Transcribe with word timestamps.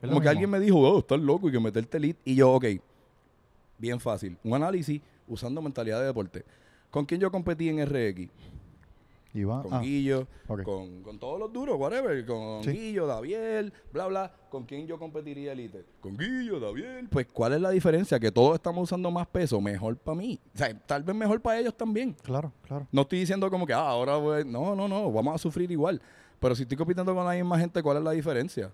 Como 0.00 0.20
que 0.20 0.28
alguien 0.28 0.50
me 0.50 0.60
dijo, 0.60 0.78
oh, 0.78 1.00
estás 1.00 1.20
loco 1.20 1.48
y 1.48 1.52
que 1.52 1.60
meterte 1.60 1.96
elite. 1.98 2.20
Y 2.24 2.34
yo, 2.36 2.52
ok, 2.52 2.64
bien 3.78 4.00
fácil. 4.00 4.36
Un 4.44 4.54
análisis 4.54 5.00
usando 5.28 5.60
mentalidad 5.62 6.00
de 6.00 6.06
deporte. 6.06 6.44
¿Con 6.90 7.04
quién 7.06 7.20
yo 7.20 7.30
competí 7.30 7.68
en 7.68 7.84
RX? 7.86 8.30
Iván, 9.32 9.62
Con 9.62 9.74
ah, 9.74 9.80
Guillo, 9.80 10.26
con, 10.64 11.02
con 11.02 11.18
todos 11.20 11.38
los 11.38 11.52
duros, 11.52 11.78
whatever. 11.78 12.26
Con 12.26 12.64
Sí. 12.64 12.72
Guillo, 12.72 13.06
Daviel, 13.06 13.72
bla, 13.92 14.06
bla. 14.08 14.34
¿Con 14.48 14.64
quién 14.64 14.88
yo 14.88 14.98
competiría 14.98 15.52
elite? 15.52 15.84
Con 16.00 16.16
Guillo, 16.16 16.58
Daviel. 16.58 17.08
Pues, 17.08 17.28
¿cuál 17.28 17.52
es 17.52 17.60
la 17.60 17.70
diferencia? 17.70 18.18
Que 18.18 18.32
todos 18.32 18.54
estamos 18.56 18.82
usando 18.82 19.08
más 19.12 19.28
peso. 19.28 19.60
Mejor 19.60 19.96
para 19.96 20.16
mí. 20.16 20.40
O 20.52 20.58
sea, 20.58 20.76
tal 20.80 21.04
vez 21.04 21.14
mejor 21.14 21.40
para 21.40 21.60
ellos 21.60 21.76
también. 21.76 22.16
Claro, 22.24 22.52
claro. 22.66 22.88
No 22.90 23.02
estoy 23.02 23.20
diciendo 23.20 23.48
como 23.50 23.66
que, 23.66 23.72
ah, 23.72 23.88
ahora 23.88 24.16
voy... 24.16 24.44
No, 24.44 24.74
no, 24.74 24.88
no. 24.88 25.12
Vamos 25.12 25.36
a 25.36 25.38
sufrir 25.38 25.70
igual. 25.70 26.02
Pero 26.40 26.56
si 26.56 26.62
estoy 26.62 26.76
compitiendo 26.76 27.14
con 27.14 27.24
la 27.24 27.34
misma 27.34 27.56
gente, 27.58 27.80
¿cuál 27.82 27.98
es 27.98 28.02
la 28.02 28.10
diferencia? 28.10 28.72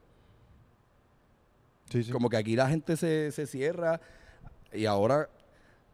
Sí, 1.91 2.03
sí. 2.05 2.13
Como 2.13 2.29
que 2.29 2.37
aquí 2.37 2.57
la 2.57 2.69
gente 2.69 2.97
se, 2.97 3.31
se 3.33 3.47
cierra 3.47 4.01
y 4.73 4.87
ahora 4.87 5.29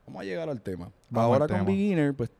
vamos 0.06 0.22
a 0.22 0.24
llegar 0.24 0.48
al 0.48 0.60
tema. 0.60 0.90
Vamos 1.10 1.32
ahora 1.32 1.44
al 1.44 1.50
con 1.50 1.58
tema. 1.58 1.70
beginner, 1.70 2.14
pues. 2.14 2.30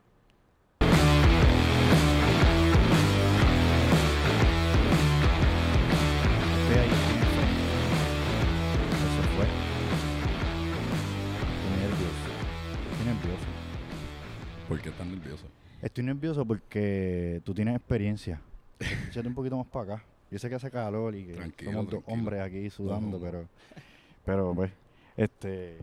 ¿por 14.69 14.81
qué 14.81 14.89
estás 14.89 15.07
nervioso? 15.07 15.47
Estoy 15.83 16.05
nervioso 16.05 16.47
porque 16.47 17.43
tú 17.45 17.53
tienes 17.53 17.77
experiencia. 17.77 18.41
Échate 19.09 19.29
un 19.29 19.35
poquito 19.35 19.57
más 19.57 19.67
para 19.67 19.95
acá. 19.95 20.05
Yo 20.33 20.39
sé 20.39 20.49
que 20.49 20.55
hace 20.55 20.71
calor 20.71 21.15
y 21.15 21.27
que 21.27 21.35
Tranquilo, 21.35 21.71
somos 21.73 21.85
dos 21.85 21.91
tranquilo. 22.03 22.15
hombres 22.19 22.41
aquí 22.41 22.71
sudando, 22.71 23.19
No. 23.19 23.23
pero 23.25 23.49
pero 24.25 24.55
pues 24.55 24.73
este 25.17 25.77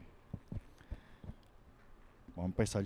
vamos 2.35 2.43
a 2.43 2.45
empezar. 2.45 2.83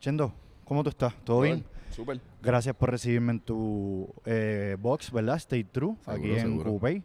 Chendo, 0.00 0.32
¿cómo 0.64 0.82
tú 0.82 0.90
estás? 0.90 1.14
¿Todo 1.24 1.42
bien? 1.42 1.64
Súper. 1.90 2.20
Gracias 2.42 2.74
por 2.76 2.90
recibirme 2.90 3.32
en 3.32 3.40
tu 3.40 4.08
eh, 4.24 4.76
box, 4.78 5.10
¿verdad? 5.10 5.36
Stay 5.36 5.64
True, 5.64 5.96
Seguro, 6.04 6.12
aquí 6.32 6.40
en. 6.40 6.62
Coupey. 6.62 7.02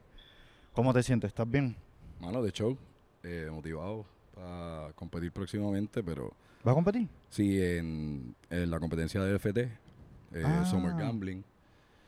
¿Cómo 0.73 0.93
te 0.93 1.03
sientes? 1.03 1.29
¿Estás 1.29 1.49
bien? 1.49 1.75
Mano, 2.19 2.41
de 2.41 2.51
show. 2.51 2.77
eh, 3.23 3.49
motivado 3.51 4.05
para 4.35 4.91
competir 4.95 5.31
próximamente, 5.31 6.01
pero 6.03 6.31
¿Vas 6.63 6.71
a 6.71 6.75
competir? 6.75 7.07
sí 7.29 7.61
en, 7.61 8.35
en 8.49 8.69
la 8.69 8.79
competencia 8.79 9.21
de 9.23 9.35
FT, 9.39 9.69
eh, 10.33 10.43
Ah. 10.45 10.65
Summer 10.65 10.93
Gambling, 10.95 11.43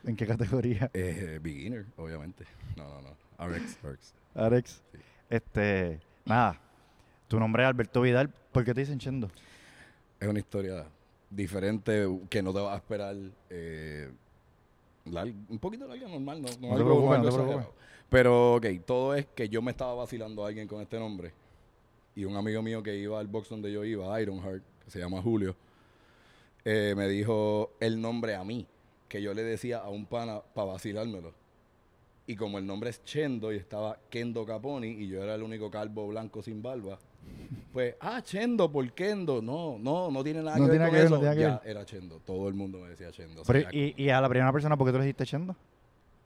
¿En 0.05 0.15
qué 0.15 0.25
categoría? 0.27 0.89
eh, 0.93 1.39
beginner, 1.41 1.85
obviamente. 1.97 2.45
No, 2.75 2.87
no, 2.89 3.01
no. 3.01 3.47
RX. 3.47 3.77
Alex. 4.35 4.81
Sí. 4.91 4.97
Este, 5.29 5.99
nada. 6.25 6.59
Tu 7.27 7.39
nombre 7.39 7.63
es 7.63 7.69
Alberto 7.69 8.01
Vidal. 8.01 8.29
¿Por 8.51 8.63
qué 8.63 8.73
te 8.73 8.81
dicen 8.81 8.99
Chendo? 8.99 9.29
Es 10.19 10.27
una 10.27 10.39
historia 10.39 10.85
diferente 11.29 12.07
que 12.29 12.41
no 12.43 12.53
te 12.53 12.59
vas 12.59 12.73
a 12.73 12.77
esperar. 12.77 13.15
eh, 13.49 14.11
larga- 15.05 15.33
un 15.49 15.59
poquito 15.59 15.87
larga, 15.87 16.07
normal, 16.07 16.41
no, 16.41 16.47
no 16.61 16.75
algo- 16.75 16.85
preocupes, 16.85 17.19
no 17.19 17.27
exagerado. 17.29 17.73
Pero, 18.09 18.55
ok, 18.55 18.65
todo 18.85 19.15
es 19.15 19.25
que 19.25 19.49
yo 19.49 19.61
me 19.61 19.71
estaba 19.71 19.93
vacilando 19.95 20.45
a 20.45 20.47
alguien 20.49 20.67
con 20.67 20.81
este 20.81 20.99
nombre. 20.99 21.33
Y 22.15 22.25
un 22.25 22.35
amigo 22.35 22.61
mío 22.61 22.83
que 22.83 22.95
iba 22.95 23.19
al 23.19 23.27
box 23.27 23.49
donde 23.49 23.71
yo 23.71 23.83
iba, 23.83 24.21
Ironheart, 24.21 24.61
que 24.85 24.91
se 24.91 24.99
llama 24.99 25.21
Julio, 25.21 25.55
eh, 26.65 26.93
me 26.95 27.07
dijo 27.07 27.71
el 27.79 27.99
nombre 28.01 28.35
a 28.35 28.43
mí, 28.43 28.65
que 29.09 29.21
yo 29.21 29.33
le 29.33 29.43
decía 29.43 29.79
a 29.79 29.89
un 29.89 30.05
pana 30.05 30.41
para 30.53 30.73
vacilármelo. 30.73 31.33
Y 32.25 32.35
como 32.37 32.57
el 32.57 32.65
nombre 32.65 32.89
es 32.89 33.03
Chendo 33.03 33.51
y 33.51 33.57
estaba 33.57 33.97
Kendo 34.09 34.45
Caponi 34.45 34.87
y 34.87 35.07
yo 35.09 35.21
era 35.21 35.35
el 35.35 35.43
único 35.43 35.69
calvo 35.69 36.07
blanco 36.07 36.41
sin 36.41 36.61
barba, 36.61 36.97
pues, 37.73 37.95
ah, 37.99 38.21
Chendo 38.23 38.71
por 38.71 38.89
Kendo. 38.93 39.41
No, 39.41 39.77
no, 39.77 40.09
no 40.09 40.23
tiene 40.23 40.41
nada 40.41 40.57
No 40.57 40.65
que 40.65 40.71
ver 40.71 40.79
con 40.81 40.89
que 40.89 40.95
ver, 40.95 41.05
eso. 41.05 41.15
no 41.15 41.19
tiene 41.21 41.35
que 41.35 41.41
ya 41.41 41.59
ver. 41.59 41.69
era 41.69 41.85
Chendo. 41.85 42.19
Todo 42.25 42.47
el 42.47 42.53
mundo 42.53 42.79
me 42.79 42.89
decía 42.89 43.11
Chendo. 43.11 43.41
O 43.41 43.45
Pero, 43.45 43.61
sea, 43.61 43.69
y, 43.73 43.93
y 44.01 44.09
a 44.09 44.21
la 44.21 44.29
primera 44.29 44.51
persona, 44.53 44.77
¿por 44.77 44.87
qué 44.87 44.91
tú 44.93 44.97
le 44.99 45.05
dijiste 45.05 45.25
Chendo? 45.25 45.55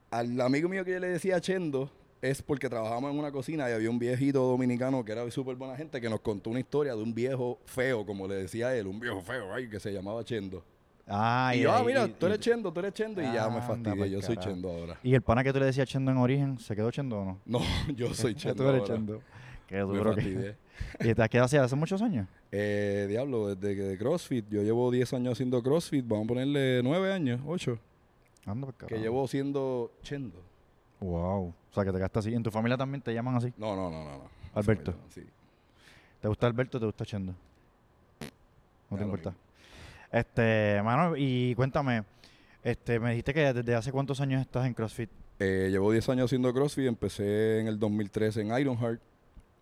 al 0.09 0.39
amigo 0.39 0.69
mío 0.69 0.85
que 0.85 0.91
yo 0.93 0.99
le 0.99 1.07
decía 1.09 1.41
Chendo 1.41 1.89
es 2.21 2.41
porque 2.41 2.67
trabajábamos 2.69 3.11
en 3.11 3.19
una 3.19 3.31
cocina 3.31 3.69
y 3.69 3.73
había 3.73 3.89
un 3.89 3.99
viejito 3.99 4.41
dominicano 4.41 5.03
que 5.05 5.11
era 5.11 5.29
súper 5.31 5.55
buena 5.55 5.75
gente 5.75 6.01
que 6.01 6.09
nos 6.09 6.19
contó 6.21 6.49
una 6.49 6.59
historia 6.59 6.95
de 6.95 7.01
un 7.03 7.13
viejo 7.13 7.59
feo, 7.65 8.05
como 8.05 8.27
le 8.27 8.35
decía 8.35 8.75
él, 8.75 8.87
un 8.87 8.99
viejo 8.99 9.21
feo, 9.21 9.53
ay, 9.53 9.69
que 9.69 9.79
se 9.79 9.91
llamaba 9.93 10.23
Chendo. 10.23 10.63
Ah, 11.09 11.53
y 11.55 11.61
yo, 11.61 11.71
ah, 11.71 11.83
mira, 11.85 12.05
y- 12.05 12.09
tú 12.11 12.25
eres 12.25 12.39
y- 12.39 12.41
Chendo, 12.41 12.71
tú 12.73 12.79
eres 12.81 12.93
Chendo, 12.93 13.21
y 13.21 13.25
ya 13.25 13.47
me 13.49 13.55
Anda 13.59 13.61
fastidié, 13.61 14.09
yo 14.09 14.21
soy. 14.21 14.35
Chendo 14.37 14.69
ahora. 14.69 14.99
¿Y 15.03 15.13
el 15.13 15.21
pana 15.21 15.43
que 15.43 15.53
tú 15.53 15.59
le 15.59 15.65
decías 15.65 15.87
Chendo 15.87 16.11
en 16.11 16.17
origen, 16.17 16.59
se 16.59 16.75
quedó 16.75 16.91
Chendo 16.91 17.19
o 17.19 17.25
no? 17.25 17.39
No, 17.45 17.59
yo 17.95 18.13
soy 18.13 18.35
Chendo 18.35 18.63
tú 18.63 18.69
eres 18.69 18.81
ahora. 18.81 18.93
Chendo. 18.95 19.21
Qué 19.67 19.77
duro 19.79 20.15
que... 20.15 20.55
¿Y 20.99 21.13
te 21.13 21.21
has 21.21 21.29
quedado 21.29 21.45
así 21.45 21.57
hace 21.57 21.75
muchos 21.75 22.01
años? 22.01 22.27
Eh, 22.51 23.05
diablo, 23.09 23.55
desde 23.55 23.75
que 23.75 23.81
de 23.83 23.97
CrossFit, 23.97 24.45
yo 24.49 24.63
llevo 24.63 24.89
10 24.91 25.13
años 25.13 25.33
haciendo 25.33 25.61
CrossFit, 25.61 26.05
vamos 26.07 26.25
a 26.25 26.27
ponerle 26.29 26.81
9 26.83 27.11
años, 27.11 27.41
8, 27.45 27.77
Anda, 28.45 28.67
por 28.67 28.87
que 28.87 28.97
llevo 28.97 29.27
siendo 29.27 29.91
Chendo. 30.03 30.41
Wow. 30.99 31.47
O 31.47 31.73
sea, 31.73 31.83
que 31.83 31.91
te 31.91 31.97
quedaste 31.97 32.19
así. 32.19 32.33
¿En 32.33 32.43
tu 32.43 32.51
familia 32.51 32.77
también 32.77 33.01
te 33.01 33.13
llaman 33.13 33.35
así? 33.35 33.53
No, 33.57 33.75
no, 33.75 33.89
no, 33.91 34.03
no. 34.03 34.11
no. 34.17 34.29
Alberto. 34.53 34.93
Sí. 35.09 35.23
¿Te 36.21 36.27
gusta 36.27 36.47
Alberto 36.47 36.77
o 36.77 36.79
te 36.79 36.85
gusta 36.87 37.05
Chendo? 37.05 37.33
No 38.89 38.97
te 38.97 39.03
importa. 39.03 39.33
Este, 40.11 40.81
mano, 40.83 41.15
y 41.17 41.53
cuéntame, 41.55 42.03
este, 42.63 42.99
me 42.99 43.09
dijiste 43.11 43.33
que 43.33 43.53
desde 43.53 43.75
hace 43.75 43.91
cuántos 43.91 44.19
años 44.21 44.41
estás 44.41 44.65
en 44.65 44.73
CrossFit. 44.73 45.09
Eh, 45.39 45.67
llevo 45.69 45.91
10 45.91 46.09
años 46.09 46.25
haciendo 46.25 46.51
CrossFit, 46.53 46.87
empecé 46.87 47.59
en 47.59 47.67
el 47.67 47.77
2013 47.77 48.41
en 48.41 48.57
Ironheart. 48.57 48.99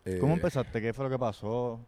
Eh, 0.05 0.19
¿Cómo 0.21 0.35
empezaste? 0.35 0.79
¿Qué 0.81 0.93
fue 0.93 1.05
lo 1.05 1.11
que 1.11 1.19
pasó? 1.19 1.79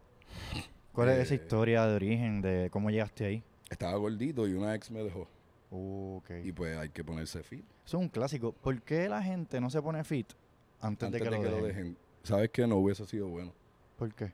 ¿Cuál 0.92 1.10
es 1.10 1.18
esa 1.20 1.34
Eh, 1.34 1.36
historia 1.36 1.86
de 1.86 1.94
origen 1.94 2.42
de 2.42 2.68
cómo 2.70 2.90
llegaste 2.90 3.24
ahí? 3.24 3.42
Estaba 3.70 3.96
gordito 3.96 4.46
y 4.48 4.54
una 4.54 4.74
ex 4.74 4.90
me 4.90 5.02
dejó. 5.04 5.28
Uh, 5.70 6.16
ok. 6.16 6.30
Y 6.44 6.52
pues 6.52 6.76
hay 6.78 6.88
que 6.88 7.04
ponerse 7.04 7.42
fit 7.42 7.64
Eso 7.84 7.98
es 7.98 8.02
un 8.02 8.08
clásico. 8.08 8.52
¿Por 8.52 8.80
qué 8.82 9.08
la 9.08 9.22
gente 9.22 9.60
no 9.60 9.70
se 9.70 9.82
pone 9.82 10.02
fit 10.04 10.32
antes, 10.80 11.06
antes 11.06 11.20
de 11.20 11.28
que, 11.28 11.30
lo, 11.30 11.42
dejen? 11.42 11.62
dejen. 11.62 11.96
¿Sabes 12.22 12.50
que 12.50 12.66
No 12.66 12.76
hubiese 12.76 13.04
sido 13.06 13.28
bueno. 13.28 13.52
¿Por 13.98 14.14
qué? 14.14 14.32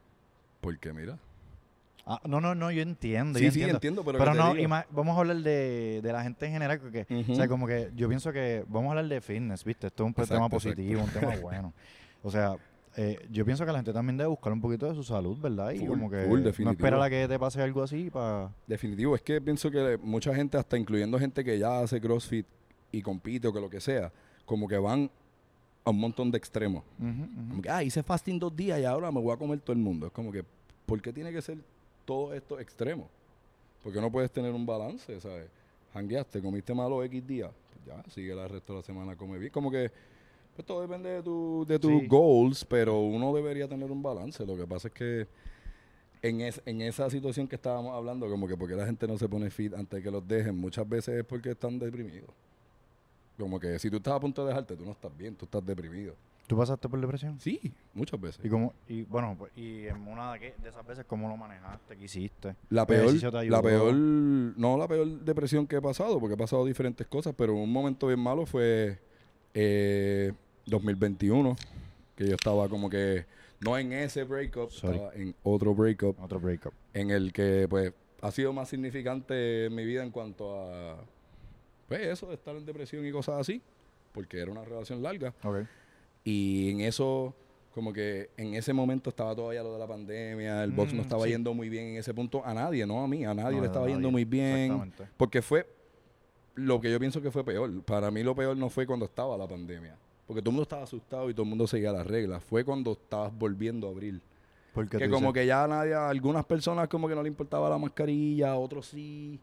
Porque 0.61 0.93
mira. 0.93 1.19
Ah, 2.07 2.21
no, 2.25 2.41
no, 2.41 2.55
no, 2.55 2.71
yo 2.71 2.83
entiendo. 2.83 3.39
Sí, 3.39 3.47
yo 3.47 3.51
sí, 3.51 3.61
entiendo. 3.61 3.77
entiendo, 3.77 4.05
pero, 4.05 4.19
Pero 4.19 4.33
que 4.33 4.69
no, 4.69 4.85
vamos 4.91 5.17
a 5.17 5.21
hablar 5.21 5.39
de, 5.39 6.01
de 6.03 6.13
la 6.13 6.23
gente 6.23 6.45
en 6.45 6.53
general, 6.53 6.79
porque, 6.79 7.07
o 7.29 7.35
sea, 7.35 7.49
como 7.49 7.67
que 7.67 7.91
yo 7.97 8.09
pienso 8.09 8.31
que 8.31 8.63
vamos 8.69 8.89
a 8.89 8.91
hablar 8.91 9.09
de 9.09 9.21
fitness, 9.23 9.65
¿viste? 9.65 9.87
Esto 9.87 10.03
es 10.03 10.07
un 10.09 10.15
tema 10.15 10.25
exacto. 10.25 10.51
positivo, 10.51 11.03
un 11.03 11.11
tema 11.11 11.35
bueno. 11.41 11.73
O 12.23 12.31
sea, 12.31 12.57
eh, 12.97 13.27
yo 13.31 13.45
pienso 13.45 13.67
que 13.67 13.73
la 13.73 13.79
gente 13.79 13.93
también 13.93 14.17
debe 14.17 14.29
buscar 14.29 14.53
un 14.53 14.61
poquito 14.61 14.89
de 14.89 14.95
su 14.95 15.03
salud, 15.03 15.39
¿verdad? 15.39 15.73
Y 15.73 15.79
Full, 15.81 15.89
como 15.89 16.11
que 16.11 16.25
full, 16.25 16.41
no 16.65 16.71
espera 16.71 17.05
a 17.05 17.11
que 17.11 17.27
te 17.27 17.39
pase 17.39 17.61
algo 17.61 17.83
así 17.83 18.11
para... 18.11 18.51
Definitivo, 18.67 19.17
es 19.17 19.23
que 19.23 19.41
pienso 19.41 19.71
que 19.71 19.99
mucha 20.01 20.35
gente, 20.35 20.57
hasta 20.57 20.79
incluyendo 20.79 21.19
gente 21.19 21.43
que 21.43 21.59
ya 21.59 21.81
hace 21.81 22.01
CrossFit 22.01 22.47
y 22.93 23.03
compite 23.03 23.49
o 23.49 23.53
que 23.53 23.61
lo 23.61 23.69
que 23.69 23.81
sea, 23.81 24.13
como 24.45 24.69
que 24.69 24.79
van 24.79 25.11
a 25.85 25.91
un 25.91 25.99
montón 25.99 26.31
de 26.31 26.39
extremos. 26.39 26.85
Como 26.99 27.61
que, 27.61 27.69
ah, 27.69 27.83
hice 27.83 28.03
fasting 28.03 28.39
dos 28.39 28.55
días 28.55 28.79
y 28.79 28.85
ahora 28.85 29.11
me 29.11 29.21
voy 29.21 29.33
a 29.33 29.37
comer 29.37 29.61
todo 29.61 29.73
el 29.73 29.83
mundo. 29.83 30.07
Es 30.07 30.13
como 30.13 30.31
que, 30.31 30.45
¿por 30.87 31.03
qué 31.03 31.13
tiene 31.13 31.33
que 31.33 31.43
ser 31.43 31.59
todo 32.05 32.33
esto 32.33 32.59
extremo? 32.61 33.09
Porque 33.83 34.01
no 34.01 34.11
puedes 34.11 34.31
tener 34.31 34.53
un 34.53 34.65
balance, 34.65 35.21
¿sabes? 35.21 35.49
Hangueaste, 35.93 36.41
comiste 36.41 36.73
malo 36.75 37.03
X 37.05 37.27
días, 37.27 37.51
pues 37.73 37.85
ya, 37.85 38.11
sigue 38.11 38.33
el 38.33 38.49
resto 38.49 38.73
de 38.73 38.79
la 38.79 38.85
semana, 38.85 39.17
come 39.17 39.39
bien. 39.39 39.53
Como 39.53 39.71
que, 39.71 39.91
pues 40.55 40.67
todo 40.67 40.81
depende 40.83 41.09
de, 41.11 41.23
tu, 41.23 41.65
de 41.67 41.79
tus 41.79 41.91
Sí. 41.91 42.07
goals, 42.07 42.65
pero 42.65 43.01
uno 43.01 43.35
debería 43.35 43.69
tener 43.69 43.91
un 43.91 44.03
balance. 44.03 44.45
Lo 44.47 44.57
que 44.57 44.67
pasa 44.67 44.89
es 44.89 44.95
que 44.95 45.27
en, 46.23 46.41
es- 46.41 46.63
en 46.65 46.81
esa 46.81 47.11
situación 47.11 47.47
que 47.49 47.57
estábamos 47.57 47.93
hablando, 47.95 48.29
como 48.29 48.47
que 48.49 48.57
porque 48.57 48.75
la 48.75 48.87
gente 48.87 49.07
no 49.07 49.19
se 49.19 49.29
pone 49.29 49.51
fit 49.51 49.75
antes 49.75 49.99
de 49.99 50.03
que 50.03 50.11
los 50.11 50.27
dejen, 50.27 50.57
muchas 50.57 50.89
veces 50.89 51.17
es 51.21 51.25
porque 51.25 51.51
están 51.51 51.79
deprimidos. 51.79 52.31
Como 53.39 53.59
que 53.59 53.79
si 53.79 53.91
tú 53.91 53.97
estás 53.97 54.15
a 54.15 54.21
punto 54.21 54.43
de 54.43 54.49
dejarte, 54.49 54.77
tú 54.77 54.85
no 54.85 54.93
estás 54.93 55.17
bien, 55.17 55.35
tú 55.35 55.45
estás 55.45 55.65
deprimido. 55.67 56.15
¿Tú 56.47 56.57
pasaste 56.59 56.89
por 56.91 57.01
depresión? 57.01 57.41
Sí, 57.41 57.73
muchas 57.95 58.21
veces. 58.21 58.45
Y 58.45 58.49
como, 58.51 58.75
y 58.87 59.03
bueno, 59.05 59.35
pues, 59.39 59.51
y 59.57 59.87
en 59.87 60.07
una 60.07 60.35
de, 60.35 60.39
que- 60.41 60.55
de 60.63 60.69
esas 60.69 60.87
veces, 60.87 61.05
¿cómo 61.07 61.27
lo 61.29 61.37
manejaste? 61.37 61.97
¿Qué 61.97 62.05
hiciste? 62.05 62.55
La 62.69 62.83
¿El 62.83 62.87
peor, 62.87 63.13
te 63.19 63.51
la 63.51 63.63
peor, 63.63 63.95
no 63.95 64.77
la 64.77 64.87
peor 64.87 65.07
depresión 65.21 65.67
que 65.67 65.77
he 65.77 65.83
pasado, 65.83 66.21
porque 66.21 66.35
he 66.35 66.39
pasado 66.39 66.65
diferentes 66.67 67.07
cosas, 67.07 67.35
pero 67.37 67.55
un 67.55 67.73
momento 67.73 68.07
bien 68.09 68.21
malo 68.21 68.45
fue 68.47 68.99
eh, 69.55 70.33
2021, 70.67 71.57
que 72.17 72.29
yo 72.29 72.35
estaba 72.35 72.69
como 72.69 72.89
que, 72.91 73.27
no 73.61 73.77
en 73.79 73.93
ese 73.93 74.25
breakup, 74.25 74.71
Sorry. 74.71 74.97
estaba 74.97 75.15
en 75.15 75.35
otro 75.43 75.75
breakup, 75.75 76.21
Otro 76.21 76.41
breakup. 76.41 76.73
en 76.93 77.11
el 77.11 77.33
que 77.33 77.67
pues 77.69 77.93
ha 78.21 78.31
sido 78.31 78.53
más 78.53 78.69
significante 78.69 79.67
en 79.67 79.75
mi 79.75 79.85
vida 79.85 80.03
en 80.03 80.11
cuanto 80.11 80.59
a, 80.61 80.97
pues 81.89 82.01
eso, 82.03 82.27
de 82.29 82.35
estar 82.35 82.57
en 82.57 82.65
depresión 82.65 83.07
y 83.07 83.13
cosas 83.13 83.41
así, 83.41 83.61
porque 84.13 84.39
era 84.41 84.51
una 84.51 84.65
relación 84.65 85.03
larga. 85.03 85.35
Ok. 85.43 85.59
Y 86.25 86.71
en 86.71 86.81
eso, 86.81 87.35
como 87.75 87.93
que 87.93 88.31
en 88.39 88.55
ese 88.55 88.73
momento 88.73 89.11
estaba 89.11 89.35
todavía 89.35 89.63
lo 89.63 89.75
de 89.75 89.79
la 89.79 89.87
pandemia, 89.87 90.65
el 90.65 90.71
box 90.73 90.93
no 90.95 91.01
Mm, 91.01 91.05
estaba 91.05 91.25
sí. 91.25 91.31
yendo 91.31 91.53
muy 91.53 91.69
bien 91.69 91.87
en 91.89 91.97
ese 91.97 92.15
punto 92.15 92.45
a 92.45 92.55
nadie, 92.55 92.87
no 92.87 93.03
a 93.05 93.09
mí, 93.09 93.25
a 93.27 93.35
nadie 93.35 93.57
No, 93.57 93.61
le 93.63 93.67
estaba 93.67 93.87
yendo 93.89 94.11
muy 94.11 94.25
bien. 94.25 94.73
exactamente. 94.73 95.05
Porque 95.19 95.43
fue 95.43 95.67
lo 96.55 96.81
que 96.81 96.91
yo 96.91 96.99
pienso 96.99 97.21
que 97.21 97.31
fue 97.31 97.45
peor. 97.45 97.83
Para 97.83 98.11
mí 98.11 98.23
lo 98.23 98.35
peor 98.35 98.57
no 98.57 98.71
fue 98.71 98.87
cuando 98.87 99.05
estaba 99.05 99.37
la 99.37 99.47
pandemia. 99.47 99.97
Porque 100.27 100.41
todo 100.41 100.51
el 100.51 100.55
mundo 100.55 100.63
estaba 100.63 100.83
asustado 100.83 101.29
y 101.29 101.35
todo 101.35 101.43
el 101.43 101.51
mundo 101.51 101.67
seguía 101.67 101.93
las 101.93 102.07
reglas. 102.07 102.43
Fue 102.43 102.65
cuando 102.65 102.93
estabas 102.93 103.37
volviendo 103.37 103.89
a 103.89 103.91
abrir. 103.91 104.21
Porque 104.73 104.99
Que 104.99 105.09
como 105.09 105.33
que 105.33 105.47
ya 105.47 105.67
nadie, 105.69 105.95
algunas 105.95 106.45
personas 106.45 106.89
como 106.89 107.09
que 107.09 107.15
no 107.15 107.23
le 107.23 107.29
importaba 107.29 107.69
la 107.69 107.79
mascarilla, 107.79 108.57
otros 108.57 108.87
sí. 108.87 109.39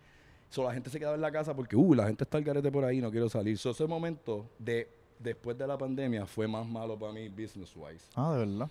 So, 0.50 0.64
la 0.64 0.74
gente 0.74 0.90
se 0.90 1.00
quedaba 1.00 1.16
en 1.16 1.22
la 1.22 1.32
casa 1.32 1.56
porque, 1.56 1.78
uh, 1.78 1.94
la 1.94 2.08
gente 2.08 2.26
está 2.26 2.38
al 2.38 2.44
garete 2.44 2.70
por 2.72 2.84
ahí, 2.84 3.00
no 3.00 3.10
quiero 3.10 3.30
salir. 3.30 3.58
So, 3.58 3.70
ese 3.70 3.88
momento 3.88 4.50
de 4.60 4.90
después 5.20 5.58
de 5.58 5.68
la 5.68 5.78
pandemia 5.78 6.26
fue 6.26 6.48
más 6.48 6.68
malo 6.68 6.98
para 6.98 7.14
mí 7.14 7.30
business 7.30 7.74
wise. 7.76 8.06
Ah, 8.16 8.34
de 8.34 8.46
verdad. 8.46 8.70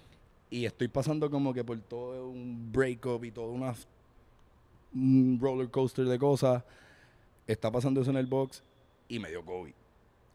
Y 0.50 0.64
estoy 0.64 0.88
pasando 0.88 1.30
como 1.30 1.54
que 1.54 1.64
por 1.64 1.80
todo 1.80 2.28
un 2.28 2.70
breakup 2.72 3.24
y 3.24 3.30
todo 3.30 3.52
una 3.52 3.74
un 4.92 5.38
roller 5.40 5.70
coaster 5.70 6.04
de 6.04 6.18
cosas. 6.18 6.64
Está 7.46 7.70
pasando 7.70 8.00
eso 8.00 8.10
en 8.10 8.16
el 8.16 8.26
box 8.26 8.62
y 9.08 9.18
me 9.18 9.30
dio 9.30 9.44
COVID. 9.44 9.72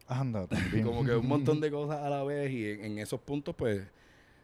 Anda. 0.07 0.47
Como 0.83 1.03
que 1.03 1.15
un 1.15 1.27
montón 1.27 1.59
de 1.61 1.71
cosas 1.71 1.99
a 2.01 2.09
la 2.09 2.23
vez 2.23 2.51
y 2.51 2.69
en, 2.71 2.85
en 2.85 2.97
esos 2.99 3.19
puntos, 3.19 3.55
pues, 3.55 3.81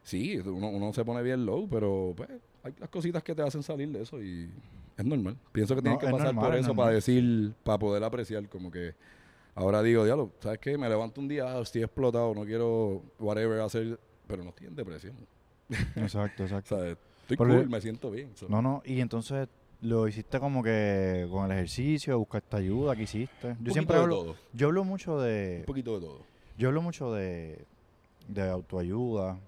sí, 0.04 0.38
uno, 0.40 0.70
uno 0.70 0.94
se 0.94 1.04
pone 1.06 1.22
bien 1.22 1.46
low, 1.46 1.68
pero 1.70 2.14
pues 2.16 2.30
hay 2.64 2.74
las 2.80 2.90
cositas 2.90 3.24
que 3.24 3.36
te 3.36 3.42
hacen 3.42 3.64
salir 3.64 3.90
de 3.90 4.02
eso 4.04 4.22
y 4.22 4.50
es 4.98 5.06
normal. 5.06 5.38
Pienso 5.52 5.76
que 5.76 5.82
No, 5.82 5.84
tienes 5.84 6.00
que 6.00 6.06
pasar 6.12 6.34
normal, 6.34 6.46
por 6.52 6.56
es 6.60 6.66
eso 6.66 6.76
para 6.76 6.92
decir, 6.92 7.54
para 7.64 7.78
poder 7.80 8.04
apreciar, 8.04 8.48
como 8.50 8.72
que 8.72 8.94
ahora 9.56 9.82
digo, 9.84 10.04
diablo, 10.06 10.32
¿sabes 10.40 10.60
qué? 10.60 10.78
Me 10.78 10.88
levanto 10.90 11.22
un 11.22 11.28
día, 11.28 11.46
ah, 11.56 11.62
estoy 11.62 11.84
explotado, 11.84 12.34
no 12.34 12.44
quiero 12.46 13.02
whatever 13.20 13.60
hacer, 13.62 14.00
pero 14.28 14.44
no 14.44 14.50
estoy 14.50 14.68
en 14.68 14.76
depresión. 14.76 15.16
Exacto, 15.96 16.44
O 16.44 16.46
exacto. 16.46 16.76
sea, 16.80 16.88
estoy 16.92 17.38
Pero- 17.38 17.46
cool, 17.58 17.70
me 17.70 17.80
siento 17.82 18.10
bien. 18.12 18.32
No, 18.50 18.62
no, 18.62 18.82
y 18.86 19.00
entonces 19.02 19.48
lo 19.82 20.08
hiciste 20.08 20.40
como 20.40 20.62
que 20.64 21.28
con 21.32 21.46
el 21.46 21.52
ejercicio, 21.58 22.18
buscaste 22.20 22.56
ayuda, 22.58 22.96
¿qué 22.96 23.04
hiciste? 23.04 23.56
Yo 23.62 23.74
siempre 23.74 23.98
de 23.98 24.04
hablo, 24.04 24.16
todo. 24.24 24.36
yo 24.54 24.68
hablo 24.68 24.84
mucho 24.84 25.20
de, 25.20 25.58
Un 25.62 25.66
poquito 25.66 26.00
de 26.00 26.06
todo. 26.06 26.20
yo 26.58 26.68
hablo 26.68 26.82
mucho 26.82 27.12
de, 27.14 27.66
de 28.28 28.50
autoayuda 28.50 29.40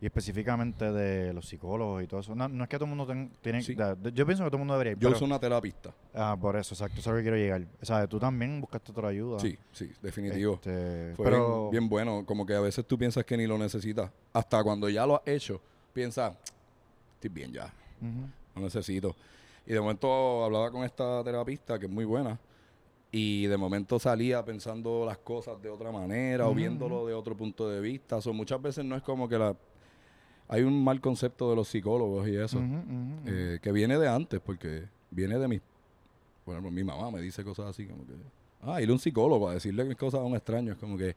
y 0.00 0.06
específicamente 0.06 0.92
de 0.92 1.32
los 1.32 1.48
psicólogos 1.48 2.02
y 2.04 2.06
todo 2.06 2.20
eso. 2.20 2.34
No, 2.34 2.46
no 2.48 2.62
es 2.64 2.68
que 2.70 2.76
todo 2.76 2.84
el 2.84 2.90
mundo 2.94 3.06
ten- 3.06 3.30
tiene, 3.40 3.62
Sí. 3.62 3.74
da- 3.74 3.94
de- 3.94 4.12
yo 4.12 4.24
pienso 4.26 4.44
que 4.44 4.50
todo 4.50 4.56
el 4.58 4.60
mundo 4.60 4.74
debería 4.74 4.92
ir, 4.92 4.98
Yo 4.98 5.08
pero- 5.08 5.18
soy 5.18 5.26
una 5.26 5.38
terapista. 5.40 5.90
ah, 6.14 6.36
por 6.40 6.54
eso, 6.56 6.74
exacto, 6.74 7.00
eso 7.00 7.10
es 7.10 7.14
lo 7.14 7.16
que 7.16 7.22
quiero 7.22 7.36
llegar. 7.36 7.66
O 7.82 7.84
sea, 7.84 8.06
tú 8.06 8.20
también 8.20 8.60
buscaste 8.60 8.92
otra 8.92 9.08
ayuda. 9.08 9.40
Sí, 9.40 9.58
sí, 9.72 9.90
definitivo. 10.02 10.54
Este, 10.54 11.12
Fue 11.16 11.24
pero 11.24 11.70
bien, 11.70 11.80
bien 11.84 11.88
bueno, 11.88 12.24
como 12.26 12.44
que 12.46 12.54
a 12.54 12.60
veces 12.60 12.86
tú 12.86 12.96
piensas 12.98 13.24
que 13.24 13.36
ni 13.38 13.46
lo 13.46 13.56
necesitas. 13.58 14.10
Hasta 14.32 14.62
cuando 14.62 14.88
ya 14.90 15.06
lo 15.06 15.16
has 15.16 15.22
hecho, 15.26 15.60
piensas, 15.94 16.36
estoy 17.14 17.30
bien 17.30 17.52
ya, 17.52 17.72
Ujú. 18.00 18.28
no 18.54 18.62
necesito. 18.62 19.16
Y 19.66 19.72
de 19.72 19.80
momento 19.80 20.44
hablaba 20.44 20.70
con 20.70 20.84
esta 20.84 21.24
terapista, 21.24 21.78
que 21.78 21.86
es 21.86 21.92
muy 21.92 22.04
buena, 22.04 22.38
y 23.10 23.46
de 23.46 23.56
momento 23.56 23.98
salía 23.98 24.44
pensando 24.44 25.04
las 25.04 25.18
cosas 25.18 25.60
de 25.62 25.68
otra 25.70 25.90
manera 25.90 26.48
o 26.48 26.54
viéndolo 26.54 27.06
de 27.06 27.14
otro 27.14 27.36
punto 27.36 27.68
de 27.68 27.80
vista. 27.80 28.18
O 28.18 28.32
muchas 28.32 28.60
veces 28.60 28.84
no 28.84 28.96
es 28.96 29.02
como 29.02 29.28
que 29.28 29.38
la... 29.38 29.56
Hay 30.48 30.62
un 30.62 30.84
mal 30.84 31.00
concepto 31.00 31.50
de 31.50 31.56
los 31.56 31.66
psicólogos 31.66 32.28
y 32.28 32.36
eso, 32.36 32.60
eh, 33.26 33.58
que 33.60 33.72
viene 33.72 33.98
de 33.98 34.08
antes, 34.08 34.40
porque 34.40 34.84
viene 35.10 35.38
de 35.38 35.48
mi... 35.48 35.60
Bueno, 36.44 36.70
mi 36.70 36.84
mamá 36.84 37.10
me 37.10 37.20
dice 37.20 37.42
cosas 37.42 37.66
así 37.66 37.86
como 37.86 38.06
que... 38.06 38.12
Ah, 38.62 38.80
ir 38.80 38.88
a 38.88 38.92
un 38.92 38.98
psicólogo 38.98 39.48
a 39.48 39.54
decirle 39.54 39.84
mis 39.84 39.96
cosas 39.96 40.20
a 40.20 40.24
un 40.24 40.36
extraño 40.36 40.72
es 40.72 40.78
como 40.78 40.96
que... 40.96 41.16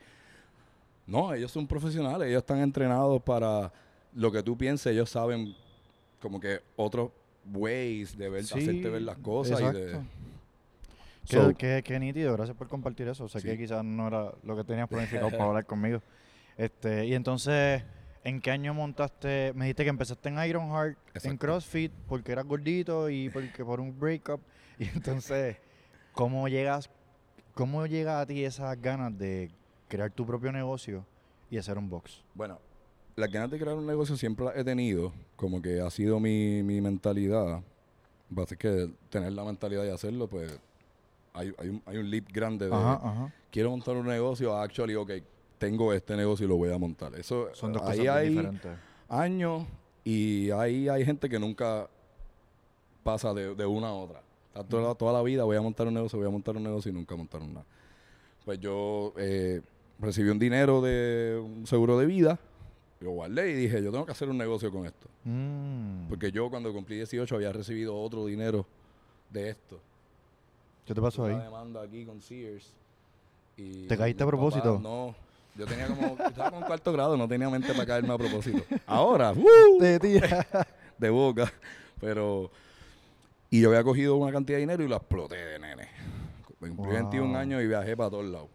No, 1.06 1.34
ellos 1.34 1.52
son 1.52 1.68
profesionales, 1.68 2.30
ellos 2.30 2.42
están 2.42 2.60
entrenados 2.60 3.22
para 3.22 3.72
lo 4.14 4.32
que 4.32 4.42
tú 4.42 4.58
pienses, 4.58 4.88
ellos 4.94 5.10
saben 5.10 5.56
como 6.22 6.40
que 6.40 6.60
otros 6.76 7.12
ways 7.46 8.18
de 8.18 8.30
ver, 8.30 8.44
Sí, 8.44 8.60
hacerte 8.60 8.90
ver 8.90 9.02
las 9.04 9.18
cosas 9.18 9.60
y 9.60 9.64
de... 9.64 9.70
exacto. 9.84 10.06
Qué, 11.28 11.36
So, 11.38 11.54
qué- 11.56 11.82
qué 11.84 12.00
nítido, 12.00 12.34
gracias 12.34 12.58
por 12.58 12.68
compartir 12.68 13.08
eso. 13.08 13.28
Sé 13.28 13.40
Sí. 13.40 13.48
que 13.48 13.58
quizás 13.58 13.84
no 13.84 14.08
era 14.08 14.32
lo 14.44 14.56
que 14.56 14.64
tenías 14.64 14.88
planificado 14.88 15.30
para 15.32 15.46
hablar 15.46 15.66
conmigo. 15.66 16.02
Este, 16.58 17.06
y 17.06 17.14
entonces, 17.14 17.84
¿en 18.24 18.42
qué 18.42 18.52
año 18.52 18.74
montaste? 18.74 19.54
Me 19.56 19.66
dijiste 19.66 19.84
que 19.84 19.90
empezaste 19.90 20.30
en 20.30 20.44
Ironheart, 20.44 20.98
en 20.98 21.16
Exacto. 21.16 21.38
CrossFit, 21.40 21.92
porque 22.08 22.32
eras 22.32 22.46
gordito 22.46 23.10
y 23.10 23.30
porque 23.30 23.64
por 23.64 23.80
un 23.80 23.98
breakup. 24.00 24.42
Y 24.80 24.86
entonces, 24.86 25.58
¿cómo 26.14 26.48
llegas, 26.48 26.90
cómo 27.54 27.86
llega 27.86 28.22
a 28.22 28.26
ti 28.26 28.44
esas 28.46 28.82
ganas 28.82 29.16
de 29.18 29.52
crear 29.90 30.10
tu 30.12 30.26
propio 30.26 30.52
negocio 30.52 31.06
y 31.52 31.58
hacer 31.58 31.78
un 31.78 31.90
box? 31.90 32.24
Bueno, 32.34 32.60
las 33.20 33.32
ganas 33.32 33.52
de 33.52 33.60
crear 33.60 33.76
un 33.76 33.86
negocio 33.86 34.16
siempre 34.18 34.46
las 34.46 34.56
he 34.58 34.64
tenido, 34.64 35.12
como 35.36 35.62
que 35.62 35.82
ha 35.82 35.90
sido 35.90 36.20
mi, 36.20 36.64
mi 36.64 36.82
mentalidad. 36.82 37.62
Basta 38.30 38.56
que 38.56 38.90
tener 39.10 39.32
la 39.34 39.44
mentalidad 39.44 39.84
de 39.84 39.92
hacerlo, 39.92 40.28
pues 40.28 40.60
hay, 41.34 41.54
hay, 41.58 41.70
un, 41.70 41.82
hay 41.86 41.98
un 41.98 42.10
leap 42.10 42.26
grande 42.32 42.68
de 42.68 42.74
Ajá, 42.76 42.94
ajá. 43.04 43.34
quiero 43.52 43.72
montar 43.72 43.96
un 43.96 44.06
negocio, 44.08 44.56
actually, 44.56 44.96
ok, 44.96 45.12
tengo 45.58 45.92
este 45.94 46.16
negocio 46.16 46.46
y 46.46 46.50
lo 46.50 46.56
voy 46.58 46.72
a 46.72 46.78
montar. 46.78 47.14
Eso, 47.16 47.50
Son 47.54 47.74
dos 47.74 47.82
ahí 47.84 48.00
cosas 48.00 48.16
hay 48.16 48.30
diferentes. 48.30 48.72
años 49.08 49.66
y 50.04 50.50
ahí 50.52 50.88
hay 50.90 51.04
gente 51.06 51.28
que 51.30 51.40
nunca 51.40 51.88
pasa 53.04 53.34
de, 53.34 53.56
de 53.56 53.66
una 53.66 53.88
a 53.90 53.94
otra. 53.94 54.22
Está 54.48 54.64
Toda, 54.64 54.96
toda 54.96 55.14
la 55.14 55.22
vida 55.22 55.44
voy 55.44 55.58
a 55.58 55.62
montar 55.62 55.88
un 55.88 55.94
negocio, 55.94 56.18
voy 56.20 56.28
a 56.28 56.32
montar 56.32 56.56
un 56.56 56.64
negocio 56.64 56.92
y 56.92 56.94
nunca 56.94 57.16
montaron 57.16 57.54
nada. 57.54 57.66
Pues 58.46 58.60
yo 58.60 59.14
eh, 59.18 59.62
recibí 60.00 60.30
un 60.30 60.40
dinero 60.40 60.82
de 60.82 61.40
un 61.44 61.68
seguro 61.68 61.98
de 62.00 62.06
vida, 62.06 62.40
yo 63.02 63.12
guardé 63.12 63.52
y 63.52 63.54
dije, 63.56 63.82
yo 63.84 63.92
tengo 63.92 64.06
que 64.06 64.12
hacer 64.12 64.30
un 64.30 64.38
negocio 64.38 64.72
con 64.72 64.86
esto. 64.86 65.08
Mm. 65.24 66.08
Porque 66.10 66.32
yo 66.32 66.50
cuando 66.50 66.72
cumplí 66.74 66.96
18 66.98 67.36
había 67.36 67.52
recibido 67.54 67.96
otro 68.00 68.26
dinero 68.26 68.66
de 69.30 69.50
esto. 69.50 69.80
¿Qué 70.86 70.94
te 70.94 71.02
pasó 71.02 71.24
Una 71.24 71.38
ahí? 71.38 71.44
demanda 71.44 71.82
aquí 71.84 72.06
con 72.06 72.22
Sears. 72.22 72.74
Y 73.58 73.88
¿Te 73.88 73.98
caíste 73.98 74.24
a 74.24 74.28
propósito? 74.28 74.80
no. 74.82 75.16
Yo 75.56 75.66
tenía 75.66 75.88
como, 75.88 76.16
estaba 76.26 76.52
con 76.52 76.62
cuarto 76.64 76.94
grado, 76.94 77.18
no 77.18 77.28
tenía 77.28 77.50
mente 77.50 77.74
para 77.74 77.86
caerme 77.86 78.14
a 78.14 78.18
propósito. 78.18 78.64
Ahora, 78.86 79.34
¡uh! 79.34 79.80
De 79.82 80.00
tía. 80.00 80.48
de 80.98 81.10
boca. 81.10 81.52
Pero. 82.00 82.50
Y 83.50 83.60
yo 83.62 83.70
había 83.70 83.84
cogido 83.84 84.16
una 84.16 84.32
cantidad 84.32 84.58
de 84.58 84.62
dinero 84.62 84.84
y 84.84 84.88
la 84.88 84.98
exploté 84.98 85.36
de 85.36 85.60
nene. 85.60 85.88
Cumplí 86.60 86.76
Wow. 86.76 86.94
21 86.94 87.38
años 87.38 87.62
y 87.62 87.68
viajé 87.68 87.98
para 87.98 88.10
todos 88.12 88.26
lados. 88.26 88.48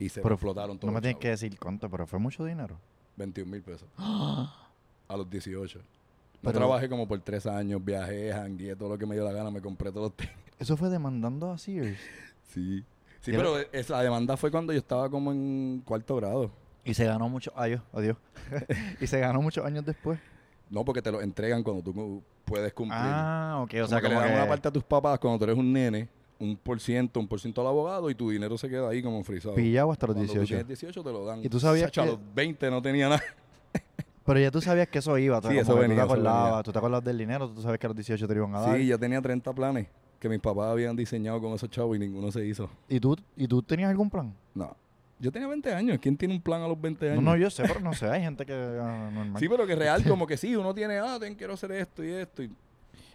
Y 0.00 0.08
se 0.08 0.18
me 0.20 0.22
Pero 0.24 0.34
explotaron 0.34 0.78
todos 0.78 0.86
No 0.90 0.92
me 0.94 1.00
tienes 1.00 1.18
que 1.20 1.28
decir 1.28 1.56
cuánto, 1.60 1.88
pero 1.88 2.06
fue 2.08 2.18
mucho 2.18 2.44
dinero. 2.44 2.76
21 3.16 3.50
mil 3.50 3.62
pesos. 3.62 3.88
a 3.98 5.16
los 5.16 5.28
18. 5.28 5.78
No 5.78 5.84
Pero- 6.42 6.52
trabajé 6.58 6.88
como 6.88 7.06
por 7.08 7.18
tres 7.20 7.46
años, 7.46 7.84
viajé, 7.84 8.32
jangué, 8.32 8.76
todo 8.76 8.90
lo 8.90 8.98
que 8.98 9.06
me 9.06 9.14
dio 9.14 9.24
la 9.24 9.32
gana, 9.32 9.50
me 9.50 9.60
compré 9.60 9.90
todos 9.90 10.08
los 10.10 10.16
tenis. 10.16 10.32
Eso 10.58 10.76
fue 10.76 10.88
demandando 10.88 11.50
a 11.50 11.58
Sears. 11.58 11.98
Sí. 12.48 12.82
Sí, 13.20 13.32
pero 13.32 13.58
esa 13.72 14.00
demanda 14.00 14.36
fue 14.36 14.50
cuando 14.50 14.72
yo 14.72 14.78
estaba 14.78 15.10
como 15.10 15.30
en 15.32 15.82
cuarto 15.84 16.16
grado. 16.16 16.50
Y 16.84 16.94
se 16.94 17.04
ganó 17.04 17.28
mucho. 17.28 17.52
Adiós, 17.56 17.82
adiós. 17.92 18.16
y 19.00 19.06
se 19.06 19.18
ganó 19.18 19.42
muchos 19.42 19.66
años 19.66 19.84
después. 19.84 20.18
No, 20.70 20.84
porque 20.84 21.02
te 21.02 21.10
lo 21.12 21.20
entregan 21.20 21.62
cuando 21.62 21.82
tú 21.82 22.22
puedes 22.44 22.72
cumplir. 22.72 22.98
Ah, 23.02 23.58
ok. 23.62 23.70
O 23.74 23.76
Como 23.78 23.86
sea, 23.88 24.00
que 24.00 24.06
como 24.06 24.20
le 24.20 24.26
dan 24.26 24.34
que- 24.34 24.40
una 24.40 24.48
parte 24.48 24.68
a 24.68 24.70
tus 24.70 24.84
papás 24.84 25.18
cuando 25.18 25.38
tú 25.38 25.44
eres 25.44 25.56
un 25.58 25.70
nene, 25.72 26.08
un 26.38 26.56
por 26.56 26.80
ciento, 26.80 27.18
un 27.20 27.28
por 27.28 27.40
ciento 27.40 27.60
al 27.62 27.66
abogado 27.68 28.10
y 28.10 28.14
tu 28.14 28.30
dinero 28.30 28.58
se 28.58 28.68
queda 28.68 28.88
ahí 28.90 29.02
como 29.02 29.22
frisado. 29.24 29.54
pillado 29.54 29.90
hasta 29.92 30.06
los 30.06 30.16
Cuando 30.16 30.32
tú 30.32 30.38
18. 30.40 30.48
tienes 30.64 30.68
18 30.80 31.02
te 31.02 31.12
lo 31.12 31.24
dan. 31.24 31.44
¿Y 31.44 31.48
tú 31.48 31.58
sabías 31.60 31.86
Sacho, 31.86 32.02
que- 32.02 32.08
a 32.08 32.12
los 32.12 32.20
20 32.34 32.70
no 32.70 32.82
tenía 32.82 33.08
nada. 33.08 33.22
Pero 34.26 34.40
ya 34.40 34.50
tú 34.50 34.60
sabías 34.60 34.88
que 34.88 34.98
eso 34.98 35.16
iba. 35.18 35.40
tú- 35.40 35.48
Sí, 35.48 35.58
eso 35.58 35.74
venía, 35.76 35.88
Tú 36.02 36.08
te 36.08 36.12
acordabas, 36.14 36.44
venía. 36.50 36.62
tú 36.64 36.72
te 36.72 36.78
acordabas 36.78 37.04
del 37.04 37.18
dinero, 37.18 37.48
tú 37.48 37.62
sabes 37.62 37.78
que 37.78 37.86
a 37.86 37.88
los 37.90 37.96
18 37.96 38.26
te 38.26 38.34
lo 38.34 38.40
iban 38.40 38.54
a 38.56 38.60
dar. 38.60 38.76
Sí, 38.76 38.86
yo 38.86 38.98
tenía 38.98 39.22
30 39.22 39.52
planes 39.52 39.86
que 40.18 40.28
mis 40.28 40.40
papás 40.40 40.66
habían 40.70 40.96
diseñado 40.96 41.40
con 41.40 41.52
esos 41.52 41.70
chavos 41.70 41.96
y 41.96 42.00
ninguno 42.00 42.32
se 42.32 42.44
hizo. 42.44 42.68
¿Y, 42.88 42.98
tú, 42.98 43.16
¿Y 43.36 43.46
tú 43.46 43.62
tenías 43.62 43.88
algún 43.90 44.10
plan? 44.10 44.34
No. 44.54 44.76
Yo 45.18 45.30
tenía 45.32 45.48
20 45.48 45.72
años. 45.72 45.98
¿Quién 46.02 46.16
tiene 46.16 46.34
un 46.34 46.42
plan 46.42 46.60
a 46.60 46.68
los 46.68 46.78
20 46.78 47.06
No, 47.06 47.12
años? 47.12 47.22
no, 47.24 47.36
yo 47.36 47.48
sé, 47.50 47.62
pero 47.66 47.80
no 47.80 47.94
sé. 47.94 48.06
Hay 48.08 48.20
gente 48.20 48.44
que. 48.44 48.52
ah, 48.52 49.10
normal. 49.12 49.40
Sí, 49.40 49.48
pero 49.48 49.66
que 49.66 49.74
real, 49.76 50.02
como 50.08 50.26
que 50.26 50.36
sí, 50.36 50.54
uno 50.56 50.74
tiene, 50.74 50.98
ah, 50.98 51.16
ten, 51.20 51.34
quiero 51.34 51.54
hacer 51.54 51.72
esto 51.72 52.04
y 52.04 52.10
esto. 52.10 52.42
Y 52.42 52.50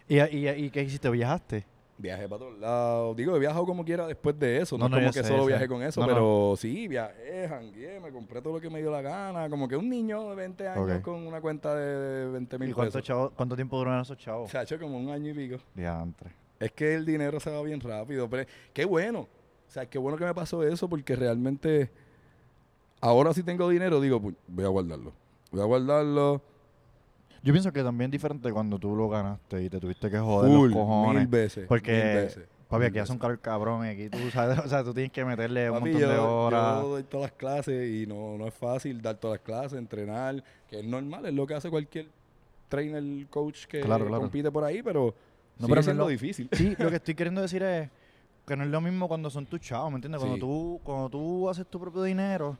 ¿Y, 0.08 0.18
y, 0.20 0.48
¿Y 0.48 0.70
qué 0.70 0.82
hiciste? 0.82 1.08
¿Viajaste? 1.10 1.64
Viajé 2.02 2.28
para 2.28 2.40
todos 2.40 2.58
lados. 2.58 3.16
Digo, 3.16 3.34
he 3.36 3.38
viajado 3.38 3.64
como 3.64 3.84
quiera 3.84 4.06
después 4.06 4.38
de 4.38 4.58
eso. 4.58 4.76
No, 4.76 4.88
No, 4.88 4.96
no, 4.96 4.96
es 4.98 5.02
como 5.04 5.12
que 5.14 5.22
sé, 5.22 5.28
solo 5.28 5.42
sé. 5.44 5.48
viajé 5.48 5.68
con 5.68 5.82
eso, 5.82 6.00
No, 6.00 6.06
pero 6.08 6.54
sí, 6.58 6.88
viajé, 6.88 7.46
jangué, 7.48 8.00
me 8.00 8.10
compré 8.10 8.42
todo 8.42 8.54
lo 8.54 8.60
que 8.60 8.68
me 8.68 8.80
dio 8.80 8.90
la 8.90 9.00
gana. 9.00 9.48
Como 9.48 9.68
que 9.68 9.76
un 9.76 9.88
niño 9.88 10.28
de 10.30 10.34
20 10.34 10.68
años 10.68 11.00
con 11.00 11.26
una 11.26 11.40
cuenta 11.40 11.74
de 11.74 12.26
20 12.28 12.58
mil 12.58 12.70
¿Y 12.70 12.72
cuánto, 12.72 12.98
pesos. 12.98 13.08
chavo- 13.08 13.32
cuánto 13.34 13.54
tiempo 13.54 13.78
duraron 13.78 14.02
esos 14.02 14.18
chavos? 14.18 14.50
Se 14.50 14.58
ha 14.58 14.62
hecho 14.62 14.78
como 14.78 14.98
un 14.98 15.08
año 15.10 15.30
y 15.30 15.34
pico. 15.34 15.56
Diantre. 15.74 16.30
Es 16.58 16.72
que 16.72 16.94
el 16.94 17.06
dinero 17.06 17.40
se 17.40 17.50
va 17.50 17.62
bien 17.62 17.80
rápido. 17.80 18.28
Pero 18.28 18.48
qué 18.74 18.84
bueno. 18.84 19.20
O 19.20 19.70
sea, 19.72 19.86
qué 19.86 19.96
bueno 19.98 20.18
que 20.18 20.24
me 20.24 20.34
pasó 20.34 20.62
eso 20.66 20.88
porque 20.88 21.16
realmente 21.16 21.90
ahora 23.00 23.32
si 23.32 23.42
tengo 23.42 23.68
dinero, 23.68 24.00
digo, 24.00 24.20
"Pu- 24.20 24.34
voy 24.48 24.64
a 24.64 24.68
guardarlo. 24.68 25.12
Voy 25.50 25.60
a 25.60 25.64
guardarlo. 25.64 26.42
Yo 27.42 27.52
pienso 27.52 27.72
que 27.72 27.82
también 27.82 28.08
es 28.08 28.12
diferente 28.12 28.52
cuando 28.52 28.78
tú 28.78 28.94
lo 28.94 29.08
ganaste 29.08 29.64
y 29.64 29.68
te 29.68 29.80
tuviste 29.80 30.08
que 30.10 30.18
joder 30.18 30.50
Full, 30.52 30.70
los 30.70 30.78
cojones. 30.78 31.22
mil 31.22 31.26
veces. 31.28 31.66
Porque, 31.66 31.92
mil 31.92 32.02
veces, 32.24 32.44
papi, 32.68 32.84
aquí 32.84 32.98
hace 33.00 33.12
un 33.12 33.18
calor 33.18 33.40
cabrón 33.40 33.84
y 33.84 33.88
aquí 33.88 34.08
tú 34.08 34.30
sabes, 34.30 34.58
o 34.64 34.68
sea, 34.68 34.84
tú 34.84 34.94
tienes 34.94 35.10
que 35.12 35.24
meterle 35.24 35.68
un 35.70 35.78
Papi, 35.80 35.90
montón 35.92 36.10
de 36.10 36.18
horas. 36.18 36.82
yo 36.82 36.88
doy 36.88 37.02
todas 37.02 37.30
las 37.30 37.32
clases 37.38 37.90
y 37.90 38.06
no, 38.06 38.38
no 38.38 38.46
es 38.46 38.54
fácil 38.54 39.02
dar 39.02 39.16
todas 39.16 39.38
las 39.38 39.44
clases, 39.44 39.78
entrenar, 39.78 40.42
que 40.70 40.78
es 40.80 40.84
normal, 40.84 41.26
es 41.26 41.34
lo 41.34 41.46
que 41.46 41.54
hace 41.54 41.68
cualquier 41.68 42.06
trainer, 42.68 43.02
coach 43.28 43.66
que 43.66 43.80
Claro, 43.80 44.06
claro. 44.06 44.20
compite 44.22 44.50
por 44.50 44.62
ahí, 44.64 44.82
pero 44.82 45.14
No, 45.58 45.66
sigue 45.66 45.68
pero 45.68 45.82
siendo 45.82 46.04
lo- 46.04 46.08
difícil. 46.10 46.48
Sí, 46.52 46.74
lo 46.78 46.90
que 46.90 46.96
estoy 47.02 47.14
queriendo 47.14 47.40
decir 47.42 47.62
es, 47.64 47.90
que 48.46 48.56
no 48.56 48.62
es 48.64 48.70
lo 48.70 48.80
mismo 48.80 49.08
cuando 49.08 49.30
son 49.30 49.46
tus 49.46 49.60
chavos, 49.60 49.90
¿me 49.90 49.96
entiendes? 49.96 50.18
Cuando 50.20 50.36
Sí. 50.36 50.40
tú, 50.40 50.80
cuando 50.84 51.08
tú 51.10 51.48
haces 51.50 51.66
tu 51.66 51.78
propio 51.80 52.02
dinero, 52.04 52.56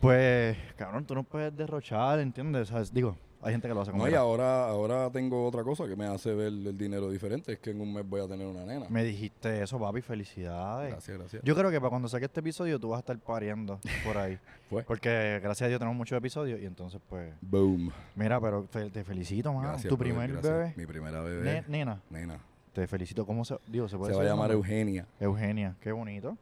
pues, 0.00 0.56
cabrón, 0.76 1.04
tú 1.04 1.14
no 1.14 1.22
puedes 1.24 1.54
derrochar, 1.56 2.20
¿entiendes? 2.20 2.68
¿Sabes? 2.68 2.92
Digo, 2.92 3.16
hay 3.42 3.52
gente 3.52 3.68
que 3.68 3.74
lo 3.74 3.80
hace 3.82 3.90
como 3.92 4.04
No, 4.04 4.10
y 4.10 4.14
ahora, 4.14 4.66
ahora 4.68 5.10
tengo 5.10 5.46
otra 5.46 5.62
cosa 5.62 5.86
que 5.86 5.94
me 5.96 6.06
hace 6.06 6.34
ver 6.34 6.48
el 6.48 6.76
dinero 6.76 7.10
diferente, 7.10 7.52
es 7.52 7.58
que 7.60 7.70
en 7.70 7.80
un 7.80 7.92
mes 7.94 8.08
voy 8.08 8.20
a 8.20 8.26
tener 8.28 8.46
una 8.46 8.64
nena. 8.64 8.86
Me 8.88 9.04
dijiste 9.04 9.62
eso, 9.62 9.78
papi, 9.78 10.00
felicidades. 10.02 10.90
Gracias, 10.90 11.18
gracias. 11.18 11.42
Yo 11.44 11.54
creo 11.54 11.70
que 11.70 11.78
para 11.80 11.90
cuando 11.90 12.08
saque 12.08 12.24
este 12.26 12.40
episodio 12.40 12.78
tú 12.80 12.88
vas 12.90 12.98
a 12.98 13.00
estar 13.00 13.18
pariendo 13.18 13.78
por 14.04 14.18
ahí. 14.18 14.38
Fue. 14.70 14.82
Porque 14.82 15.40
gracias 15.42 15.62
a 15.66 15.68
Dios 15.68 15.78
tenemos 15.78 15.96
muchos 15.96 16.18
episodios 16.18 16.60
y 16.60 16.66
entonces 16.66 17.00
pues... 17.08 17.32
Boom. 17.40 17.90
Mira, 18.16 18.40
pero 18.40 18.64
fe- 18.64 18.90
te 18.90 19.02
felicito, 19.04 19.52
man. 19.52 19.62
Gracias, 19.62 19.88
tu 19.88 19.96
brother, 19.96 20.12
primer 20.14 20.32
gracias. 20.32 20.52
bebé. 20.52 20.74
Mi 20.76 20.86
primera 20.86 21.22
Ne- 21.22 21.28
bebé. 21.28 21.64
nena, 21.68 22.00
nena. 22.10 22.38
te 22.72 22.86
felicito. 22.86 23.24
¿Cómo 23.24 23.44
se...? 23.44 23.56
Digo, 23.66 23.88
se 23.88 23.96
puede 23.96 24.12
Se 24.12 24.16
va 24.16 24.22
a 24.22 24.24
decir 24.24 24.32
el 24.32 24.36
llamar 24.36 24.50
nombre? 24.50 24.56
Eugenia. 24.72 25.06
Eugenia. 25.20 25.76
Qué 25.80 25.92
bonito. 25.92 26.36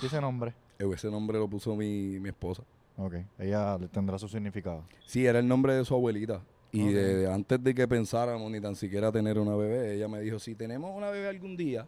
¿Y 0.00 0.06
ese 0.06 0.20
nombre? 0.20 0.54
Ese 0.78 1.10
nombre 1.10 1.38
lo 1.38 1.48
puso 1.48 1.74
mi, 1.74 2.18
mi 2.20 2.28
esposa. 2.28 2.62
Ok. 2.96 3.14
Ella 3.38 3.78
tendrá 3.92 4.18
su 4.18 4.28
significado. 4.28 4.84
Sí, 5.06 5.26
era 5.26 5.38
el 5.38 5.46
nombre 5.48 5.74
de 5.74 5.84
su 5.84 5.94
abuelita. 5.94 6.40
Y 6.72 6.88
de- 6.88 7.30
antes 7.32 7.62
de 7.62 7.74
que 7.74 7.86
pensáramos 7.88 8.50
ni 8.50 8.60
tan 8.60 8.74
siquiera 8.74 9.10
tener 9.12 9.38
una 9.38 9.54
bebé, 9.56 9.94
ella 9.94 10.08
me 10.08 10.20
dijo, 10.20 10.38
si 10.38 10.54
tenemos 10.54 10.94
una 10.94 11.10
bebé 11.10 11.28
algún 11.28 11.56
día 11.56 11.86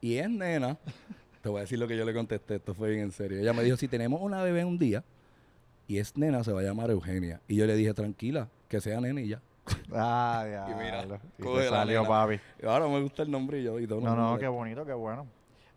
y 0.00 0.16
es 0.16 0.28
nena, 0.28 0.76
te 1.42 1.48
voy 1.48 1.58
a 1.58 1.60
decir 1.62 1.78
lo 1.78 1.86
que 1.88 1.96
yo 1.96 2.04
le 2.04 2.12
contesté, 2.12 2.56
esto 2.56 2.74
fue 2.74 2.90
bien 2.90 3.02
en 3.04 3.12
serio. 3.12 3.38
Ella 3.38 3.52
me 3.52 3.62
dijo, 3.62 3.76
si 3.76 3.88
tenemos 3.88 4.20
una 4.20 4.42
bebé 4.42 4.64
un 4.64 4.78
día 4.78 5.04
y 5.86 5.98
es 5.98 6.16
nena, 6.16 6.44
se 6.44 6.52
va 6.52 6.60
a 6.60 6.64
llamar 6.64 6.90
Eugenia. 6.90 7.40
Y 7.48 7.56
yo 7.56 7.66
le 7.66 7.74
dije, 7.76 7.94
tranquila, 7.94 8.48
que 8.68 8.80
sea 8.80 9.00
nena 9.00 9.20
y 9.22 9.28
ya. 9.28 9.40
Ah, 9.92 10.44
ya. 10.50 10.66
Y 10.70 10.74
mira, 10.74 11.04
y 11.38 11.42
coge 11.42 11.64
te 11.64 11.70
la 11.70 11.76
salió, 11.78 12.06
papi. 12.06 12.40
Y 12.62 12.66
ahora 12.66 12.88
me 12.88 13.00
gusta 13.00 13.22
el 13.22 13.30
nombre 13.30 13.60
y 13.60 13.64
yo 13.64 13.78
y 13.80 13.86
todo. 13.86 14.00
No, 14.02 14.14
no, 14.16 14.38
qué 14.38 14.48
bonito, 14.48 14.84
qué 14.84 14.92
bueno. 14.92 15.26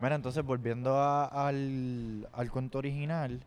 Mira, 0.02 0.16
entonces 0.16 0.44
volviendo 0.44 0.98
a- 0.98 1.26
al, 1.48 2.28
al 2.34 2.52
cuento 2.52 2.80
original, 2.80 3.40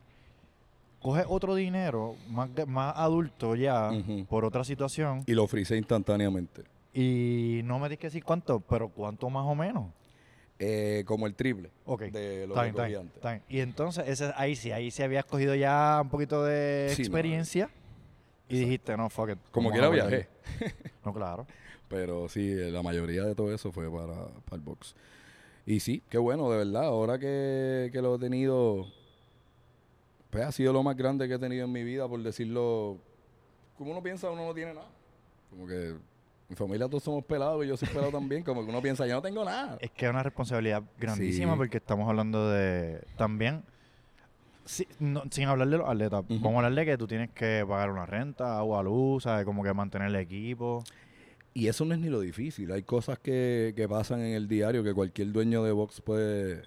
coge 1.06 1.24
otro 1.28 1.54
dinero 1.54 2.16
más, 2.28 2.48
más 2.66 2.94
adulto 2.96 3.54
ya 3.54 3.90
por 4.28 4.44
otra 4.44 4.64
situación 4.64 5.22
Y 5.26 5.34
lo 5.34 5.46
frisé 5.46 5.76
instantáneamente. 5.76 6.62
y 6.92 7.60
no 7.62 7.78
me 7.78 7.88
dices 7.88 7.98
que 8.00 8.06
decir 8.08 8.24
cuánto, 8.24 8.58
pero 8.58 8.88
cuánto 8.88 9.30
más 9.30 9.46
o 9.46 9.54
menos. 9.54 9.86
Eh, 10.58 11.04
como 11.06 11.26
el 11.28 11.34
triple 11.34 11.70
Ok. 11.84 12.02
de 12.04 12.46
lo 12.48 12.54
Está 12.54 12.62
que 12.64 12.64
bien, 12.64 12.70
está 12.70 12.82
cogí 12.82 12.88
bien, 12.88 13.00
antes. 13.02 13.14
está 13.16 13.30
bien. 13.30 13.42
Y 13.48 13.60
entonces, 13.60 14.08
ese, 14.08 14.32
ahí 14.36 14.56
sí, 14.56 14.72
ahí 14.72 14.90
sí 14.90 15.02
habías 15.04 15.24
cogido 15.26 15.54
ya 15.54 16.00
un 16.02 16.08
poquito 16.08 16.42
de 16.42 16.88
Sí, 16.90 17.02
no, 17.02 17.06
experiencia 17.06 17.70
y 18.48 18.58
dijiste, 18.60 18.96
no, 18.96 19.08
fuck 19.08 19.30
it. 19.30 19.38
Como 19.52 19.70
quiera 19.70 19.86
a 19.86 19.90
guardarlo". 19.90 20.10
viajé. 20.16 20.28
No, 21.04 21.12
claro. 21.12 21.46
Pero 21.88 22.28
sí, 22.28 22.52
la 22.52 22.82
mayoría 22.82 23.22
de 23.22 23.34
todo 23.36 23.54
eso 23.54 23.70
fue 23.70 23.88
para, 23.90 24.26
para 24.44 24.56
el 24.56 24.60
box. 24.62 24.96
Y 25.66 25.78
sí, 25.80 26.02
qué 26.08 26.18
bueno, 26.18 26.50
de 26.50 26.56
verdad. 26.58 26.84
Ahora 26.86 27.18
que, 27.18 27.90
que 27.92 28.00
lo 28.02 28.16
he 28.16 28.18
tenido, 28.18 28.86
pues 30.30 30.44
ha 30.44 30.52
sido 30.52 30.72
lo 30.72 30.82
más 30.82 30.96
grande 30.96 31.26
que 31.28 31.34
he 31.34 31.38
tenido 31.38 31.64
en 31.64 31.72
mi 31.72 31.84
vida, 31.84 32.08
por 32.08 32.22
decirlo. 32.22 32.98
Como 33.78 33.90
uno 33.92 34.02
piensa, 34.02 34.30
uno 34.30 34.46
no 34.46 34.54
tiene 34.54 34.74
nada. 34.74 34.88
Como 35.50 35.66
que 35.66 35.94
mi 36.48 36.56
familia 36.56 36.86
todos 36.88 37.02
somos 37.02 37.24
pelados 37.24 37.64
y 37.64 37.68
yo 37.68 37.76
soy 37.76 37.88
pelado 37.88 38.10
también. 38.10 38.42
Como 38.42 38.62
que 38.64 38.70
uno 38.70 38.80
piensa, 38.82 39.06
yo 39.06 39.14
no 39.14 39.22
tengo 39.22 39.44
nada. 39.44 39.76
Es 39.80 39.90
que 39.90 40.06
es 40.06 40.10
una 40.10 40.22
responsabilidad 40.22 40.82
grandísima 40.98 41.52
Sí. 41.52 41.58
porque 41.58 41.76
estamos 41.78 42.08
hablando 42.08 42.50
de 42.50 43.02
también, 43.16 43.62
si- 44.64 44.88
no- 44.98 45.22
sin 45.30 45.46
hablar 45.48 45.68
de 45.68 45.78
los 45.78 45.88
atletas, 45.88 46.24
vamos 46.28 46.54
a 46.54 46.66
hablar 46.66 46.74
de 46.74 46.84
que 46.86 46.98
tú 46.98 47.06
tienes 47.06 47.30
que 47.30 47.64
pagar 47.68 47.90
una 47.90 48.06
renta, 48.06 48.58
agua, 48.58 48.82
luz, 48.82 49.24
¿sabes? 49.24 49.44
Como 49.44 49.62
que 49.62 49.72
mantener 49.72 50.08
el 50.08 50.16
equipo. 50.16 50.82
Y 51.54 51.68
eso 51.68 51.84
no 51.86 51.94
es 51.94 52.00
ni 52.00 52.08
lo 52.08 52.20
difícil. 52.20 52.70
Hay 52.72 52.82
cosas 52.82 53.18
que, 53.18 53.72
que 53.74 53.88
pasan 53.88 54.20
en 54.20 54.34
el 54.34 54.46
diario 54.48 54.82
que 54.84 54.92
cualquier 54.92 55.32
dueño 55.32 55.62
de 55.64 55.72
box 55.72 56.00
puede 56.02 56.62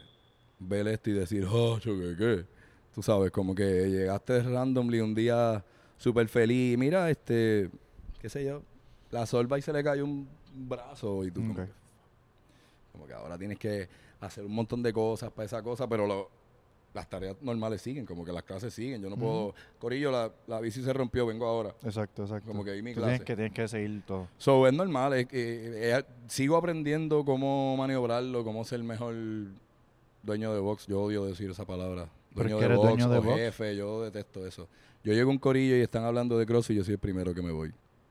ver 0.59 0.87
esto 0.87 1.11
y 1.11 1.13
decir, 1.13 1.45
oh, 1.49 1.77
¿qué, 1.81 2.15
qué? 2.17 2.45
Tú 2.99 3.03
sabes, 3.03 3.31
como 3.31 3.55
que 3.55 3.63
llegaste 3.89 4.43
randomly 4.43 4.99
un 4.99 5.15
día 5.15 5.63
súper 5.97 6.27
feliz. 6.27 6.77
Mira, 6.77 7.09
este, 7.09 7.69
qué 8.21 8.27
sé 8.27 8.43
yo, 8.43 8.61
la 9.09 9.25
solva 9.25 9.57
y 9.57 9.61
se 9.61 9.71
le 9.71 9.81
cayó 9.81 10.03
un 10.03 10.27
brazo 10.53 11.23
y 11.23 11.31
tú 11.31 11.39
como, 11.39 11.55
que, 11.55 11.65
como 12.91 13.07
que 13.07 13.13
ahora 13.13 13.37
tienes 13.37 13.57
que 13.57 13.87
hacer 14.19 14.43
un 14.43 14.51
montón 14.51 14.83
de 14.83 14.91
cosas 14.91 15.31
para 15.31 15.45
esa 15.45 15.63
cosa, 15.63 15.87
pero 15.87 16.05
lo- 16.05 16.29
las 16.93 17.09
tareas 17.09 17.37
normales 17.41 17.81
siguen, 17.81 18.05
como 18.05 18.25
que 18.25 18.33
las 18.33 18.43
clases 18.43 18.73
siguen. 18.73 19.01
Yo 19.01 19.09
no 19.09 19.15
puedo, 19.15 19.55
Corillo, 19.79 20.11
la, 20.11 20.29
la 20.47 20.59
bici 20.59 20.83
se 20.83 20.91
rompió, 20.91 21.25
vengo 21.25 21.45
ahora. 21.47 21.73
Exacto, 21.85 22.23
exacto. 22.23 22.49
Como 22.49 22.65
que 22.65 22.71
ahí 22.71 22.81
mi 22.81 22.93
Tú 22.93 22.99
clase. 22.99 23.11
tienes 23.11 23.25
que, 23.25 23.35
tienes 23.37 23.53
que 23.53 23.67
seguir 23.69 24.03
todo. 24.05 24.27
So, 24.37 24.67
es 24.67 24.73
normal, 24.73 25.13
es 25.13 25.25
que 25.25 25.93
eh, 25.95 26.03
sigo 26.27 26.57
aprendiendo 26.57 27.23
cómo 27.23 27.77
maniobrarlo, 27.77 28.43
cómo 28.43 28.65
ser 28.65 28.83
mejor 28.83 29.15
dueño 30.21 30.53
de 30.53 30.59
box. 30.59 30.85
Yo 30.87 31.01
odio 31.01 31.23
decir 31.23 31.49
esa 31.49 31.63
palabra. 31.63 32.09
Dueño 32.43 32.57
que 32.57 32.61
de 32.61 32.65
eres 32.65 32.77
box 32.77 32.89
dueño 32.89 33.09
de 33.09 33.17
o 33.17 33.21
box. 33.21 33.37
jefe, 33.37 33.75
yo 33.75 34.01
detesto 34.03 34.45
eso. 34.45 34.67
Yo 35.03 35.13
llego 35.13 35.29
a 35.29 35.33
un 35.33 35.39
corillo 35.39 35.75
y 35.77 35.81
están 35.81 36.03
hablando 36.03 36.37
de 36.37 36.45
cross 36.45 36.69
y 36.71 36.75
yo 36.75 36.83
soy 36.83 36.93
el 36.93 36.99
primero 36.99 37.33
que 37.33 37.41
me 37.41 37.51
voy. 37.51 37.69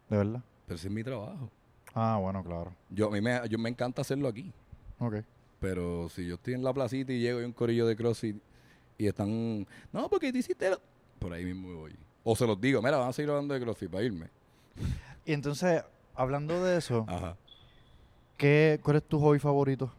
¿De 0.09 0.17
verdad? 0.17 0.43
Pero 0.67 0.77
ese 0.77 0.89
es 0.89 0.93
mi 0.95 1.05
trabajo. 1.05 1.51
Ah, 1.95 2.19
bueno, 2.21 2.43
claro. 2.45 2.75
Yo, 2.91 3.09
a 3.09 3.11
mí 3.11 3.21
me, 3.21 3.41
yo 3.49 3.59
me 3.59 3.69
encanta 3.69 4.03
hacerlo 4.03 4.29
aquí. 4.29 4.53
Ok. 4.99 5.17
Pero 5.61 6.09
si 6.09 6.27
yo 6.27 6.37
estoy 6.37 6.55
en 6.55 6.63
la 6.63 6.73
placita 6.73 7.13
y 7.13 7.21
llego 7.21 7.41
y 7.41 7.45
un 7.45 7.53
corillo 7.53 7.87
de 7.87 7.97
CrossFit 7.97 8.37
y 8.97 9.07
están, 9.07 9.67
no, 9.93 10.09
porque 10.09 10.33
te 10.33 10.39
hiciste 10.39 10.71
lo-". 10.71 10.81
Por 11.19 11.33
ahí 11.33 11.45
mismo 11.45 11.69
me 11.69 11.75
voy. 11.75 11.97
O 12.25 12.37
se 12.37 12.47
los 12.47 12.61
digo, 12.61 12.81
mira, 12.83 12.97
van 12.99 13.09
a 13.09 13.13
seguir 13.13 13.31
hablando 13.31 13.55
de 13.55 13.61
CrossFit 13.61 13.91
para 13.91 14.05
irme. 14.05 14.29
Y 15.25 15.33
entonces, 15.33 15.83
hablando 16.15 16.63
de 16.63 16.79
eso, 16.79 17.05
Ajá. 17.09 17.37
¿qué, 18.37 18.79
¿cuál 18.83 18.97
es 18.99 19.03
tu 19.05 19.19
hobby 19.19 19.39
favorito? 19.39 19.93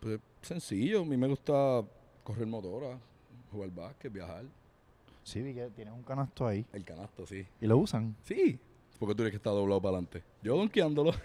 Pues 0.00 0.20
sencillo, 0.42 1.02
a 1.02 1.04
mí 1.04 1.16
me 1.16 1.26
gusta 1.28 1.82
correr 2.28 2.46
motora, 2.46 2.98
jugar 3.50 3.70
básquet, 3.70 4.12
viajar. 4.12 4.44
Sí, 5.22 5.40
vi 5.42 5.54
que 5.54 5.68
tienes 5.74 5.94
un 5.94 6.02
canasto 6.02 6.46
ahí. 6.46 6.64
El 6.74 6.84
canasto, 6.84 7.26
sí. 7.26 7.46
¿Y 7.60 7.66
lo 7.66 7.78
usan? 7.78 8.14
Sí. 8.22 8.58
Porque 8.98 9.14
tú 9.14 9.22
eres 9.22 9.30
que 9.32 9.36
está 9.38 9.50
doblado 9.50 9.80
para 9.80 9.96
adelante. 9.96 10.22
Yo 10.42 10.56
donkeándolo. 10.56 11.12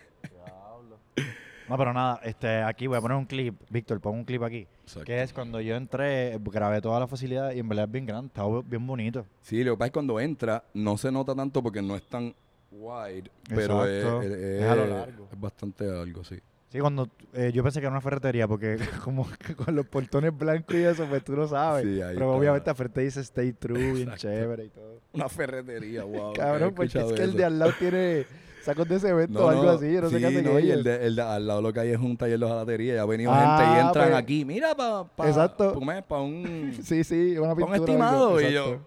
No, 1.69 1.77
pero 1.77 1.93
nada, 1.93 2.19
este, 2.25 2.61
aquí 2.61 2.87
voy 2.87 2.97
a 2.97 3.01
poner 3.01 3.15
un 3.17 3.25
clip. 3.25 3.55
Víctor, 3.69 4.01
pon 4.01 4.15
un 4.15 4.25
clip 4.25 4.43
aquí. 4.43 4.67
Exacto. 4.81 5.05
Que 5.05 5.23
es 5.23 5.31
cuando 5.31 5.61
yo 5.61 5.75
entré, 5.77 6.37
grabé 6.37 6.81
toda 6.81 6.99
la 6.99 7.07
facilidad 7.07 7.53
y 7.53 7.59
en 7.59 7.69
verdad 7.69 7.85
es 7.85 7.91
bien 7.91 8.05
grande, 8.05 8.27
está 8.27 8.43
bien 8.65 8.85
bonito. 8.85 9.25
Sí, 9.41 9.63
lo 9.63 9.71
que 9.73 9.77
pasa 9.77 9.85
es 9.85 9.91
que 9.91 9.93
cuando 9.93 10.19
entra 10.19 10.61
no 10.73 10.97
se 10.97 11.09
nota 11.09 11.33
tanto 11.33 11.63
porque 11.63 11.81
no 11.81 11.95
es 11.95 12.03
tan 12.03 12.35
wide, 12.69 13.31
pero 13.47 13.85
es, 13.85 14.05
es- 14.25 14.31
Es 14.33 14.63
a 14.69 14.75
lo 14.75 14.87
largo. 14.87 15.29
es 15.31 15.39
bastante 15.39 15.85
algo, 15.89 16.21
sí. 16.25 16.37
Sí, 16.73 16.79
cuando 16.79 17.07
eh, 17.33 17.51
yo 17.53 17.61
pensé 17.61 17.79
que 17.79 17.85
era 17.85 17.91
una 17.91 18.01
ferretería, 18.01 18.47
porque 18.47 18.77
como 19.03 19.27
que 19.37 19.55
con 19.55 19.75
los 19.75 19.85
portones 19.85 20.35
blancos 20.35 20.75
y 20.75 20.83
eso, 20.83 21.05
pues 21.05 21.23
tú 21.23 21.33
lo 21.33 21.47
sabes. 21.47 21.83
Sí, 21.85 22.01
ahí 22.01 22.15
Pero 22.15 22.25
está. 22.31 22.37
obviamente 22.39 22.69
al 22.71 22.75
frente 22.75 23.01
dice 23.01 23.21
Stay 23.21 23.53
True, 23.53 23.77
bien 23.79 23.97
Exacto. 24.09 24.21
chévere 24.23 24.65
y 24.65 24.69
todo. 24.69 24.99
Una 25.13 25.29
ferretería, 25.29 26.03
wow. 26.03 26.33
Cabrón, 26.33 26.73
porque 26.75 26.97
es 26.97 27.11
que 27.13 27.21
el 27.23 27.33
de 27.37 27.45
al 27.45 27.59
lado 27.59 27.73
tiene 27.77 28.25
sacos 28.63 28.87
de 28.89 28.99
cemento 28.99 29.45
o 29.45 29.49
algo 29.49 29.69
así, 29.69 29.93
yo 29.93 30.01
no 30.01 30.09
sé 30.09 30.15
qué 30.15 30.19
sí, 30.21 30.25
hacen 30.37 30.45
no, 30.45 30.59
y 30.59 30.71
el 30.71 30.83
de, 30.83 31.05
el 31.05 31.15
de 31.15 31.21
al 31.21 31.45
lado 31.45 31.61
lo 31.61 31.71
que 31.73 31.81
hay 31.81 31.89
es 31.91 31.99
un 31.99 32.17
taller 32.17 32.39
de 32.39 32.45
hojalatería. 32.45 32.95
Ya 32.95 33.01
ha 33.03 33.05
venido 33.05 33.29
Ah, 33.31 33.57
gente 33.59 33.63
y 33.77 33.85
entran 33.85 34.07
pues. 34.09 34.17
aquí. 34.17 34.43
Mira, 34.45 34.73
para 34.73 35.03
pa, 35.03 35.27
Exacto. 35.27 35.79
para 36.07 36.21
un, 36.21 36.73
Sí, 36.83 37.03
sí, 37.03 37.37
una 37.37 37.49
pa' 37.49 37.55
pintura. 37.55 37.67
un 37.67 37.75
estimado. 37.75 38.41
Y 38.41 38.51
yo, 38.51 38.79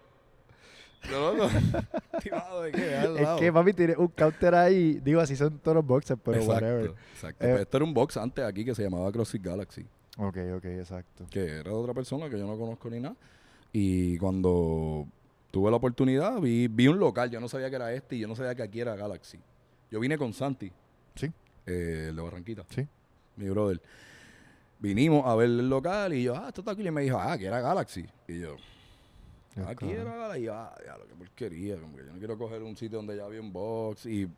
de 2.62 2.72
qué, 2.72 2.96
al 2.96 3.16
Es 3.18 3.28
que 3.38 3.52
papi 3.52 3.72
tiene 3.72 3.96
un 3.96 4.08
counter 4.08 4.54
ahí, 4.54 5.00
digo 5.02 5.20
así 5.20 5.36
son 5.36 5.58
todos 5.58 5.76
los 5.76 5.86
boxes, 5.86 6.16
pero 6.22 6.38
exacto, 6.38 6.64
whatever. 6.64 6.94
exacto. 7.12 7.46
Eh, 7.46 7.62
esto 7.62 7.76
era 7.76 7.84
un 7.84 7.94
box 7.94 8.16
antes 8.16 8.44
aquí 8.44 8.64
que 8.64 8.74
se 8.74 8.82
llamaba 8.82 9.10
CrossFit 9.12 9.42
Galaxy. 9.42 9.86
Ok, 10.18 10.38
ok, 10.56 10.64
exacto. 10.64 11.26
que 11.30 11.44
era 11.44 11.70
de 11.70 11.76
otra 11.76 11.92
persona 11.92 12.28
que 12.30 12.38
yo 12.38 12.46
no 12.46 12.58
conozco 12.58 12.88
ni 12.90 13.00
nada. 13.00 13.16
Y 13.72 14.16
cuando 14.18 15.06
tuve 15.50 15.70
la 15.70 15.76
oportunidad, 15.76 16.40
vi, 16.40 16.68
vi 16.68 16.88
un 16.88 16.98
local, 16.98 17.30
yo 17.30 17.40
no 17.40 17.48
sabía 17.48 17.68
que 17.68 17.76
era 17.76 17.92
este 17.92 18.16
y 18.16 18.20
yo 18.20 18.28
no 18.28 18.34
sabía 18.34 18.54
que 18.54 18.62
aquí 18.62 18.80
era 18.80 18.96
Galaxy. 18.96 19.38
Yo 19.90 20.00
vine 20.00 20.18
con 20.18 20.32
Santi, 20.32 20.72
Sí, 21.14 21.32
eh, 21.66 22.06
el 22.10 22.16
de 22.16 22.22
Barranquita, 22.22 22.64
sí. 22.68 22.86
mi 23.36 23.48
brother. 23.48 23.80
Vinimos 24.78 25.26
a 25.26 25.34
ver 25.34 25.46
el 25.48 25.70
local 25.70 26.12
y 26.12 26.22
yo, 26.24 26.36
ah, 26.36 26.48
esto 26.48 26.60
está 26.60 26.72
aquí. 26.72 26.86
Y 26.86 26.90
me 26.90 27.02
dijo, 27.02 27.18
ah, 27.18 27.36
que 27.38 27.46
era 27.46 27.60
Galaxy. 27.60 28.04
Y 28.28 28.40
yo, 28.40 28.56
Aquí 29.66 29.90
era 29.90 30.30
ah, 30.30 30.36
ya, 30.38 30.96
lo 30.98 31.06
que 31.06 31.14
porquería. 31.14 31.76
Como 31.76 31.96
que 31.96 32.04
yo 32.04 32.12
no 32.12 32.18
quiero 32.18 32.36
coger 32.36 32.62
un 32.62 32.76
sitio 32.76 32.98
donde 32.98 33.16
ya 33.16 33.24
había 33.24 33.40
un 33.40 33.52
box. 33.52 34.06
Y 34.06 34.28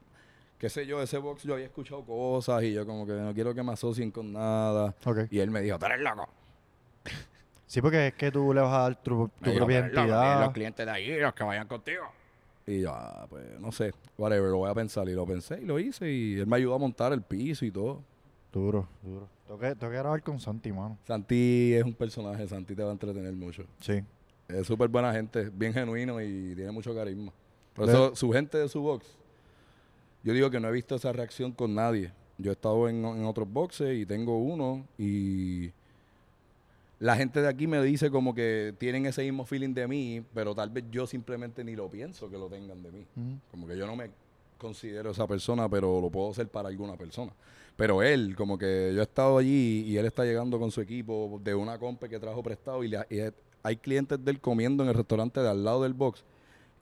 qué 0.58 0.68
sé 0.68 0.86
yo, 0.86 1.02
ese 1.02 1.18
box 1.18 1.42
yo 1.42 1.54
había 1.54 1.66
escuchado 1.66 2.04
cosas 2.04 2.62
y 2.62 2.72
yo 2.72 2.86
como 2.86 3.06
que 3.06 3.12
no 3.14 3.34
quiero 3.34 3.54
que 3.54 3.62
me 3.62 3.72
asocien 3.72 4.10
con 4.10 4.32
nada. 4.32 4.94
Ok. 5.04 5.26
Y 5.30 5.40
él 5.40 5.50
me 5.50 5.60
dijo, 5.60 5.78
tú 5.78 5.86
eres 5.86 6.00
loco. 6.00 6.28
Sí, 7.66 7.82
porque 7.82 8.06
es 8.06 8.14
que 8.14 8.32
tú 8.32 8.54
le 8.54 8.62
vas 8.62 8.72
a 8.72 8.78
dar 8.78 9.02
tu, 9.02 9.28
tu 9.28 9.50
dijo, 9.50 9.58
propia 9.58 9.80
"Tú 9.80 9.84
eres 9.84 9.94
loco, 9.94 10.00
identidad. 10.08 10.40
Los 10.40 10.52
clientes 10.54 10.86
de 10.86 10.90
ahí, 10.90 11.20
los 11.20 11.34
que 11.34 11.44
vayan 11.44 11.68
contigo. 11.68 12.04
Y 12.66 12.80
yo, 12.80 12.92
ah, 12.94 13.26
pues, 13.28 13.60
no 13.60 13.70
sé, 13.72 13.92
whatever, 14.16 14.48
lo 14.50 14.56
voy 14.56 14.70
a 14.70 14.74
pensar. 14.74 15.06
Y 15.06 15.12
lo 15.12 15.26
pensé 15.26 15.60
y 15.60 15.66
lo 15.66 15.78
hice. 15.78 16.10
Y 16.10 16.38
él 16.38 16.46
me 16.46 16.56
ayudó 16.56 16.76
a 16.76 16.78
montar 16.78 17.12
el 17.12 17.20
piso 17.20 17.66
y 17.66 17.70
todo. 17.70 18.02
Duro, 18.50 18.88
duro. 19.02 19.28
Tengo 19.46 19.60
que, 19.60 19.74
tengo 19.74 19.90
que 19.92 19.98
grabar 19.98 20.22
con 20.22 20.40
Santi, 20.40 20.72
mano. 20.72 20.96
Santi 21.06 21.74
es 21.74 21.84
un 21.84 21.92
personaje, 21.92 22.48
Santi 22.48 22.74
te 22.74 22.82
va 22.82 22.88
a 22.88 22.92
entretener 22.92 23.34
mucho. 23.34 23.64
Sí. 23.80 24.02
Es 24.48 24.66
súper 24.66 24.88
buena 24.88 25.12
gente, 25.12 25.50
bien 25.52 25.72
genuino 25.74 26.20
y 26.22 26.54
tiene 26.54 26.70
mucho 26.72 26.94
carisma. 26.94 27.32
Por 27.74 27.86
Le- 27.86 27.92
eso, 27.92 28.16
su 28.16 28.30
gente 28.32 28.56
de 28.58 28.68
su 28.68 28.80
box, 28.80 29.06
yo 30.24 30.32
digo 30.32 30.50
que 30.50 30.58
no 30.58 30.68
he 30.68 30.72
visto 30.72 30.94
esa 30.94 31.12
reacción 31.12 31.52
con 31.52 31.74
nadie. 31.74 32.12
Yo 32.38 32.50
he 32.50 32.54
estado 32.54 32.88
en, 32.88 33.04
en 33.04 33.24
otros 33.24 33.50
boxes 33.52 33.98
y 33.98 34.06
tengo 34.06 34.38
uno 34.38 34.84
y 34.96 35.70
la 37.00 37.14
gente 37.16 37.40
de 37.40 37.48
aquí 37.48 37.66
me 37.66 37.80
dice 37.82 38.10
como 38.10 38.34
que 38.34 38.74
tienen 38.78 39.06
ese 39.06 39.22
mismo 39.22 39.44
feeling 39.44 39.74
de 39.74 39.86
mí, 39.86 40.22
pero 40.34 40.54
tal 40.54 40.70
vez 40.70 40.84
yo 40.90 41.06
simplemente 41.06 41.62
ni 41.62 41.76
lo 41.76 41.88
pienso 41.88 42.28
que 42.30 42.36
lo 42.38 42.48
tengan 42.48 42.82
de 42.82 42.90
mí. 42.90 43.04
Como 43.50 43.66
que 43.66 43.76
yo 43.76 43.86
no 43.86 43.94
me 43.96 44.10
considero 44.56 45.10
esa 45.10 45.26
persona, 45.26 45.68
pero 45.68 46.00
lo 46.00 46.10
puedo 46.10 46.32
ser 46.34 46.48
para 46.48 46.68
alguna 46.68 46.96
persona. 46.96 47.32
Pero 47.76 48.02
él, 48.02 48.34
como 48.34 48.58
que 48.58 48.92
yo 48.94 49.00
he 49.00 49.04
estado 49.04 49.38
allí 49.38 49.84
y 49.86 49.96
él 49.96 50.06
está 50.06 50.24
llegando 50.24 50.58
con 50.58 50.70
su 50.72 50.80
equipo 50.80 51.40
de 51.44 51.54
una 51.54 51.78
compa 51.78 52.08
que 52.08 52.18
trajo 52.18 52.42
prestado 52.42 52.82
y, 52.82 52.88
le- 52.88 53.06
y 53.10 53.18
hay 53.62 53.76
clientes 53.76 54.22
de 54.24 54.30
él 54.30 54.40
comiendo 54.40 54.82
en 54.82 54.88
el 54.90 54.94
restaurante 54.94 55.40
de 55.40 55.48
al 55.48 55.64
lado 55.64 55.82
del 55.82 55.94
box 55.94 56.24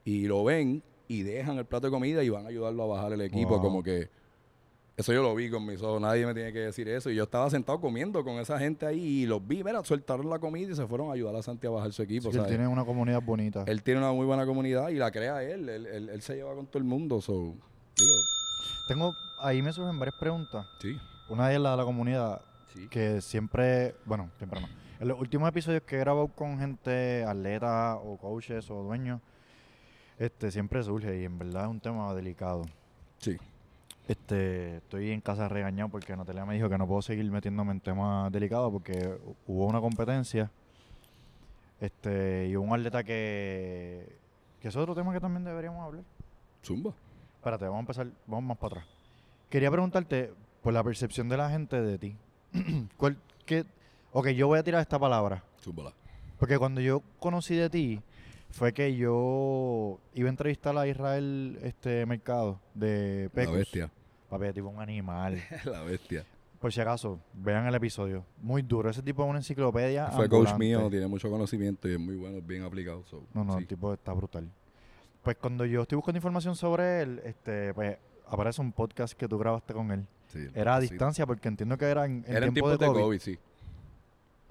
y 0.05 0.27
lo 0.27 0.43
ven 0.43 0.83
y 1.07 1.23
dejan 1.23 1.57
el 1.57 1.65
plato 1.65 1.87
de 1.87 1.91
comida 1.91 2.23
y 2.23 2.29
van 2.29 2.45
a 2.45 2.49
ayudarlo 2.49 2.83
a 2.83 2.97
bajar 2.97 3.13
el 3.13 3.21
equipo. 3.21 3.51
Wow. 3.51 3.61
Como 3.61 3.83
que 3.83 4.09
eso 4.97 5.13
yo 5.13 5.21
lo 5.21 5.35
vi 5.35 5.49
con 5.49 5.63
mis 5.65 5.81
ojos, 5.81 6.01
nadie 6.01 6.25
me 6.25 6.33
tiene 6.33 6.51
que 6.51 6.59
decir 6.59 6.87
eso. 6.89 7.09
Y 7.11 7.15
yo 7.15 7.23
estaba 7.23 7.49
sentado 7.49 7.79
comiendo 7.79 8.23
con 8.23 8.35
esa 8.39 8.57
gente 8.57 8.85
ahí 8.85 8.99
y 9.23 9.25
los 9.27 9.45
vi, 9.47 9.63
mira, 9.63 9.83
soltaron 9.83 10.27
la 10.29 10.39
comida 10.39 10.71
y 10.71 10.75
se 10.75 10.87
fueron 10.87 11.09
a 11.09 11.13
ayudar 11.13 11.35
a 11.35 11.43
Santi 11.43 11.67
a 11.67 11.69
bajar 11.69 11.93
su 11.93 12.01
equipo. 12.01 12.31
Que 12.31 12.37
él 12.37 12.45
tiene 12.47 12.67
una 12.67 12.83
comunidad 12.83 13.21
bonita. 13.21 13.63
Él 13.67 13.83
tiene 13.83 13.99
una 13.99 14.11
muy 14.11 14.25
buena 14.25 14.45
comunidad 14.45 14.89
y 14.89 14.95
la 14.95 15.11
crea 15.11 15.43
él. 15.43 15.69
Él, 15.69 15.85
él- 15.85 16.09
él 16.09 16.21
se 16.21 16.35
lleva 16.35 16.55
con 16.55 16.65
todo 16.65 16.79
el 16.79 16.83
mundo. 16.83 17.21
So, 17.21 17.53
Tengo, 18.87 19.15
ahí 19.39 19.61
me 19.61 19.71
surgen 19.73 19.99
varias 19.99 20.15
preguntas. 20.19 20.65
sí, 20.81 20.97
Una 21.29 21.47
de 21.47 21.53
ellas 21.53 21.63
la 21.63 21.71
de 21.71 21.77
la 21.77 21.83
comunidad, 21.83 22.41
sí. 22.73 22.87
que 22.89 23.21
siempre, 23.21 23.95
bueno, 24.05 24.29
siempre 24.37 24.61
no. 24.61 24.67
En 24.99 25.07
los 25.07 25.19
últimos 25.19 25.47
episodios 25.49 25.83
que 25.83 25.95
he 25.95 25.99
grabado 25.99 26.27
con 26.27 26.57
gente, 26.59 27.23
atletas 27.23 27.97
o 28.03 28.17
coaches 28.17 28.69
o 28.71 28.81
dueños, 28.83 29.21
este 30.17 30.51
siempre 30.51 30.81
surge 30.83 31.21
y 31.21 31.25
en 31.25 31.37
verdad 31.37 31.63
es 31.65 31.69
un 31.69 31.79
tema 31.79 32.13
delicado. 32.15 32.63
Sí. 33.19 33.37
Este, 34.07 34.77
estoy 34.77 35.11
en 35.11 35.21
casa 35.21 35.47
regañado 35.49 35.89
porque 35.89 36.15
Natalia 36.15 36.45
me 36.45 36.55
dijo 36.55 36.69
que 36.69 36.77
no 36.77 36.87
puedo 36.87 37.01
seguir 37.01 37.29
metiéndome 37.29 37.73
en 37.73 37.81
temas 37.81 38.31
delicados 38.31 38.71
porque 38.71 38.93
hu- 39.19 39.35
hubo 39.47 39.65
una 39.67 39.79
competencia. 39.81 40.49
Este, 41.79 42.47
y 42.47 42.55
un 42.55 42.73
atleta 42.73 43.03
que. 43.03 44.17
que 44.61 44.67
es 44.69 44.75
otro 44.75 44.95
tema 44.95 45.13
que 45.13 45.19
también 45.19 45.43
deberíamos 45.43 45.85
hablar. 45.85 46.03
Zumba. 46.63 46.93
Espérate, 47.35 47.65
vamos 47.65 47.77
a 47.77 47.81
empezar, 47.81 48.07
vamos 48.25 48.43
más 48.45 48.57
para 48.57 48.77
atrás. 48.79 48.89
Quería 49.49 49.69
preguntarte 49.69 50.33
por 50.63 50.73
la 50.73 50.83
percepción 50.83 51.29
de 51.29 51.37
la 51.37 51.49
gente 51.51 51.79
de 51.79 51.97
ti. 51.99 52.15
¿Cuál, 52.97 53.17
qué, 53.45 53.65
ok, 54.11 54.27
yo 54.29 54.47
voy 54.47 54.59
a 54.59 54.63
tirar 54.63 54.81
esta 54.81 54.99
palabra. 54.99 55.43
Zúmbala. 55.61 55.93
Porque 56.39 56.57
cuando 56.57 56.81
yo 56.81 57.01
conocí 57.19 57.55
de 57.55 57.69
ti, 57.69 58.01
fue 58.49 58.73
que 58.73 58.95
yo 58.95 59.99
iba 60.13 60.27
a 60.27 60.29
entrevistar 60.29 60.77
a 60.77 60.87
Israel 60.87 61.59
este 61.63 62.05
mercado 62.05 62.59
de 62.73 63.23
La 63.25 63.29
Pecos. 63.41 63.55
bestia. 63.55 63.91
Papi, 64.29 64.51
tipo 64.53 64.67
un 64.69 64.79
animal. 64.79 65.41
la 65.65 65.81
bestia. 65.83 66.25
Por 66.59 66.73
si 66.73 66.81
acaso, 66.81 67.19
vean 67.33 67.67
el 67.67 67.75
episodio. 67.75 68.25
Muy 68.41 68.61
duro. 68.61 68.89
Ese 68.89 69.01
tipo 69.03 69.23
es 69.23 69.29
una 69.29 69.39
enciclopedia. 69.39 70.07
Fue 70.07 70.27
coach 70.27 70.53
mío, 70.57 70.89
tiene 70.89 71.07
mucho 71.07 71.29
conocimiento 71.29 71.87
y 71.87 71.93
es 71.93 71.99
muy 71.99 72.15
bueno, 72.15 72.41
bien 72.41 72.63
aplicado. 72.63 73.03
so, 73.05 73.23
No, 73.33 73.43
no, 73.43 73.53
sí. 73.53 73.59
el 73.59 73.67
tipo 73.67 73.93
está 73.93 74.11
brutal. 74.13 74.49
Pues 75.21 75.37
cuando 75.37 75.65
yo 75.65 75.83
estoy 75.83 75.97
buscando 75.97 76.17
información 76.17 76.55
sobre 76.55 77.01
él, 77.01 77.21
este, 77.25 77.73
pues 77.73 77.97
aparece 78.27 78.61
un 78.61 78.71
podcast 78.71 79.13
que 79.13 79.27
tú 79.27 79.37
grabaste 79.37 79.73
con 79.73 79.91
él. 79.91 80.05
Sí, 80.27 80.47
Era 80.53 80.75
a 80.75 80.79
distancia 80.79 81.25
porque 81.25 81.47
entiendo 81.47 81.77
que 81.77 81.85
era 81.85 82.05
en, 82.05 82.23
en 82.27 82.35
Era 82.35 82.45
en 82.47 82.53
tiempo 82.53 82.69
tiempos 82.69 82.79
de 82.79 82.85
de 82.85 82.91
COVID. 82.91 83.01
COVID. 83.03 83.19
sí. 83.19 83.39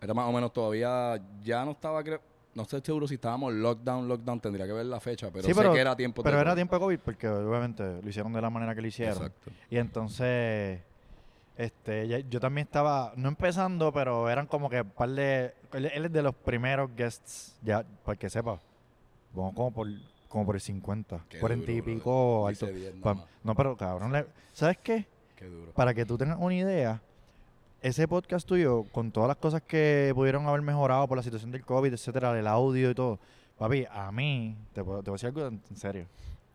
Era 0.01 0.15
más 0.15 0.29
o 0.29 0.33
menos 0.33 0.53
todavía, 0.53 1.21
ya 1.43 1.65
no 1.65 1.73
estaba, 1.73 2.03
creo, 2.05 2.21
no 2.55 2.63
estoy 2.63 2.81
seguro 2.83 3.07
si 3.09 3.15
estábamos 3.15 3.53
lockdown, 3.53 4.07
lockdown, 4.09 4.41
tendría 4.41 4.67
que 4.67 4.73
ver 4.73 4.87
la 4.87 5.01
fecha, 5.01 5.29
pero 5.31 5.43
Sí, 5.47 5.53
sé 5.55 5.61
pero- 5.61 5.73
que 5.73 5.81
era 5.81 5.97
tiempo 5.97 6.23
Pero 6.23 6.37
de 6.37 6.41
era 6.43 6.51
COVID. 6.51 6.57
tiempo 6.59 6.75
de 6.77 6.81
COVID 6.81 6.99
porque 7.01 7.29
obviamente 7.29 8.03
lo 8.03 8.09
hicieron 8.09 8.33
de 8.33 8.41
la 8.43 8.51
manera 8.51 8.75
que 8.75 8.81
lo 8.83 8.87
hicieron. 8.87 9.17
Exacto. 9.17 9.51
Y 9.71 9.77
entonces, 9.79 10.81
este, 11.57 12.09
ya- 12.09 12.19
yo 12.21 12.41
también 12.41 12.67
estaba, 12.67 13.13
no 13.17 13.29
empezando, 13.29 13.93
pero 13.93 14.29
eran 14.29 14.47
como 14.47 14.69
que 14.69 14.85
par 14.85 15.09
de, 15.11 15.55
él, 15.73 15.87
él 15.87 16.05
es 16.07 16.13
de 16.13 16.23
los 16.23 16.35
primeros 16.35 16.91
guests, 16.95 17.57
ya, 17.63 17.85
para 18.05 18.17
que 18.19 18.29
sepa, 18.31 18.61
vamos 19.35 19.55
como 19.55 19.71
por, 19.73 19.89
como 20.29 20.45
por 20.47 20.55
el 20.57 20.61
50, 20.61 21.25
Qué 21.29 21.39
40 21.41 21.71
y 21.71 21.75
duro, 21.77 21.85
brother. 21.85 21.99
pico 21.99 22.51
Hice 22.51 22.67
alto. 22.67 22.77
10 22.79 22.95
nada 22.97 23.03
Pa- 23.03 23.15
más. 23.15 23.25
no, 23.45 23.55
pero 23.55 23.77
cabrón, 23.77 24.13
le- 24.13 24.27
¿sabes 24.53 24.77
qué? 24.83 25.07
Qué 25.37 25.47
duro. 25.47 25.73
Para 25.73 25.95
que 25.95 26.05
tú 26.07 26.17
tengas 26.19 26.39
una 26.41 26.55
idea, 26.55 27.01
ese 27.87 28.09
podcast 28.09 28.47
tuyo, 28.47 28.85
con 28.93 29.11
todas 29.13 29.29
las 29.29 29.37
cosas 29.37 29.63
que 29.63 30.13
pudieron 30.15 30.47
haber 30.47 30.63
mejorado 30.63 31.07
por 31.09 31.17
la 31.17 31.23
situación 31.23 31.51
del 31.51 31.65
COVID, 31.65 31.93
etcétera, 31.93 32.39
el 32.39 32.47
audio 32.47 32.91
y 32.91 32.95
todo, 32.95 33.19
papi, 33.59 33.85
a 33.91 34.11
mí, 34.13 34.57
te, 34.73 34.83
puedo- 34.85 35.03
te 35.03 35.11
voy 35.11 35.15
a 35.15 35.19
decir 35.19 35.29
algo 35.29 35.47
en, 35.47 35.77
serio, 35.77 36.07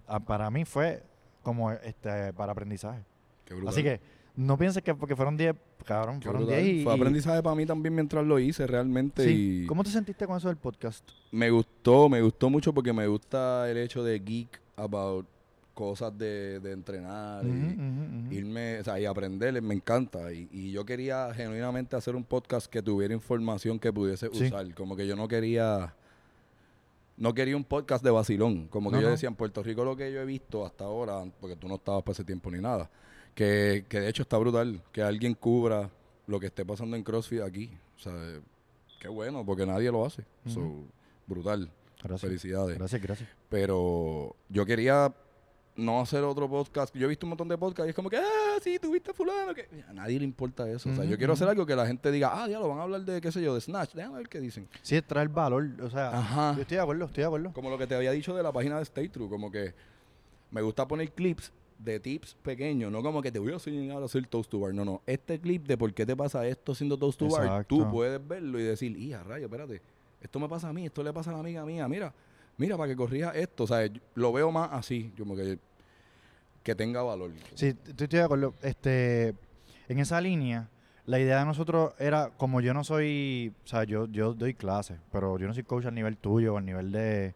a- 0.08 0.20
para 0.20 0.50
mí 0.50 0.66
fue 0.66 1.04
como 1.44 1.72
este 1.72 2.34
para 2.34 2.52
aprendizaje. 2.52 3.02
Qué. 3.46 3.56
Así 3.68 3.82
que 3.84 4.00
no 4.36 4.58
pienses 4.58 4.82
que 4.84 4.94
porque 4.96 5.16
fueron 5.16 5.36
10, 5.38 5.56
cabrón, 5.86 6.20
Qué 6.20 6.26
fueron 6.26 6.44
brutal. 6.46 6.64
10 6.64 6.76
y... 6.78 6.84
Fue 6.84 6.94
aprendizaje 6.94 7.42
para 7.44 7.56
mí 7.56 7.66
también 7.66 7.94
mientras 7.96 8.26
lo 8.26 8.40
hice 8.40 8.66
realmente 8.68 9.26
sí. 9.26 9.62
y 9.64 9.68
¿Cómo 9.68 9.84
te 9.84 9.90
sentiste 9.90 10.26
con 10.26 10.38
eso 10.38 10.48
del 10.48 10.58
podcast? 10.58 11.08
me 11.32 11.50
gustó, 11.50 12.08
me 12.10 12.22
gustó 12.22 12.50
mucho 12.50 12.74
porque 12.74 12.94
me 12.94 13.08
gusta 13.08 13.70
el 13.70 13.78
hecho 13.78 14.04
de 14.04 14.20
geek 14.20 14.60
about 14.78 15.26
cosas 15.74 16.18
de, 16.18 16.60
de 16.60 16.72
entrenar 16.74 17.46
y, 17.46 17.50
ujú. 17.50 18.34
irme, 18.34 18.80
o 18.80 18.84
sea, 18.84 19.00
y 19.00 19.06
aprender, 19.06 19.62
me 19.62 19.74
encanta. 19.74 20.32
Y, 20.34 20.48
y 20.52 20.72
yo 20.72 20.86
quería 20.86 21.34
genuinamente 21.34 21.96
hacer 21.96 22.16
un 22.16 22.24
podcast 22.24 22.68
que 22.68 22.82
tuviera 22.82 23.14
información 23.14 23.80
que 23.80 23.92
pudiese 23.92 24.30
Sí. 24.34 24.46
usar. 24.46 24.74
Como 24.74 24.96
que 24.96 25.08
yo 25.08 25.16
no 25.16 25.28
quería, 25.28 25.94
no 27.18 27.34
quería 27.34 27.56
un 27.56 27.64
podcast 27.64 28.04
de 28.04 28.12
vacilón. 28.12 28.68
Como 28.68 28.90
que 28.90 28.98
No, 28.98 29.02
yo 29.02 29.08
no. 29.08 29.12
decía, 29.14 29.30
en 29.30 29.36
Puerto 29.36 29.64
Rico 29.64 29.84
lo 29.86 29.96
que 29.96 30.12
yo 30.12 30.20
he 30.22 30.26
visto 30.26 30.66
hasta 30.66 30.84
ahora, 30.86 31.24
porque 31.40 31.56
tú 31.56 31.68
no 31.68 31.76
estabas 31.76 32.04
para 32.04 32.14
ese 32.14 32.24
tiempo 32.24 32.50
ni 32.52 32.60
nada, 32.60 32.90
que, 33.36 33.86
que 33.88 34.00
de 34.02 34.10
hecho 34.10 34.24
está 34.24 34.38
brutal, 34.38 34.82
que 34.92 35.02
alguien 35.02 35.34
cubra 35.36 35.90
lo 36.28 36.40
que 36.40 36.48
esté 36.48 36.66
pasando 36.66 36.96
en 36.98 37.04
CrossFit 37.04 37.42
aquí. 37.42 37.70
O 37.98 38.00
sea, 38.00 38.14
qué 39.00 39.08
bueno, 39.08 39.46
porque 39.46 39.66
nadie 39.66 39.92
lo 39.92 40.06
hace. 40.06 40.24
So, 40.48 40.84
brutal. 41.28 41.70
Gracias. 42.04 42.22
Felicidades. 42.22 42.78
Gracias, 42.78 43.02
gracias. 43.02 43.30
Pero 43.50 44.36
yo 44.50 44.66
quería 44.66 45.14
no 45.82 46.02
hacer 46.02 46.24
otro 46.24 46.50
podcast. 46.50 46.96
Yo 46.96 47.06
he 47.06 47.10
visto 47.10 47.26
un 47.26 47.30
montón 47.30 47.48
de 47.48 47.58
podcasts 47.58 47.88
y 47.88 47.90
es 47.90 47.96
como 47.96 48.10
que, 48.10 48.18
ah, 48.18 48.58
sí, 48.62 48.78
tuviste 48.80 49.14
fulano. 49.14 49.54
Que... 49.54 49.68
A 49.88 49.94
nadie 49.94 50.20
le 50.20 50.26
importa 50.26 50.70
eso. 50.70 50.90
O 50.90 50.96
sea, 50.96 51.06
yo 51.06 51.18
quiero 51.18 51.34
hacer 51.34 51.48
algo 51.48 51.66
que 51.66 51.76
la 51.76 51.88
gente 51.88 52.12
diga, 52.12 52.32
ah, 52.34 52.48
ya 52.48 52.60
lo 52.60 52.70
van 52.70 52.80
a 52.80 52.84
hablar 52.84 53.02
de, 53.02 53.20
qué 53.20 53.32
sé 53.32 53.42
yo, 53.42 53.54
de 53.54 53.62
Snatch. 53.62 53.94
Déjame 53.94 54.18
ver 54.18 54.30
qué 54.30 54.40
dicen. 54.40 54.68
Sí, 54.82 54.96
es 54.96 55.06
traer 55.06 55.30
valor, 55.30 55.70
o 55.82 55.90
sea, 55.90 56.18
Ajá. 56.18 56.54
yo 56.56 56.62
estoy 56.62 56.76
de 56.76 56.82
acuerdo, 56.82 57.06
estoy 57.06 57.22
de 57.22 57.28
acuerdo. 57.28 57.54
Como 57.54 57.70
lo 57.70 57.78
que 57.78 57.88
te 57.88 57.96
había 57.96 58.12
dicho 58.12 58.36
de 58.36 58.44
la 58.44 58.52
página 58.52 58.78
de 58.78 58.84
Stay 58.84 59.10
True. 59.10 59.30
Como 59.30 59.52
que 59.52 59.74
me 60.52 60.62
gusta 60.62 60.88
poner 60.88 61.12
clips 61.12 61.52
de 61.84 62.00
tips 62.00 62.36
pequeños. 62.42 62.92
No 62.92 63.02
como 63.02 63.22
que 63.22 63.32
te 63.32 63.40
voy 63.40 63.52
a 63.52 63.54
enseñar 63.54 64.02
a 64.02 64.06
hacer 64.06 64.26
toast 64.28 64.50
to 64.50 64.60
bar. 64.60 64.74
No, 64.74 64.86
no. 64.86 65.02
Este 65.06 65.40
clip 65.40 65.66
de 65.66 65.78
por 65.78 65.94
qué 65.94 66.06
te 66.06 66.16
pasa 66.16 66.46
esto 66.48 66.74
haciendo 66.74 66.98
toast 66.98 67.20
to 67.20 67.28
bar, 67.28 67.44
Exacto. 67.44 67.76
tú 67.76 67.90
puedes 67.92 68.26
verlo 68.26 68.60
y 68.60 68.64
decir, 68.64 68.96
hija, 68.98 69.24
rayo, 69.24 69.46
espérate. 69.46 69.82
Esto 70.22 70.40
me 70.40 70.48
pasa 70.48 70.70
a 70.70 70.74
mí, 70.74 70.86
esto 70.86 71.04
le 71.04 71.12
pasa 71.12 71.32
a 71.32 71.34
la 71.34 71.40
amiga 71.40 71.66
mía. 71.66 71.88
Mira, 71.88 72.14
mira, 72.58 72.78
para 72.78 72.90
que 72.90 72.96
corrija 72.96 73.32
esto. 73.32 73.64
O 73.64 73.68
sea, 73.68 73.90
lo 74.14 74.32
veo 74.32 74.52
más 74.52 74.70
así. 74.72 75.12
Como 75.18 75.36
que, 75.36 75.58
que 76.64 76.76
tenga 76.76 77.02
valor. 77.02 77.32
Sí, 77.56 77.68
estoy, 77.88 78.08
de 78.08 78.22
acuerdo. 78.22 78.54
Este, 78.62 79.34
en 79.88 80.00
esa 80.00 80.22
línea, 80.22 80.70
la 81.06 81.20
idea 81.20 81.40
de 81.40 81.46
nosotros 81.46 81.94
era, 82.00 82.30
como 82.38 82.62
yo 82.62 82.74
no 82.74 82.84
soy, 82.84 83.54
o 83.64 83.68
sea, 83.68 83.84
yo, 83.84 84.08
yo 84.08 84.34
doy 84.34 84.54
clases, 84.54 85.00
pero 85.12 85.38
yo 85.40 85.48
no 85.48 85.54
soy 85.54 85.64
coach 85.64 85.86
al 85.86 85.96
nivel 85.96 86.18
tuyo, 86.18 86.58
al 86.58 86.66
nivel 86.66 86.92
de, 86.92 87.34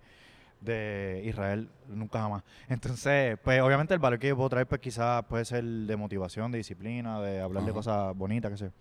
de 0.62 1.24
Israel, 1.26 1.70
nunca 1.88 2.22
jamás. 2.22 2.44
Entonces, 2.70 3.38
pues 3.44 3.62
obviamente 3.62 3.94
el 3.94 4.00
valor 4.00 4.20
que 4.20 4.28
yo 4.30 4.36
puedo 4.36 4.50
traer, 4.50 4.68
pues 4.68 4.82
quizás 4.82 5.24
puede 5.26 5.46
ser 5.46 5.64
de 5.64 5.96
motivación, 5.96 6.52
de 6.52 6.60
disciplina, 6.60 7.20
de 7.22 7.42
hablar 7.42 7.66
de 7.66 7.72
cosas 7.74 8.16
bonitas, 8.16 8.52
qué 8.52 8.58
sé. 8.58 8.72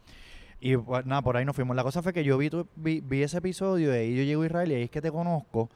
Y 0.61 0.77
pues, 0.77 1.05
nada, 1.05 1.21
por 1.23 1.37
ahí 1.37 1.45
nos 1.45 1.57
fuimos. 1.57 1.75
La 1.77 1.83
cosa 1.83 2.01
fue 2.03 2.13
que 2.13 2.25
yo 2.25 2.39
vi, 2.39 2.49
tu- 2.49 2.69
vi, 2.77 3.01
vi 3.01 3.23
ese 3.23 3.39
episodio 3.39 3.93
y 3.95 3.99
ahí 3.99 4.17
yo 4.17 4.23
llego 4.23 4.43
a 4.43 4.47
Israel 4.47 4.73
y 4.73 4.75
ahí 4.77 4.83
es 4.85 4.91
que 4.91 5.03
te 5.03 5.11
conozco. 5.11 5.69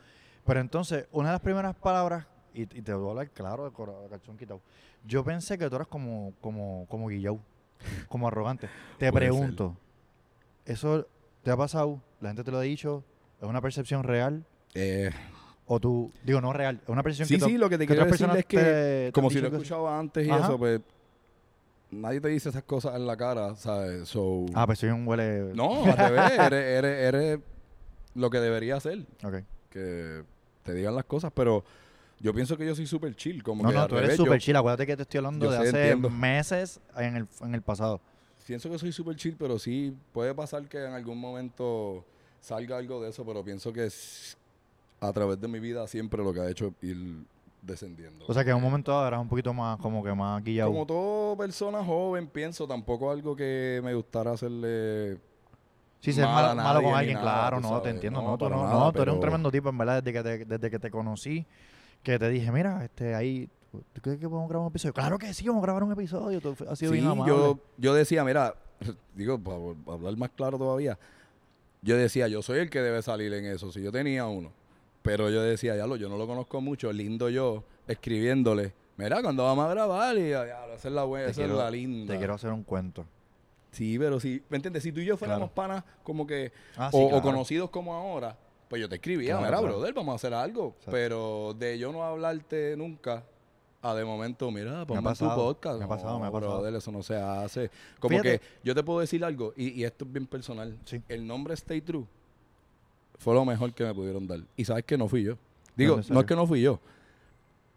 Pero 0.46 0.60
entonces, 0.60 1.06
una 1.12 1.28
de 1.28 1.32
las 1.34 1.40
primeras 1.42 1.74
palabras, 1.76 2.26
y, 2.54 2.62
y 2.62 2.82
te 2.82 2.92
voy 2.94 3.06
a 3.06 3.10
hablar 3.10 3.30
claro 3.30 3.64
de 3.64 3.70
cora- 3.70 4.00
de 4.02 4.08
calzón 4.08 4.36
quitado, 4.36 4.60
yo 5.04 5.22
pensé 5.24 5.56
que 5.58 5.68
tú 5.68 5.76
eras 5.76 5.88
como, 5.88 6.32
como, 6.40 6.86
como 6.88 7.08
Guillau, 7.08 7.40
como 8.08 8.28
arrogante. 8.28 8.68
Te 8.98 9.10
Puede 9.10 9.26
ser. 9.26 9.32
pregunto, 9.34 9.76
¿eso 10.64 11.06
te 11.42 11.50
ha 11.50 11.56
pasado? 11.56 12.00
¿La 12.20 12.30
gente 12.30 12.44
te 12.44 12.50
lo 12.50 12.58
ha 12.58 12.62
dicho? 12.62 13.04
¿Es 13.40 13.48
una 13.48 13.60
percepción 13.60 14.02
real? 14.02 14.44
Eh, 14.74 15.10
¿O 15.66 15.78
tú, 15.80 16.12
digo, 16.24 16.40
no 16.40 16.52
real, 16.52 16.80
es 16.82 16.88
una 16.88 17.02
percepción 17.02 17.28
sí, 17.28 17.34
que, 17.34 17.40
tú- 17.40 17.46
sí, 17.46 17.58
lo 17.58 17.68
que 17.68 17.78
te 17.78 17.86
que 17.86 17.94
quiero 17.94 18.10
decir 18.10 18.28
es 18.36 18.46
que, 18.46 18.56
te- 18.56 19.10
como 19.12 19.28
si 19.30 19.36
lo 19.36 19.42
dicho 19.42 19.50
que- 19.50 19.56
escuchaba 19.58 19.98
antes 19.98 20.26
y 20.26 20.30
Ajá. 20.30 20.44
eso, 20.46 20.58
pues 20.58 20.80
nadie 21.90 22.20
te 22.20 22.28
dice 22.28 22.48
esas 22.48 22.62
cosas 22.64 22.96
en 22.96 23.06
la 23.06 23.16
cara, 23.16 23.54
¿sabes? 23.56 24.08
So, 24.08 24.46
Ah, 24.54 24.66
pues 24.66 24.78
soy 24.78 24.90
un 24.90 25.06
huele... 25.06 25.52
no, 25.54 25.84
al 25.84 25.96
revés, 25.96 26.32
eres, 26.38 26.64
eres, 26.84 27.14
eres 27.14 27.40
lo 28.14 28.30
que 28.30 28.38
debería 28.40 28.80
ser, 28.80 29.06
Ok. 29.22 29.36
que 29.70 30.24
te 30.64 30.74
digan 30.74 30.94
las 30.94 31.04
cosas, 31.04 31.30
pero 31.34 31.64
yo 32.20 32.34
pienso 32.34 32.56
que 32.56 32.66
yo 32.66 32.74
soy 32.74 32.86
súper 32.86 33.14
chill, 33.14 33.42
como 33.42 33.62
No, 33.62 33.68
que 33.70 33.74
no, 33.74 33.86
tú 33.86 33.94
eres 33.96 34.08
revés, 34.08 34.16
súper 34.16 34.40
chill. 34.40 34.56
Acuérdate 34.56 34.86
que 34.86 34.96
te 34.96 35.02
estoy 35.02 35.18
hablando 35.18 35.50
de 35.50 35.56
sé, 35.56 35.68
hace 35.68 35.90
entiendo. 35.90 36.10
meses 36.10 36.80
en 36.96 37.16
el, 37.16 37.28
en 37.40 37.54
el 37.54 37.62
pasado. 37.62 38.00
pienso 38.46 38.70
que 38.70 38.78
soy 38.78 38.92
súper 38.92 39.16
chill, 39.16 39.36
pero 39.38 39.58
sí 39.58 39.94
puede 40.12 40.34
pasar 40.34 40.66
que 40.68 40.84
en 40.84 40.92
algún 40.92 41.18
momento 41.18 42.04
salga 42.40 42.78
algo 42.78 43.00
de 43.02 43.10
eso, 43.10 43.24
pero 43.24 43.44
pienso 43.44 43.72
que 43.72 43.88
a 45.00 45.12
través 45.12 45.40
de 45.40 45.48
mi 45.48 45.60
vida 45.60 45.86
siempre 45.86 46.22
lo 46.22 46.32
que 46.32 46.40
ha 46.40 46.50
hecho 46.50 46.72
ir 46.82 47.24
descendiendo. 47.62 48.24
O 48.26 48.34
sea 48.34 48.44
que 48.44 48.50
en 48.50 48.56
un 48.56 48.62
momento 48.62 48.90
dado 48.92 49.06
eras 49.06 49.20
un 49.20 49.28
poquito 49.28 49.52
más, 49.52 49.78
como 49.78 50.02
que 50.02 50.12
más 50.14 50.42
guillado. 50.42 50.70
Como 50.70 50.86
toda 50.86 51.36
persona 51.36 51.84
joven, 51.84 52.26
pienso, 52.26 52.66
tampoco 52.66 53.10
algo 53.10 53.36
que 53.36 53.80
me 53.84 53.94
gustara 53.94 54.32
hacerle 54.32 55.18
Sí, 56.00 56.12
ser 56.12 56.26
malo, 56.26 56.54
malo 56.54 56.82
con 56.82 56.94
alguien, 56.94 57.14
nada, 57.14 57.24
claro, 57.50 57.60
no, 57.60 57.82
te 57.82 57.90
entiendo, 57.90 58.22
No, 58.22 58.30
no, 58.30 58.38
tú, 58.38 58.48
no, 58.48 58.62
nada, 58.64 58.70
no, 58.72 58.92
tú 58.92 59.02
eres 59.02 59.14
un 59.14 59.20
tremendo 59.20 59.50
tipo, 59.50 59.68
en 59.68 59.78
verdad, 59.78 60.00
desde 60.02 60.12
que 60.12 60.22
te, 60.22 60.44
desde 60.44 60.70
que 60.70 60.78
te 60.78 60.90
conocí, 60.92 61.44
que 62.02 62.18
te 62.18 62.28
dije, 62.28 62.50
mira, 62.52 62.84
este, 62.84 63.14
ahí, 63.14 63.48
¿tú 63.92 64.00
crees 64.00 64.18
que 64.18 64.28
podemos 64.28 64.48
grabar 64.48 64.66
un 64.66 64.70
episodio? 64.72 64.94
Claro 64.94 65.18
que 65.18 65.32
sí, 65.34 65.46
vamos 65.46 65.62
a 65.62 65.66
grabar 65.66 65.82
un 65.84 65.92
episodio, 65.92 66.38
has 66.68 66.78
sido 66.78 66.92
Sí, 66.92 66.98
bien 66.98 67.10
amable. 67.10 67.32
yo, 67.32 67.58
yo 67.76 67.94
decía, 67.94 68.24
mira, 68.24 68.54
digo, 69.14 69.38
para, 69.38 69.58
para 69.84 69.96
hablar 69.96 70.16
más 70.16 70.30
claro 70.30 70.58
todavía, 70.58 70.98
yo 71.82 71.96
decía, 71.96 72.28
yo 72.28 72.42
soy 72.42 72.58
el 72.60 72.70
que 72.70 72.80
debe 72.80 73.02
salir 73.02 73.32
en 73.34 73.44
eso, 73.46 73.70
si 73.72 73.82
yo 73.82 73.92
tenía 73.92 74.26
uno. 74.26 74.50
Pero 75.02 75.30
yo 75.30 75.42
decía, 75.42 75.76
ya 75.76 75.86
lo, 75.86 75.96
yo 75.96 76.08
no 76.08 76.16
lo 76.18 76.26
conozco 76.26 76.60
mucho, 76.60 76.92
lindo 76.92 77.28
yo, 77.30 77.62
escribiéndole, 77.86 78.72
mira, 78.96 79.22
cuando 79.22 79.44
vamos 79.44 79.64
a 79.66 79.68
grabar, 79.68 80.16
y 80.18 80.30
ya, 80.30 80.44
esa 80.74 80.88
es 80.88 80.94
la 80.94 81.04
buena, 81.04 81.30
esa 81.30 81.42
es 81.42 81.46
quiero- 81.46 81.58
la 81.62 81.70
linda. 81.70 82.14
Te 82.14 82.18
quiero 82.18 82.34
hacer 82.34 82.50
un 82.52 82.62
cuento. 82.64 83.04
Sí, 83.70 83.98
pero 83.98 84.18
sí, 84.18 84.42
¿me 84.48 84.56
entiendes? 84.56 84.82
Si 84.82 84.92
tú 84.92 85.00
y 85.00 85.04
yo 85.04 85.16
fuéramos 85.16 85.50
Claro. 85.52 85.54
panas 85.82 85.84
como 86.02 86.26
que, 86.26 86.52
Ah, 86.76 86.90
sí, 86.90 86.98
o, 87.00 87.20
conocidos 87.22 87.70
como 87.70 87.94
ahora, 87.94 88.36
pues 88.68 88.80
yo 88.80 88.88
te 88.88 88.96
escribía, 88.96 89.38
Claro, 89.38 89.58
mira, 89.58 89.60
brother, 89.72 89.94
vamos 89.94 90.12
a 90.12 90.16
hacer 90.16 90.34
algo. 90.34 90.68
Exacto. 90.76 90.90
Pero 90.90 91.54
de 91.58 91.78
yo 91.78 91.92
no 91.92 92.02
hablarte 92.04 92.76
nunca, 92.76 93.24
a 93.80 93.94
de 93.94 94.04
momento, 94.04 94.50
mira, 94.50 94.84
ponme 94.86 94.98
en 94.98 95.04
tu 95.04 95.08
pasado, 95.10 95.34
podcast. 95.36 95.78
me 95.78 95.84
ha 95.84 95.88
pasado, 95.88 96.12
No, 96.14 96.18
me 96.20 96.26
ha 96.26 96.30
pasado. 96.32 96.52
brother, 96.58 96.74
eso 96.74 96.90
no 96.92 97.02
se 97.02 97.16
hace. 97.16 97.70
Como 98.00 98.10
Fíjate. 98.18 98.40
que 98.40 98.44
yo 98.64 98.74
te 98.74 98.82
puedo 98.82 99.00
decir 99.00 99.24
algo, 99.24 99.52
y, 99.56 99.68
y 99.80 99.84
esto 99.84 100.04
es 100.04 100.12
bien 100.12 100.26
personal. 100.26 100.76
Sí. 100.84 101.00
El 101.08 101.26
nombre 101.26 101.54
Stay 101.54 101.80
True 101.80 102.04
fue 103.18 103.34
lo 103.34 103.44
mejor 103.44 103.72
que 103.72 103.84
me 103.84 103.94
pudieron 103.94 104.26
dar. 104.26 104.40
Y 104.56 104.64
sabes 104.64 104.84
que 104.84 104.96
no 104.98 105.08
fui 105.08 105.22
yo. 105.24 105.36
Digo, 105.76 105.96
¿En 105.98 106.04
no 106.10 106.20
es 106.20 106.26
que 106.26 106.34
no 106.36 106.46
fui 106.46 106.60
yo. 106.60 106.80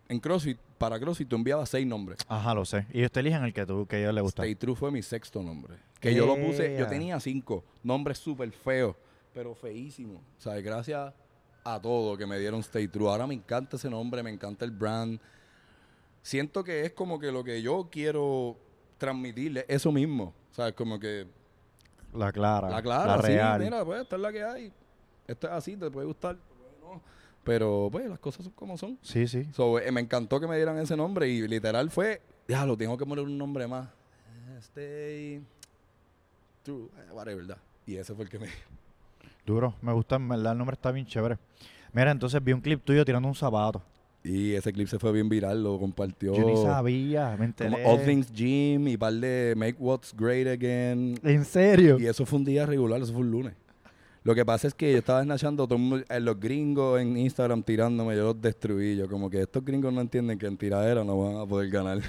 En 0.10 0.19
CrossFit, 0.19 0.58
para 0.77 0.99
CrossFit 0.99 1.27
tú 1.30 1.36
enviabas 1.36 1.69
seis 1.69 1.86
nombres. 1.88 2.17
Ajá, 2.27 2.54
lo 2.54 2.65
sé. 2.65 2.86
Y 2.91 3.06
usted 3.06 3.21
eligen 3.21 3.43
el 3.43 3.54
que 3.54 3.65
tú, 3.65 3.86
que 3.86 3.95
a 3.97 3.99
ellos 3.99 4.13
les 4.13 4.23
gusta. 4.23 4.41
Stay 4.43 4.56
True 4.56 4.75
fue 4.75 4.91
mi 4.91 5.01
sexto 5.01 5.41
nombre. 5.41 5.75
Que 5.99 6.13
yo 6.15 6.25
lo 6.25 6.36
puse, 6.36 6.77
yo 6.77 6.88
tenía 6.88 7.19
cinco 7.19 7.63
nombres 7.84 8.17
súper 8.17 8.51
feos, 8.51 8.95
pero 9.34 9.56
feísimos. 9.56 10.22
O 10.38 10.41
sea, 10.41 10.60
gracias 10.62 11.13
a 11.63 11.80
todo 11.82 12.17
que 12.17 12.26
me 12.26 12.39
dieron 12.39 12.60
Stay 12.62 12.88
True. 12.88 13.08
Ahora 13.10 13.28
me 13.28 13.34
encanta 13.34 13.76
ese 13.78 13.89
nombre, 13.89 14.24
me 14.24 14.30
encanta 14.32 14.65
el 14.65 14.72
brand. 14.72 15.20
Siento 16.22 16.63
que 16.63 16.86
es 16.86 16.91
como 16.94 17.20
que 17.20 17.32
lo 17.32 17.44
que 17.44 17.62
yo 17.62 17.88
quiero 17.91 18.58
transmitirle, 18.98 19.65
eso 19.67 19.91
mismo. 19.91 20.34
O 20.52 20.54
sea, 20.54 20.67
es 20.70 20.74
como 20.76 21.00
que 21.00 21.28
La 22.13 22.32
clara. 22.32 22.70
la 22.70 22.82
clara, 22.82 23.15
La 23.17 23.22
sí, 23.24 23.28
real. 23.30 23.60
mira, 23.62 23.86
pues 23.86 24.02
esta 24.02 24.15
es 24.15 24.22
la 24.22 24.32
que 24.32 24.44
hay. 24.44 24.74
Esto 25.28 25.48
es 25.48 25.54
así, 25.54 25.76
te 25.78 25.89
puede 25.89 26.06
gustar, 26.08 26.36
no. 26.82 27.02
Pero 27.44 27.89
pues 27.91 28.08
las 28.08 28.20
cosas 28.20 28.44
son 28.46 28.54
como 28.54 28.78
son. 28.78 29.00
Sí, 29.02 29.28
sí. 29.28 29.46
So, 29.54 29.80
eh, 29.80 29.91
me 29.91 30.02
encantó 30.02 30.39
que 30.39 30.48
me 30.48 30.56
dieran 30.58 30.78
ese 30.78 30.96
nombre 30.96 31.28
y 31.28 31.48
literal 31.48 31.89
fue, 31.89 32.22
ya 32.48 32.65
lo 32.65 32.78
tengo 32.78 32.98
que 32.98 33.06
poner 33.06 33.24
un 33.26 33.38
nombre 33.38 33.65
más. 33.67 33.88
Stay 34.60 35.41
true, 36.63 36.89
eh, 36.98 37.12
whatever, 37.13 37.41
¿verdad? 37.46 37.58
Y 37.88 37.96
ese 37.96 38.13
fue 38.13 38.26
el 38.26 38.30
que 38.30 38.38
me... 38.39 38.48
Duro. 39.45 39.75
Me 39.82 39.93
gusta, 39.93 40.15
en 40.15 40.27
verdad, 40.27 40.54
el 40.54 40.58
nombre 40.58 40.75
está 40.75 40.91
bien 40.91 41.06
chévere. 41.06 41.38
Mira, 41.93 42.12
entonces 42.12 42.43
vi 42.43 42.54
un 42.54 42.62
clip 42.62 42.84
tuyo 42.84 43.04
tirando 43.04 43.27
un 43.27 43.36
zapato. 43.36 43.82
Y 44.23 44.54
ese 44.54 44.71
clip 44.71 44.88
se 44.88 44.99
fue 44.99 45.12
bien 45.12 45.27
viral, 45.30 45.63
lo 45.63 45.80
compartió. 45.80 46.36
Yo 46.36 46.45
ni 46.45 46.56
sabía, 46.58 47.32
me 47.32 47.36
Como 47.38 47.43
enteré. 47.45 47.86
All 47.86 48.01
Things 48.06 48.32
Gym 48.32 48.88
y 48.88 48.97
par 48.97 49.13
de 49.13 49.56
Make 49.58 49.77
What's 49.80 50.13
Great 50.15 50.47
Again. 50.47 51.19
¿En 51.23 51.43
serio? 51.43 51.97
Y 51.99 52.06
eso 52.06 52.25
fue 52.25 52.38
un 52.38 52.45
día 52.45 52.65
regular, 52.65 53.01
eso 53.01 53.13
fue 53.13 53.21
un 53.21 53.32
lunes. 53.32 53.54
Lo 54.23 54.36
que 54.36 54.45
pasa 54.45 54.67
es 54.67 54.75
que 54.75 54.91
yo 54.91 54.99
estaba 54.99 55.23
snatchando 55.23 55.67
eh, 56.08 56.19
los 56.19 56.39
gringos 56.39 57.01
en 57.01 57.17
Instagram 57.17 57.63
tirándome, 57.63 58.15
yo 58.15 58.25
los 58.25 58.39
destruí. 58.39 58.95
Yo 58.95 59.10
como 59.10 59.32
que 59.32 59.41
estos 59.41 59.65
gringos 59.65 59.91
no 59.91 60.01
entienden 60.01 60.38
que 60.38 60.45
en 60.45 60.58
tiradera 60.58 61.04
no 61.04 61.19
van 61.19 61.41
a 61.41 61.45
poder 61.47 61.71
ganar. 61.71 61.99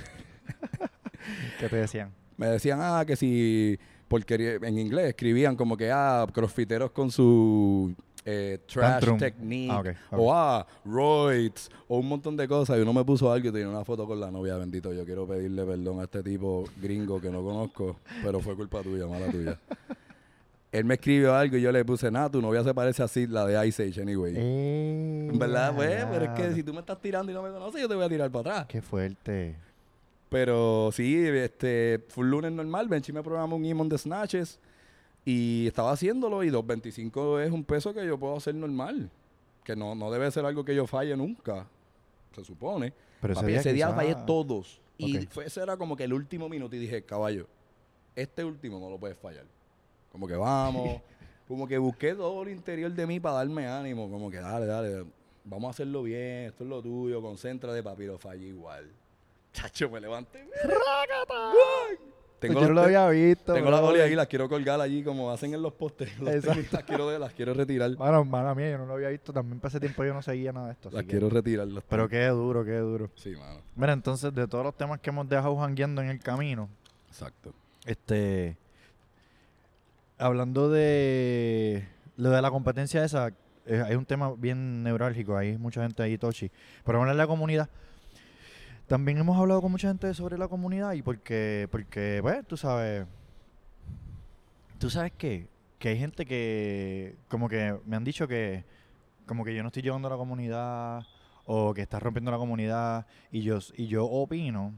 ¿Qué 1.58 1.68
te 1.70 1.76
decían? 1.76 2.10
Me 2.36 2.48
decían, 2.48 2.80
ah, 2.82 3.04
que 3.06 3.16
si, 3.16 3.78
porque 4.12 4.58
en 4.62 4.78
inglés 4.78 5.08
escribían 5.08 5.56
como 5.56 5.76
que, 5.76 5.90
ah, 5.90 6.26
crossfiteros 6.32 6.90
con 6.90 7.10
su 7.10 7.94
eh, 8.24 8.58
trash 8.66 8.90
Tantrum. 8.90 9.18
technique, 9.18 9.96
Ah, 10.10 10.16
o 10.16 10.32
ah, 10.32 10.66
roids, 10.84 11.70
o 11.88 11.98
un 11.98 12.08
montón 12.08 12.36
de 12.36 12.46
cosas. 12.46 12.78
Y 12.78 12.82
uno 12.82 12.92
me 12.92 13.04
puso 13.04 13.32
algo 13.32 13.48
y 13.48 13.52
tenía 13.52 13.68
una 13.68 13.84
foto 13.84 14.06
con 14.06 14.20
la 14.20 14.30
novia, 14.30 14.56
bendito. 14.56 14.92
Yo 14.92 15.04
quiero 15.04 15.26
pedirle 15.26 15.64
perdón 15.64 16.00
a 16.00 16.04
este 16.04 16.22
tipo 16.22 16.64
gringo 16.80 17.20
que 17.20 17.30
no 17.30 17.42
conozco, 17.42 17.96
pero 18.22 18.38
fue 18.40 18.54
culpa 18.54 18.82
tuya, 18.82 19.06
mala 19.06 19.30
tuya. 19.30 19.58
Él 20.72 20.84
me 20.84 20.94
escribió 20.94 21.34
algo 21.34 21.56
y 21.56 21.62
yo 21.62 21.72
le 21.72 21.84
puse, 21.84 22.10
nada, 22.10 22.30
tu 22.30 22.40
novia 22.40 22.62
se 22.64 22.72
parece 22.72 23.02
así, 23.02 23.26
la 23.26 23.44
de 23.46 23.66
Ice 23.68 23.82
Age, 23.82 24.00
anyway. 24.00 24.34
Eh, 24.36 25.30
verdad, 25.34 25.74
pues, 25.74 26.06
pero 26.10 26.24
es 26.24 26.30
que 26.30 26.54
si 26.54 26.62
tú 26.62 26.72
me 26.72 26.80
estás 26.80 26.98
tirando 27.00 27.30
y 27.30 27.34
no 27.34 27.42
me 27.42 27.50
conoces, 27.50 27.80
yo 27.80 27.88
te 27.88 27.94
voy 27.94 28.04
a 28.04 28.08
tirar 28.08 28.30
para 28.30 28.50
atrás. 28.52 28.66
Qué 28.68 28.80
fuerte. 28.80 29.56
Pero 30.32 30.90
sí, 30.92 31.14
este, 31.26 32.02
fue 32.08 32.24
un 32.24 32.30
lunes 32.30 32.52
normal. 32.52 32.88
Benchi 32.88 33.12
me 33.12 33.22
programó 33.22 33.54
un 33.56 33.66
Imon 33.66 33.86
de 33.90 33.98
Snatches 33.98 34.58
y 35.26 35.66
estaba 35.66 35.92
haciéndolo. 35.92 36.42
Y 36.42 36.48
2.25 36.50 37.42
es 37.42 37.52
un 37.52 37.62
peso 37.62 37.92
que 37.92 38.04
yo 38.06 38.18
puedo 38.18 38.34
hacer 38.38 38.54
normal. 38.54 39.10
Que 39.62 39.76
no, 39.76 39.94
no 39.94 40.10
debe 40.10 40.30
ser 40.30 40.46
algo 40.46 40.64
que 40.64 40.74
yo 40.74 40.86
falle 40.86 41.14
nunca, 41.16 41.68
se 42.34 42.42
supone. 42.44 42.94
Pero 43.20 43.34
Papi, 43.34 43.52
ese 43.52 43.74
día 43.74 43.88
quizá- 43.88 43.94
fallé 43.96 44.16
todos. 44.26 44.80
Y 44.96 45.26
fue, 45.26 45.44
ese 45.44 45.62
era 45.62 45.76
como 45.76 45.96
que 45.96 46.04
el 46.04 46.14
último 46.14 46.48
minuto. 46.48 46.74
Y 46.76 46.78
dije, 46.78 47.04
caballo, 47.04 47.46
este 48.16 48.42
último 48.42 48.80
no 48.80 48.88
lo 48.88 48.98
puedes 48.98 49.18
fallar. 49.18 49.44
Como 50.10 50.26
que 50.26 50.34
vamos. 50.34 51.02
como 51.46 51.68
que 51.68 51.76
busqué 51.76 52.14
todo 52.14 52.42
el 52.42 52.48
interior 52.48 52.90
de 52.90 53.06
mí 53.06 53.20
para 53.20 53.36
darme 53.36 53.66
ánimo. 53.66 54.10
Como 54.10 54.30
que 54.30 54.38
dale, 54.38 54.64
dale. 54.64 55.04
Vamos 55.44 55.68
a 55.68 55.70
hacerlo 55.72 56.02
bien. 56.04 56.46
Esto 56.46 56.64
es 56.64 56.70
lo 56.70 56.80
tuyo. 56.80 57.20
Concéntrate, 57.20 57.82
papi. 57.82 58.06
Lo 58.06 58.18
fallé 58.18 58.46
igual. 58.46 58.90
Chacho, 59.52 59.90
me 59.90 60.00
levanté. 60.00 60.46
Tengo, 62.38 62.54
Pues 62.54 62.66
yo 62.66 62.68
no 62.68 62.74
lo 62.74 62.74
las- 62.74 62.84
había 62.86 63.08
visto. 63.10 63.54
tengo 63.54 63.70
las 63.70 63.80
bro. 63.80 63.90
bolas 63.90 64.02
ahí, 64.06 64.14
las 64.16 64.26
quiero 64.26 64.48
colgar 64.48 64.80
allí 64.80 65.04
como 65.04 65.30
hacen 65.30 65.54
en 65.54 65.62
los 65.62 65.72
postes. 65.74 66.08
Los 66.18 66.34
Exacto. 66.34 66.54
tenis, 66.54 66.72
las, 66.72 66.82
quiero, 66.82 67.18
las 67.18 67.32
quiero 67.34 67.54
retirar. 67.54 67.96
Mano, 67.96 68.24
mala 68.24 68.52
mía, 68.56 68.70
yo 68.72 68.78
no 68.78 68.86
lo 68.86 68.94
había 68.94 69.10
visto. 69.10 69.32
También 69.32 69.60
para 69.60 69.68
ese 69.68 69.78
tiempo 69.78 70.04
yo 70.04 70.12
no 70.12 70.22
seguía 70.22 70.52
nada 70.52 70.66
de 70.68 70.72
esto. 70.72 70.90
Las 70.90 71.02
que- 71.04 71.10
quiero 71.10 71.30
retirar. 71.30 71.68
los 71.68 71.84
Pero 71.84 72.08
qué 72.08 72.26
duro, 72.26 72.64
qué 72.64 72.78
duro. 72.78 73.10
Sí, 73.14 73.36
mano. 73.36 73.60
Mira, 73.76 73.92
entonces, 73.92 74.34
de 74.34 74.48
todos 74.48 74.64
los 74.64 74.76
temas 74.76 74.98
que 74.98 75.10
hemos 75.10 75.28
dejado 75.28 75.56
jangueando 75.56 76.02
en 76.02 76.08
el 76.08 76.18
camino, 76.18 76.68
Exacto. 77.08 77.52
este. 77.86 78.56
Hablando 80.18 80.68
de. 80.70 81.86
Lo 82.16 82.30
de 82.30 82.42
la 82.42 82.50
competencia 82.50 83.04
esa, 83.04 83.28
eh, 83.66 83.82
hay 83.86 83.94
un 83.96 84.04
tema 84.04 84.32
bien 84.36 84.82
neurálgico. 84.82 85.36
Hay 85.36 85.56
mucha 85.58 85.82
gente 85.82 86.02
ahí, 86.02 86.18
Tochi. 86.18 86.50
Pero 86.84 86.98
hablar 87.00 87.14
de 87.14 87.18
la 87.22 87.26
comunidad. 87.26 87.68
También 88.92 89.16
hemos 89.16 89.38
hablado 89.38 89.62
con 89.62 89.72
mucha 89.72 89.88
gente 89.88 90.12
sobre 90.12 90.36
la 90.36 90.48
comunidad 90.48 90.92
y 90.92 91.00
porque, 91.00 91.66
porque, 91.70 92.18
pues, 92.20 92.46
tú 92.46 92.58
sabes. 92.58 93.06
¿Tú 94.78 94.90
sabes 94.90 95.12
qué? 95.16 95.48
Que 95.78 95.88
hay 95.88 95.98
gente 95.98 96.26
que, 96.26 97.16
como 97.28 97.48
que 97.48 97.74
me 97.86 97.96
han 97.96 98.04
dicho 98.04 98.28
que, 98.28 98.66
como 99.24 99.46
que 99.46 99.54
yo 99.54 99.62
no 99.62 99.68
estoy 99.68 99.82
llevando 99.82 100.08
a 100.08 100.10
la 100.10 100.18
comunidad 100.18 101.06
o 101.46 101.72
que 101.72 101.80
estás 101.80 102.02
rompiendo 102.02 102.30
la 102.30 102.36
comunidad 102.36 103.06
y 103.30 103.40
yo, 103.40 103.60
y 103.78 103.86
yo 103.86 104.04
opino, 104.04 104.74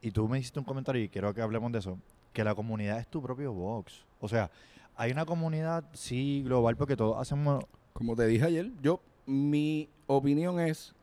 y 0.00 0.12
tú 0.12 0.28
me 0.28 0.38
hiciste 0.38 0.60
un 0.60 0.64
comentario 0.64 1.02
y 1.02 1.08
quiero 1.08 1.34
que 1.34 1.42
hablemos 1.42 1.72
de 1.72 1.80
eso, 1.80 1.98
que 2.32 2.44
la 2.44 2.54
comunidad 2.54 3.00
es 3.00 3.08
tu 3.08 3.20
propio 3.20 3.52
box. 3.52 4.06
O 4.20 4.28
sea, 4.28 4.52
hay 4.94 5.10
una 5.10 5.24
comunidad, 5.24 5.82
sí, 5.94 6.44
global, 6.44 6.76
porque 6.76 6.94
todos 6.94 7.20
hacemos... 7.20 7.64
Como 7.92 8.14
te 8.14 8.24
dije 8.26 8.44
ayer, 8.44 8.70
yo, 8.80 9.00
mi 9.26 9.88
opinión 10.06 10.60
es 10.60 10.94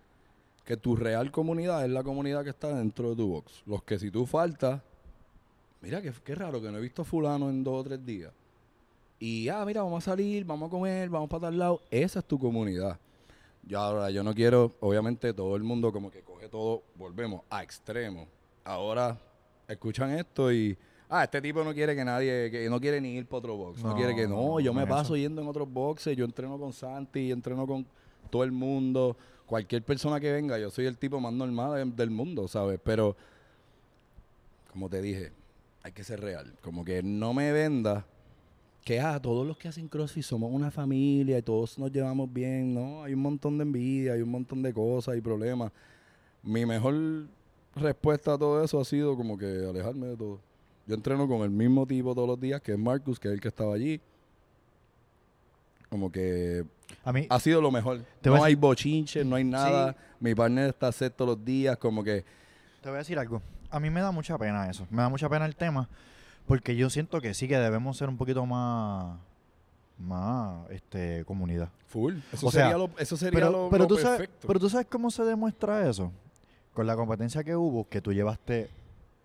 que 0.70 0.78
tu 0.78 0.96
real 0.96 1.32
comunidad 1.32 1.84
es 1.84 1.90
la 1.90 2.04
comunidad 2.04 2.44
que 2.44 2.52
está 2.52 2.68
dentro 2.68 3.10
de 3.10 3.16
tu 3.16 3.28
box. 3.28 3.64
Los 3.66 3.82
que 3.82 3.98
si 3.98 4.12
tú 4.12 4.28
faltas, 4.28 4.80
mira 5.82 6.00
que 6.00 6.14
qué 6.24 6.36
raro 6.36 6.62
que 6.62 6.70
no 6.70 6.78
he 6.78 6.82
visto 6.82 7.02
a 7.02 7.06
fulano 7.06 7.50
en 7.50 7.64
dos 7.64 7.82
o 7.82 7.84
tres 7.84 8.06
días. 8.06 8.32
Y 9.18 9.50
ah, 9.50 9.66
mira, 9.66 9.82
vamos 9.82 10.04
a 10.04 10.12
salir, 10.12 10.46
vamos 10.46 10.68
a 10.68 10.70
comer, 10.70 11.10
vamos 11.10 11.28
para 11.28 11.48
tal 11.48 11.58
lado. 11.58 11.82
Esa 11.90 12.20
es 12.20 12.26
tu 12.26 12.38
comunidad. 12.38 13.00
Yo 13.64 13.80
ahora, 13.80 14.12
yo 14.12 14.24
no 14.24 14.36
quiero, 14.36 14.72
obviamente 14.80 15.34
todo 15.34 15.56
el 15.56 15.64
mundo 15.64 15.92
como 15.92 16.12
que 16.12 16.22
coge 16.22 16.48
todo, 16.50 16.84
volvemos 16.94 17.42
a 17.50 17.64
extremo. 17.64 18.28
Ahora 18.64 19.18
escuchan 19.68 20.12
esto 20.12 20.54
y 20.54 20.78
ah, 21.10 21.24
este 21.24 21.42
tipo 21.42 21.64
no 21.64 21.74
quiere 21.74 21.96
que 21.96 22.06
nadie, 22.06 22.52
que 22.52 22.70
no 22.70 22.80
quiere 22.80 23.02
ni 23.02 23.16
ir 23.16 23.26
para 23.26 23.40
otro 23.40 23.58
box. 23.58 23.82
No, 23.82 23.90
No, 23.90 23.96
quiere 23.96 24.16
que 24.16 24.28
no, 24.28 24.60
yo 24.60 24.72
me 24.72 24.86
paso 24.86 25.18
yendo 25.18 25.42
en 25.42 25.48
otros 25.48 25.68
boxes, 25.68 26.16
yo 26.16 26.26
entreno 26.26 26.60
con 26.60 26.74
Santi, 26.74 27.32
entreno 27.32 27.66
con 27.66 27.88
todo 28.30 28.44
el 28.44 28.52
mundo, 28.52 29.18
cualquier 29.50 29.84
persona 29.84 30.20
que 30.20 30.32
venga, 30.32 30.60
yo 30.60 30.70
soy 30.70 30.86
el 30.86 30.98
tipo 30.98 31.20
más 31.20 31.34
normal 31.34 31.74
de- 31.92 31.96
del 31.96 32.12
mundo, 32.12 32.48
¿sabes? 32.48 32.80
Pero, 32.84 33.16
como 34.72 34.88
te 34.90 35.02
dije, 35.02 35.32
hay 35.84 35.92
que 35.92 36.04
ser 36.04 36.20
real. 36.22 36.54
Como 36.62 36.86
que 36.86 37.02
no 37.02 37.34
me 37.34 37.52
venda 37.52 38.06
que 38.86 39.00
ah, 39.00 39.20
todos 39.22 39.46
los 39.46 39.58
que 39.58 39.68
hacen 39.68 39.88
CrossFit 39.88 40.24
somos 40.24 40.52
una 40.54 40.72
familia 40.72 41.38
y 41.38 41.42
todos 41.42 41.78
nos 41.80 41.92
llevamos 41.92 42.32
bien, 42.32 42.74
¿no? 42.74 43.04
Hay 43.04 43.14
un 43.14 43.22
montón 43.22 43.58
de 43.58 43.64
envidia, 43.64 44.14
hay 44.14 44.22
un 44.22 44.30
montón 44.30 44.62
de 44.62 44.74
cosas 44.74 45.18
y 45.18 45.22
problemas. 45.22 45.72
Mi 46.44 46.66
mejor 46.66 47.28
respuesta 47.76 48.34
a 48.34 48.38
todo 48.38 48.64
eso 48.64 48.80
ha 48.80 48.86
sido 48.86 49.16
como 49.18 49.38
que 49.38 49.46
alejarme 49.46 50.08
de 50.08 50.18
todo. 50.18 50.40
Yo 50.88 50.96
entreno 50.96 51.28
con 51.28 51.42
el 51.42 51.50
mismo 51.50 51.86
tipo 51.86 52.14
todos 52.16 52.28
los 52.28 52.40
días, 52.40 52.62
que 52.62 52.72
es 52.74 52.80
Marcus, 52.80 53.20
que 53.20 53.28
es 53.28 53.34
el 53.34 53.42
que 53.42 53.48
estaba 53.50 53.76
allí. 53.76 54.00
Como 55.90 56.12
que 56.12 56.64
A 57.04 57.12
mí, 57.12 57.26
ha 57.30 57.40
sido 57.40 57.62
lo 57.62 57.72
mejor. 57.72 58.02
Te 58.22 58.30
No 58.30 58.44
hay 58.44 58.56
bochinches, 58.56 59.26
no 59.26 59.36
hay 59.36 59.44
nada. 59.44 59.96
Mi 60.20 60.36
partner 60.36 60.70
está 60.70 60.92
set 60.92 61.16
todos 61.16 61.38
los 61.38 61.46
días, 61.46 61.78
como 61.78 62.04
que 62.04 62.24
te 62.82 62.90
voy 62.90 62.96
a 62.96 63.00
decir 63.00 63.18
algo. 63.20 63.42
A 63.72 63.80
mí 63.80 63.90
me 63.90 64.02
da 64.02 64.12
mucha 64.12 64.38
pena 64.38 64.70
eso. 64.70 64.88
Me 64.90 65.02
da 65.02 65.10
mucha 65.10 65.28
pena 65.30 65.46
el 65.46 65.56
tema. 65.56 65.90
Porque 66.48 66.76
yo 66.76 66.90
siento 66.90 67.22
que 67.22 67.34
sí 67.34 67.48
que 67.48 67.58
debemos 67.58 67.98
ser 67.98 68.10
un 68.10 68.18
poquito 68.18 68.46
más. 68.46 69.18
Más. 69.98 70.70
Este. 70.72 71.26
Comunidad. 71.26 71.70
full. 71.88 72.16
Eso 72.32 72.48
O 72.48 72.52
sea, 72.52 72.64
sería 72.64 72.78
lo, 72.78 72.90
eso 72.98 73.18
sería 73.18 73.40
Pero, 73.40 73.52
lo, 73.52 73.70
pero, 73.70 73.84
lo 73.84 73.88
tú 73.88 73.98
sabes, 73.98 74.20
perfecto. 74.20 74.48
pero 74.48 74.60
tú 74.60 74.70
sabes 74.70 74.88
cómo 74.90 75.12
se 75.12 75.24
demuestra 75.24 75.88
eso. 75.90 76.12
Con 76.74 76.88
la 76.88 76.96
competencia 76.96 77.44
que 77.44 77.56
hubo, 77.56 77.88
que 77.90 78.00
tú 78.02 78.14
llevaste. 78.14 78.70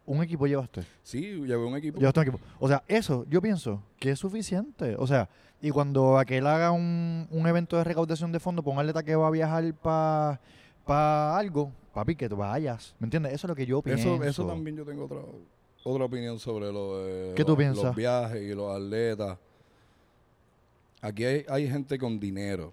Un 0.07 0.23
equipo 0.23 0.47
llevaste. 0.47 0.83
sí, 1.03 1.21
llevé 1.23 1.65
un 1.65 1.77
equipo. 1.77 1.99
Llevaste 1.99 2.21
un 2.21 2.27
equipo. 2.29 2.45
O 2.61 2.69
sea, 2.69 2.83
eso 2.89 3.25
yo 3.31 3.41
pienso 3.41 3.83
que 3.99 4.11
es 4.11 4.19
suficiente. 4.19 4.97
O 4.99 5.07
sea, 5.07 5.29
y 5.63 5.71
cuando 5.71 6.19
aquel 6.19 6.47
haga 6.47 6.73
un, 6.73 7.27
un 7.31 7.47
evento 7.47 7.79
de 7.79 7.85
recaudación 7.85 8.31
de 8.31 8.39
fondos, 8.39 8.63
ponga 8.65 8.81
atleta 8.83 9.03
que 9.03 9.17
va 9.17 9.29
a 9.29 9.31
viajar 9.31 9.73
para 9.75 10.41
pa 10.85 11.39
algo, 11.39 11.73
papi, 11.95 12.15
que 12.17 12.29
tú 12.29 12.37
vayas. 12.37 12.95
¿Me 12.99 13.07
entiendes? 13.07 13.33
Eso 13.33 13.47
es 13.47 13.49
lo 13.49 13.55
que 13.55 13.65
yo 13.65 13.81
pienso. 13.81 14.17
Eso, 14.17 14.25
eso 14.25 14.47
también 14.47 14.77
yo 14.77 14.85
tengo 14.85 15.07
otra, 15.07 15.21
otra 15.85 16.05
opinión 16.05 16.39
sobre 16.39 16.71
lo 16.71 17.03
de 17.03 17.35
¿Qué 17.35 17.43
tú 17.45 17.53
los- 17.53 17.59
piensas? 17.59 17.85
los 17.85 17.97
viajes 17.97 18.43
y 18.43 18.55
los 18.55 18.77
atletas. 18.77 19.39
Aquí 21.01 21.25
hay, 21.25 21.47
hay 21.49 21.69
gente 21.69 21.99
con 21.99 22.21
dinero 22.21 22.73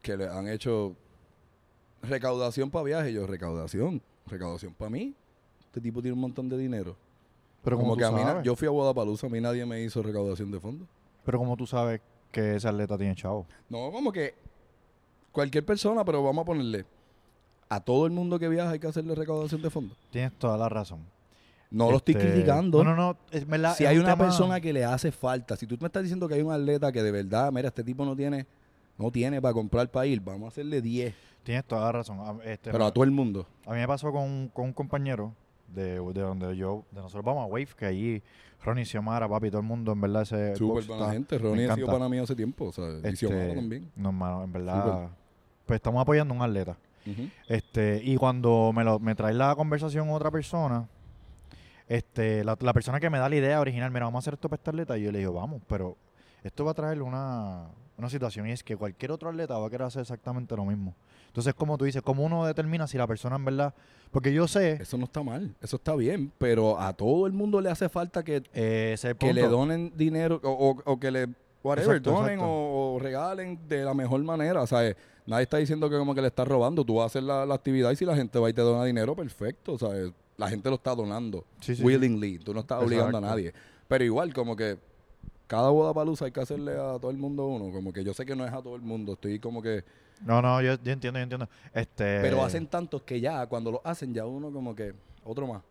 que 0.00 0.16
le 0.16 0.28
han 0.28 0.48
hecho 0.48 0.94
recaudación 2.02 2.70
para 2.70 2.84
viajes. 2.84 3.12
Yo, 3.12 3.26
recaudación, 3.26 4.00
recaudación 4.26 4.72
para 4.74 4.90
mí. 4.90 5.14
Este 5.70 5.80
tipo 5.80 6.02
tiene 6.02 6.14
un 6.14 6.20
montón 6.20 6.48
de 6.48 6.58
dinero. 6.58 6.96
Pero 7.62 7.76
como 7.76 7.90
como, 7.90 7.96
que 7.98 8.04
a 8.04 8.10
mí, 8.10 8.20
sabes, 8.22 8.42
yo 8.44 8.56
fui 8.56 8.66
a 8.66 8.70
Guadalajara, 8.70 9.16
a 9.22 9.28
mí 9.30 9.40
nadie 9.40 9.64
me 9.66 9.80
hizo 9.82 10.02
recaudación 10.02 10.50
de 10.50 10.58
fondos. 10.58 10.88
pero 11.24 11.38
como 11.38 11.56
tú 11.56 11.66
sabes 11.66 12.00
que 12.32 12.56
ese 12.56 12.66
atleta 12.68 12.96
tiene 12.98 13.14
chavo. 13.14 13.46
No, 13.68 13.90
como 13.92 14.10
que 14.12 14.34
cualquier 15.32 15.64
persona, 15.64 16.04
pero 16.04 16.22
vamos 16.22 16.42
a 16.42 16.46
ponerle 16.46 16.86
a 17.68 17.80
todo 17.80 18.06
el 18.06 18.12
mundo 18.12 18.38
que 18.38 18.48
viaja 18.48 18.70
hay 18.70 18.78
que 18.80 18.88
hacerle 18.88 19.14
recaudación 19.14 19.62
de 19.62 19.70
fondos. 19.70 19.96
Tienes 20.10 20.32
toda 20.38 20.56
la 20.58 20.68
razón. 20.68 21.00
No 21.70 21.88
lo 21.90 21.98
estoy 21.98 22.14
Este, 22.14 22.26
criticando. 22.32 22.82
No, 22.82 22.96
no, 22.96 23.12
no. 23.12 23.16
Es 23.30 23.46
verdad, 23.46 23.76
si 23.76 23.84
es 23.84 23.90
hay 23.90 23.98
un 23.98 24.04
una 24.04 24.14
tema- 24.14 24.24
persona 24.24 24.60
que 24.60 24.72
le 24.72 24.84
hace 24.84 25.12
falta, 25.12 25.54
si 25.56 25.66
tú 25.68 25.76
me 25.80 25.86
estás 25.86 26.02
diciendo 26.02 26.26
que 26.26 26.34
hay 26.34 26.42
un 26.42 26.50
atleta 26.52 26.90
que 26.90 27.00
de 27.02 27.12
verdad, 27.12 27.52
mira, 27.52 27.68
este 27.68 27.84
tipo 27.84 28.04
no 28.04 28.16
tiene, 28.16 28.44
no 28.98 29.10
tiene 29.12 29.40
para 29.40 29.54
comprar 29.54 29.88
para 29.88 30.06
ir, 30.06 30.20
vamos 30.20 30.46
a 30.46 30.48
hacerle 30.48 30.80
10, 30.82 31.14
Tienes 31.44 31.64
toda 31.64 31.82
la 31.86 31.92
razón. 31.92 32.40
Este, 32.44 32.70
pero 32.72 32.84
a 32.86 32.92
todo 32.92 33.04
el 33.04 33.10
mundo. 33.12 33.46
A 33.66 33.70
mí 33.72 33.78
me 33.78 33.86
pasó 33.86 34.10
con, 34.12 34.48
con 34.48 34.66
un 34.66 34.72
compañero 34.72 35.32
de, 35.74 36.00
de 36.00 36.20
donde 36.20 36.56
yo, 36.56 36.84
de 36.90 37.00
nosotros 37.00 37.24
vamos 37.24 37.42
a 37.44 37.46
Wave, 37.46 37.68
que 37.76 37.86
allí 37.86 38.22
Ronnie 38.62 38.84
Xiomara, 38.84 39.28
papi, 39.28 39.48
todo 39.50 39.60
el 39.60 39.66
mundo, 39.66 39.92
en 39.92 40.00
verdad, 40.00 40.22
ese 40.22 40.54
Súper 40.56 40.84
buena 40.86 41.02
está- 41.04 41.12
gente. 41.14 41.38
Ronnie 41.38 41.68
ha 41.70 41.74
sido 41.74 41.86
para 41.86 42.08
mí 42.08 42.18
hace 42.18 42.34
tiempo, 42.36 42.66
o 42.66 42.72
sea, 42.72 42.84
y 42.90 42.96
Este, 42.98 43.16
Xiomara 43.16 43.54
también. 43.54 43.90
No, 43.96 44.08
hermano, 44.10 44.44
en 44.44 44.52
verdad, 44.52 44.84
Súper. 44.84 45.08
pues 45.66 45.76
estamos 45.76 46.02
apoyando 46.02 46.34
a 46.34 46.36
un 46.36 46.42
atleta. 46.42 46.76
Este, 47.48 48.00
y 48.04 48.16
cuando 48.16 48.72
me, 48.74 48.84
lo, 48.84 48.98
me 49.00 49.14
trae 49.14 49.32
la 49.34 49.54
conversación 49.56 50.10
otra 50.10 50.30
persona, 50.30 50.86
este, 51.88 52.44
la, 52.44 52.56
la 52.60 52.72
persona 52.72 53.00
que 53.00 53.10
me 53.10 53.18
da 53.18 53.28
la 53.28 53.36
idea 53.36 53.60
original, 53.60 53.90
mira, 53.90 54.04
vamos 54.04 54.18
a 54.18 54.22
hacer 54.24 54.34
esto 54.34 54.48
para 54.48 54.58
este 54.60 54.70
atleta, 54.70 54.96
y 54.98 55.02
yo 55.02 55.12
le 55.12 55.18
digo, 55.18 55.32
vamos, 55.32 55.60
pero 55.66 55.96
esto 56.44 56.64
va 56.64 56.70
a 56.70 56.74
traer 56.74 57.02
una, 57.02 57.66
una 57.98 58.08
situación 58.08 58.46
y 58.48 58.52
es 58.52 58.62
que 58.62 58.76
cualquier 58.76 59.10
otro 59.12 59.28
atleta 59.30 59.58
va 59.58 59.66
a 59.66 59.70
querer 59.70 59.86
hacer 59.86 60.02
exactamente 60.02 60.54
lo 60.56 60.64
mismo. 60.64 60.94
Entonces, 61.30 61.54
como 61.54 61.78
tú 61.78 61.84
dices, 61.84 62.02
¿cómo 62.02 62.24
uno 62.24 62.44
determina 62.44 62.86
si 62.88 62.98
la 62.98 63.06
persona 63.06 63.36
en 63.36 63.44
verdad, 63.44 63.72
porque 64.10 64.32
yo 64.32 64.48
sé, 64.48 64.72
Eso 64.82 64.98
no 64.98 65.04
está 65.04 65.22
mal, 65.22 65.54
eso 65.62 65.76
está 65.76 65.94
bien, 65.94 66.32
pero 66.38 66.78
a 66.80 66.92
todo 66.92 67.26
el 67.28 67.32
mundo 67.32 67.60
le 67.60 67.70
hace 67.70 67.88
falta 67.88 68.24
que, 68.24 68.42
eh, 68.52 68.90
ese 68.94 69.14
que 69.14 69.32
le 69.32 69.42
donen 69.46 69.92
dinero 69.96 70.40
o, 70.42 70.50
o- 70.50 70.82
o 70.92 70.98
que 70.98 71.10
le, 71.12 71.28
whatever, 71.62 71.96
Exacto, 71.98 72.10
donen 72.10 72.32
exacto. 72.34 72.52
O, 72.52 72.94
o 72.94 72.98
regalen 72.98 73.60
de 73.68 73.84
la 73.84 73.94
mejor 73.94 74.20
manera. 74.24 74.60
O 74.62 74.66
sea, 74.66 74.84
eh, 74.88 74.96
nadie 75.24 75.44
está 75.44 75.58
diciendo 75.58 75.88
que 75.88 75.96
como 75.96 76.14
que 76.16 76.20
le 76.20 76.26
estás 76.28 76.48
robando. 76.48 76.84
Tú 76.84 76.96
vas 76.96 77.04
a 77.04 77.06
hacer 77.06 77.22
la, 77.22 77.46
la 77.46 77.54
actividad 77.54 77.92
y 77.92 77.96
si 77.96 78.04
la 78.04 78.16
gente 78.16 78.36
va 78.40 78.50
y 78.50 78.52
te 78.52 78.62
dona 78.62 78.84
dinero, 78.84 79.14
perfecto. 79.14 79.74
O 79.74 79.78
sea, 79.78 79.90
eh, 79.96 80.12
la 80.36 80.48
gente 80.48 80.68
lo 80.68 80.74
está 80.74 80.94
donando 80.96 81.44
Sí, 81.60 81.74
willingly. 81.80 82.38
Tú 82.40 82.52
no 82.52 82.60
estás 82.60 82.82
obligando 82.82 83.18
a 83.18 83.20
nadie. 83.20 83.52
Pero 83.86 84.02
igual, 84.04 84.34
como 84.34 84.56
que 84.56 84.78
cada 85.46 85.70
boda 85.70 85.94
palusa 85.94 86.24
hay 86.24 86.32
que 86.32 86.40
hacerle 86.40 86.72
a 86.72 86.98
todo 86.98 87.10
el 87.12 87.18
mundo 87.18 87.46
uno. 87.46 87.72
Como 87.72 87.92
que 87.92 88.02
yo 88.02 88.12
sé 88.14 88.26
que 88.26 88.34
no 88.34 88.44
es 88.44 88.52
a 88.52 88.60
todo 88.60 88.74
el 88.74 88.82
mundo. 88.82 89.12
Estoy 89.12 89.38
como 89.38 89.62
que... 89.62 89.84
No, 90.22 90.42
no, 90.42 90.60
yo, 90.60 90.74
yo 90.82 90.92
entiendo, 90.92 91.18
yo 91.18 91.22
entiendo. 91.22 91.48
Este, 91.72 92.20
Pero 92.20 92.42
hacen 92.44 92.66
tantos 92.66 93.02
que 93.02 93.20
ya, 93.20 93.46
cuando 93.46 93.70
lo 93.72 93.80
hacen, 93.84 94.12
ya 94.14 94.26
uno 94.26 94.50
como 94.52 94.74
que... 94.74 94.94
Otro 95.24 95.46
más. 95.46 95.62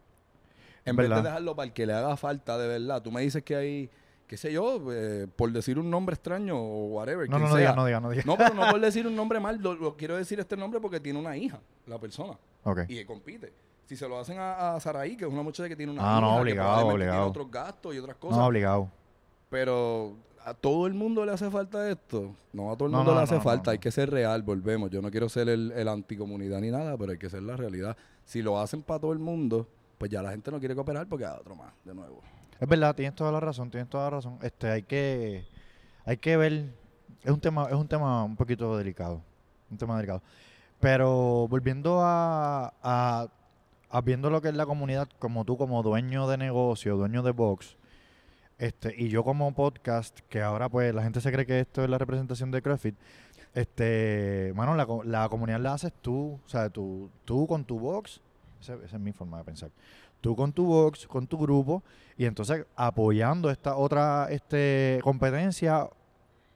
En 0.85 0.95
vez 0.95 1.09
de 1.09 1.21
dejarlo 1.21 1.55
para 1.55 1.67
el 1.67 1.73
que 1.73 1.85
le 1.85 1.93
haga 1.93 2.15
falta 2.17 2.57
de 2.57 2.67
verdad. 2.67 3.01
Tú 3.01 3.11
me 3.11 3.21
dices 3.21 3.43
que 3.43 3.55
hay... 3.55 3.89
qué 4.27 4.37
sé 4.37 4.51
yo, 4.51 4.81
eh, 4.91 5.27
por 5.35 5.51
decir 5.51 5.77
un 5.77 5.89
nombre 5.89 6.13
extraño 6.15 6.57
o 6.57 6.85
whatever. 6.87 7.29
No, 7.29 7.37
no, 7.39 7.45
no 7.45 7.51
sea. 7.51 7.59
digas, 7.59 7.75
no 7.75 7.85
digas, 7.85 8.01
no 8.01 8.09
digas. 8.11 8.25
No, 8.25 8.37
pero 8.37 8.53
no 8.53 8.69
por 8.71 8.79
decir 8.81 9.05
un 9.05 9.15
nombre 9.15 9.39
mal, 9.39 9.59
lo, 9.61 9.73
lo 9.75 9.95
quiero 9.97 10.15
decir 10.17 10.39
este 10.39 10.55
nombre 10.57 10.79
porque 10.79 10.99
tiene 10.99 11.19
una 11.19 11.35
hija, 11.37 11.59
la 11.87 11.99
persona, 11.99 12.37
Ok. 12.63 12.81
y 12.87 12.95
que 12.95 13.05
compite. 13.05 13.51
Si 13.85 13.95
se 13.95 14.07
lo 14.07 14.19
hacen 14.19 14.37
a, 14.39 14.75
a 14.75 14.79
Saraí, 14.79 15.17
que 15.17 15.25
es 15.25 15.31
una 15.31 15.41
muchacha 15.41 15.67
que 15.67 15.75
tiene 15.75 15.91
una 15.91 16.01
Ah, 16.03 16.11
hija, 16.17 16.21
no, 16.21 16.35
que 16.35 16.41
obligado, 16.41 16.69
probablemente 16.69 16.93
obligado. 16.93 17.17
tiene 17.17 17.29
otros 17.29 17.51
gastos 17.51 17.95
y 17.95 17.99
otras 17.99 18.15
cosas, 18.17 18.37
No, 18.37 18.45
obligado. 18.45 18.91
pero 19.49 20.13
a 20.49 20.53
todo 20.53 20.87
el 20.87 20.93
mundo 20.93 21.25
le 21.25 21.31
hace 21.31 21.49
falta 21.49 21.89
esto. 21.89 22.35
No 22.53 22.71
a 22.71 22.75
todo 22.75 22.87
el 22.87 22.93
mundo 22.93 23.11
no, 23.11 23.17
le 23.17 23.23
hace 23.23 23.35
no, 23.35 23.41
falta, 23.41 23.71
hay 23.71 23.79
que 23.79 23.91
ser 23.91 24.09
real, 24.09 24.41
volvemos. 24.41 24.89
Yo 24.89 25.01
no 25.01 25.11
quiero 25.11 25.29
ser 25.29 25.47
el, 25.49 25.71
el 25.71 25.87
anticomunidad 25.87 26.59
ni 26.59 26.71
nada, 26.71 26.97
pero 26.97 27.11
hay 27.11 27.17
que 27.17 27.29
ser 27.29 27.43
la 27.43 27.55
realidad. 27.55 27.95
Si 28.25 28.41
lo 28.41 28.59
hacen 28.59 28.81
para 28.81 28.99
todo 28.99 29.13
el 29.13 29.19
mundo, 29.19 29.67
pues 29.97 30.09
ya 30.09 30.21
la 30.21 30.31
gente 30.31 30.49
no 30.49 30.59
quiere 30.59 30.75
cooperar 30.75 31.07
porque 31.07 31.25
hay 31.25 31.37
otro 31.39 31.55
más, 31.55 31.73
de 31.85 31.93
nuevo. 31.93 32.21
Es 32.59 32.67
verdad, 32.67 32.95
tienes 32.95 33.15
toda 33.15 33.31
la 33.31 33.39
razón, 33.39 33.69
tienes 33.69 33.89
toda 33.89 34.05
la 34.05 34.09
razón. 34.09 34.39
Este, 34.41 34.69
hay 34.69 34.83
que, 34.83 35.45
hay 36.05 36.17
que 36.17 36.35
ver, 36.35 36.73
es 37.23 37.31
un 37.31 37.39
tema, 37.39 37.67
es 37.67 37.75
un 37.75 37.87
tema 37.87 38.23
un 38.23 38.35
poquito 38.35 38.77
delicado, 38.77 39.21
un 39.69 39.77
tema 39.77 39.95
delicado. 39.95 40.21
Pero 40.79 41.47
volviendo 41.47 42.01
a, 42.01 42.73
a, 42.81 43.27
a 43.89 44.01
viendo 44.01 44.29
lo 44.29 44.41
que 44.41 44.49
es 44.49 44.55
la 44.55 44.65
comunidad, 44.65 45.07
como 45.19 45.45
tú 45.45 45.57
como 45.57 45.83
dueño 45.83 46.27
de 46.27 46.37
negocio, 46.37 46.97
dueño 46.97 47.21
de 47.21 47.31
box, 47.31 47.77
este, 48.59 48.93
y 48.95 49.09
yo 49.09 49.23
como 49.23 49.51
podcast, 49.53 50.19
que 50.29 50.41
ahora 50.41 50.69
pues 50.69 50.93
la 50.93 51.01
gente 51.01 51.21
se 51.21 51.31
cree 51.31 51.45
que 51.45 51.61
esto 51.61 51.83
es 51.83 51.89
la 51.89 51.97
representación 51.97 52.51
de 52.51 52.61
CrossFit, 52.61 52.95
este, 53.53 54.53
mano, 54.55 54.75
la, 54.75 54.85
la 55.05 55.29
comunidad 55.29 55.59
la 55.59 55.73
haces 55.73 55.93
tú, 56.01 56.39
o 56.45 56.49
sea, 56.49 56.69
tú, 56.69 57.09
tú 57.25 57.47
con 57.47 57.63
tu 57.63 57.79
box, 57.79 58.21
esa, 58.61 58.75
esa 58.75 58.97
es 58.97 59.01
mi 59.01 59.13
forma 59.13 59.39
de 59.39 59.45
pensar, 59.45 59.71
tú 60.21 60.35
con 60.35 60.51
tu 60.51 60.65
box, 60.65 61.07
con 61.07 61.25
tu 61.25 61.37
grupo, 61.37 61.83
y 62.17 62.25
entonces 62.25 62.65
apoyando 62.75 63.49
esta 63.49 63.75
otra 63.77 64.27
este, 64.29 64.99
competencia 65.03 65.89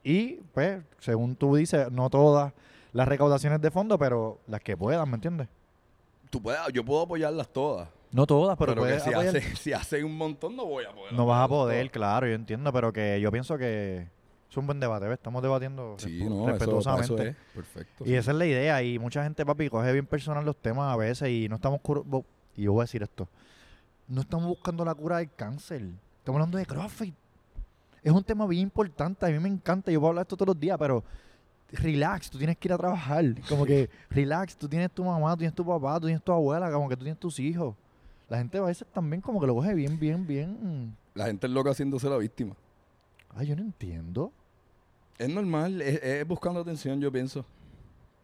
y 0.03 0.33
pues, 0.53 0.83
según 0.99 1.35
tú 1.35 1.55
dices, 1.55 1.89
no 1.89 2.09
todas 2.09 2.53
las 2.91 3.07
recaudaciones 3.07 3.61
de 3.61 3.71
fondo, 3.71 3.97
pero 3.97 4.39
las 4.47 4.59
que 4.59 4.75
puedan, 4.75 5.09
¿me 5.09 5.15
entiendes? 5.15 5.47
Tú 6.29 6.41
puedes, 6.41 6.59
yo 6.73 6.83
puedo 6.83 7.03
apoyarlas 7.03 7.47
todas, 7.47 7.87
No 8.13 8.27
todas, 8.27 8.55
pero, 8.59 8.75
pero, 8.75 8.85
que 8.85 8.99
si, 8.99 9.11
hace, 9.11 9.55
si 9.55 9.73
hacen 9.73 10.05
un 10.05 10.15
montón 10.15 10.55
no 10.55 10.65
voy 10.65 10.85
a 10.85 10.91
poder. 10.93 11.13
No 11.13 11.25
vas 11.25 11.43
a 11.43 11.47
poder, 11.47 11.89
claro, 11.89 12.27
yo 12.27 12.33
entiendo, 12.33 12.71
pero 12.71 12.93
que 12.93 13.19
yo 13.19 13.31
pienso 13.31 13.57
que 13.57 14.07
es 14.47 14.57
un 14.57 14.67
buen 14.67 14.79
debate, 14.79 15.07
¿ves? 15.07 15.17
Estamos 15.17 15.41
debatiendo 15.41 15.95
Sí, 15.97 16.23
no, 16.23 16.43
eso, 16.43 16.51
respetuosamente. 16.51 17.13
eso 17.13 17.23
es. 17.23 17.35
Perfecto. 17.55 18.03
Y 18.05 18.09
sí. 18.09 18.15
esa 18.15 18.29
es 18.29 18.37
la 18.37 18.45
idea, 18.45 18.83
y 18.83 18.99
mucha 18.99 19.23
gente, 19.23 19.43
papi, 19.43 19.67
coge 19.67 19.91
bien 19.91 20.05
personal 20.05 20.45
los 20.45 20.55
temas 20.55 20.93
a 20.93 20.95
veces 20.95 21.27
y 21.27 21.49
no 21.49 21.55
estamos... 21.55 21.81
Y 22.55 22.61
yo 22.61 22.73
voy 22.73 22.81
a 22.81 22.83
decir 22.83 23.01
esto, 23.01 23.27
no 24.07 24.21
estamos 24.21 24.45
buscando 24.45 24.85
la 24.85 24.93
cura 24.93 25.17
del 25.17 25.33
cáncer, 25.33 25.81
estamos 26.19 26.37
hablando 26.39 26.59
de 26.59 26.67
CrossFit. 26.67 27.15
Es 28.03 28.11
un 28.11 28.23
tema 28.23 28.45
bien 28.45 28.61
importante, 28.61 29.25
a 29.25 29.29
mí 29.29 29.39
me 29.39 29.49
encanta, 29.49 29.91
yo 29.91 29.99
puedo 29.99 30.09
hablar 30.09 30.23
de 30.23 30.27
esto 30.27 30.37
todos 30.37 30.49
los 30.49 30.59
días, 30.59 30.77
pero 30.77 31.03
relax, 31.71 32.29
tú 32.29 32.37
tienes 32.37 32.57
que 32.57 32.67
ir 32.67 32.73
a 32.73 32.77
trabajar, 32.77 33.25
como 33.49 33.65
que 33.65 33.89
relax, 34.11 34.55
tú 34.55 34.69
tienes 34.69 34.91
tu 34.91 35.03
mamá, 35.03 35.31
tú 35.31 35.37
tienes 35.37 35.55
tu 35.55 35.65
papá, 35.65 35.99
tú 35.99 36.05
tienes 36.05 36.23
tu 36.23 36.31
abuela, 36.31 36.71
como 36.71 36.87
que 36.87 36.95
tú 36.95 37.03
tienes 37.03 37.19
tus 37.19 37.39
hijos. 37.39 37.73
La 38.33 38.39
gente 38.39 38.57
a 38.57 38.61
veces 38.63 38.87
también 38.91 39.21
como 39.21 39.39
que 39.39 39.45
lo 39.45 39.53
coge 39.53 39.75
bien, 39.75 39.99
bien, 39.99 40.25
bien... 40.25 40.97
La 41.13 41.27
gente 41.27 41.45
es 41.45 41.53
loca 41.53 41.69
haciéndose 41.69 42.09
la 42.09 42.17
víctima. 42.17 42.55
Ay, 43.29 43.45
yo 43.45 43.55
no 43.55 43.61
entiendo. 43.61 44.31
Es 45.19 45.29
normal, 45.29 45.79
es, 45.83 46.01
es 46.01 46.27
buscando 46.27 46.59
atención, 46.59 46.99
yo 46.99 47.11
pienso. 47.11 47.45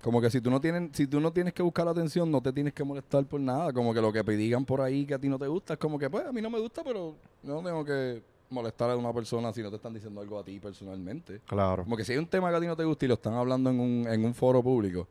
Como 0.02 0.20
que 0.20 0.32
si 0.32 0.42
tú 0.42 0.50
no 0.50 0.60
tienes, 0.60 0.90
si 0.94 1.06
tú 1.06 1.20
no 1.20 1.32
tienes 1.32 1.54
que 1.54 1.62
buscar 1.62 1.88
atención, 1.88 2.32
no 2.32 2.42
te 2.42 2.52
tienes 2.52 2.74
que 2.74 2.84
molestar 2.84 3.24
por 3.28 3.40
nada. 3.40 3.72
Como 3.72 3.94
que 3.94 4.02
lo 4.02 4.12
que 4.12 4.24
te 4.24 4.36
digan 4.36 4.66
por 4.66 4.82
ahí 4.82 5.06
que 5.06 5.14
a 5.14 5.20
ti 5.20 5.30
no 5.30 5.38
te 5.38 5.46
gusta, 5.46 5.74
es 5.74 5.80
como 5.80 6.00
que 6.00 6.10
pues 6.10 6.26
a 6.26 6.32
mí 6.32 6.42
no 6.42 6.50
me 6.50 6.60
gusta, 6.60 6.84
pero 6.84 7.14
no 7.44 7.62
tengo 7.62 7.86
que 7.86 8.24
molestar 8.50 8.90
a 8.90 8.98
una 8.98 9.14
persona 9.14 9.54
si 9.54 9.62
no 9.62 9.70
te 9.70 9.76
están 9.76 9.94
diciendo 9.94 10.22
algo 10.22 10.40
a 10.40 10.44
ti 10.44 10.60
personalmente. 10.60 11.42
Claro. 11.46 11.84
Como 11.84 11.96
que 11.96 12.04
si 12.04 12.14
hay 12.14 12.18
un 12.18 12.26
tema 12.26 12.50
que 12.50 12.56
a 12.56 12.60
ti 12.60 12.66
no 12.66 12.76
te 12.76 12.84
gusta 12.84 13.06
y 13.06 13.10
lo 13.10 13.14
están 13.14 13.36
hablando 13.36 13.70
en 13.70 13.80
un, 13.80 14.08
en 14.08 14.26
un 14.26 14.34
foro 14.34 14.64
público, 14.64 15.08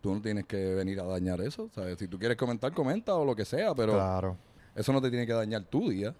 tú 0.00 0.14
no 0.14 0.20
tienes 0.22 0.46
que 0.46 0.74
venir 0.74 0.98
a 1.00 1.04
dañar 1.04 1.40
eso. 1.40 1.68
¿sabes? 1.74 1.98
Si 1.98 2.08
tú 2.08 2.18
quieres 2.18 2.36
comentar, 2.36 2.72
comenta 2.72 3.14
o 3.14 3.24
lo 3.24 3.34
que 3.36 3.44
sea, 3.44 3.74
pero 3.74 3.92
Claro, 3.94 4.36
eso 4.74 4.92
no 4.92 5.00
te 5.00 5.10
tiene 5.10 5.26
que 5.26 5.32
dañar 5.32 5.64
tu 5.64 5.90
día. 5.90 6.14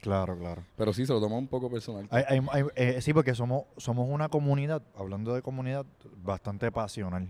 claro, 0.00 0.36
claro. 0.38 0.62
Pero 0.76 0.92
sí, 0.92 1.04
se 1.06 1.12
lo 1.12 1.20
toma 1.20 1.36
un 1.36 1.48
poco 1.48 1.70
personal. 1.70 2.06
Hay- 2.10 2.24
hay- 2.28 2.40
hay- 2.52 2.64
eh, 2.76 3.00
sí, 3.00 3.12
porque 3.12 3.34
somos, 3.34 3.64
somos 3.76 4.08
una 4.08 4.28
comunidad, 4.28 4.82
hablando 4.96 5.34
de 5.34 5.42
comunidad, 5.42 5.84
bastante 6.22 6.70
pasional. 6.72 7.28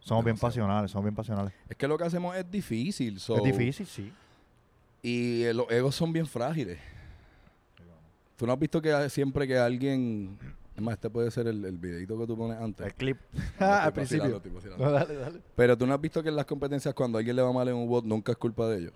Somos 0.00 0.24
bien 0.24 0.38
pasionales, 0.38 0.90
somos 0.92 1.04
bien 1.04 1.14
pasionales. 1.14 1.52
Es 1.68 1.76
que 1.76 1.86
lo 1.88 1.98
que 1.98 2.04
hacemos 2.04 2.34
es 2.36 2.50
difícil. 2.50 3.18
so- 3.20 3.36
es 3.36 3.42
difícil, 3.42 3.86
sí. 3.86 4.12
Y 5.02 5.42
eh, 5.42 5.52
los 5.54 5.70
egos 5.70 5.94
son 5.94 6.12
bien 6.12 6.26
frágiles. 6.26 6.78
¿Tú 8.36 8.46
no 8.46 8.52
has 8.52 8.58
visto 8.58 8.80
que 8.80 9.10
siempre 9.10 9.46
que 9.48 9.58
alguien... 9.58 10.38
Es 10.78 10.84
más, 10.84 10.94
este 10.94 11.10
puede 11.10 11.28
ser 11.32 11.48
el, 11.48 11.64
el 11.64 11.76
videito 11.76 12.16
que 12.16 12.24
tú 12.24 12.36
pones 12.36 12.56
antes. 12.56 12.86
El 12.86 12.94
clip. 12.94 13.18
No, 13.58 13.66
Al 13.66 13.92
principio. 13.92 14.40
No, 14.78 14.92
dale, 14.92 15.16
dale. 15.16 15.40
Pero 15.56 15.76
tú 15.76 15.84
no 15.88 15.92
has 15.92 16.00
visto 16.00 16.22
que 16.22 16.28
en 16.28 16.36
las 16.36 16.46
competencias 16.46 16.94
cuando 16.94 17.18
a 17.18 17.20
alguien 17.20 17.34
le 17.34 17.42
va 17.42 17.52
mal 17.52 17.66
en 17.66 17.74
un 17.74 17.88
bot 17.88 18.04
nunca 18.04 18.30
es 18.30 18.38
culpa 18.38 18.68
de 18.68 18.78
ellos. 18.78 18.92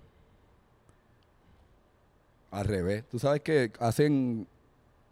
Al 2.51 2.63
revés. 2.63 3.03
Tú 3.09 3.19
sabes 3.19 3.41
que 3.41 3.69
hacen 3.81 4.47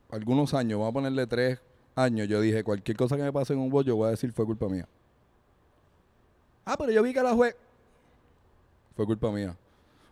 algunos 0.10 0.54
años, 0.54 0.80
vamos 0.80 0.92
a 0.92 0.94
ponerle 0.94 1.28
tres 1.28 1.60
años, 1.94 2.30
yo 2.30 2.40
dije, 2.40 2.64
cualquier 2.64 2.96
cosa 2.96 3.18
que 3.18 3.24
me 3.24 3.34
pase 3.34 3.52
en 3.52 3.60
un 3.60 3.70
bot, 3.70 3.86
yo 3.86 3.98
voy 3.98 4.08
a 4.08 4.12
decir 4.12 4.32
fue 4.32 4.46
culpa 4.46 4.70
mía. 4.70 4.88
Ah, 6.64 6.78
pero 6.78 6.94
yo 6.94 7.04
vi 7.04 7.14
que 7.14 7.22
la 7.22 7.34
juez... 7.34 7.54
Fue 8.96 9.06
culpa 9.06 9.30
mía. 9.30 9.58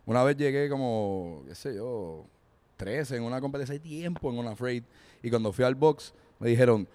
Una 0.05 0.25
vez 0.25 0.35
llegué 0.35 0.67
como, 0.67 1.41
qué 1.47 1.55
sé 1.55 1.75
yo, 1.75 2.25
13 2.75 3.15
en 3.15 3.23
una 3.23 3.39
competencia 3.39 3.71
de 3.73 3.79
tiempo 3.79 4.29
en 4.29 4.39
una 4.39 4.57
freight. 4.57 4.83
Y 5.23 5.29
cuando 5.29 5.53
fui 5.53 5.63
al 5.63 5.75
box, 5.75 6.13
me 6.39 6.49
dijeron, 6.49 6.87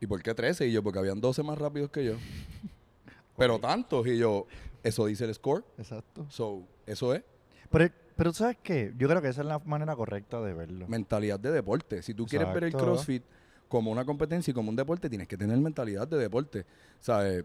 ¿y 0.00 0.06
por 0.06 0.22
qué 0.22 0.34
13? 0.34 0.66
Y 0.68 0.72
yo, 0.72 0.82
porque 0.82 0.98
habían 0.98 1.20
12 1.20 1.42
más 1.42 1.58
rápidos 1.58 1.90
que 1.90 2.04
yo. 2.04 2.14
Pero 3.36 3.58
tantos. 3.58 4.06
Y 4.06 4.18
yo, 4.18 4.46
eso 4.82 5.06
dice 5.06 5.24
el 5.24 5.34
score. 5.34 5.64
Exacto. 5.78 6.26
So, 6.30 6.62
eso 6.86 7.14
es 7.14 7.22
Pero, 7.70 7.88
pero 8.16 8.32
¿sabes 8.32 8.58
qué? 8.62 8.92
Yo 8.98 9.08
creo 9.08 9.22
que 9.22 9.28
esa 9.28 9.40
es 9.40 9.46
la 9.46 9.58
manera 9.60 9.96
correcta 9.96 10.40
de 10.42 10.52
verlo. 10.52 10.86
mentalidad 10.88 11.40
de 11.40 11.50
deporte. 11.50 12.02
Si 12.02 12.12
tú 12.12 12.26
quieres 12.26 12.48
ver 12.52 12.64
el 12.64 12.68
Exacto. 12.70 12.86
CrossFit 12.92 13.22
como 13.68 13.90
una 13.90 14.04
competencia 14.04 14.50
y 14.50 14.54
como 14.54 14.68
un 14.68 14.76
deporte, 14.76 15.08
tienes 15.08 15.26
que 15.26 15.36
tener 15.38 15.56
mentalidad 15.58 16.06
de 16.06 16.18
deporte. 16.18 16.66
¿Sabes? 17.00 17.44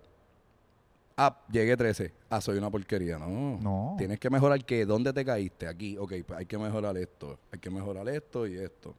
Ah, 1.15 1.39
llegué 1.49 1.77
13. 1.77 2.11
Ah, 2.29 2.41
soy 2.41 2.57
una 2.57 2.69
porquería. 2.69 3.17
No. 3.17 3.57
No. 3.61 3.95
Tienes 3.97 4.19
que 4.19 4.29
mejorar 4.29 4.65
que 4.65 4.85
dónde 4.85 5.13
te 5.13 5.23
caíste. 5.23 5.65
Aquí, 5.67 5.97
ok, 5.97 6.13
pues 6.27 6.39
hay 6.39 6.45
que 6.45 6.57
mejorar 6.57 6.97
esto. 6.97 7.39
Hay 7.53 7.59
que 7.59 7.69
mejorar 7.69 8.09
esto 8.09 8.45
y 8.45 8.57
esto. 8.57 8.93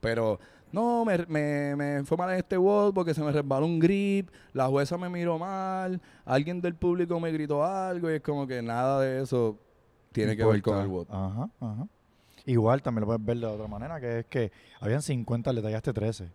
Pero, 0.00 0.40
no, 0.72 1.04
me, 1.04 1.18
me, 1.26 1.76
me 1.76 2.04
fue 2.04 2.16
mal 2.16 2.30
en 2.30 2.38
este 2.38 2.56
wall 2.56 2.92
porque 2.94 3.14
se 3.14 3.22
me 3.22 3.32
resbaló 3.32 3.66
un 3.66 3.78
grip, 3.78 4.30
la 4.52 4.66
jueza 4.68 4.96
me 4.96 5.08
miró 5.08 5.38
mal, 5.38 6.00
alguien 6.24 6.60
del 6.60 6.74
público 6.74 7.18
me 7.20 7.32
gritó 7.32 7.64
algo 7.64 8.10
y 8.10 8.14
es 8.14 8.22
como 8.22 8.46
que 8.46 8.62
nada 8.62 9.00
de 9.00 9.22
eso 9.22 9.58
tiene 10.12 10.36
que 10.36 10.44
ver 10.44 10.62
con 10.62 10.78
el 10.78 10.88
bot. 10.88 11.08
Ajá, 11.10 11.50
ajá. 11.60 11.88
Igual 12.46 12.82
también 12.82 13.02
lo 13.02 13.06
puedes 13.06 13.24
ver 13.24 13.38
de 13.38 13.46
otra 13.46 13.66
manera, 13.66 14.00
que 14.00 14.20
es 14.20 14.26
que 14.26 14.50
habían 14.80 15.02
50, 15.02 15.52
le 15.52 15.62
tallaste 15.62 15.92
13. 15.92 16.30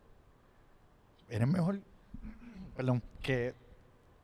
Eres 1.30 1.48
mejor, 1.48 1.80
perdón, 2.76 3.02
que 3.22 3.54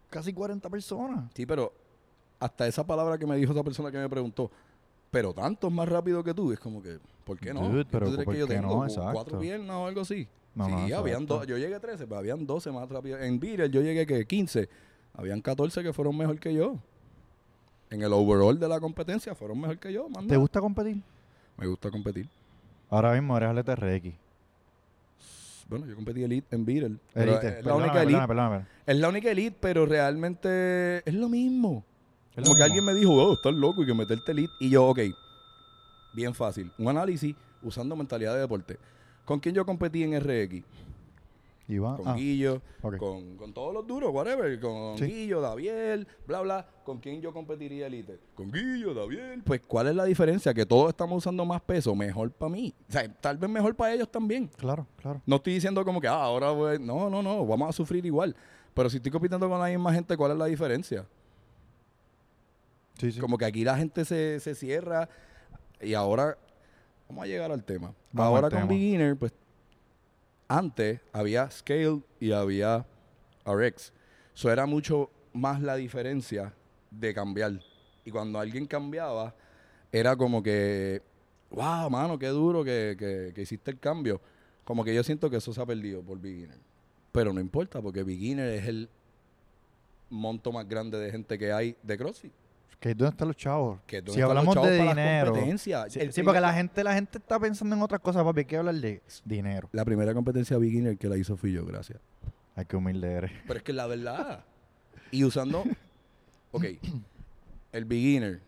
casi 0.10 0.34
40 0.34 0.70
personas. 0.70 1.32
Sí, 1.34 1.46
pero 1.46 1.74
hasta 2.40 2.68
esa 2.68 2.86
palabra 2.86 3.18
que 3.18 3.26
me 3.26 3.36
dijo 3.36 3.54
esa 3.54 3.64
persona 3.64 3.92
que 3.92 3.98
me 3.98 4.10
preguntó, 4.10 4.52
pero 5.10 5.34
tantos 5.34 5.72
más 5.72 5.90
rápido 5.90 6.24
que 6.24 6.34
tú, 6.34 6.52
es 6.52 6.60
como 6.60 6.82
que, 6.82 7.00
¿por 7.32 7.40
qué 7.40 7.54
no? 7.54 7.62
Dude, 7.70 7.84
¿Qué 7.86 7.90
pero 7.92 8.06
¿por 8.24 8.34
que 8.34 8.40
yo 8.40 8.48
tengo? 8.48 8.62
no? 8.70 8.76
¿Cu- 8.78 8.84
Exacto. 8.86 9.12
¿Cuatro 9.14 9.40
piernas 9.40 9.76
o 9.76 9.88
algo 9.88 10.02
así? 10.02 10.28
No, 10.54 10.66
sí, 10.66 10.72
no, 10.90 10.98
habían 10.98 11.26
dos, 11.26 11.48
yo 11.48 11.58
llegué 11.58 11.76
a 11.76 11.80
13, 11.80 12.06
pero 12.08 12.18
habían 12.18 12.46
12 12.46 12.72
más 12.72 12.90
rápido. 12.90 13.18
En 13.20 13.40
Beatle 13.40 13.70
yo 13.70 13.82
llegué 13.82 14.06
que 14.06 14.26
15, 14.26 14.68
habían 15.14 15.42
14 15.42 15.82
que 15.82 15.94
fueron 15.94 16.18
mejor 16.18 16.40
que 16.40 16.54
yo. 16.54 16.76
En 17.90 18.02
el 18.02 18.12
overall 18.12 18.60
de 18.60 18.68
la 18.68 18.80
competencia 18.80 19.34
fueron 19.36 19.60
mejor 19.62 19.78
que 19.78 19.94
yo, 19.94 20.10
manda. 20.10 20.30
¿Te 20.30 20.38
gusta 20.38 20.60
competir? 20.60 20.98
Me 21.58 21.68
gusta 21.68 21.90
competir. 21.90 22.28
Ahora 22.90 23.14
mismo 23.14 23.38
eres 23.38 23.54
LTRX. 23.56 24.14
Bueno, 25.70 25.86
yo 25.86 25.96
competí 25.96 26.22
elite 26.24 26.54
en 26.54 26.66
Beatle. 26.66 26.98
Elite. 27.16 27.60
Es 27.60 27.66
la 27.66 27.76
única 27.76 28.02
elite. 28.02 28.18
perdóname, 28.20 28.28
perdóname. 28.28 28.66
Es 28.86 28.98
la 28.98 29.08
única 29.10 29.32
elite, 29.32 29.58
pero 29.62 29.86
realmente 29.86 30.98
es 31.10 31.14
lo 31.14 31.30
mismo. 31.30 31.86
Es 32.32 32.38
lo 32.40 32.44
Como 32.44 32.56
que 32.56 32.64
mismo. 32.64 32.66
alguien 32.66 32.86
me 32.86 32.94
dijo, 32.94 33.14
oh, 33.14 33.34
estás 33.36 33.54
loco 33.54 33.84
y 33.84 33.86
que 33.86 33.94
meterte 33.94 34.34
elite. 34.34 34.52
Y 34.60 34.70
yo, 34.70 34.86
ok, 34.88 35.00
bien 36.14 36.34
fácil. 36.34 36.72
Un 36.78 36.90
análisis 36.90 37.36
usando 37.62 37.96
mentalidad 37.96 38.34
de 38.34 38.42
deporte. 38.42 38.78
¿Con 39.26 39.40
quién 39.40 39.56
yo 39.56 39.66
competí 39.66 40.04
en 40.04 40.20
RX? 40.20 40.64
Iván. 41.68 41.98
Con 41.98 42.08
ah, 42.08 42.16
Guillo, 42.16 42.62
con, 42.82 43.38
con 43.38 43.54
todos 43.54 43.74
los 43.74 43.88
duros, 43.88 44.12
whatever. 44.12 44.60
Con 44.60 44.98
Sí. 44.98 45.06
Guillo, 45.06 45.40
Daviel, 45.40 46.08
bla, 46.28 46.42
bla. 46.42 46.68
¿Con 46.84 47.00
quién 47.00 47.22
yo 47.22 47.32
competiría 47.32 47.88
elite? 47.88 48.20
Con 48.36 48.52
Guillo, 48.52 48.94
Daviel. 48.94 49.42
Pues, 49.44 49.62
¿cuál 49.62 49.88
es 49.88 49.96
la 49.96 50.04
diferencia? 50.06 50.54
Que 50.54 50.66
todos 50.66 50.90
estamos 50.90 51.20
usando 51.20 51.46
más 51.46 51.62
peso. 51.62 51.96
Mejor 51.96 52.32
para 52.32 52.52
mí. 52.52 52.74
O 52.90 52.92
sea, 52.92 53.08
tal 53.14 53.38
vez 53.38 53.50
mejor 53.50 53.76
para 53.76 53.94
ellos 53.94 54.10
también. 54.10 54.48
Claro, 54.58 54.86
claro. 54.98 55.22
No 55.26 55.38
estoy 55.38 55.54
diciendo 55.54 55.86
como 55.86 56.02
que, 56.02 56.08
ah, 56.08 56.24
ahora 56.24 56.52
voy... 56.52 56.80
No, 56.80 57.10
no, 57.10 57.22
no. 57.22 57.46
Vamos 57.46 57.70
a 57.70 57.72
sufrir 57.72 58.06
igual. 58.06 58.36
Pero 58.74 58.90
si 58.90 58.98
estoy 58.98 59.12
compitiendo 59.12 59.48
con 59.48 59.60
la 59.60 59.68
misma 59.68 59.94
gente, 59.94 60.18
¿cuál 60.18 60.32
es 60.32 60.38
la 60.38 60.46
diferencia? 60.46 61.06
Sí, 62.98 63.12
sí. 63.14 63.20
Como 63.20 63.38
que 63.38 63.46
aquí 63.46 63.64
la 63.64 63.78
gente 63.78 64.04
se, 64.04 64.40
se 64.40 64.56
cierra 64.56 65.08
y 65.82 65.94
ahora 65.94 66.38
vamos 67.08 67.24
a 67.24 67.28
llegar 67.28 67.52
al 67.52 67.64
tema. 67.64 67.94
Vamos 68.12 68.36
ahora 68.36 68.48
al 68.48 68.52
con 68.52 68.60
tema. 68.62 68.70
Beginner, 68.72 69.16
pues 69.18 69.34
antes 70.48 71.00
había 71.14 71.50
Scale 71.50 72.02
y 72.20 72.32
había 72.32 72.86
RX. 73.46 73.94
Eso 74.36 74.52
era 74.52 74.66
mucho 74.66 75.10
más 75.34 75.62
la 75.62 75.76
diferencia 75.76 76.54
de 76.90 77.14
cambiar. 77.14 77.60
Y 78.04 78.12
cuando 78.12 78.40
alguien 78.40 78.66
cambiaba, 78.66 79.34
era 79.92 80.16
como 80.16 80.42
que, 80.44 81.02
wow, 81.52 81.90
mano, 81.90 82.18
qué 82.20 82.28
duro 82.28 82.64
que, 82.64 82.96
que- 82.98 83.32
que 83.34 83.42
hiciste 83.42 83.72
el 83.72 83.80
cambio. 83.80 84.20
Como 84.64 84.84
que 84.84 84.94
yo 84.94 85.04
siento 85.04 85.30
que 85.30 85.38
eso 85.38 85.54
se 85.54 85.62
ha 85.62 85.66
perdido 85.66 86.02
por 86.02 86.20
Beginner. 86.20 86.58
Pero 87.12 87.34
no 87.34 87.40
importa, 87.42 87.82
porque 87.82 88.04
Beginner 88.04 88.48
es 88.54 88.68
el 88.68 88.90
monto 90.10 90.52
más 90.52 90.68
grande 90.68 90.98
de 90.98 91.12
gente 91.12 91.38
que 91.38 91.52
hay 91.52 91.76
de 91.84 91.98
CrossFit. 91.98 92.34
Que 92.82 92.96
¿Dónde 92.96 93.12
están 93.12 93.28
los 93.28 93.38
chavos? 93.38 93.80
Que 93.86 94.02
si 94.08 94.20
hablamos 94.22 94.56
chavos 94.56 94.68
de 94.72 94.82
dinero. 94.82 95.36
Sí, 95.60 95.72
El 96.00 96.12
sí, 96.12 96.24
porque 96.24 96.42
la 96.42 96.52
gente, 96.52 96.84
la 96.84 96.96
gente 96.96 97.20
está 97.20 97.40
pensando 97.40 97.76
en 97.76 97.82
otras 97.84 98.02
cosas, 98.02 98.24
papi. 98.24 98.40
Hay 98.40 98.46
que 98.46 98.58
hablar 98.58 98.74
de 98.74 99.04
dinero. 99.24 99.70
La 99.72 99.86
primera 99.86 100.16
competencia 100.16 100.58
beginner 100.58 100.98
que 100.98 101.08
la 101.08 101.16
hizo 101.16 101.38
fui 101.38 101.52
yo, 101.52 101.64
gracias. 101.64 102.00
Ay, 102.56 102.66
qué 102.66 102.76
humilde 102.76 103.08
eres. 103.08 103.32
Pero 103.46 103.60
es 103.60 103.64
que 103.64 103.72
la 103.72 103.86
verdad. 103.86 104.44
Y 105.12 105.24
usando. 105.24 105.64
Ok. 106.54 106.66
El 107.72 107.86
beginner 107.86 108.42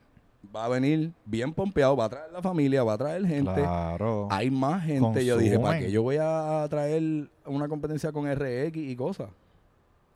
va 0.54 0.65
a 0.65 0.67
venir 0.67 1.13
bien 1.24 1.54
pompeado, 1.54 1.96
va 1.96 2.04
a 2.04 2.10
traer 2.10 2.32
la 2.34 2.41
familia, 2.41 2.84
va 2.84 2.96
a 2.96 2.98
traer 2.98 3.26
gente. 3.26 3.54
Claro. 3.54 4.28
Hay 4.30 4.52
más 4.52 4.84
gente. 4.84 5.24
Yo 5.24 5.38
dije, 5.38 5.58
¿para 5.58 5.80
qué 5.80 5.89
yo 5.89 6.04
voy 6.04 6.17
a 6.19 6.67
traer 6.69 7.30
una 7.46 7.69
competencia 7.69 8.12
con 8.12 8.30
RX 8.30 8.76
y 8.76 8.93
cosas? 8.98 9.30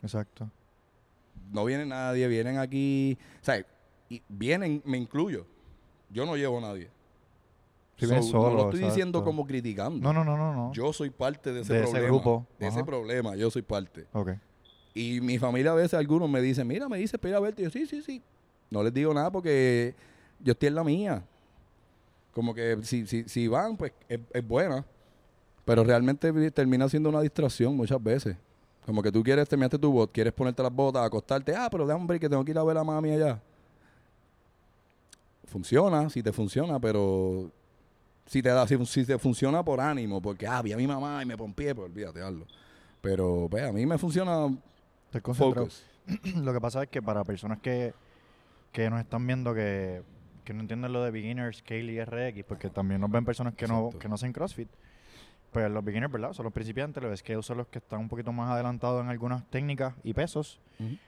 Exacto. 0.02 0.50
No 1.54 1.64
viene 1.64 1.86
nadie, 1.86 2.28
vienen 2.28 2.58
aquí. 2.58 3.18
O 3.42 3.46
sea, 3.46 3.66
y 4.10 4.22
vienen, 4.28 4.82
me 4.86 4.98
incluyo. 4.98 5.46
Yo 6.10 6.26
no 6.26 6.36
llevo 6.36 6.58
a 6.60 6.62
nadie. 6.62 6.90
Si 7.98 8.06
So, 8.06 8.12
vienes 8.12 8.32
no 8.34 8.50
lo 8.54 8.64
estoy 8.66 8.84
diciendo 8.84 9.24
como 9.24 9.46
criticando. 9.46 10.00
No, 10.02 10.14
no, 10.14 10.24
no, 10.24 10.38
no. 10.38 10.54
no. 10.54 10.72
Yo 10.74 10.94
soy 10.94 11.10
parte 11.10 11.52
de 11.52 11.62
ese 11.62 11.74
De 11.74 11.80
ese 11.80 11.92
problema. 11.92 12.08
grupo. 12.10 12.46
De 12.60 12.68
ese 12.68 12.84
problema, 12.84 13.36
yo 13.36 13.50
soy 13.50 13.64
parte. 13.64 14.06
Ok. 14.14 14.32
Y 14.94 15.20
mi 15.22 15.38
familia 15.40 15.72
a 15.72 15.76
veces 15.76 15.96
algunos 15.96 16.30
me 16.30 16.42
dicen, 16.42 16.68
mira, 16.68 16.88
me 16.88 16.98
dice, 16.98 17.16
espera 17.18 17.38
a 17.38 17.40
verte. 17.40 17.62
Y 17.62 17.66
yo, 17.66 17.72
sí, 17.72 17.86
sí, 17.86 18.02
sí. 18.02 18.22
No 18.70 18.84
les 18.84 18.94
digo 18.94 19.14
nada 19.14 19.32
porque 19.32 19.96
yo 20.40 20.52
estoy 20.54 20.68
en 20.68 20.76
la 20.76 20.84
mía. 20.84 21.24
Como 22.34 22.54
que 22.54 22.78
si, 22.84 23.08
si, 23.08 23.24
si 23.28 23.48
van, 23.48 23.76
pues 23.78 23.92
es, 24.08 24.20
es 24.32 24.48
buena. 24.48 24.86
Pero 25.66 25.84
realmente 25.84 26.32
termina 26.52 26.88
siendo 26.88 27.10
una 27.10 27.22
distracción 27.22 27.76
muchas 27.76 28.02
veces. 28.02 28.38
Como 28.86 29.02
que 29.04 29.12
tú 29.12 29.22
quieres, 29.22 29.50
terminaste 29.50 29.78
tu 29.78 29.92
bot, 29.92 30.12
quieres 30.12 30.32
ponerte 30.34 30.64
las 30.64 30.72
botas, 30.72 31.04
acostarte. 31.06 31.54
Ah, 31.56 31.68
pero 31.70 31.86
un 31.86 32.08
break 32.08 32.22
que 32.22 32.30
tengo 32.30 32.46
que 32.46 32.52
ir 32.52 32.58
a 32.58 32.64
ver 32.64 32.78
a 32.78 32.84
mami 32.84 33.12
allá. 33.12 33.42
Funciona, 35.48 36.10
si 36.10 36.22
te 36.22 36.32
funciona, 36.32 36.80
pero 36.80 37.52
si 38.26 38.42
te 38.42 38.50
da, 38.50 38.68
si, 38.68 38.86
si 38.86 39.06
te 39.06 39.18
funciona 39.18 39.64
por 39.64 39.80
ánimo, 39.80 40.22
porque 40.22 40.46
ah, 40.46 40.62
vi 40.62 40.74
a 40.74 40.78
mi 40.78 40.86
mamá 40.86 41.24
y 41.24 41.26
me 41.26 41.38
pompié, 41.38 41.74
pues 41.74 41.90
olvídate, 41.90 42.22
hazlo. 42.22 42.46
Pero 43.02 43.48
pues, 43.50 43.64
a 43.64 43.72
mí 43.72 43.86
me 43.86 43.98
funciona 43.98 44.48
concentrado. 45.22 45.68
focus. 45.68 45.86
Lo 46.36 46.54
que 46.54 46.62
pasa 46.62 46.84
es 46.84 46.90
que 46.90 47.02
para 47.02 47.24
personas 47.24 47.60
que, 47.60 47.94
que 48.72 48.90
nos 48.90 49.00
están 49.00 49.26
viendo 49.26 49.54
que, 49.54 50.04
que 50.44 50.54
no 50.54 50.62
entienden 50.62 50.94
lo 50.94 51.04
de 51.04 51.12
beginners, 51.12 51.58
scale 51.58 51.92
y 51.92 52.04
RX, 52.04 52.46
porque 52.46 52.70
también 52.70 53.02
nos 53.02 53.12
ven 53.12 53.26
personas 53.26 53.54
que 53.56 53.68
no, 53.68 53.90
que 54.00 54.08
no 54.08 54.16
hacen 54.16 54.32
CrossFit, 54.32 54.70
pues 55.52 55.70
los 55.72 55.84
beginners, 55.84 56.12
¿verdad? 56.12 56.34
Son 56.34 56.44
los 56.44 56.54
principiantes, 56.54 57.02
los 57.02 57.18
scale 57.20 57.42
son 57.42 57.58
los 57.58 57.68
que 57.68 57.80
están 57.80 58.00
un 58.00 58.10
poquito 58.10 58.32
más 58.32 58.52
adelantados 58.52 59.04
en 59.04 59.10
algunas 59.10 59.44
técnicas 59.50 59.94
y 60.04 60.14
pesos, 60.14 60.60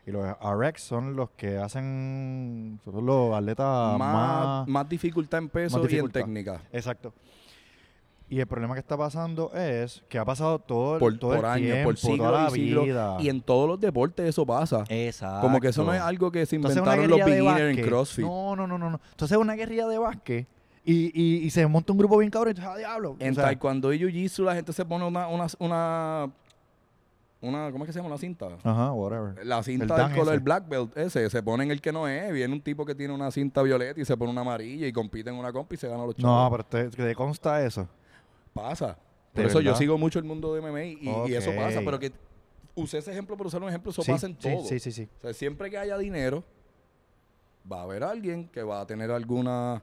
y 0.06 0.12
los 0.12 0.25
RX 0.41 0.82
son 0.82 1.15
los 1.15 1.30
que 1.32 1.58
hacen, 1.58 2.80
son 2.84 3.06
los 3.06 3.36
atletas 3.36 3.98
más, 3.98 4.15
más... 4.15 4.67
más 4.67 4.90
dificultad 4.90 5.40
en 5.40 5.50
peso 5.50 5.85
y 5.87 5.96
en 5.98 6.10
técnica. 6.10 6.62
Exacto. 6.71 7.13
Y 8.31 8.40
el 8.40 8.46
problema 8.46 8.75
que 8.75 8.79
está 8.79 8.96
pasando 8.96 9.52
es 9.56 10.04
que 10.08 10.19
ha 10.19 10.25
pasado 10.25 10.60
todo, 10.60 10.94
el- 10.96 11.00
Por, 11.00 11.17
todo 11.17 11.31
por 11.35 11.40
el 11.40 11.46
años, 11.46 11.71
tiempo, 11.71 11.90
por 11.90 11.98
siglos 11.98 12.17
toda 12.27 12.44
la 12.44 12.48
y 12.50 12.52
siglos. 12.52 12.85
vida. 12.85 13.17
Y 13.19 13.29
en 13.29 13.42
todos 13.42 13.67
los 13.67 13.79
deportes 13.79 14.27
eso 14.29 14.46
pasa. 14.46 14.83
Exacto. 14.87 15.42
Como 15.42 15.60
que 15.60 15.69
eso 15.69 15.83
no 15.83 15.94
es 15.96 16.00
algo 16.02 16.31
que 16.31 16.46
se 16.46 16.56
inventaron 16.56 17.08
los 17.10 17.19
beginners 17.25 17.75
en. 17.79 17.83
CrossFit. 17.83 18.23
No, 18.25 18.56
no, 18.56 18.67
no, 18.67 18.77
no, 18.77 18.92
no. 18.92 19.02
Tú 19.15 19.25
haces 19.25 19.35
una 19.37 19.56
guerrilla 19.56 19.87
de 19.87 19.98
básquet 19.98 20.48
y, 20.92 21.12
y, 21.13 21.37
y 21.46 21.50
se 21.50 21.65
monta 21.67 21.92
un 21.92 22.00
grupo 22.00 22.17
bien 22.17 22.31
cabrón 22.31 22.54
dices, 22.54 22.67
ah, 22.69 22.77
diablo. 22.77 23.15
En 23.19 23.31
O 23.31 23.35
sea, 23.35 23.44
Taekwondo 23.46 23.94
y 23.94 24.00
Jiu-Jitsu 24.00 24.44
la 24.44 24.56
gente 24.56 24.73
se 24.73 24.83
pone 24.85 25.06
una, 25.06 25.27
una, 25.27 25.48
una, 25.60 26.29
una, 27.42 27.71
¿cómo 27.71 27.83
es 27.83 27.87
que 27.90 27.94
se 27.94 28.00
llama? 28.00 28.10
Una 28.10 28.17
cinta. 28.17 28.48
Ajá, 28.63 28.92
whatever. 28.94 29.46
La 29.46 29.62
cinta 29.63 29.96
El 29.96 30.08
del 30.10 30.17
color 30.17 30.33
ese. 30.35 30.44
black 30.44 30.67
belt 30.67 30.98
ese, 30.98 31.29
se 31.29 31.44
pone 31.44 31.63
en 31.63 31.71
el 31.71 31.79
que 31.81 31.92
no 31.92 32.08
es. 32.08 32.33
Viene 32.33 32.54
un 32.54 32.62
tipo 32.62 32.85
que 32.85 32.96
tiene 32.96 33.13
una 33.13 33.31
cinta 33.31 33.62
violeta 33.62 34.00
y 34.02 34.06
se 34.06 34.17
pone 34.17 34.31
una 34.31 34.42
amarilla 34.42 34.87
y 34.87 34.92
compite 34.92 35.29
en 35.29 35.35
una 35.35 35.52
compa 35.54 35.75
y 35.75 35.77
se 35.77 35.87
gana 35.87 36.06
los 36.06 36.15
chavos. 36.15 36.52
No, 36.52 36.58
pero 36.69 36.90
te, 36.90 36.98
te 37.06 37.15
consta 37.15 37.63
eso. 37.63 37.87
Pasa. 38.54 38.98
Por 39.33 39.46
eso 39.46 39.62
yo 39.62 39.75
sigo 39.75 39.98
mucho 39.98 40.19
el 40.19 40.25
mundo 40.25 40.54
de 40.54 40.62
MMA 40.62 40.83
y, 40.85 41.10
y 41.29 41.35
eso 41.35 41.52
pasa, 41.56 41.81
pero 41.85 42.00
que 42.00 42.12
usé 42.75 42.98
ese 42.98 43.12
ejemplo 43.12 43.37
por 43.37 43.48
usar 43.48 43.62
un 43.62 43.69
ejemplo, 43.69 43.92
eso 43.92 44.02
Sí, 44.02 44.12
pasa 44.12 44.25
en 44.27 44.33
sí, 44.40 44.50
todo. 44.50 44.65
Sí, 44.65 44.79
sí, 44.79 44.92
sí. 44.92 45.08
O 45.19 45.21
sea, 45.21 45.33
siempre 45.33 45.69
que 45.69 45.77
haya 45.77 45.98
dinero, 45.98 46.44
va 47.71 47.81
a 47.81 47.83
haber 47.83 48.04
alguien 48.04 48.48
que 48.50 48.63
va 48.63 48.81
a 48.81 48.87
tener 48.87 49.12
alguna 49.12 49.81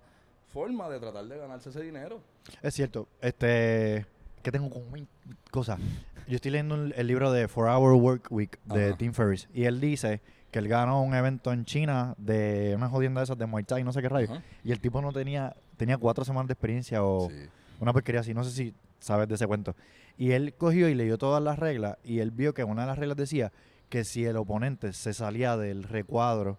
forma 0.56 0.88
de 0.88 0.98
tratar 0.98 1.24
de 1.26 1.36
ganarse 1.38 1.68
ese 1.68 1.82
dinero. 1.82 2.20
Es 2.62 2.72
cierto. 2.74 3.06
Este. 3.20 4.06
Que 4.42 4.50
tengo 4.50 4.70
como 4.70 4.86
mil 4.90 5.06
cosas. 5.50 5.78
Yo 6.26 6.36
estoy 6.36 6.50
leyendo 6.52 6.74
el 6.76 7.06
libro 7.06 7.30
de 7.30 7.46
Four 7.46 7.68
Hour 7.68 7.92
Work 7.94 8.28
Week 8.30 8.58
de 8.64 8.88
Ajá. 8.88 8.96
Tim 8.96 9.12
Ferriss. 9.12 9.48
Y 9.52 9.64
él 9.64 9.80
dice 9.80 10.20
que 10.50 10.58
él 10.60 10.68
ganó 10.68 11.02
un 11.02 11.14
evento 11.14 11.52
en 11.52 11.64
China 11.64 12.14
de 12.16 12.72
una 12.76 12.88
jodienda 12.88 13.20
de 13.20 13.24
esas 13.24 13.36
de 13.38 13.44
Muay 13.46 13.64
Thai, 13.64 13.84
no 13.84 13.92
sé 13.92 14.00
qué 14.00 14.08
rayo. 14.08 14.32
Ajá. 14.32 14.42
Y 14.64 14.72
el 14.72 14.80
tipo 14.80 15.02
no 15.02 15.12
tenía. 15.12 15.54
Tenía 15.76 15.98
cuatro 15.98 16.24
semanas 16.24 16.48
de 16.48 16.54
experiencia 16.54 17.04
o 17.04 17.28
Sí. 17.28 17.36
una 17.80 17.92
porquería 17.92 18.22
así. 18.22 18.32
No 18.32 18.44
sé 18.44 18.50
si 18.50 18.74
sabes 18.98 19.28
de 19.28 19.34
ese 19.34 19.46
cuento. 19.46 19.76
Y 20.16 20.30
él 20.32 20.54
cogió 20.54 20.88
y 20.88 20.94
leyó 20.94 21.18
todas 21.18 21.42
las 21.42 21.58
reglas. 21.58 21.98
Y 22.02 22.20
él 22.20 22.30
vio 22.30 22.54
que 22.54 22.64
una 22.64 22.80
de 22.82 22.86
las 22.88 22.98
reglas 22.98 23.18
decía 23.18 23.52
que 23.90 24.04
si 24.04 24.24
el 24.24 24.36
oponente 24.38 24.92
se 24.94 25.12
salía 25.12 25.56
del 25.58 25.82
recuadro 25.82 26.58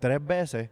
tres 0.00 0.22
veces, 0.24 0.68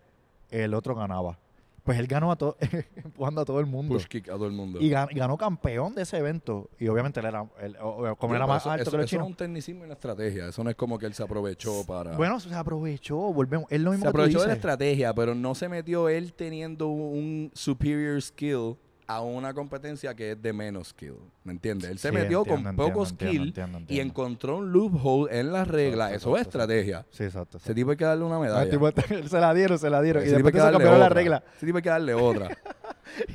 el 0.51 0.75
otro 0.75 0.95
ganaba. 0.95 1.39
Pues 1.85 1.99
él 1.99 2.07
ganó 2.07 2.31
a 2.31 2.37
todo, 2.37 2.57
empujando 2.97 3.41
a 3.41 3.45
todo 3.45 3.59
el 3.61 3.67
mundo. 3.67 3.95
Push 3.95 4.07
kick 4.07 4.29
a 4.29 4.33
todo 4.33 4.47
el 4.47 4.53
mundo. 4.53 4.79
Y 4.81 4.91
gan- 4.91 5.09
y 5.11 5.15
ganó, 5.19 5.37
campeón 5.39 5.95
de 5.95 6.03
ese 6.03 6.19
evento. 6.19 6.69
Y 6.79 6.89
obviamente 6.89 7.21
él 7.21 7.27
era, 7.27 7.47
él- 7.61 7.77
como 7.79 8.33
Sí, 8.33 8.37
era 8.37 8.47
más 8.47 8.63
eso, 8.63 8.71
alto 8.71 8.83
eso- 8.83 8.91
que 8.91 8.97
los 8.99 9.07
eso 9.07 9.17
es 9.23 9.27
un 9.27 9.35
tecnicismo 9.35 9.83
y 9.83 9.85
una 9.87 9.95
estrategia. 9.95 10.49
Eso 10.49 10.63
no 10.63 10.71
es 10.71 10.77
como 10.77 10.99
que 10.99 11.07
él 11.07 11.15
se 11.15 11.23
aprovechó 11.23 11.85
para... 11.87 12.17
Bueno, 12.17 12.39
se 12.39 12.55
aprovechó, 12.55 13.17
volvemos. 13.33 13.67
Es 13.71 13.81
lo 13.81 13.91
mismo 13.93 14.05
se 14.05 14.09
que 14.09 14.13
tú 14.13 14.19
aprovechó 14.19 14.41
de 14.43 14.47
la 14.49 14.53
estrategia, 14.55 15.15
pero 15.15 15.35
no 15.35 15.55
se 15.55 15.69
metió 15.69 16.09
él 16.09 16.33
teniendo 16.35 16.89
un 16.89 17.51
superior 17.55 18.21
skill 18.21 18.77
a 19.17 19.21
una 19.23 19.53
competencia 19.55 20.15
que 20.15 20.33
es 20.33 20.43
de 20.43 20.53
menos 20.53 20.89
skill. 20.89 21.15
¿Me 21.45 21.53
entiendes? 21.53 21.91
Él 21.91 21.99
se 21.99 22.09
Sí, 22.09 22.15
metió 22.15 22.39
entiendo, 22.41 22.65
con 22.65 22.77
poco 22.77 23.05
entiendo, 23.07 23.07
skill 23.07 23.43
entiendo, 23.49 23.79
entiendo, 23.79 23.93
y 24.05 24.07
encontró 24.07 24.59
un 24.59 24.73
loophole 24.73 25.39
en 25.41 25.53
las 25.53 25.67
reglas. 25.67 26.13
Exacto, 26.13 26.17
Eso 26.29 26.37
es 26.37 26.41
exacto, 26.43 26.59
estrategia. 26.59 27.07
Sí, 27.11 27.25
exacto. 27.25 27.57
Ese 27.59 27.75
tipo 27.75 27.91
hay 27.91 27.97
que 27.97 28.05
darle 28.05 28.25
una 28.25 28.39
medalla. 28.39 28.63
el 28.63 28.71
tipo- 28.71 28.91
se 29.29 29.41
la 29.41 29.53
dieron, 29.55 29.79
se 29.79 29.91
la 29.91 30.01
dieron. 30.03 30.23
Ese 30.23 30.31
Y 30.31 30.35
después 30.35 30.55
darle 30.55 30.73
cambiaron 30.73 31.01
la 31.01 31.09
regla. 31.09 31.43
Ese 31.57 31.67
tipo 31.67 31.79
hay 31.79 31.83
que 31.83 31.89
darle 31.91 32.15
otra. 32.15 32.57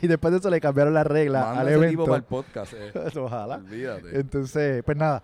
Y 0.01 0.07
después 0.07 0.31
de 0.31 0.39
eso 0.39 0.49
le 0.49 0.61
cambiaron 0.61 0.93
la 0.93 1.03
regla 1.03 1.41
Manda 1.47 1.61
al 1.61 1.67
ese 1.67 1.75
tipo 1.89 2.03
evento. 2.03 2.05
para 2.05 2.17
el 2.17 2.23
podcast. 2.23 2.73
eh. 2.77 2.93
Ojalá. 3.19 3.55
Olvídate. 3.57 4.17
Entonces, 4.19 4.81
pues 4.85 4.95
nada. 4.95 5.21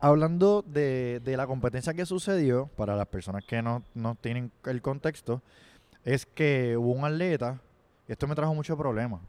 Hablando 0.00 0.64
de, 0.66 1.20
de 1.24 1.36
la 1.36 1.46
competencia 1.46 1.92
que 1.92 2.06
sucedió, 2.06 2.68
para 2.76 2.96
las 2.96 3.06
personas 3.08 3.44
que 3.44 3.60
no, 3.60 3.82
no 3.94 4.14
tienen 4.14 4.50
el 4.64 4.80
contexto, 4.80 5.42
es 6.04 6.24
que 6.24 6.76
hubo 6.78 6.92
un 6.92 7.04
atleta, 7.04 7.60
y 8.08 8.12
esto 8.12 8.26
me 8.26 8.34
trajo 8.34 8.54
mucho 8.54 8.76
problema. 8.76 9.20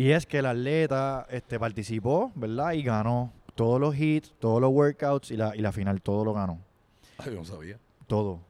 Y 0.00 0.12
es 0.12 0.24
que 0.24 0.38
el 0.38 0.46
atleta 0.46 1.26
este, 1.28 1.60
participó, 1.60 2.32
¿verdad? 2.34 2.72
Y 2.72 2.82
ganó 2.82 3.34
todos 3.54 3.78
los 3.78 3.94
hits, 3.94 4.32
todos 4.38 4.58
los 4.58 4.70
workouts 4.70 5.30
y 5.30 5.36
la, 5.36 5.54
y 5.54 5.60
la 5.60 5.72
final, 5.72 6.00
todo 6.00 6.24
lo 6.24 6.32
ganó. 6.32 6.58
Ay, 7.18 7.26
yo 7.26 7.40
no 7.40 7.44
sabía. 7.44 7.78
Todo. 8.06 8.40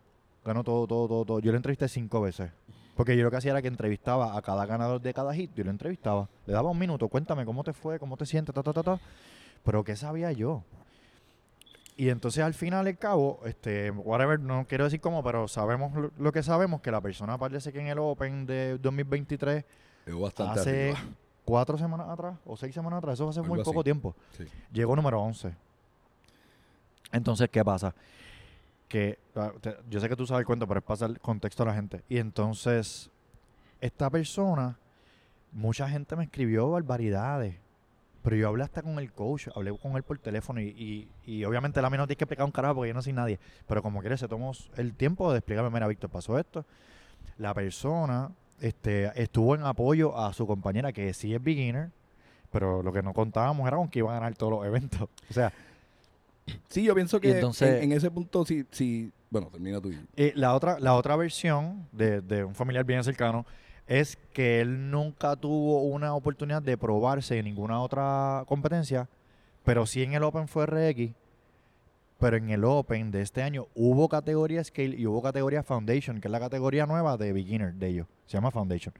Ganó 0.44 0.62
todo, 0.62 0.86
todo, 0.86 1.08
todo, 1.08 1.24
todo. 1.24 1.40
Yo 1.40 1.50
lo 1.50 1.56
entrevisté 1.56 1.88
cinco 1.88 2.20
veces. 2.20 2.52
Porque 2.94 3.16
yo 3.16 3.24
lo 3.24 3.32
que 3.32 3.38
hacía 3.38 3.50
era 3.50 3.62
que 3.62 3.66
entrevistaba 3.66 4.36
a 4.36 4.42
cada 4.42 4.64
ganador 4.64 5.00
de 5.00 5.12
cada 5.12 5.34
hit. 5.34 5.50
Yo 5.56 5.64
lo 5.64 5.70
entrevistaba. 5.70 6.28
Le 6.46 6.52
daba 6.52 6.70
un 6.70 6.78
minuto. 6.78 7.08
Cuéntame 7.08 7.44
cómo 7.44 7.64
te 7.64 7.72
fue, 7.72 7.98
cómo 7.98 8.16
te 8.16 8.26
sientes, 8.26 8.54
ta, 8.54 8.62
ta, 8.62 8.72
ta, 8.72 8.84
ta. 8.84 9.00
Pero 9.64 9.82
¿qué 9.82 9.96
sabía 9.96 10.30
yo? 10.30 10.62
Y 11.96 12.10
entonces 12.10 12.44
al 12.44 12.54
final, 12.54 12.86
al 12.86 12.96
cabo, 12.96 13.40
este, 13.44 13.90
whatever, 13.90 14.38
no 14.38 14.66
quiero 14.68 14.84
decir 14.84 15.00
cómo, 15.00 15.24
pero 15.24 15.48
sabemos 15.48 15.96
lo, 15.96 16.12
lo 16.16 16.30
que 16.30 16.44
sabemos, 16.44 16.80
que 16.80 16.92
la 16.92 17.00
persona 17.00 17.36
parece 17.38 17.72
que 17.72 17.80
en 17.80 17.88
el 17.88 17.98
Open 17.98 18.46
de 18.46 18.78
2023, 18.78 19.64
Llegó 20.06 20.20
bastante 20.20 20.60
hace 20.60 20.90
arriba. 20.92 21.00
Cuatro 21.50 21.76
semanas 21.76 22.08
atrás 22.08 22.38
o 22.46 22.56
seis 22.56 22.72
semanas 22.72 22.98
atrás, 22.98 23.14
eso 23.14 23.24
fue 23.24 23.30
hace 23.30 23.40
Algo 23.40 23.54
muy 23.54 23.60
así. 23.60 23.70
poco 23.70 23.82
tiempo, 23.82 24.14
Sí. 24.36 24.44
llegó 24.72 24.94
número 24.94 25.20
11. 25.20 25.52
Entonces, 27.12 27.48
¿qué 27.50 27.64
pasa? 27.64 27.92
Que 28.88 29.18
ah, 29.34 29.52
te- 29.60 29.76
yo 29.88 30.00
sé 30.00 30.08
que 30.08 30.16
tú 30.16 30.26
sabes 30.26 30.40
el 30.40 30.46
cuento, 30.46 30.66
pero 30.66 30.78
es 30.80 30.84
para 30.86 31.06
el 31.06 31.18
contexto 31.20 31.62
a 31.64 31.66
la 31.66 31.74
gente. 31.74 32.04
Y 32.08 32.18
entonces, 32.18 33.10
esta 33.80 34.08
persona, 34.10 34.78
mucha 35.52 35.88
gente 35.88 36.14
me 36.16 36.24
escribió 36.24 36.70
barbaridades. 36.70 37.56
Pero 38.22 38.36
yo 38.36 38.48
hablé 38.48 38.64
hasta 38.64 38.82
con 38.82 38.98
el 38.98 39.10
coach, 39.12 39.48
hablé 39.56 39.76
con 39.78 39.96
él 39.96 40.02
por 40.02 40.18
teléfono 40.18 40.60
y, 40.60 40.68
y, 40.68 41.08
y 41.24 41.44
obviamente 41.44 41.80
la 41.80 41.88
mí 41.88 41.96
no 41.96 42.06
tiene 42.06 42.16
que 42.18 42.24
explicar 42.24 42.44
un 42.44 42.52
carajo 42.52 42.74
porque 42.76 42.88
yo 42.88 42.94
no 42.94 43.00
soy 43.02 43.14
nadie. 43.14 43.40
Pero 43.66 43.82
como 43.82 44.00
quiere, 44.00 44.16
se 44.18 44.28
tomó 44.28 44.52
el 44.76 44.94
tiempo 44.94 45.32
de 45.32 45.38
explicarme, 45.38 45.70
mira, 45.70 45.88
Víctor, 45.88 46.10
pasó 46.10 46.38
esto. 46.38 46.64
La 47.38 47.54
persona 47.54 48.30
este, 48.60 49.10
estuvo 49.20 49.54
en 49.54 49.62
apoyo 49.64 50.16
a 50.18 50.32
su 50.32 50.46
compañera 50.46 50.92
que 50.92 51.12
sí 51.14 51.34
es 51.34 51.42
beginner, 51.42 51.90
pero 52.50 52.82
lo 52.82 52.92
que 52.92 53.02
no 53.02 53.12
contábamos 53.12 53.66
era 53.66 53.76
con 53.76 53.88
que 53.88 54.00
iba 54.00 54.10
a 54.10 54.14
ganar 54.20 54.34
todos 54.34 54.52
los 54.52 54.66
eventos. 54.66 55.08
O 55.30 55.32
sea, 55.32 55.52
Sí, 56.68 56.82
yo 56.82 56.94
pienso 56.96 57.20
que 57.20 57.30
entonces- 57.32 57.76
en, 57.82 57.92
en 57.92 57.92
ese 57.96 58.10
punto 58.10 58.44
sí, 58.44 58.64
sí. 58.72 59.12
Bueno, 59.30 59.48
termina 59.52 59.80
tú. 59.80 59.92
Eh, 60.16 60.32
la, 60.34 60.54
otra, 60.54 60.80
la 60.80 60.94
otra 60.96 61.14
versión 61.14 61.86
de, 61.92 62.20
de 62.20 62.42
un 62.42 62.54
familiar 62.56 62.84
bien 62.84 63.04
cercano 63.04 63.46
es 63.86 64.16
que 64.32 64.60
él 64.60 64.90
nunca 64.90 65.36
tuvo 65.36 65.82
una 65.82 66.14
oportunidad 66.14 66.60
de 66.62 66.76
probarse 66.76 67.38
en 67.38 67.44
ninguna 67.44 67.80
otra 67.80 68.42
competencia, 68.48 69.08
pero 69.64 69.86
sí 69.86 70.02
en 70.02 70.14
el 70.14 70.24
Open 70.24 70.48
fue 70.48 70.66
RX. 70.66 71.12
Pero 72.20 72.36
en 72.36 72.50
el 72.50 72.64
Open 72.64 73.10
de 73.10 73.22
este 73.22 73.42
año 73.42 73.66
hubo 73.74 74.08
categoría 74.08 74.62
Scale 74.62 74.94
y 74.96 75.06
hubo 75.06 75.22
categoría 75.22 75.62
Foundation, 75.62 76.20
que 76.20 76.28
es 76.28 76.32
la 76.32 76.38
categoría 76.38 76.84
nueva 76.86 77.16
de 77.16 77.32
Beginner 77.32 77.72
de 77.74 77.88
ellos. 77.88 78.06
Se 78.26 78.34
llama 78.36 78.50
Foundation. 78.50 78.94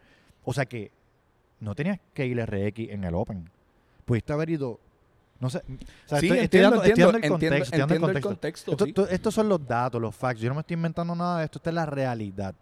O 0.45 0.53
sea 0.55 0.65
que 0.67 0.91
no 1.61 1.75
tenías 1.75 2.01
que 2.15 2.27
ir 2.27 2.41
RX 2.43 2.79
en 2.91 3.05
el 3.05 3.15
Open. 3.15 3.51
Pudiste 4.07 4.33
haber 4.33 4.49
ido. 4.51 4.81
No 5.39 5.51
sé. 5.51 5.59
O 5.59 6.09
sea, 6.09 6.19
Sí, 6.21 6.27
estoy, 6.27 6.39
entiendo, 6.41 6.71
dando, 6.71 6.77
estoy 6.85 6.91
entiendo, 6.91 7.13
dando 7.13 7.27
el 7.27 7.33
entiendo, 7.33 7.57
contexto. 7.57 7.65
estoy 7.65 7.79
dando 7.79 7.95
el 7.95 8.01
entiendo 8.01 8.19
el 8.19 8.23
contexto. 8.23 8.71
contexto, 8.73 8.73
Esto- 8.73 8.85
sí. 8.87 8.93
to- 8.93 9.15
estos 9.15 9.35
son 9.35 9.49
los 9.51 9.67
datos, 9.67 10.01
los 10.01 10.15
facts. 10.17 10.41
Yo 10.41 10.49
no 10.49 10.55
me 10.55 10.61
estoy 10.63 10.75
inventando 10.75 11.15
nada 11.15 11.39
de 11.41 11.45
esto. 11.45 11.59
Esta 11.59 11.71
es 11.71 11.75
la 11.75 11.87
realidad. 11.87 12.55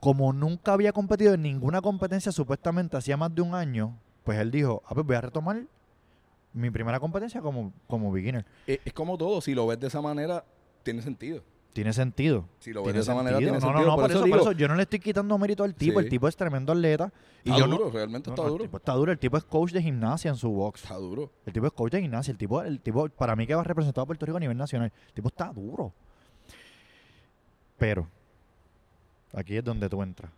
Como 0.00 0.32
nunca 0.32 0.72
había 0.72 0.92
competido 0.92 1.34
en 1.34 1.42
ninguna 1.42 1.80
competencia, 1.80 2.30
supuestamente 2.30 2.96
hacía 2.96 3.16
más 3.16 3.34
de 3.34 3.42
un 3.42 3.54
año, 3.54 3.98
pues 4.24 4.38
él 4.38 4.50
dijo, 4.50 4.82
ah, 4.86 4.94
pues 4.94 5.06
voy 5.06 5.16
a 5.16 5.20
retomar 5.22 5.62
mi 6.56 6.70
primera 6.70 6.98
competencia 6.98 7.40
como, 7.40 7.72
como 7.86 8.10
beginner. 8.10 8.44
Es, 8.66 8.80
es 8.84 8.92
como 8.92 9.16
todo, 9.16 9.40
si 9.40 9.54
lo 9.54 9.66
ves 9.66 9.78
de 9.78 9.86
esa 9.88 10.00
manera, 10.00 10.44
tiene 10.82 11.02
sentido. 11.02 11.42
Tiene 11.72 11.92
sentido. 11.92 12.48
Si 12.58 12.72
lo 12.72 12.80
ves 12.80 12.86
Tiene 12.86 12.96
de 12.98 13.02
esa 13.02 13.14
manera, 13.14 13.36
tiene 13.36 13.52
no, 13.52 13.60
sentido. 13.60 13.80
no, 13.82 13.86
no, 13.86 13.96
por, 13.96 14.10
eso, 14.10 14.20
por 14.20 14.24
digo, 14.26 14.38
eso 14.40 14.52
yo 14.52 14.66
no 14.66 14.76
le 14.76 14.84
estoy 14.84 14.98
quitando 14.98 15.36
mérito 15.36 15.62
al 15.62 15.74
tipo. 15.74 16.00
Sí. 16.00 16.06
El 16.06 16.10
tipo 16.10 16.26
es 16.26 16.34
tremendo 16.34 16.72
atleta. 16.72 17.12
Y 17.44 17.50
está 17.50 17.60
yo 17.60 17.66
no- 17.66 17.76
duro, 17.76 17.90
realmente 17.90 18.30
está 18.30 18.42
duro. 18.44 18.54
El 18.64 18.68
tipo 18.70 18.76
está 18.78 18.92
duro. 18.94 19.12
El 19.12 19.18
tipo 19.18 19.36
es 19.36 19.44
coach 19.44 19.72
de 19.72 19.82
gimnasia 19.82 20.30
en 20.30 20.36
su 20.36 20.50
box. 20.50 20.84
Está 20.84 20.96
duro. 20.96 21.30
El 21.44 21.52
tipo 21.52 21.66
es 21.66 21.72
coach 21.74 21.92
de 21.92 22.00
gimnasia. 22.00 22.32
El 22.32 22.38
tipo, 22.38 22.62
el 22.62 22.80
tipo, 22.80 23.06
para 23.10 23.36
mí 23.36 23.46
que 23.46 23.54
va 23.54 23.60
a 23.60 23.64
representar 23.64 24.02
a 24.02 24.06
Puerto 24.06 24.24
Rico 24.24 24.38
a 24.38 24.40
nivel 24.40 24.56
nacional. 24.56 24.90
El 25.08 25.12
tipo 25.12 25.28
está 25.28 25.52
duro. 25.52 25.92
Pero, 27.78 28.08
aquí 29.34 29.56
es 29.58 29.64
donde 29.64 29.88
tú 29.88 30.02
entras. 30.02 30.30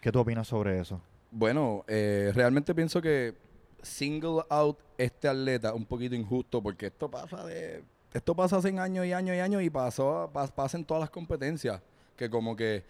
¿Qué 0.00 0.12
tú 0.12 0.20
opinas 0.20 0.46
sobre 0.46 0.78
eso? 0.78 1.00
Bueno, 1.32 1.84
eh, 1.88 2.30
realmente 2.34 2.74
pienso 2.76 3.02
que 3.02 3.34
single 3.82 4.42
out 4.48 4.78
este 4.98 5.28
atleta 5.28 5.72
un 5.74 5.84
poquito 5.86 6.14
injusto 6.14 6.62
porque 6.62 6.86
esto 6.86 7.10
pasa 7.10 7.44
de 7.46 7.82
esto 8.12 8.34
pasa 8.34 8.56
hace 8.56 8.68
años 8.78 9.06
y 9.06 9.12
años 9.12 9.36
y 9.36 9.40
años 9.40 9.62
y 9.62 9.70
pasó 9.70 10.28
pa- 10.32 10.46
pasa 10.48 10.76
en 10.76 10.84
todas 10.84 11.00
las 11.00 11.10
competencias 11.10 11.80
que 12.16 12.28
como 12.28 12.56
que 12.56 12.82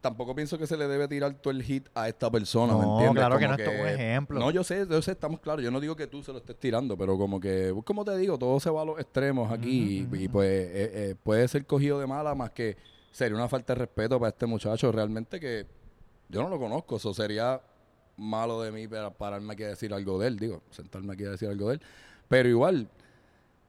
tampoco 0.00 0.34
pienso 0.34 0.56
que 0.58 0.66
se 0.66 0.76
le 0.76 0.88
debe 0.88 1.06
tirar 1.08 1.34
todo 1.34 1.50
el 1.52 1.62
hit 1.62 1.86
a 1.94 2.08
esta 2.08 2.30
persona, 2.30 2.74
¿me 2.74 2.84
No, 2.86 2.92
entiendes? 2.92 3.20
claro 3.20 3.38
que 3.38 3.46
no, 3.48 3.54
es 3.54 3.68
un 3.80 3.86
ejemplo. 4.00 4.40
No, 4.40 4.50
yo 4.50 4.64
sé, 4.64 4.86
yo 4.88 5.02
sé, 5.02 5.10
estamos 5.12 5.40
claros. 5.40 5.62
Yo 5.62 5.70
no 5.70 5.78
digo 5.78 5.94
que 5.94 6.06
tú 6.06 6.22
se 6.22 6.32
lo 6.32 6.38
estés 6.38 6.56
tirando, 6.56 6.96
pero 6.96 7.18
como 7.18 7.38
que, 7.38 7.74
como 7.84 8.02
te 8.02 8.16
digo, 8.16 8.38
todo 8.38 8.58
se 8.60 8.70
va 8.70 8.80
a 8.80 8.84
los 8.86 8.98
extremos 8.98 9.52
aquí 9.52 10.06
y, 10.10 10.28
pues 10.28 10.48
eh, 10.50 10.70
eh, 11.10 11.14
puede 11.22 11.46
ser 11.48 11.66
cogido 11.66 12.00
de 12.00 12.06
mala 12.06 12.34
más 12.34 12.50
que 12.50 12.78
sería 13.12 13.36
una 13.36 13.46
falta 13.48 13.74
de 13.74 13.80
respeto 13.80 14.18
para 14.18 14.30
este 14.30 14.46
muchacho 14.46 14.90
realmente 14.90 15.38
que 15.38 15.66
yo 16.30 16.42
no 16.42 16.48
lo 16.48 16.58
conozco, 16.58 16.96
eso 16.96 17.12
sería 17.12 17.60
malo 18.20 18.60
de 18.62 18.70
mí 18.70 18.86
para 18.86 19.10
pararme 19.10 19.52
aquí 19.54 19.62
a 19.64 19.68
decir 19.68 19.92
algo 19.94 20.18
de 20.18 20.28
él, 20.28 20.38
digo, 20.38 20.62
sentarme 20.70 21.12
aquí 21.14 21.24
a 21.24 21.30
decir 21.30 21.48
algo 21.48 21.68
de 21.68 21.74
él, 21.76 21.80
pero 22.28 22.48
igual 22.48 22.88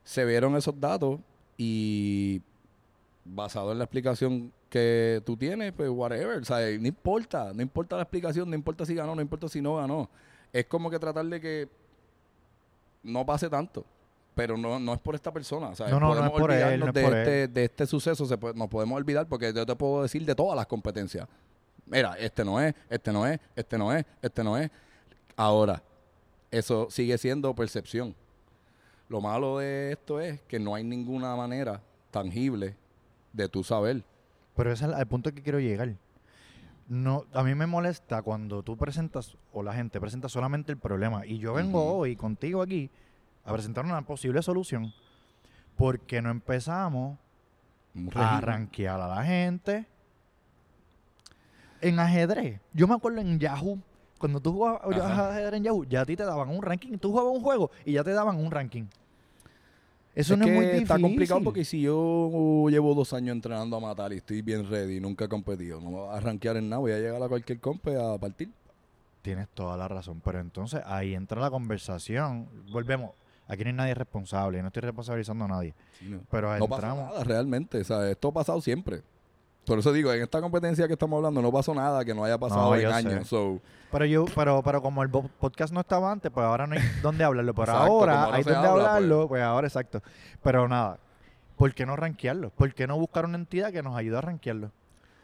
se 0.04 0.26
vieron 0.26 0.56
esos 0.56 0.80
datos 0.80 1.20
y 1.58 2.41
basado 3.24 3.72
en 3.72 3.78
la 3.78 3.86
explicación 3.86 4.52
que 4.70 5.22
tú 5.26 5.38
tienes, 5.38 5.74
pues 5.74 5.89
whatever, 5.89 6.39
o 6.41 6.45
sea, 6.45 6.60
no 6.80 6.88
importa, 6.88 7.54
no 7.54 7.62
importa 7.62 7.95
la 7.95 8.04
explicación, 8.04 8.49
no 8.49 8.56
importa 8.56 8.86
si 8.86 8.95
ganó, 8.95 9.16
no 9.16 9.22
importa 9.22 9.47
si 9.47 9.62
no 9.62 9.76
ganó, 9.76 10.10
es 10.52 10.66
como 10.66 10.89
que 10.89 10.99
tratar 10.99 11.26
de 11.26 11.39
que 11.39 11.70
no 13.04 13.26
pase 13.26 13.49
tanto. 13.49 13.86
Pero 14.34 14.56
no, 14.56 14.80
no 14.80 14.93
es 14.93 14.99
por 14.99 15.14
esta 15.14 15.32
persona. 15.32 15.68
O 15.70 15.76
sea, 15.76 15.89
No, 15.89 15.99
no, 15.99 16.08
no 16.08 16.14
podemos 16.14 16.32
es 16.34 16.39
por 16.39 16.52
él, 16.52 16.58
olvidarnos 16.64 16.80
no 16.80 16.88
es 16.88 16.93
de, 16.93 17.04
por 17.04 17.18
este, 17.18 17.47
de 17.49 17.64
este 17.66 17.86
suceso. 17.86 18.26
Se 18.26 18.38
puede- 18.38 18.54
nos 18.58 18.70
podemos 18.70 18.95
olvidar 18.95 19.28
porque 19.28 19.52
yo 19.54 19.66
te 19.66 19.76
puedo 19.76 20.04
decir 20.04 20.26
de 20.26 20.34
todas 20.34 20.56
las 20.56 20.68
competencias. 20.68 21.28
Mira, 21.86 22.16
este 22.18 22.46
no 22.46 22.60
es, 22.62 22.74
este 22.90 23.12
no 23.12 23.26
es, 23.26 23.40
este 23.56 23.78
no 23.78 23.94
es, 23.94 24.06
este 24.22 24.44
no 24.44 24.58
es. 24.58 24.72
Ahora, 25.36 25.82
eso 26.52 26.88
sigue 26.90 27.18
siendo 27.18 27.54
percepción. 27.56 28.16
Lo 29.10 29.22
malo 29.22 29.58
de 29.58 29.92
esto 29.92 30.22
es 30.22 30.42
que 30.44 30.60
no 30.60 30.76
hay 30.76 30.84
ninguna 30.84 31.36
manera 31.36 31.82
tangible 32.12 32.76
de 33.34 33.50
tú 33.50 33.64
saber. 33.64 34.04
Pero 34.56 34.72
ese 34.72 34.86
es 34.86 34.90
el, 34.92 34.96
al 34.96 35.08
punto 35.08 35.34
que 35.34 35.42
quiero 35.42 35.60
llegar. 35.60 35.96
no, 36.88 37.26
a 37.34 37.44
mí 37.44 37.56
me 37.56 37.66
molesta 37.68 38.22
cuando 38.22 38.64
tú 38.64 38.78
presentas 38.78 39.38
o 39.54 39.64
la 39.64 39.74
gente 39.74 40.00
presenta 40.00 40.30
solamente 40.30 40.72
el 40.72 40.78
problema 40.78 41.26
y 41.26 41.38
yo 41.40 41.54
vengo 41.54 41.98
hoy 41.98 42.16
contigo 42.16 42.62
aquí 42.62 42.90
a 43.46 43.54
presentar 43.54 43.86
una 43.86 44.02
posible 44.02 44.42
solución 44.42 44.94
porque 45.78 46.22
no 46.22 46.30
empezamos 46.30 47.18
a 48.14 48.42
rankear 48.42 49.00
a 49.00 49.08
la 49.08 49.24
gente 49.24 49.86
en 51.82 52.00
ajedrez. 52.00 52.60
Yo 52.74 52.88
me 52.88 52.96
acuerdo 52.96 53.22
en 53.22 53.40
Yahoo, 53.40 53.78
cuando 54.18 54.40
tú 54.40 54.54
jugabas 54.54 54.82
Ajá. 55.02 55.30
ajedrez 55.32 55.58
en 55.58 55.64
Yahoo, 55.64 55.84
ya 55.86 56.02
a 56.02 56.06
ti 56.06 56.16
te 56.16 56.24
daban 56.24 56.50
un 56.50 56.62
ranking. 56.62 56.98
Tú 56.98 57.10
jugabas 57.12 57.34
un 57.34 57.42
juego 57.42 57.72
y 57.86 57.94
ya 57.94 58.04
te 58.04 58.12
daban 58.12 58.38
un 58.38 58.52
ranking. 58.52 58.86
Eso 60.14 60.34
es 60.34 60.40
no 60.40 60.46
que 60.46 60.52
es 60.52 60.56
muy 60.58 60.66
difícil. 60.66 60.84
está 60.84 61.00
complicado 61.00 61.42
porque 61.42 61.64
si 61.64 61.82
yo 61.82 62.68
llevo 62.70 62.94
dos 62.94 63.14
años 63.14 63.34
entrenando 63.34 63.78
a 63.78 63.80
matar 63.80 64.12
y 64.12 64.18
estoy 64.18 64.42
bien 64.42 64.70
ready 64.70 64.98
y 64.98 65.00
nunca 65.00 65.26
he 65.26 65.30
competido, 65.30 65.80
no 65.80 65.90
me 65.90 65.98
voy 65.98 66.16
a 66.16 66.20
rankear 66.20 66.58
en 66.58 66.68
nada, 66.70 66.82
voy 66.82 66.92
a 66.92 66.98
llegar 67.00 67.24
a 67.24 67.30
cualquier 67.30 67.60
compe 67.62 67.96
a 67.96 68.18
partir. 68.18 68.52
Tienes 69.22 69.48
toda 69.50 69.78
la 69.78 69.88
razón, 69.88 70.20
pero 70.24 70.40
entonces 70.40 70.82
ahí 70.86 71.14
entra 71.14 71.40
la 71.40 71.50
conversación. 71.50 72.48
Volvemos. 72.72 73.12
Aquí 73.48 73.64
no 73.64 73.70
hay 73.70 73.76
nadie 73.76 73.94
responsable, 73.94 74.62
no 74.62 74.68
estoy 74.68 74.82
responsabilizando 74.82 75.46
a 75.46 75.48
nadie. 75.48 75.74
Sí, 75.98 76.06
no. 76.10 76.22
Pero 76.30 76.58
No 76.58 76.68
pasa 76.68 76.88
entramos. 76.90 77.12
nada 77.14 77.24
realmente, 77.24 77.80
o 77.80 77.84
sea, 77.84 78.10
esto 78.10 78.28
ha 78.30 78.34
pasado 78.34 78.60
siempre. 78.62 79.02
Por 79.66 79.78
eso 79.80 79.93
digo, 79.93 80.12
en 80.12 80.24
esta 80.24 80.41
competencia 80.41 80.88
que 80.88 80.93
estamos 80.93 81.18
hablando 81.18 81.41
no 81.41 81.51
pasó 81.51 81.74
nada 81.74 82.03
que 82.03 82.14
no 82.16 82.24
haya 82.24 82.38
pasado 82.38 82.70
No, 82.72 82.76
en 82.76 82.88
años. 82.88 83.28
So, 83.28 83.59
Pero 83.91 84.05
yo, 84.05 84.26
pero, 84.36 84.62
pero 84.64 84.82
como 84.82 85.03
el 85.03 85.09
podcast 85.09 85.72
no 85.72 85.80
estaba 85.82 86.12
antes, 86.12 86.32
pues 86.32 86.43
ahora 86.45 86.66
no 86.66 86.74
hay 86.76 86.82
dónde 87.03 87.24
hablarlo. 87.24 87.53
Pero 87.53 87.72
Exacto, 87.72 87.91
ahora 87.91 88.24
ahora 88.24 88.38
hay 88.38 88.43
habla, 88.43 88.70
hablarlo, 88.72 89.28
pues. 89.28 89.41
ahora 89.43 89.68
exacto. 89.68 90.01
Pero 90.41 90.68
nada, 90.68 90.97
¿por 91.57 91.74
qué 91.76 91.86
no 91.86 91.95
rankearlo? 91.95 92.49
¿Por 92.49 92.74
qué 92.74 92.88
no 92.88 92.97
buscar 92.97 93.26
una 93.26 93.38
entidad 93.38 93.72
que 93.72 93.84
nos 93.84 93.95
ayude 93.95 94.18
a 94.18 94.22
rankearlo? 94.22 94.72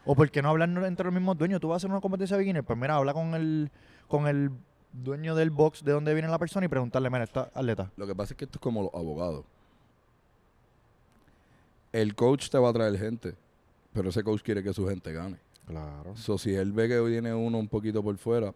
¿O 0.06 0.14
por 0.14 0.30
qué 0.30 0.40
no 0.40 0.50
hablar 0.50 0.68
entre 0.84 1.04
los 1.04 1.12
mismos 1.12 1.36
dueños? 1.36 1.60
Tú 1.60 1.68
vas 1.68 1.74
a 1.74 1.78
hacer 1.78 1.90
una 1.90 2.00
competencia 2.00 2.36
de 2.36 2.42
beginner, 2.42 2.64
pues 2.64 2.78
mira, 2.78 2.94
habla 2.94 3.12
con 3.12 3.34
el, 3.34 3.70
con 4.06 4.26
el 4.28 4.50
dueño 4.92 5.34
del 5.34 5.50
box 5.50 5.84
de 5.84 5.92
dónde 5.92 6.14
viene 6.14 6.28
la 6.28 6.38
persona 6.38 6.64
y 6.64 6.68
preguntarle, 6.68 7.10
mira, 7.10 7.24
esta 7.24 7.50
atleta. 7.52 7.90
lo 7.96 8.06
que 8.06 8.14
pasa 8.14 8.32
es 8.32 8.38
que 8.38 8.44
esto 8.46 8.56
es 8.58 8.62
como 8.62 8.82
los 8.84 8.94
abogados. 8.94 9.44
El 11.92 12.14
coach 12.14 12.48
te 12.50 12.58
va 12.58 12.70
a 12.70 12.72
traer 12.72 12.98
gente, 12.98 13.34
pero 13.92 14.10
ese 14.10 14.22
coach 14.22 14.42
quiere 14.42 14.62
que 14.62 14.72
su 14.72 14.86
gente 14.88 15.12
gane. 15.12 15.38
Claro. 15.66 16.16
So, 16.16 16.38
si 16.38 16.54
él 16.54 16.72
ve 16.72 16.88
que 16.88 17.00
viene 17.00 17.34
uno 17.34 17.58
un 17.58 17.68
poquito 17.68 18.02
por 18.02 18.16
fuera, 18.16 18.54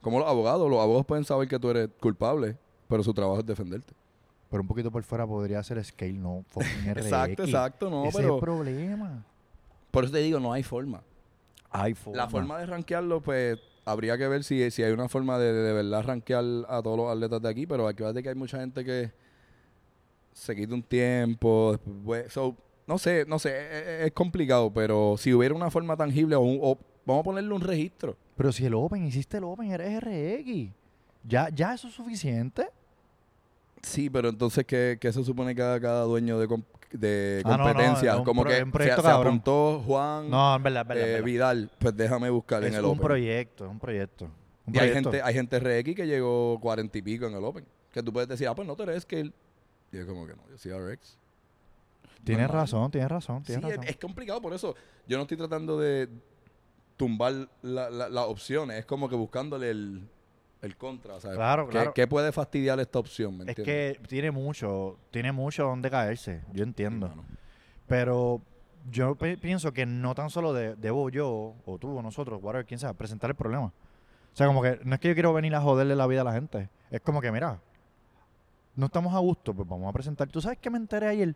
como 0.00 0.18
los 0.18 0.28
abogados, 0.28 0.68
los 0.68 0.80
abogados 0.80 1.06
pueden 1.06 1.24
saber 1.24 1.46
que 1.46 1.58
tú 1.58 1.70
eres 1.70 1.88
culpable, 2.00 2.56
pero 2.88 3.02
su 3.02 3.14
trabajo 3.14 3.38
es 3.40 3.46
defenderte. 3.46 3.92
Pero 4.50 4.62
un 4.62 4.66
poquito 4.66 4.90
por 4.90 5.02
fuera 5.04 5.26
podría 5.26 5.62
ser 5.62 5.82
scale, 5.84 6.14
no 6.14 6.44
fucking 6.48 6.94
RX. 6.94 7.04
Exacto, 7.04 7.44
exacto, 7.44 7.90
no, 7.90 8.04
Ese 8.04 8.08
es 8.08 8.16
pero 8.16 8.34
el 8.34 8.40
problema. 8.40 9.24
por 9.90 10.04
eso 10.04 10.12
te 10.12 10.18
digo, 10.18 10.40
no 10.40 10.52
hay 10.52 10.62
forma. 10.62 11.02
Hay 11.70 11.94
La 12.12 12.28
forma 12.28 12.58
de 12.58 12.66
rankearlo, 12.66 13.20
pues 13.20 13.58
habría 13.84 14.18
que 14.18 14.26
ver 14.26 14.42
si, 14.42 14.70
si 14.72 14.82
hay 14.82 14.92
una 14.92 15.08
forma 15.08 15.38
de, 15.38 15.52
de, 15.52 15.72
verdad 15.72 16.02
rankear 16.04 16.44
a 16.68 16.82
todos 16.82 16.96
los 16.96 17.08
atletas 17.08 17.40
de 17.40 17.48
aquí, 17.48 17.66
pero 17.66 17.86
acuérdate 17.86 18.22
que 18.22 18.28
hay 18.28 18.34
mucha 18.34 18.58
gente 18.58 18.84
que 18.84 19.12
se 20.32 20.56
quita 20.56 20.74
un 20.74 20.82
tiempo, 20.82 21.72
después, 21.72 22.32
so, 22.32 22.56
no 22.90 22.98
sé, 22.98 23.24
no 23.28 23.38
sé, 23.38 23.50
es, 23.56 23.86
es- 23.86 24.06
es 24.06 24.12
complicado, 24.12 24.72
pero 24.72 25.14
si 25.16 25.32
hubiera 25.32 25.54
una 25.54 25.70
forma 25.70 25.96
tangible 25.96 26.34
o, 26.34 26.40
un- 26.40 26.58
o 26.60 26.76
vamos 27.06 27.20
a 27.20 27.24
ponerle 27.24 27.54
un 27.54 27.60
registro. 27.60 28.16
Pero 28.36 28.50
si 28.50 28.66
el 28.66 28.74
Open, 28.74 29.06
hiciste 29.06 29.36
el 29.36 29.44
Open, 29.44 29.70
eres 29.70 30.00
RX. 30.02 30.72
¿Ya, 31.22 31.48
ya 31.50 31.74
eso 31.74 31.86
es 31.88 31.94
suficiente? 31.94 32.66
Sí, 33.82 34.10
pero 34.10 34.28
entonces, 34.28 34.64
¿qué, 34.66 34.98
qué 35.00 35.12
se 35.12 35.22
supone 35.24 35.54
que 35.54 35.62
haga 35.62 35.80
cada 35.80 36.02
dueño 36.02 36.38
de, 36.38 36.48
com- 36.48 36.62
de 36.92 37.42
Ah, 37.44 37.50
no, 37.52 37.58
no, 37.58 37.64
competencia? 37.64 38.14
es 38.16 38.20
Como 38.22 38.42
pro- 38.42 38.50
que 38.50 38.56
se, 38.58 38.66
proyecto 38.66 39.02
se 39.02 39.08
apuntó 39.08 39.82
Juan 39.86 40.28
No, 40.28 40.56
en 40.56 40.62
verdad, 40.62 40.82
en 40.82 40.88
verdad. 40.88 41.02
eh, 41.04 41.06
en 41.06 41.12
verdad. 41.14 41.24
Vidal, 41.26 41.70
pues 41.78 41.96
déjame 41.96 42.28
buscar 42.30 42.62
en 42.64 42.72
es 42.72 42.78
el 42.78 42.84
un 42.84 42.90
Open. 42.90 43.02
proyecto, 43.02 43.64
es 43.64 43.70
un 43.70 43.78
proyecto. 43.78 44.24
Un 44.66 44.74
Y 44.74 44.78
hay 44.78 44.88
proyecto. 44.88 45.10
gente, 45.12 45.22
hay 45.22 45.34
gente 45.34 45.58
RX 45.58 45.94
que 45.96 46.06
llegó 46.06 46.58
cuarenta 46.60 46.98
y 46.98 47.02
pico 47.02 47.26
en 47.26 47.34
el 47.34 47.44
Open. 47.44 47.64
Que 47.92 48.02
tú 48.02 48.12
puedes 48.12 48.28
decir, 48.28 48.48
ah, 48.48 48.54
pues 48.54 48.66
no 48.68 48.76
te 48.76 48.82
eres 48.82 49.06
que 49.06 49.20
él. 49.20 49.32
Y 49.92 49.98
es 49.98 50.04
como 50.04 50.26
que 50.26 50.34
no, 50.34 50.42
yo 50.50 50.58
soy 50.58 50.72
RX. 50.72 51.16
Tienes 52.24 52.42
normal. 52.46 52.62
razón, 52.62 52.90
tienes 52.90 53.10
razón, 53.10 53.38
Sí, 53.40 53.52
tienes 53.52 53.64
es, 53.70 53.76
razón. 53.76 53.88
es 53.88 53.96
complicado, 53.96 54.40
por 54.42 54.52
eso 54.52 54.74
yo 55.06 55.16
no 55.16 55.22
estoy 55.22 55.36
tratando 55.36 55.78
de 55.78 56.08
tumbar 56.96 57.32
la- 57.62 57.88
la- 57.90 58.08
las 58.08 58.24
opciones. 58.26 58.78
Es 58.78 58.84
como 58.86 59.08
que 59.08 59.16
buscándole 59.16 59.70
el, 59.70 60.06
el 60.62 60.76
contra, 60.76 61.18
¿sabes? 61.20 61.36
Claro, 61.38 61.66
¿Qué, 61.66 61.70
claro. 61.72 61.94
qué 61.94 62.06
puede 62.06 62.30
fastidiar 62.32 62.78
esta 62.80 62.98
opción? 62.98 63.38
¿me 63.38 63.44
Es 63.44 63.48
entiendes? 63.58 63.98
que 63.98 64.06
tiene 64.06 64.30
mucho, 64.30 64.98
tiene 65.10 65.32
mucho 65.32 65.64
donde 65.64 65.88
caerse, 65.90 66.42
yo 66.52 66.56
Sí, 66.56 66.62
entiendo. 66.62 67.10
Pero 67.86 68.40
yo 68.90 69.14
pienso 69.16 69.72
que 69.72 69.86
no 69.86 70.14
tan 70.14 70.30
solo 70.30 70.52
de- 70.52 70.76
debo 70.76 71.08
yo, 71.10 71.54
o 71.64 71.78
tú, 71.78 71.96
o 71.98 72.02
nosotros, 72.02 72.38
whatever, 72.42 72.66
quien 72.66 72.78
sea, 72.78 72.92
presentar 72.92 73.30
el 73.30 73.36
problema. 73.36 73.66
O 73.66 74.36
sea, 74.36 74.46
como 74.46 74.62
que 74.62 74.78
no 74.84 74.94
es 74.94 75.00
que 75.00 75.08
yo 75.08 75.14
quiero 75.14 75.32
venir 75.32 75.54
a 75.54 75.60
joderle 75.60 75.96
la 75.96 76.06
vida 76.06 76.20
a 76.20 76.24
la 76.24 76.32
gente. 76.32 76.68
Es 76.90 77.00
como 77.00 77.20
que, 77.20 77.32
mira, 77.32 77.58
no 78.76 78.86
estamos 78.86 79.14
a 79.14 79.18
gusto, 79.18 79.52
pues 79.54 79.66
vamos 79.68 79.88
a 79.88 79.92
presentar. 79.92 80.28
¿Tú 80.28 80.40
sabes 80.40 80.58
que 80.58 80.70
me 80.70 80.78
enteré 80.78 81.08
ayer? 81.08 81.34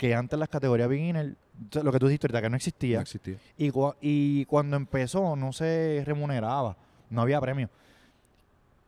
Que 0.00 0.14
antes 0.14 0.38
las 0.38 0.48
categorías 0.48 0.88
beginner, 0.88 1.34
lo 1.82 1.92
que 1.92 1.98
tú 1.98 2.06
dijiste 2.06 2.26
ahorita, 2.26 2.40
que 2.40 2.48
no 2.48 2.56
existía. 2.56 2.96
No 2.96 3.02
existía. 3.02 3.36
Y, 3.58 3.70
cua- 3.70 3.96
y 4.00 4.46
cuando 4.46 4.78
empezó 4.78 5.36
no 5.36 5.52
se 5.52 6.02
remuneraba, 6.06 6.74
no 7.10 7.20
había 7.20 7.38
premio. 7.38 7.68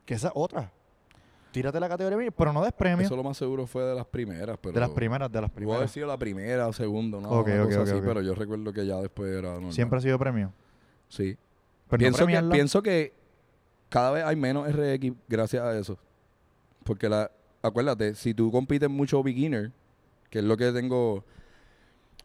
Que 0.07 0.15
esa 0.15 0.29
es 0.29 0.33
otra. 0.35 0.71
Tírate 1.51 1.79
la 1.79 1.87
categoría 1.91 2.17
beginner, 2.17 2.33
pero 2.33 2.51
no 2.55 2.63
des 2.65 2.73
premio. 2.73 3.05
Eso 3.05 3.15
lo 3.15 3.23
más 3.23 3.37
seguro 3.37 3.67
fue 3.67 3.85
de 3.85 3.95
las 3.95 4.07
primeras. 4.07 4.57
Pero 4.63 4.73
de 4.73 4.81
las 4.81 4.89
primeras, 4.89 5.31
de 5.31 5.39
las 5.43 5.51
Pudo 5.51 5.65
haber 5.65 5.69
primeras. 5.75 5.91
sido 5.91 6.07
la 6.07 6.17
primera 6.17 6.67
o 6.69 6.73
segunda, 6.73 7.21
¿no? 7.21 7.29
Ok, 7.29 7.49
Una 7.49 7.63
ok, 7.65 7.69
cosa 7.69 7.81
ok, 7.83 7.89
así, 7.89 7.97
ok. 7.99 8.05
pero 8.07 8.23
yo 8.23 8.35
recuerdo 8.35 8.73
que 8.73 8.87
ya 8.87 8.97
después 8.97 9.31
era 9.37 9.53
normal. 9.53 9.73
Siempre 9.75 9.99
ha 9.99 10.01
sido 10.01 10.19
premio. 10.19 10.51
Sí. 11.11 11.37
Pero 11.91 11.99
no 11.99 11.99
pienso, 11.99 12.19
que, 12.21 12.25
premiarla. 12.25 12.53
pienso 12.55 12.83
que 12.83 13.13
cada 13.91 14.13
vez 14.13 14.25
hay 14.25 14.35
menos 14.37 14.67
RX 14.73 15.13
gracias 15.29 15.63
a 15.63 15.79
eso. 15.79 15.99
Porque 16.85 17.07
la, 17.11 17.31
acuérdate, 17.61 18.15
si 18.15 18.33
tú 18.33 18.51
compites 18.51 18.89
mucho 18.89 19.23
beginner, 19.23 19.73
que 20.33 20.39
es 20.39 20.45
lo 20.47 20.57
que 20.57 20.73
tengo, 20.73 21.23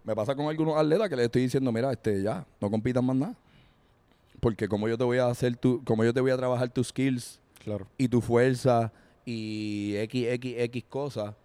me 0.06 0.16
pasa 0.16 0.34
con 0.34 0.48
algunos 0.48 0.78
atletas 0.78 1.10
que 1.10 1.18
les 1.18 1.26
estoy 1.26 1.42
diciendo, 1.42 1.74
mira, 1.74 1.92
este 1.92 2.24
ya, 2.24 2.48
no 2.62 2.72
compitas 2.72 3.04
más 3.04 3.18
nada. 3.18 3.36
Porque 4.40 4.70
como 4.70 4.88
yo 4.88 4.98
te 4.98 5.04
voy 5.04 5.18
a 5.18 5.28
hacer 5.28 5.58
tu, 5.58 5.84
como 5.84 6.06
yo 6.06 6.14
te 6.14 6.22
voy 6.22 6.32
a 6.32 6.38
trabajar 6.38 6.70
tus 6.70 6.88
skills 6.88 7.42
Claro. 7.62 7.86
y 7.98 8.08
tu 8.08 8.22
fuerza 8.22 8.94
y 9.26 9.96
X, 9.98 10.28
X, 10.30 10.56
X 10.58 10.84
cosas, 10.88 11.36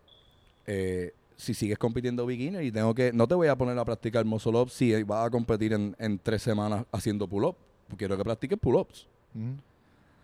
eh, 0.69 1.13
si 1.37 1.53
sigues 1.53 1.79
compitiendo 1.79 2.25
beginner 2.25 2.63
y 2.63 2.71
tengo 2.71 2.95
que, 2.95 3.13
no 3.13 3.27
te 3.27 3.35
voy 3.35 3.49
a 3.49 3.57
poner 3.57 3.77
a 3.77 3.85
practicar 3.85 4.25
muscle 4.25 4.67
si 4.69 5.03
vas 5.03 5.27
a 5.27 5.31
competir 5.31 5.73
en, 5.73 5.97
en 5.99 6.17
tres 6.17 6.43
semanas 6.43 6.85
haciendo 6.93 7.27
pull-up. 7.27 7.57
Quiero 7.97 8.17
que 8.17 8.23
practiques 8.23 8.57
pull-ups. 8.57 9.09
Mm. 9.35 9.55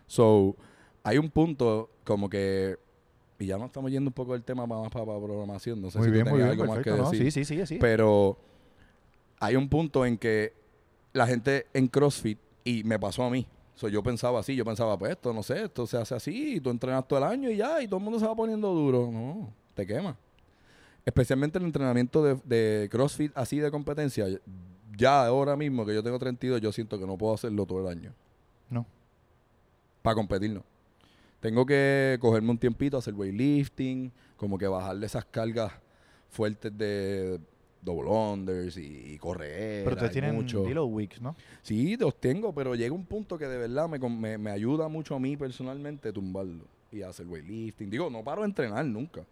So, 0.06 0.54
hay 1.02 1.18
un 1.18 1.30
punto 1.30 1.90
como 2.04 2.30
que, 2.30 2.76
y 3.38 3.46
ya 3.46 3.56
nos 3.56 3.66
estamos 3.66 3.90
yendo 3.90 4.08
un 4.08 4.14
poco 4.14 4.32
del 4.32 4.42
tema 4.42 4.66
más 4.66 4.90
para, 4.90 5.04
para 5.04 5.18
programación, 5.18 5.80
no 5.80 5.90
sé 5.90 5.98
Muy 5.98 6.06
si 6.08 6.12
bien, 6.12 6.24
tú 6.24 6.30
muy 6.30 6.40
tenías 6.40 6.56
bien, 6.56 6.60
algo 6.68 6.74
más 6.74 6.84
que 6.84 6.90
decir. 6.90 7.32
Sí, 7.32 7.44
sí, 7.44 7.56
sí, 7.56 7.66
sí. 7.66 7.78
Pero 7.80 8.36
hay 9.38 9.56
un 9.56 9.68
punto 9.68 10.04
en 10.04 10.18
que 10.18 10.52
la 11.12 11.26
gente 11.26 11.66
en 11.72 11.86
CrossFit, 11.86 12.38
y 12.64 12.82
me 12.84 12.98
pasó 12.98 13.24
a 13.24 13.30
mí, 13.30 13.46
so, 13.74 13.88
yo 13.88 14.02
pensaba 14.02 14.40
así, 14.40 14.56
yo 14.56 14.64
pensaba, 14.64 14.98
pues 14.98 15.12
esto, 15.12 15.32
no 15.32 15.42
sé, 15.42 15.64
esto 15.64 15.86
se 15.86 15.96
hace 15.96 16.14
así, 16.14 16.56
y 16.56 16.60
tú 16.60 16.70
entrenas 16.70 17.06
todo 17.06 17.18
el 17.20 17.24
año 17.24 17.48
y 17.48 17.56
ya, 17.56 17.80
y 17.80 17.86
todo 17.86 17.98
el 17.98 18.04
mundo 18.04 18.18
se 18.18 18.26
va 18.26 18.34
poniendo 18.34 18.72
duro. 18.74 19.08
No, 19.10 19.52
te 19.74 19.86
quema. 19.86 20.16
Especialmente 21.04 21.58
el 21.58 21.64
entrenamiento 21.64 22.22
de, 22.22 22.34
de 22.44 22.88
CrossFit 22.90 23.32
así 23.34 23.58
de 23.58 23.70
competencia, 23.70 24.26
ya 24.96 25.26
ahora 25.26 25.56
mismo 25.56 25.86
que 25.86 25.94
yo 25.94 26.02
tengo 26.02 26.18
32, 26.18 26.60
yo 26.60 26.72
siento 26.72 26.98
que 26.98 27.06
no 27.06 27.16
puedo 27.16 27.34
hacerlo 27.34 27.64
todo 27.64 27.80
el 27.80 27.96
año. 27.96 28.12
No. 28.68 28.84
Para 30.02 30.16
competir, 30.16 30.50
no. 30.50 30.64
Tengo 31.40 31.64
que 31.64 32.18
cogerme 32.20 32.50
un 32.50 32.58
tiempito, 32.58 32.96
hacer 32.96 33.14
weightlifting, 33.14 34.12
como 34.36 34.58
que 34.58 34.66
bajarle 34.66 35.06
esas 35.06 35.24
cargas 35.24 35.72
fuertes 36.28 36.76
de 36.76 37.40
double 37.80 38.10
unders 38.10 38.76
y, 38.76 39.12
y 39.12 39.18
correr. 39.18 39.84
Pero 39.84 39.94
ustedes 39.94 40.12
tienen 40.12 40.34
mucho. 40.34 40.64
Dilo 40.64 40.86
Weeks, 40.86 41.20
¿no? 41.20 41.36
Sí, 41.62 41.96
los 41.96 42.20
tengo, 42.20 42.52
pero 42.52 42.74
llega 42.74 42.94
un 42.94 43.06
punto 43.06 43.38
que 43.38 43.46
de 43.46 43.56
verdad 43.56 43.88
me, 43.88 43.98
me, 43.98 44.38
me 44.38 44.50
ayuda 44.50 44.88
mucho 44.88 45.14
a 45.14 45.20
mí 45.20 45.36
personalmente 45.36 46.12
tumbarlo 46.12 46.64
y 46.90 47.02
hacer 47.02 47.26
weightlifting. 47.26 47.88
Digo, 47.90 48.10
no 48.10 48.24
paro 48.24 48.42
de 48.42 48.48
entrenar 48.48 48.84
nunca, 48.84 49.24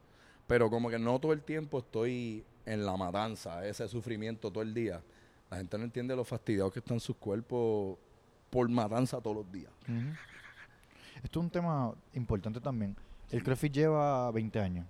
pero 0.47 0.71
como 0.71 0.89
que 0.89 0.99
no 0.99 1.19
todo 1.19 1.33
el 1.33 1.43
tiempo 1.43 1.79
estoy 1.79 2.45
en 2.65 2.85
la 2.85 2.97
matanza, 2.97 3.67
ese 3.67 3.89
sufrimiento 3.89 4.51
todo 4.51 4.63
el 4.63 4.75
día. 4.75 5.03
La 5.51 5.59
gente 5.59 5.79
no 5.79 5.85
entiende 5.85 6.15
lo 6.17 6.25
fastidiados 6.25 6.73
que 6.73 6.81
están 6.81 6.99
sus 6.99 7.17
cuerpos 7.17 7.97
por 8.51 8.69
matanza 8.69 9.21
todos 9.21 9.37
los 9.37 9.53
días. 9.53 9.71
Esto 11.27 11.41
es 11.41 11.45
un 11.47 11.51
tema 11.51 11.93
importante 12.15 12.61
también. 12.61 12.95
El 13.33 13.43
CrossFit 13.43 13.73
lleva 13.73 14.31
20 14.31 14.61
años. 14.61 14.87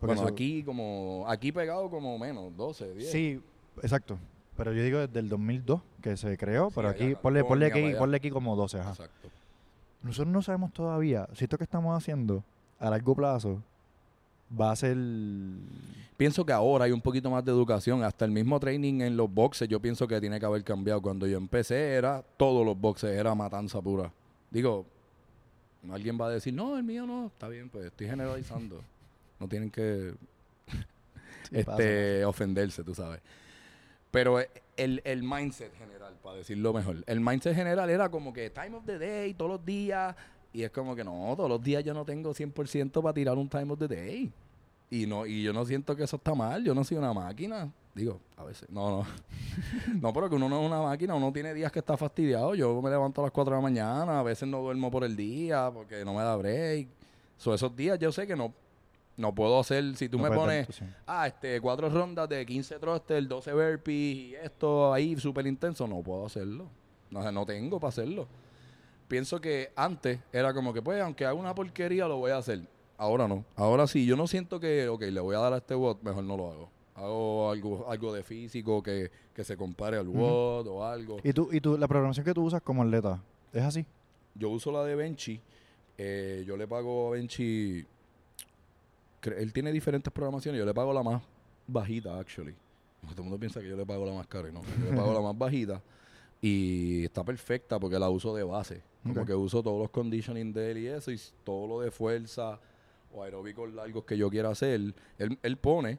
Porque 0.00 0.16
bueno, 0.16 0.22
eso- 0.26 0.32
aquí 0.34 0.64
como 0.64 1.24
aquí 1.28 1.52
pegado 1.52 1.88
como 1.88 2.18
menos, 2.18 2.56
12, 2.56 2.92
10. 2.94 3.08
Sí, 3.12 3.40
exacto. 3.80 4.18
Pero 4.56 4.72
yo 4.72 4.82
digo 4.82 4.98
desde 4.98 5.20
el 5.20 5.28
2002 5.28 5.80
que 6.02 6.16
se 6.16 6.36
creó, 6.36 6.70
Sí, 6.70 6.72
pero 6.74 6.88
allá 6.88 6.96
aquí, 7.04 7.14
ponle, 7.14 7.44
ponle, 7.44 7.66
aquí, 7.66 7.94
ponle 7.96 8.16
aquí 8.16 8.30
como 8.30 8.56
12, 8.56 8.80
ajá. 8.80 8.90
Exacto. 8.90 9.28
Nosotros 10.02 10.32
no 10.32 10.42
sabemos 10.42 10.72
todavía 10.72 11.28
si 11.34 11.44
esto 11.44 11.56
que 11.56 11.62
estamos 11.64 11.96
haciendo 11.96 12.42
a 12.80 12.90
largo 12.90 13.14
plazo 13.14 13.62
va 14.60 14.72
a 14.72 14.76
ser... 14.76 14.96
Pienso 16.16 16.44
que 16.44 16.52
ahora 16.52 16.86
hay 16.86 16.92
un 16.92 17.00
poquito 17.00 17.30
más 17.30 17.44
de 17.44 17.52
educación. 17.52 18.02
Hasta 18.02 18.24
el 18.24 18.32
mismo 18.32 18.58
training 18.58 19.02
en 19.02 19.16
los 19.16 19.32
boxes 19.32 19.68
yo 19.68 19.78
pienso 19.78 20.08
que 20.08 20.20
tiene 20.20 20.40
que 20.40 20.46
haber 20.46 20.64
cambiado. 20.64 21.00
Cuando 21.00 21.28
yo 21.28 21.38
empecé 21.38 21.94
era 21.94 22.24
todos 22.36 22.66
los 22.66 22.76
boxes, 22.78 23.16
era 23.16 23.32
matanza 23.36 23.80
pura. 23.80 24.12
Digo, 24.50 24.84
alguien 25.90 26.18
va 26.20 26.26
a 26.26 26.30
decir, 26.30 26.52
no, 26.52 26.76
el 26.76 26.82
mío 26.82 27.06
no. 27.06 27.26
Está 27.26 27.48
bien, 27.48 27.68
pues 27.68 27.86
estoy 27.86 28.06
generalizando. 28.06 28.82
no 29.38 29.48
tienen 29.48 29.70
que 29.70 30.14
este, 31.50 32.24
ofenderse, 32.24 32.84
tú 32.84 32.94
sabes. 32.94 33.20
Pero 34.10 34.40
el, 34.76 35.00
el 35.04 35.22
mindset 35.22 35.72
general, 35.76 36.16
para 36.22 36.36
decirlo 36.36 36.72
mejor, 36.72 37.04
el 37.06 37.20
mindset 37.20 37.54
general 37.54 37.88
era 37.90 38.10
como 38.10 38.32
que 38.32 38.50
time 38.50 38.76
of 38.76 38.84
the 38.84 38.98
day, 38.98 39.34
todos 39.34 39.52
los 39.52 39.64
días. 39.64 40.14
Y 40.52 40.62
es 40.62 40.70
como 40.70 40.96
que 40.96 41.04
no, 41.04 41.32
todos 41.36 41.48
los 41.48 41.62
días 41.62 41.84
yo 41.84 41.94
no 41.94 42.04
tengo 42.04 42.34
100% 42.34 43.02
para 43.02 43.14
tirar 43.14 43.38
un 43.38 43.48
time 43.48 43.72
of 43.72 43.78
the 43.78 43.88
day. 43.88 44.32
Y 44.90 45.06
no 45.06 45.24
y 45.24 45.44
yo 45.44 45.52
no 45.52 45.64
siento 45.64 45.94
que 45.94 46.02
eso 46.02 46.16
está 46.16 46.34
mal. 46.34 46.64
Yo 46.64 46.74
no 46.74 46.82
soy 46.82 46.96
una 46.96 47.12
máquina. 47.12 47.72
Digo, 47.94 48.20
a 48.36 48.44
veces. 48.44 48.70
No, 48.70 48.90
no. 48.90 49.06
no, 50.00 50.12
pero 50.12 50.28
que 50.28 50.36
uno 50.36 50.48
no 50.48 50.60
es 50.60 50.66
una 50.66 50.80
máquina. 50.80 51.14
Uno 51.14 51.32
tiene 51.32 51.52
días 51.54 51.72
que 51.72 51.80
está 51.80 51.96
fastidiado. 51.96 52.54
Yo 52.54 52.80
me 52.80 52.90
levanto 52.90 53.20
a 53.20 53.24
las 53.24 53.32
4 53.32 53.50
de 53.50 53.56
la 53.56 53.62
mañana. 53.62 54.20
A 54.20 54.22
veces 54.22 54.48
no 54.48 54.60
duermo 54.60 54.90
por 54.90 55.04
el 55.04 55.16
día 55.16 55.70
porque 55.72 56.04
no 56.04 56.14
me 56.14 56.22
da 56.22 56.36
break. 56.36 56.88
So, 57.36 57.54
esos 57.54 57.74
días 57.74 57.98
yo 57.98 58.12
sé 58.12 58.26
que 58.26 58.36
no, 58.36 58.52
no 59.16 59.34
puedo 59.34 59.58
hacer. 59.58 59.96
Si 59.96 60.08
tú 60.08 60.18
me 60.18 60.30
pones, 60.30 60.68
ah, 61.06 61.26
este, 61.26 61.60
cuatro 61.60 61.88
rondas 61.88 62.28
de 62.28 62.44
15 62.44 62.78
thrusters, 62.78 63.28
12 63.28 63.52
burpees 63.52 64.16
y 64.16 64.34
esto 64.34 64.92
ahí 64.92 65.16
súper 65.16 65.46
intenso, 65.46 65.86
no 65.86 66.02
puedo 66.02 66.26
hacerlo. 66.26 66.66
No, 67.10 67.32
no 67.32 67.46
tengo 67.46 67.80
para 67.80 67.88
hacerlo. 67.88 68.28
Pienso 69.08 69.40
que 69.40 69.72
antes 69.74 70.20
era 70.32 70.54
como 70.54 70.72
que, 70.72 70.80
pues, 70.80 71.02
aunque 71.02 71.24
haga 71.24 71.34
una 71.34 71.54
porquería, 71.54 72.06
lo 72.06 72.18
voy 72.18 72.30
a 72.30 72.36
hacer 72.36 72.60
Ahora 73.00 73.26
no. 73.26 73.46
Ahora 73.56 73.86
sí, 73.86 74.04
yo 74.04 74.14
no 74.14 74.26
siento 74.26 74.60
que, 74.60 74.86
ok, 74.86 75.00
le 75.04 75.20
voy 75.20 75.34
a 75.34 75.38
dar 75.38 75.54
a 75.54 75.56
este 75.56 75.74
bot, 75.74 76.02
mejor 76.02 76.22
no 76.22 76.36
lo 76.36 76.52
hago. 76.52 76.70
Hago 76.94 77.50
algo, 77.50 77.90
algo 77.90 78.12
de 78.12 78.22
físico 78.22 78.82
que, 78.82 79.10
se 79.42 79.56
compare 79.56 79.96
al 79.96 80.06
bot 80.06 80.66
o 80.66 80.84
algo. 80.84 81.16
¿Y 81.24 81.32
tú, 81.32 81.48
¿Y 81.50 81.60
tú, 81.60 81.78
la 81.78 81.88
programación 81.88 82.26
que 82.26 82.34
tú 82.34 82.44
usas 82.44 82.60
como 82.60 82.82
atleta, 82.82 83.22
es 83.52 83.62
así? 83.62 83.86
Yo 84.34 84.50
uso 84.50 84.70
la 84.70 84.84
de 84.84 84.94
Benchy. 84.94 85.40
Eh, 85.96 86.44
yo 86.46 86.56
le 86.56 86.66
pago 86.68 87.08
a 87.08 87.10
Benchy... 87.12 87.86
Él 89.22 89.52
tiene 89.52 89.72
diferentes 89.72 90.12
programaciones. 90.12 90.58
Yo 90.58 90.66
le 90.66 90.74
pago 90.74 90.92
la 90.92 91.02
más 91.02 91.22
bajita, 91.66 92.18
actually. 92.18 92.54
Todo 93.02 93.16
el 93.16 93.22
mundo 93.22 93.38
piensa 93.38 93.60
que 93.60 93.68
yo 93.68 93.76
le 93.76 93.86
pago 93.86 94.04
la 94.04 94.12
más 94.12 94.26
cara 94.26 94.48
y 94.48 94.52
no. 94.52 94.62
Yo 94.62 94.90
le 94.90 94.96
pago 94.96 95.12
la 95.12 95.20
más 95.20 95.36
bajita. 95.38 95.82
Y 96.42 97.04
está 97.04 97.24
perfecta 97.24 97.78
porque 97.78 97.98
la 97.98 98.08
uso 98.08 98.34
de 98.34 98.44
base. 98.44 98.82
Como 99.02 99.24
que 99.24 99.34
uso 99.34 99.62
todos 99.62 99.78
los 99.78 99.90
conditioning 99.90 100.52
de 100.52 100.70
él 100.70 100.78
y 100.78 100.86
eso. 100.86 101.10
Y 101.10 101.20
todo 101.44 101.66
lo 101.66 101.80
de 101.80 101.90
fuerza 101.90 102.58
o 103.12 103.22
aeróbicos 103.22 103.72
largos 103.72 104.04
que 104.04 104.16
yo 104.16 104.30
quiera 104.30 104.50
hacer, 104.50 104.80
él, 105.18 105.38
él 105.42 105.56
pone, 105.56 105.98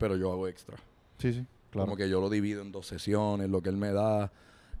pero 0.00 0.16
yo 0.16 0.32
hago 0.32 0.48
extra. 0.48 0.78
Sí, 1.18 1.34
sí, 1.34 1.46
claro. 1.70 1.86
Como 1.86 1.96
que 1.96 2.08
yo 2.08 2.22
lo 2.22 2.30
divido 2.30 2.62
en 2.62 2.72
dos 2.72 2.86
sesiones, 2.86 3.50
lo 3.50 3.60
que 3.60 3.68
él 3.68 3.76
me 3.76 3.92
da. 3.92 4.32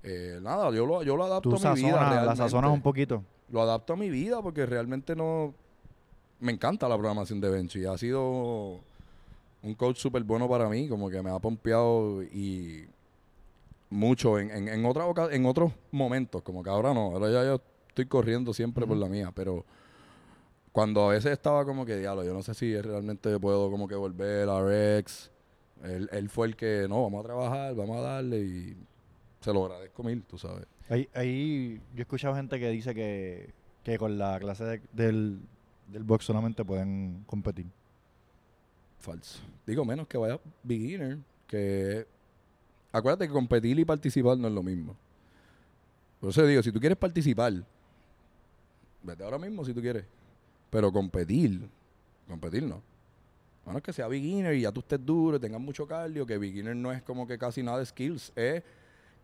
Eh, 0.02 0.40
nada, 0.42 0.70
yo 0.70 0.86
lo, 0.86 1.02
yo 1.02 1.14
lo 1.14 1.24
adapto 1.24 1.54
a 1.54 1.74
mi 1.74 1.82
vida. 1.82 1.98
Realmente. 1.98 2.26
La 2.26 2.36
sazonas 2.36 2.70
un 2.70 2.80
poquito. 2.80 3.22
Lo 3.50 3.60
adapto 3.60 3.92
a 3.92 3.96
mi 3.96 4.08
vida 4.08 4.40
porque 4.40 4.64
realmente 4.64 5.14
no. 5.14 5.54
Me 6.40 6.52
encanta 6.52 6.88
la 6.88 6.96
programación 6.96 7.38
de 7.38 7.50
Benchy. 7.50 7.84
Ha 7.84 7.98
sido 7.98 8.80
un 9.62 9.74
coach 9.76 9.98
súper 9.98 10.24
bueno 10.24 10.48
para 10.48 10.70
mí, 10.70 10.88
como 10.88 11.10
que 11.10 11.22
me 11.22 11.30
ha 11.30 11.38
pompeado 11.38 12.22
y 12.22 12.86
mucho 13.90 14.38
en, 14.38 14.50
en, 14.50 14.68
en, 14.68 14.84
otra 14.86 15.04
en 15.30 15.44
otros 15.44 15.72
momentos, 15.90 16.40
como 16.42 16.62
que 16.62 16.70
ahora 16.70 16.94
no, 16.94 17.10
ahora 17.10 17.30
ya 17.30 17.44
yo 17.44 17.60
estoy 17.88 18.06
corriendo 18.06 18.54
siempre 18.54 18.86
por 18.86 18.96
la 18.96 19.08
mía, 19.08 19.32
pero 19.34 19.66
cuando 20.72 21.08
a 21.08 21.12
veces 21.12 21.32
estaba 21.32 21.64
como 21.64 21.84
que, 21.84 21.96
diablo, 21.96 22.24
yo 22.24 22.32
no 22.32 22.42
sé 22.42 22.54
si 22.54 22.80
realmente 22.80 23.38
puedo 23.38 23.70
como 23.70 23.88
que 23.88 23.96
volver 23.96 24.48
a 24.48 24.62
Rex. 24.62 25.30
Él, 25.82 26.08
él 26.12 26.28
fue 26.28 26.46
el 26.46 26.56
que, 26.56 26.86
no, 26.88 27.02
vamos 27.02 27.24
a 27.24 27.26
trabajar, 27.26 27.74
vamos 27.74 27.98
a 27.98 28.00
darle 28.00 28.38
y 28.40 28.76
se 29.40 29.52
lo 29.52 29.64
agradezco 29.64 30.02
mil, 30.02 30.22
tú 30.22 30.38
sabes. 30.38 30.66
Ahí, 30.88 31.08
ahí 31.14 31.80
yo 31.94 31.98
he 31.98 32.02
escuchado 32.02 32.34
gente 32.34 32.60
que 32.60 32.68
dice 32.68 32.94
que, 32.94 33.52
que 33.82 33.98
con 33.98 34.18
la 34.18 34.38
clase 34.38 34.80
del, 34.92 35.40
del 35.88 36.04
box 36.04 36.26
solamente 36.26 36.64
pueden 36.64 37.24
competir. 37.26 37.66
Falso. 38.98 39.40
Digo, 39.66 39.84
menos 39.84 40.06
que 40.06 40.18
vaya 40.18 40.38
beginner, 40.62 41.18
que... 41.46 42.06
Acuérdate 42.92 43.26
que 43.28 43.32
competir 43.32 43.78
y 43.78 43.84
participar 43.84 44.36
no 44.36 44.48
es 44.48 44.54
lo 44.54 44.62
mismo. 44.62 44.96
Por 46.20 46.30
eso 46.30 46.44
digo, 46.44 46.62
si 46.62 46.72
tú 46.72 46.80
quieres 46.80 46.98
participar, 46.98 47.54
vete 49.02 49.24
ahora 49.24 49.38
mismo 49.38 49.64
si 49.64 49.72
tú 49.72 49.80
quieres. 49.80 50.04
Pero 50.70 50.92
competir, 50.92 51.68
competir 52.28 52.62
no. 52.62 52.80
Bueno, 53.64 53.78
es 53.78 53.84
que 53.84 53.92
sea 53.92 54.08
beginner 54.08 54.54
y 54.54 54.62
ya 54.62 54.72
tú 54.72 54.80
estés 54.80 55.04
duro 55.04 55.36
y 55.36 55.40
tengas 55.40 55.60
mucho 55.60 55.86
cardio, 55.86 56.24
que 56.24 56.38
beginner 56.38 56.74
no 56.74 56.92
es 56.92 57.02
como 57.02 57.26
que 57.26 57.36
casi 57.36 57.62
nada 57.62 57.78
de 57.78 57.86
skills, 57.86 58.32
es 58.34 58.62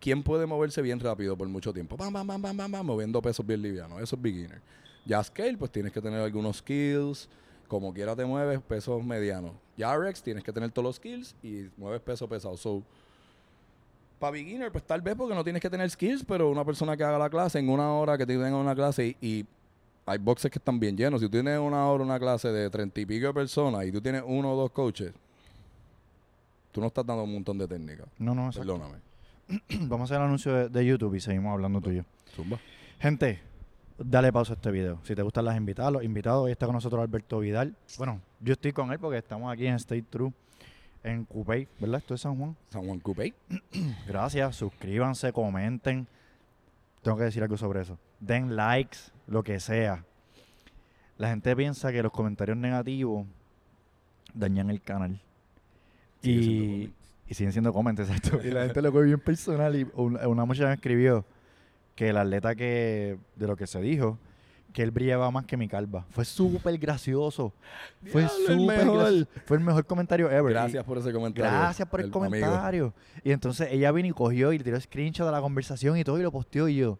quién 0.00 0.22
puede 0.22 0.46
moverse 0.46 0.82
bien 0.82 1.00
rápido 1.00 1.36
por 1.36 1.48
mucho 1.48 1.72
tiempo. 1.72 1.96
Bam, 1.96 2.12
bam, 2.12 2.26
bam, 2.26 2.42
bam, 2.42 2.70
bam, 2.70 2.86
moviendo 2.86 3.22
pesos 3.22 3.46
bien 3.46 3.62
livianos. 3.62 4.00
Eso 4.00 4.16
es 4.16 4.22
beginner. 4.22 4.60
Ya 5.04 5.22
scale, 5.22 5.56
pues 5.56 5.70
tienes 5.70 5.92
que 5.92 6.00
tener 6.00 6.20
algunos 6.20 6.58
skills. 6.58 7.28
Como 7.68 7.92
quiera 7.92 8.14
te 8.14 8.24
mueves, 8.24 8.60
pesos 8.60 9.02
medianos. 9.04 9.52
Ya 9.76 9.96
Rex, 9.96 10.22
tienes 10.22 10.44
que 10.44 10.52
tener 10.52 10.70
todos 10.70 10.84
los 10.84 10.96
skills 10.96 11.34
y 11.42 11.68
mueves 11.76 12.00
peso 12.00 12.28
pesado. 12.28 12.56
So, 12.56 12.82
para 14.18 14.32
beginner, 14.32 14.70
pues 14.70 14.84
tal 14.84 15.00
vez 15.00 15.14
porque 15.16 15.34
no 15.34 15.42
tienes 15.42 15.60
que 15.60 15.68
tener 15.68 15.90
skills, 15.90 16.24
pero 16.24 16.48
una 16.50 16.64
persona 16.64 16.96
que 16.96 17.04
haga 17.04 17.18
la 17.18 17.28
clase 17.28 17.58
en 17.58 17.68
una 17.68 17.92
hora 17.92 18.16
que 18.16 18.24
te 18.24 18.34
tenga 18.34 18.56
una 18.56 18.74
clase 18.74 19.16
y 19.20 19.44
hay 20.06 20.18
boxes 20.18 20.50
que 20.50 20.58
están 20.58 20.78
bien 20.78 20.96
llenos. 20.96 21.20
Si 21.20 21.26
tú 21.26 21.32
tienes 21.32 21.58
una 21.58 21.86
hora, 21.88 22.04
una 22.04 22.18
clase 22.18 22.48
de 22.48 22.70
treinta 22.70 23.00
y 23.00 23.04
pico 23.04 23.26
de 23.26 23.34
personas 23.34 23.84
y 23.84 23.92
tú 23.92 24.00
tienes 24.00 24.22
uno 24.24 24.52
o 24.52 24.56
dos 24.56 24.70
coaches, 24.70 25.12
tú 26.70 26.80
no 26.80 26.86
estás 26.86 27.04
dando 27.04 27.24
un 27.24 27.32
montón 27.32 27.58
de 27.58 27.66
técnicas. 27.66 28.06
No, 28.18 28.34
no, 28.34 28.50
Perdóname. 28.52 28.98
Vamos 29.88 30.02
a 30.02 30.04
hacer 30.04 30.16
el 30.18 30.28
anuncio 30.28 30.68
de, 30.68 30.86
YouTube 30.86 31.16
y 31.16 31.20
seguimos 31.20 31.52
hablando 31.52 31.80
tuyo. 31.80 32.04
Zumba. 32.34 32.58
Gente, 33.00 33.40
dale 33.98 34.32
pausa 34.32 34.52
a 34.52 34.56
este 34.56 34.70
video. 34.70 35.00
Si 35.02 35.14
te 35.16 35.22
gustan 35.22 35.44
las 35.44 35.56
invitadas, 35.56 35.92
los 35.92 36.04
invitados, 36.04 36.44
hoy 36.44 36.52
está 36.52 36.66
con 36.66 36.74
nosotros 36.74 37.02
Alberto 37.02 37.40
Vidal. 37.40 37.74
Bueno, 37.98 38.20
yo 38.40 38.52
estoy 38.52 38.72
con 38.72 38.92
él 38.92 39.00
porque 39.00 39.18
estamos 39.18 39.52
aquí 39.52 39.66
en 39.66 39.74
State 39.74 40.04
True, 40.08 40.32
en 41.02 41.24
Cupey, 41.24 41.66
¿verdad? 41.80 41.98
Esto 41.98 42.14
es 42.14 42.20
San 42.20 42.36
Juan. 42.36 42.56
San 42.68 42.86
Juan 42.86 43.00
Cupey. 43.00 43.34
Gracias, 44.06 44.54
suscríbanse, 44.54 45.32
comenten. 45.32 46.06
Tengo 47.02 47.16
que 47.16 47.24
decir 47.24 47.42
algo 47.42 47.56
sobre 47.56 47.82
eso. 47.82 47.98
Den 48.20 48.56
likes, 48.56 48.98
lo 49.26 49.42
que 49.42 49.60
sea. 49.60 50.04
La 51.18 51.28
gente 51.28 51.54
piensa 51.56 51.92
que 51.92 52.02
los 52.02 52.12
comentarios 52.12 52.56
negativos 52.56 53.26
dañan 54.34 54.70
el 54.70 54.82
canal. 54.82 55.20
y, 56.22 56.90
siguen 57.30 57.52
siendo 57.52 57.72
comments, 57.72 58.00
exacto. 58.08 58.40
y 58.44 58.50
la 58.50 58.64
gente 58.64 58.82
lo 58.82 58.92
coge 58.92 59.04
bien 59.04 59.20
personal. 59.20 59.74
Y 59.76 59.86
una, 59.94 60.44
muchacha 60.44 60.68
me 60.68 60.74
escribió 60.74 61.24
que 61.94 62.10
el 62.10 62.16
atleta 62.16 62.54
que 62.54 63.18
de 63.36 63.46
lo 63.46 63.56
que 63.56 63.66
se 63.66 63.80
dijo, 63.80 64.18
que 64.72 64.82
él 64.82 64.90
brillaba 64.90 65.30
más 65.30 65.46
que 65.46 65.56
mi 65.56 65.68
calva. 65.68 66.04
Fue 66.10 66.24
súper 66.26 66.76
gracioso. 66.76 67.54
Fue 68.12 68.28
súper 68.28 69.26
Fue 69.46 69.56
el 69.56 69.64
mejor 69.64 69.86
comentario 69.86 70.30
ever. 70.30 70.52
Gracias 70.52 70.84
por 70.84 70.98
ese 70.98 71.12
comentario. 71.12 71.50
Gracias 71.50 71.88
por 71.88 72.02
el, 72.02 72.10
comentario. 72.10 72.92
Y 73.24 73.30
entonces 73.30 73.68
ella 73.70 73.90
vino 73.92 74.08
y 74.08 74.12
cogió 74.12 74.52
y 74.52 74.58
tiró 74.58 74.78
screenshot 74.78 75.24
de 75.26 75.32
la 75.32 75.40
conversación 75.40 75.96
y 75.96 76.04
todo 76.04 76.18
y 76.18 76.22
lo 76.22 76.30
posteó 76.30 76.68
y 76.68 76.76
yo. 76.76 76.98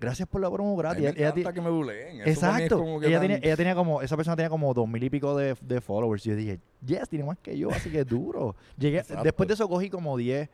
Gracias 0.00 0.26
por 0.26 0.40
la 0.40 0.50
promo 0.50 0.74
gratis. 0.76 1.02
Me 1.02 1.10
ella, 1.10 1.52
que 1.52 1.60
me 1.60 1.68
buleen. 1.68 2.22
Exacto. 2.22 3.02
ella, 3.02 3.20
tenía, 3.20 3.36
ella 3.36 3.56
tenía 3.56 3.74
como, 3.74 4.00
esa 4.00 4.16
persona 4.16 4.34
tenía 4.34 4.48
como 4.48 4.72
dos 4.72 4.88
mil 4.88 5.04
y 5.04 5.10
pico 5.10 5.36
de, 5.36 5.54
de 5.60 5.80
followers. 5.82 6.24
Y 6.24 6.30
yo 6.30 6.36
dije, 6.36 6.58
yes, 6.84 7.06
tiene 7.08 7.26
más 7.26 7.36
que 7.38 7.58
yo, 7.58 7.70
así 7.70 7.90
que 7.90 8.00
es 8.00 8.06
duro. 8.06 8.56
Llegué, 8.78 9.04
después 9.22 9.46
de 9.46 9.54
eso 9.54 9.68
cogí 9.68 9.90
como 9.90 10.16
10 10.16 10.48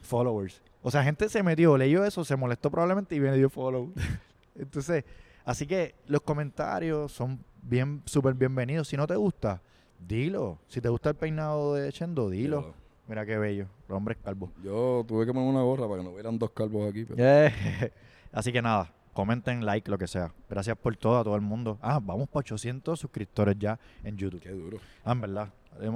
followers. 0.00 0.60
O 0.82 0.90
sea, 0.90 1.04
gente 1.04 1.28
se 1.28 1.42
metió, 1.44 1.76
leyó 1.76 2.04
eso, 2.04 2.24
se 2.24 2.34
molestó 2.34 2.68
probablemente 2.70 3.14
y 3.14 3.20
me 3.20 3.36
dio 3.36 3.48
follow. 3.48 3.92
Entonces, 4.58 5.04
así 5.44 5.66
que 5.66 5.94
los 6.08 6.22
comentarios 6.22 7.12
son 7.12 7.44
bien, 7.62 8.02
súper 8.06 8.34
bienvenidos. 8.34 8.88
Si 8.88 8.96
no 8.96 9.06
te 9.06 9.14
gusta, 9.14 9.62
dilo. 10.00 10.58
Si 10.66 10.80
te 10.80 10.88
gusta 10.88 11.10
el 11.10 11.14
peinado 11.14 11.74
de 11.74 11.92
Chendo, 11.92 12.28
dilo. 12.28 12.74
Mira 13.06 13.24
qué 13.24 13.38
bello, 13.38 13.66
los 13.88 13.96
hombres 13.96 14.18
calvos. 14.22 14.50
Yo 14.64 15.04
tuve 15.06 15.26
que 15.26 15.32
poner 15.32 15.48
una 15.48 15.62
gorra 15.62 15.86
para 15.86 15.98
que 15.98 16.04
no 16.04 16.10
hubieran 16.10 16.38
dos 16.38 16.50
calvos 16.50 16.88
aquí. 16.88 17.04
Pero... 17.04 17.54
Así 18.32 18.52
que 18.52 18.62
nada, 18.62 18.92
comenten, 19.12 19.64
like, 19.64 19.90
lo 19.90 19.98
que 19.98 20.06
sea. 20.06 20.32
Gracias 20.48 20.76
por 20.76 20.96
todo 20.96 21.18
a 21.18 21.24
todo 21.24 21.34
el 21.34 21.40
mundo. 21.40 21.78
Ah, 21.82 22.00
vamos 22.02 22.28
para 22.28 22.40
800 22.40 22.98
suscriptores 22.98 23.56
ya 23.58 23.78
en 24.04 24.16
YouTube. 24.16 24.40
Qué 24.40 24.50
duro. 24.50 24.78
Ah, 25.04 25.12
en 25.12 25.20
verdad. 25.20 25.52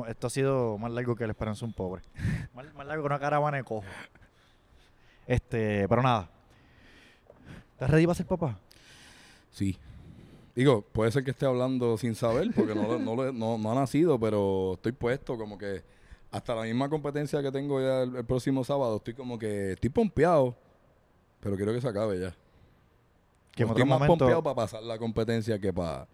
Esto 0.09 0.27
ha 0.27 0.31
sido 0.31 0.79
más 0.79 0.91
largo 0.93 1.17
que 1.17 1.27
la 1.27 1.33
esperanza 1.33 1.65
un 1.65 1.73
pobre. 1.73 2.03
más, 2.55 2.87
largo 2.87 3.03
que 3.03 3.07
una 3.07 3.19
caravana 3.19 3.57
de 3.57 3.65
cojo. 3.65 3.85
Este, 5.27 5.89
pero 5.89 6.03
nada. 6.03 6.29
¿Estás 7.73 7.91
ready 7.91 8.07
para 8.07 8.15
ser 8.15 8.27
papá? 8.27 8.59
Sí. 9.51 9.79
Digo, 10.55 10.83
puede 10.83 11.11
ser 11.11 11.25
que 11.25 11.33
esté 11.33 11.47
hablando 11.47 11.99
sin 11.99 12.15
saber, 12.15 12.51
porque 12.55 12.75
no, 12.75 12.99
no, 13.33 13.73
ha 13.73 13.75
nacido, 13.75 14.21
pero 14.21 14.75
estoy 14.75 14.93
puesto 14.93 15.37
como 15.37 15.59
que 15.59 15.83
hasta 16.31 16.55
la 16.55 16.63
misma 16.63 16.89
competencia 16.89 17.43
que 17.43 17.51
tengo 17.51 17.81
ya 17.81 18.03
el 18.03 18.25
próximo 18.25 18.63
sábado, 18.65 18.97
estoy 18.97 19.15
como 19.15 19.39
que 19.39 19.73
estoy 19.73 19.91
pompeado 19.91 20.57
pero 21.45 21.57
quiero 21.57 21.75
que 21.75 21.81
se 21.83 21.89
acabe 21.89 22.19
ya. 22.19 22.35
Que 23.53 23.65
en 23.65 23.69
otro 23.69 23.85
momento, 23.85 23.99
más 23.99 24.09
pompeado 24.19 24.43
para 24.43 24.57
pasar 24.57 24.83
la 24.83 24.97
competencia 24.97 25.59
que 25.59 25.75
para... 25.75 26.09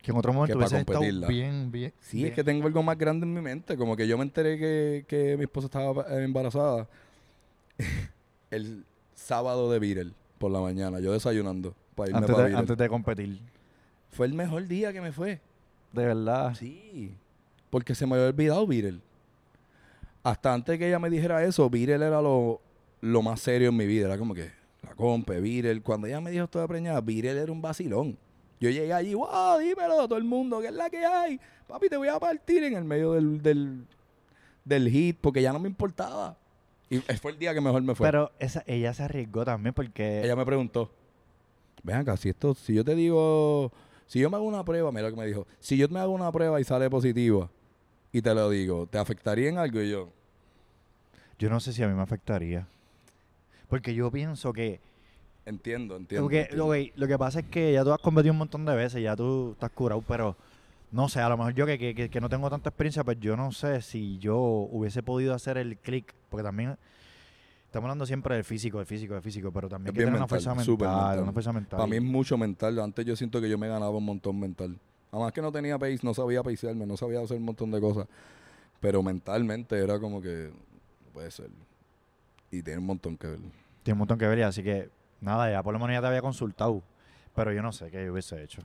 Que 0.00 0.12
en 0.12 0.16
otro 0.16 0.32
momento 0.32 0.52
que 0.52 0.60
pa' 0.60 0.68
hubiese 0.68 0.78
estado 0.78 0.98
competirla. 0.98 1.26
bien, 1.26 1.72
bien. 1.72 1.92
Sí, 1.98 2.18
bien. 2.18 2.28
es 2.28 2.34
que 2.34 2.44
tengo 2.44 2.64
algo 2.66 2.80
más 2.82 2.96
grande 2.96 3.26
en 3.26 3.34
mi 3.34 3.40
mente. 3.40 3.76
Como 3.76 3.96
que 3.96 4.06
yo 4.06 4.16
me 4.16 4.22
enteré 4.22 4.56
que, 4.56 5.04
que 5.08 5.36
mi 5.36 5.42
esposa 5.42 5.66
estaba 5.66 6.06
eh, 6.08 6.22
embarazada 6.22 6.86
el 8.52 8.84
sábado 9.14 9.72
de 9.72 9.80
Beatle 9.80 10.12
por 10.38 10.52
la 10.52 10.60
mañana, 10.60 11.00
yo 11.00 11.12
desayunando 11.12 11.74
para 11.96 12.10
irme 12.10 12.18
antes, 12.18 12.36
para 12.36 12.48
de, 12.48 12.56
antes 12.56 12.76
de 12.76 12.88
competir. 12.88 13.40
Fue 14.10 14.26
el 14.26 14.34
mejor 14.34 14.68
día 14.68 14.92
que 14.92 15.00
me 15.00 15.10
fue. 15.10 15.40
De 15.92 16.06
verdad. 16.06 16.54
Sí, 16.54 17.12
porque 17.70 17.96
se 17.96 18.06
me 18.06 18.14
había 18.14 18.28
olvidado 18.28 18.68
Beatle. 18.68 19.00
Hasta 20.22 20.54
antes 20.54 20.78
que 20.78 20.86
ella 20.86 21.00
me 21.00 21.10
dijera 21.10 21.42
eso, 21.42 21.68
Beatle 21.68 22.06
era 22.06 22.22
lo, 22.22 22.60
lo 23.04 23.22
más 23.22 23.40
serio 23.40 23.68
en 23.68 23.76
mi 23.76 23.86
vida. 23.86 24.06
Era 24.06 24.18
como 24.18 24.34
que 24.34 24.50
la 24.82 24.94
compa, 24.94 25.34
Beatle. 25.34 25.80
Cuando 25.82 26.06
ella 26.06 26.20
me 26.20 26.30
dijo 26.30 26.44
estoy 26.44 26.66
preñada, 26.66 27.00
Beatle 27.00 27.42
era 27.42 27.52
un 27.52 27.62
vacilón. 27.62 28.16
Yo 28.60 28.70
llegué 28.70 28.92
allí, 28.92 29.14
wow, 29.14 29.58
dímelo 29.58 30.00
a 30.00 30.08
todo 30.08 30.16
el 30.16 30.24
mundo, 30.24 30.60
que 30.60 30.68
es 30.68 30.72
la 30.72 30.88
que 30.88 31.04
hay? 31.04 31.38
Papi, 31.68 31.88
te 31.88 31.96
voy 31.96 32.08
a 32.08 32.18
partir 32.18 32.64
en 32.64 32.74
el 32.74 32.84
medio 32.84 33.12
del, 33.12 33.42
del, 33.42 33.84
del 34.64 34.88
hit, 34.88 35.18
porque 35.20 35.42
ya 35.42 35.52
no 35.52 35.58
me 35.58 35.68
importaba. 35.68 36.36
Y 36.88 36.98
fue 36.98 37.32
el 37.32 37.38
día 37.38 37.52
que 37.52 37.60
mejor 37.60 37.82
me 37.82 37.94
fue. 37.94 38.06
Pero 38.06 38.30
esa, 38.38 38.62
ella 38.66 38.94
se 38.94 39.02
arriesgó 39.02 39.44
también 39.44 39.74
porque... 39.74 40.22
ella 40.22 40.36
me 40.36 40.46
preguntó, 40.46 40.90
ven 41.82 41.96
acá, 41.96 42.16
si 42.16 42.28
esto, 42.28 42.54
si 42.54 42.74
yo 42.74 42.84
te 42.84 42.94
digo, 42.94 43.72
si 44.06 44.20
yo 44.20 44.30
me 44.30 44.36
hago 44.36 44.46
una 44.46 44.64
prueba, 44.64 44.90
mira 44.92 45.08
lo 45.08 45.10
que 45.10 45.20
me 45.20 45.26
dijo, 45.26 45.46
si 45.60 45.76
yo 45.76 45.88
me 45.88 45.98
hago 45.98 46.12
una 46.12 46.30
prueba 46.30 46.60
y 46.60 46.64
sale 46.64 46.88
positiva, 46.88 47.50
y 48.12 48.22
te 48.22 48.32
lo 48.34 48.48
digo, 48.48 48.86
¿te 48.86 48.98
afectaría 48.98 49.48
en 49.48 49.58
algo? 49.58 49.82
Y 49.82 49.90
yo, 49.90 50.08
Yo 51.38 51.50
no 51.50 51.58
sé 51.60 51.72
si 51.72 51.82
a 51.82 51.88
mí 51.88 51.94
me 51.94 52.02
afectaría. 52.02 52.66
Porque 53.68 53.94
yo 53.94 54.10
pienso 54.10 54.52
que... 54.52 54.80
entiendo, 55.46 55.96
entiendo. 55.96 56.24
Porque, 56.24 56.40
entiendo. 56.42 56.66
ok, 56.68 56.76
lo 56.96 57.06
que 57.06 57.18
pasa 57.18 57.40
es 57.40 57.46
que 57.46 57.72
ya 57.72 57.84
tú 57.84 57.92
has 57.92 57.98
competido 57.98 58.32
un 58.32 58.38
montón 58.38 58.64
de 58.64 58.74
veces, 58.74 59.02
ya 59.02 59.16
tú 59.16 59.52
estás 59.52 59.70
curado, 59.70 60.02
pero 60.06 60.36
no 60.92 61.08
sé, 61.08 61.20
a 61.20 61.28
lo 61.28 61.36
mejor 61.36 61.54
yo 61.54 61.66
que, 61.66 61.78
que, 61.78 61.94
que- 61.94 62.08
que 62.08 62.20
no 62.20 62.28
tengo 62.28 62.48
tanta 62.50 62.68
experiencia, 62.70 63.02
pues 63.04 63.18
yo 63.20 63.36
no 63.36 63.50
sé 63.52 63.82
si 63.82 64.18
yo 64.18 64.38
hubiese 64.38 65.02
podido 65.02 65.34
hacer 65.34 65.58
el 65.58 65.76
click, 65.78 66.14
porque 66.28 66.44
también 66.44 66.76
estamos 67.66 67.86
hablando 67.88 68.06
siempre 68.06 68.36
del 68.36 68.44
físico, 68.44 68.78
del 68.78 68.86
físico, 68.86 69.14
del 69.14 69.22
físico, 69.22 69.50
pero 69.50 69.68
también 69.68 69.88
Es 69.88 69.92
que 69.94 70.00
tener 70.04 70.12
una 70.12 70.20
mental, 70.20 70.28
fuerza 70.28 70.54
mental, 70.54 70.88
mental. 70.96 71.22
una 71.22 71.32
fuerza 71.32 71.52
mental. 71.52 71.76
Para 71.78 71.86
mí 71.88 71.96
es 71.96 72.02
mucho 72.02 72.38
mental. 72.38 72.78
Antes 72.78 73.04
yo 73.04 73.16
siento 73.16 73.40
que 73.40 73.48
yo 73.48 73.58
me 73.58 73.66
ganaba 73.66 73.90
un 73.90 74.04
montón 74.04 74.38
mental. 74.38 74.78
Además 75.10 75.32
que 75.32 75.42
no 75.42 75.50
tenía 75.50 75.78
pace, 75.78 75.98
no 76.02 76.14
sabía 76.14 76.42
pacearme, 76.42 76.86
no 76.86 76.96
sabía 76.96 77.20
hacer 77.20 77.36
un 77.38 77.44
montón 77.44 77.70
de 77.72 77.80
cosas. 77.80 78.06
Pero 78.80 79.02
mentalmente 79.02 79.76
era 79.82 79.98
como 79.98 80.20
que 80.22 80.50
no 81.04 81.10
puede 81.12 81.30
ser. 81.32 81.48
Y 82.54 82.62
tiene 82.62 82.78
un 82.78 82.86
montón 82.86 83.16
que 83.16 83.26
ver. 83.26 83.38
Tiene 83.82 83.94
un 83.94 83.98
montón 83.98 84.18
que 84.18 84.26
ver, 84.28 84.38
y 84.38 84.42
así 84.42 84.62
que 84.62 84.88
nada, 85.20 85.50
ya 85.50 85.62
por 85.62 85.72
lo 85.72 85.78
menos 85.80 85.94
ya 85.94 86.00
te 86.00 86.06
había 86.06 86.22
consultado, 86.22 86.82
pero 87.34 87.52
yo 87.52 87.62
no 87.62 87.72
sé 87.72 87.90
qué 87.90 88.04
yo 88.04 88.12
hubiese 88.12 88.42
hecho. 88.42 88.62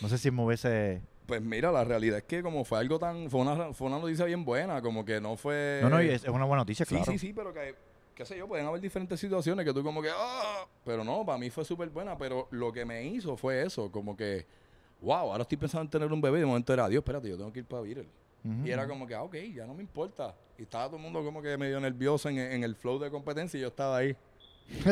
No 0.00 0.08
sé 0.08 0.18
si 0.18 0.30
me 0.30 0.44
hubiese... 0.44 1.00
Pues 1.26 1.40
mira, 1.40 1.72
la 1.72 1.84
realidad 1.84 2.18
es 2.18 2.24
que 2.24 2.42
como 2.42 2.64
fue 2.64 2.78
algo 2.78 2.98
tan, 2.98 3.30
fue 3.30 3.40
una, 3.40 3.72
fue 3.72 3.86
una 3.86 3.98
noticia 3.98 4.24
bien 4.26 4.44
buena, 4.44 4.82
como 4.82 5.04
que 5.04 5.20
no 5.20 5.36
fue... 5.36 5.78
No, 5.82 5.88
no, 5.88 6.02
y 6.02 6.08
es, 6.08 6.24
es 6.24 6.28
una 6.28 6.44
buena 6.44 6.62
noticia, 6.62 6.84
Sí, 6.84 6.94
claro. 6.96 7.10
sí, 7.12 7.18
sí, 7.18 7.32
pero 7.32 7.54
que, 7.54 7.74
qué 8.14 8.24
sé 8.26 8.36
yo, 8.36 8.46
pueden 8.46 8.66
haber 8.66 8.80
diferentes 8.80 9.18
situaciones 9.18 9.64
que 9.64 9.72
tú 9.72 9.82
como 9.82 10.02
que, 10.02 10.10
ah, 10.14 10.66
pero 10.84 11.04
no, 11.04 11.24
para 11.24 11.38
mí 11.38 11.48
fue 11.48 11.64
súper 11.64 11.88
buena, 11.88 12.18
pero 12.18 12.48
lo 12.50 12.72
que 12.72 12.84
me 12.84 13.04
hizo 13.06 13.36
fue 13.36 13.62
eso, 13.62 13.90
como 13.90 14.16
que, 14.16 14.44
wow, 15.00 15.30
ahora 15.32 15.42
estoy 15.42 15.56
pensando 15.56 15.84
en 15.84 15.90
tener 15.90 16.12
un 16.12 16.20
bebé 16.20 16.38
y 16.38 16.40
de 16.40 16.46
momento 16.46 16.72
era, 16.74 16.88
Dios, 16.88 17.00
espérate, 17.00 17.28
yo 17.28 17.36
tengo 17.38 17.52
que 17.52 17.60
ir 17.60 17.66
para 17.66 17.82
Y 18.64 18.70
era 18.70 18.88
como 18.88 19.06
que, 19.06 19.14
ah, 19.14 19.22
ok, 19.22 19.36
ya 19.54 19.66
no 19.66 19.74
me 19.74 19.82
importa. 19.82 20.34
Y 20.58 20.62
estaba 20.62 20.86
todo 20.86 20.96
el 20.96 21.02
mundo 21.02 21.22
como 21.24 21.40
que 21.40 21.56
medio 21.56 21.78
nervioso 21.78 22.28
en, 22.28 22.38
en 22.38 22.64
el 22.64 22.74
flow 22.74 22.98
de 22.98 23.10
competencia 23.10 23.56
y 23.56 23.60
yo 23.60 23.68
estaba 23.68 23.98
ahí 23.98 24.16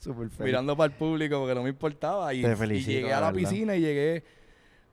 feliz. 0.00 0.40
mirando 0.40 0.76
para 0.76 0.92
el 0.92 0.98
público 0.98 1.38
porque 1.38 1.54
no 1.54 1.62
me 1.62 1.68
importaba. 1.70 2.32
Y, 2.32 2.42
Te 2.42 2.52
y 2.52 2.56
felicito, 2.56 2.90
llegué 2.90 3.12
a 3.12 3.20
la 3.20 3.32
piscina 3.32 3.76
y 3.76 3.80
llegué, 3.80 4.24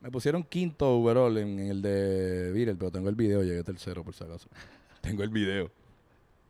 me 0.02 0.12
pusieron 0.12 0.44
quinto 0.44 0.98
overall 0.98 1.38
en, 1.38 1.60
en 1.60 1.68
el 1.68 1.82
de 1.82 2.52
Beatle, 2.52 2.76
pero 2.76 2.92
tengo 2.92 3.10
el 3.10 3.16
video, 3.16 3.44
llegué 3.44 3.64
tercero 3.64 4.04
por 4.04 4.14
si 4.14 4.24
acaso. 4.24 4.50
tengo 5.02 5.24
el 5.24 5.30
video. 5.30 5.72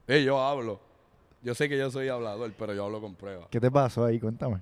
Eh, 0.08 0.24
yo 0.24 0.42
hablo. 0.42 0.80
Yo 1.42 1.54
sé 1.56 1.70
que 1.70 1.78
yo 1.78 1.90
soy 1.92 2.10
hablador, 2.10 2.52
pero 2.58 2.74
yo 2.74 2.86
hablo 2.86 3.00
con 3.00 3.16
pruebas. 3.16 3.48
¿Qué 3.50 3.60
te 3.60 3.72
pasó 3.72 4.04
ahí? 4.04 4.20
Cuéntame. 4.20 4.62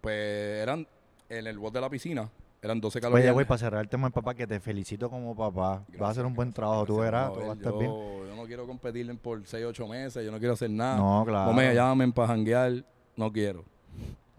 Pues 0.00 0.62
eran 0.62 0.86
en 1.28 1.46
el 1.46 1.58
bot 1.58 1.74
de 1.74 1.80
la 1.80 1.90
piscina, 1.90 2.30
eran 2.66 2.80
12 2.80 2.98
Oye, 2.98 3.02
calorías. 3.02 3.32
güey, 3.32 3.46
para 3.46 3.58
cerrar 3.58 3.80
el 3.80 3.88
tema 3.88 4.06
del 4.06 4.12
papá, 4.12 4.34
que 4.34 4.46
te 4.46 4.60
felicito 4.60 5.08
como 5.08 5.34
papá. 5.34 5.84
Vas 5.98 6.08
a 6.08 6.10
hacer 6.10 6.26
un 6.26 6.34
buen 6.34 6.52
trabajo, 6.52 6.84
tú 6.84 6.98
verás, 6.98 7.32
todo 7.32 7.46
va 7.46 7.52
a 7.52 7.54
estar 7.56 7.72
yo, 7.72 7.78
bien. 7.78 7.90
yo 7.90 8.36
no 8.36 8.44
quiero 8.44 8.66
competir 8.66 9.18
por 9.18 9.44
6, 9.46 9.64
8 9.66 9.86
meses, 9.88 10.24
yo 10.24 10.30
no 10.30 10.38
quiero 10.38 10.54
hacer 10.54 10.70
nada. 10.70 10.96
No, 10.96 11.24
claro. 11.26 11.46
No 11.50 11.56
me 11.56 11.74
llamen 11.74 12.12
para 12.12 12.28
janguear, 12.28 12.84
no 13.16 13.32
quiero. 13.32 13.64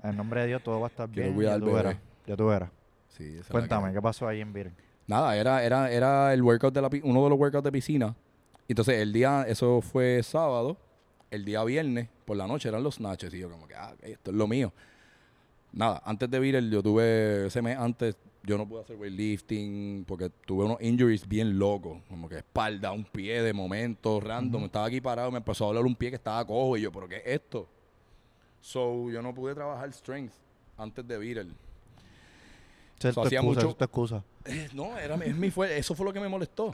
En 0.03 0.15
nombre 0.15 0.41
de 0.41 0.47
Dios, 0.47 0.63
todo 0.63 0.79
va 0.79 0.87
a 0.87 0.89
estar 0.89 1.09
Quiero 1.09 1.29
bien. 1.29 1.35
cuidar 1.35 1.59
Ya 1.59 1.65
tú 1.65 1.73
verás. 1.73 1.97
Ya 2.27 2.35
tú 2.35 2.45
verás. 2.47 2.69
Sí, 3.09 3.39
Cuéntame, 3.49 3.91
¿qué 3.93 4.01
pasó 4.01 4.27
ahí 4.27 4.41
en 4.41 4.53
Viren? 4.53 4.75
Nada, 5.07 5.35
era, 5.35 5.63
era, 5.63 5.89
era 5.91 6.33
el 6.33 6.43
workout 6.43 6.73
de 6.73 6.81
la 6.81 6.89
uno 7.03 7.23
de 7.23 7.29
los 7.29 7.39
workouts 7.39 7.63
de 7.63 7.71
piscina. 7.71 8.15
Entonces, 8.67 9.01
el 9.01 9.11
día, 9.13 9.45
eso 9.47 9.81
fue 9.81 10.21
sábado. 10.21 10.77
El 11.31 11.45
día 11.45 11.63
viernes, 11.63 12.09
por 12.25 12.37
la 12.37 12.45
noche, 12.45 12.69
eran 12.69 12.83
los 12.83 12.95
snatches. 12.95 13.33
Y 13.33 13.39
yo, 13.39 13.49
como 13.49 13.67
que, 13.67 13.73
ah, 13.75 13.93
esto 14.01 14.31
es 14.31 14.37
lo 14.37 14.47
mío. 14.47 14.71
Nada, 15.73 16.01
antes 16.05 16.29
de 16.29 16.39
Viral, 16.39 16.69
yo 16.71 16.81
tuve, 16.81 17.47
ese 17.47 17.61
mes 17.61 17.77
antes, 17.77 18.15
yo 18.43 18.57
no 18.57 18.67
pude 18.67 18.81
hacer 18.81 18.95
weightlifting 18.95 20.05
porque 20.07 20.29
tuve 20.45 20.65
unos 20.65 20.81
injuries 20.81 21.27
bien 21.27 21.59
locos. 21.59 21.99
Como 22.09 22.27
que 22.29 22.37
espalda, 22.37 22.91
un 22.91 23.03
pie 23.03 23.41
de 23.43 23.53
momento, 23.53 24.19
random. 24.19 24.63
Estaba 24.65 24.85
aquí 24.85 25.01
parado, 25.01 25.29
me 25.31 25.37
empezó 25.37 25.65
a 25.65 25.67
hablar 25.69 25.85
un 25.85 25.95
pie 25.95 26.09
que 26.09 26.15
estaba 26.15 26.45
cojo. 26.47 26.77
Y 26.77 26.81
yo, 26.81 26.91
¿pero 26.91 27.07
qué 27.07 27.17
es 27.17 27.23
esto? 27.27 27.67
So, 28.61 29.09
yo 29.11 29.21
no 29.21 29.33
pude 29.35 29.53
trabajar 29.53 29.91
strength 29.93 30.33
antes 30.77 31.07
de 31.07 31.17
Viral. 31.17 31.53
So, 32.99 33.21
hacía 33.21 33.39
excusa, 33.39 33.65
mucho- 33.67 33.77
excusa. 33.83 34.23
Eh, 34.45 34.69
No, 34.73 34.97
era, 34.97 35.15
mi- 35.17 35.25
es 35.25 35.35
mi 35.35 35.51
fue, 35.51 35.77
eso 35.77 35.93
fue 35.93 36.05
lo 36.05 36.13
que 36.13 36.19
me 36.19 36.27
molestó. 36.29 36.71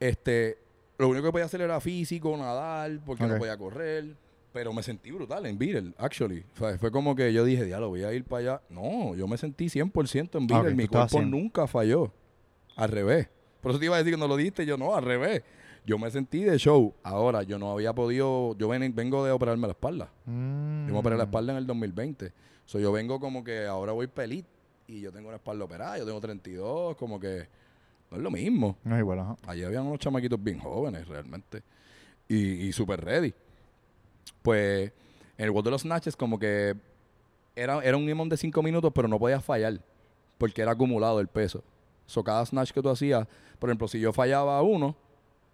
Este, 0.00 0.58
lo 0.98 1.08
único 1.08 1.26
que 1.26 1.32
podía 1.32 1.44
hacer 1.46 1.60
era 1.60 1.80
físico, 1.80 2.36
nadar, 2.36 2.98
porque 3.04 3.24
no 3.26 3.38
podía 3.38 3.56
correr. 3.56 4.14
Pero 4.56 4.72
me 4.72 4.82
sentí 4.82 5.10
brutal 5.10 5.44
en 5.44 5.58
Beatle, 5.58 5.92
actually. 5.98 6.42
O 6.54 6.58
sea, 6.58 6.78
fue 6.78 6.90
como 6.90 7.14
que 7.14 7.30
yo 7.30 7.44
dije, 7.44 7.64
diablo, 7.66 7.90
voy 7.90 8.04
a 8.04 8.12
ir 8.14 8.24
para 8.24 8.40
allá. 8.40 8.62
No, 8.70 9.14
yo 9.14 9.28
me 9.28 9.36
sentí 9.36 9.66
100% 9.66 10.38
en 10.38 10.46
Beatle. 10.46 10.70
ok, 10.70 10.74
Mi 10.76 10.88
cuerpo 10.88 11.08
100. 11.18 11.30
nunca 11.30 11.66
falló. 11.66 12.10
Al 12.74 12.88
revés. 12.90 13.28
Por 13.60 13.72
eso 13.72 13.78
te 13.78 13.84
iba 13.84 13.96
a 13.96 13.98
decir 13.98 14.14
que 14.14 14.18
no 14.18 14.26
lo 14.26 14.34
diste. 14.36 14.64
Yo, 14.64 14.78
no, 14.78 14.94
al 14.96 15.04
revés. 15.04 15.42
Yo 15.84 15.98
me 15.98 16.10
sentí 16.10 16.42
de 16.42 16.56
show. 16.58 16.94
Ahora, 17.02 17.42
yo 17.42 17.58
no 17.58 17.70
había 17.70 17.92
podido... 17.92 18.56
Yo 18.56 18.66
ven- 18.68 18.94
vengo 18.94 19.24
de 19.26 19.30
operarme 19.30 19.66
la 19.66 19.72
espalda. 19.72 20.10
Yo 20.24 20.32
me 20.32 20.96
operé 20.98 21.16
la 21.18 21.24
Mm. 21.24 21.28
espalda 21.28 21.52
en 21.52 21.58
el 21.58 21.66
2020. 21.66 22.32
So, 22.64 22.78
yo 22.80 22.90
vengo 22.92 23.20
como 23.20 23.44
que 23.44 23.66
ahora 23.66 23.92
voy 23.92 24.06
pelit 24.06 24.46
y 24.88 25.00
yo 25.02 25.12
tengo 25.12 25.28
una 25.28 25.36
espalda 25.36 25.64
operada, 25.66 25.98
yo 25.98 26.06
tengo 26.06 26.20
32, 26.20 26.96
como 26.96 27.20
que 27.20 27.46
no 28.10 28.16
es 28.16 28.22
lo 28.22 28.30
mismo. 28.30 28.78
No 28.84 28.94
es 28.96 29.00
igual, 29.00 29.20
ajá. 29.20 29.36
Allí 29.46 29.64
habían 29.64 29.84
unos 29.86 29.98
chamaquitos 29.98 30.42
bien 30.42 30.58
jóvenes 30.60 31.06
realmente 31.06 31.62
y, 32.28 32.36
y 32.66 32.72
super 32.72 33.04
ready. 33.04 33.32
Pues 34.42 34.92
en 35.38 35.44
el 35.44 35.50
World 35.50 35.66
de 35.66 35.70
los 35.70 35.82
Snatches 35.82 36.16
como 36.16 36.38
que 36.38 36.74
era, 37.54 37.82
era 37.82 37.96
un 37.96 38.08
imón 38.08 38.28
de 38.28 38.36
5 38.36 38.62
minutos, 38.62 38.92
pero 38.94 39.08
no 39.08 39.18
podías 39.18 39.44
fallar 39.44 39.80
porque 40.38 40.62
era 40.62 40.72
acumulado 40.72 41.20
el 41.20 41.28
peso. 41.28 41.62
So, 42.06 42.22
cada 42.22 42.44
snatch 42.46 42.70
que 42.72 42.82
tú 42.82 42.88
hacías, 42.88 43.26
por 43.58 43.68
ejemplo, 43.68 43.88
si 43.88 43.98
yo 43.98 44.12
fallaba 44.12 44.60
uno, 44.62 44.94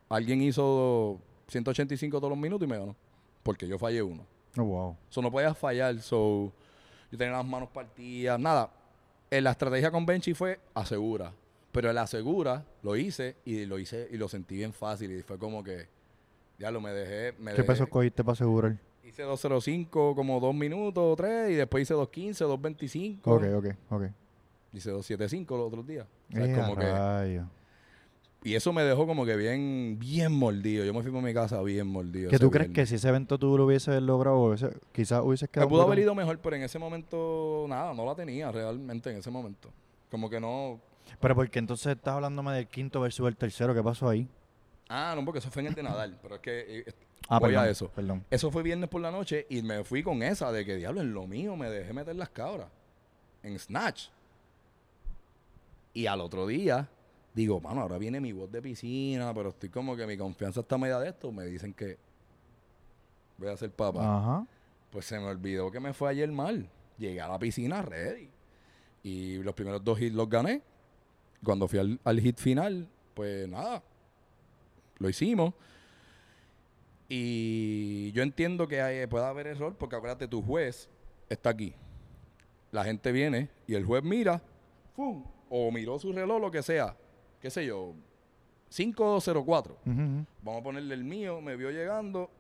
alguien 0.09 0.43
hizo 0.43 1.19
185 1.49 2.19
todos 2.19 2.31
los 2.31 2.39
minutos 2.39 2.67
y 2.67 2.71
me 2.71 2.79
ganó. 2.79 2.95
Porque 3.43 3.67
yo 3.67 3.79
fallé 3.79 4.03
uno. 4.03 4.27
Oh, 4.57 4.65
wow. 4.65 4.97
So, 5.09 5.23
no 5.23 5.31
podías 5.31 5.57
fallar. 5.57 5.99
So, 6.01 6.53
yo 7.11 7.19
tenía 7.19 7.33
las 7.33 7.47
manos 7.47 7.71
partidas. 7.71 8.39
Nada. 8.39 8.71
La 9.31 9.53
estrategia 9.53 9.91
con 9.91 10.05
Benchy 10.05 10.35
fue 10.35 10.61
asegura. 10.75 11.33
Pero 11.73 11.91
el 11.91 11.97
asegura 11.97 12.67
lo 12.83 12.97
hice 12.97 13.37
y 13.47 13.65
lo 13.65 13.79
hice 13.79 14.09
y 14.11 14.19
lo 14.19 14.29
sentí 14.29 14.57
bien 14.57 14.75
fácil. 14.75 15.11
Y 15.11 15.23
fue 15.23 15.39
como 15.39 15.65
que, 15.65 15.89
ya 16.63 16.71
lo 16.71 16.81
me 16.81 16.91
dejé. 16.93 17.37
Me 17.41 17.51
¿Qué 17.51 17.59
dejé- 17.63 17.67
peso 17.67 17.87
cogiste 17.89 18.23
para 18.23 18.35
asegurar? 18.35 18.77
Hice 19.05 19.23
205 19.25 20.15
como 20.15 20.39
dos 20.39 20.55
minutos 20.55 21.03
o 21.05 21.17
tres. 21.17 21.51
Y 21.51 21.55
después 21.55 21.83
hice 21.83 21.95
215, 21.95 22.45
225. 22.45 23.35
Ok, 23.35 23.43
ok, 23.57 23.67
ok. 23.91 24.03
Hice 24.73 24.91
275 24.91 25.57
los 25.57 25.67
otros 25.67 25.87
días. 25.87 26.07
O 26.31 26.37
sea, 26.37 26.45
Eh, 26.47 26.55
como 26.55 26.77
que, 26.77 27.43
y 28.45 28.55
eso 28.55 28.73
me 28.73 28.83
dejó 28.83 29.07
como 29.07 29.25
que 29.25 29.37
bien, 29.37 29.99
bien 30.01 30.33
mordido. 30.33 30.85
Yo 30.85 30.93
me 30.95 31.03
fui 31.03 31.11
para 31.13 31.23
mi 31.25 31.35
casa 31.35 31.61
bien 31.63 31.87
mordido. 31.87 32.31
¿Que 32.31 32.39
tú 32.39 32.51
crees 32.51 32.71
que 32.71 32.87
si 32.87 32.95
ese 32.97 33.09
evento 33.09 33.39
tú 33.39 33.57
lo 33.59 33.67
hubieses 33.67 34.01
logrado, 34.03 34.55
quizás 34.93 35.23
hubieses 35.25 35.49
Me 35.49 35.53
quedado... 35.53 35.69
pudo 35.69 35.81
un 35.83 35.87
haber 35.87 35.99
ido 36.01 36.15
mejor, 36.15 36.39
pero 36.39 36.57
en 36.57 36.63
ese 36.63 36.79
momento, 36.79 37.67
nada, 37.69 37.93
no 37.95 38.05
la 38.07 38.15
tenía 38.15 38.51
realmente 38.51 39.11
en 39.11 39.19
ese 39.19 39.31
momento. 39.31 39.69
Como 40.11 40.29
que 40.31 40.41
no. 40.41 40.81
Pero 41.21 41.35
porque 41.37 41.59
entonces 41.59 41.95
estás 41.95 42.15
hablándome 42.15 42.53
del 42.53 42.67
quinto 42.67 43.01
versus 43.01 43.29
el 43.29 43.37
tercero, 43.37 43.75
¿qué 43.75 43.83
pasó 43.83 44.09
ahí? 44.09 44.29
Ah, 44.95 45.15
no, 45.17 45.25
porque 45.25 45.39
eso 45.39 45.51
fue 45.51 45.63
en 45.63 45.69
el 45.69 45.75
de 45.75 45.83
Nadal. 45.83 46.19
Pero 46.21 46.35
es 46.37 46.41
que 46.41 46.81
eh, 46.81 46.85
Ah, 47.29 47.39
Voy 47.39 47.51
a 47.55 47.59
perdón, 47.61 47.71
eso. 47.71 47.89
Perdón. 47.89 48.25
eso 48.31 48.51
fue 48.51 48.63
viernes 48.63 48.89
por 48.91 49.01
la 49.01 49.11
noche 49.11 49.47
y 49.49 49.63
me 49.63 49.85
fui 49.85 50.03
con 50.03 50.23
esa 50.23 50.51
de 50.53 50.65
que 50.65 50.77
diablo, 50.77 51.01
en 51.01 51.15
lo 51.15 51.27
mío 51.27 51.57
me 51.57 51.71
dejé 51.71 51.93
meter 51.93 52.17
las 52.17 52.29
cabras. 52.31 52.69
En 53.43 53.59
Snatch. 53.59 54.09
Y 55.95 56.07
al 56.07 56.21
otro 56.21 56.47
día, 56.47 56.89
digo, 57.35 57.61
mano, 57.61 57.83
ahora 57.83 57.99
viene 57.99 58.21
mi 58.21 58.33
voz 58.33 58.51
de 58.51 58.61
piscina, 58.61 59.33
pero 59.35 59.51
estoy 59.51 59.69
como 59.69 59.97
que 59.97 60.07
mi 60.07 60.17
confianza 60.17 60.61
está 60.61 60.77
media 60.79 60.99
de 60.99 61.11
esto. 61.11 61.31
Me 61.33 61.45
dicen 61.47 61.73
que 61.75 61.97
voy 63.39 63.49
a 63.49 63.57
ser 63.57 63.71
papá. 63.71 64.19
Ajá. 64.19 64.47
Pues 64.91 65.07
se 65.07 65.19
me 65.19 65.27
olvidó 65.27 65.71
que 65.71 65.81
me 65.81 65.93
fue 65.95 66.11
ayer 66.11 66.31
mal. 66.31 66.69
Llegué 66.99 67.21
a 67.21 67.29
la 67.29 67.39
piscina 67.39 67.83
ready. 67.83 68.29
Y 69.03 69.39
los 69.39 69.55
primeros 69.55 69.83
dos 69.83 70.01
hits 70.01 70.15
los 70.15 70.29
gané. 70.29 70.63
Cuando 71.45 71.67
fui 71.67 71.79
al, 71.79 71.99
al 72.05 72.21
hit 72.21 72.39
final, 72.39 72.89
pues 73.15 73.49
nada, 73.49 73.83
lo 75.03 75.09
hicimos. 75.11 75.53
Y 77.09 78.11
yo 78.13 78.23
entiendo 78.23 78.67
que 78.69 78.81
hay- 78.81 79.07
puede 79.07 79.27
haber 79.27 79.47
error 79.49 79.75
porque 79.79 79.97
acuérdate, 79.97 80.29
tu 80.29 80.43
juez 80.43 80.89
está 81.29 81.51
aquí. 81.51 81.75
La 82.71 82.85
gente 82.85 83.13
viene 83.13 83.51
y 83.67 83.75
el 83.75 83.85
juez 83.85 84.03
mira, 84.03 84.41
¡fum! 84.97 85.25
o 85.51 85.71
miró 85.71 85.99
su 85.99 86.13
reloj, 86.13 86.41
lo 86.41 86.51
que 86.51 86.63
sea, 86.63 86.97
qué 87.41 87.51
sé 87.51 87.67
yo, 87.67 87.93
504. 88.71 89.77
Ujú, 89.85 89.91
ujú. 89.91 90.27
Vamos 90.43 90.61
a 90.61 90.65
ponerle 90.65 90.95
el 90.95 91.05
mío, 91.05 91.43
me 91.43 91.57
vio 91.57 91.71
llegando 91.71 92.31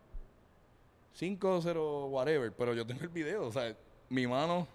5-0 1.14 2.06
whatever, 2.08 2.50
pero 2.52 2.72
yo 2.72 2.86
tengo 2.86 3.02
el 3.02 3.08
video, 3.08 3.44
o 3.46 3.52
sea, 3.52 3.76
mi 4.08 4.26
mano, 4.26 4.66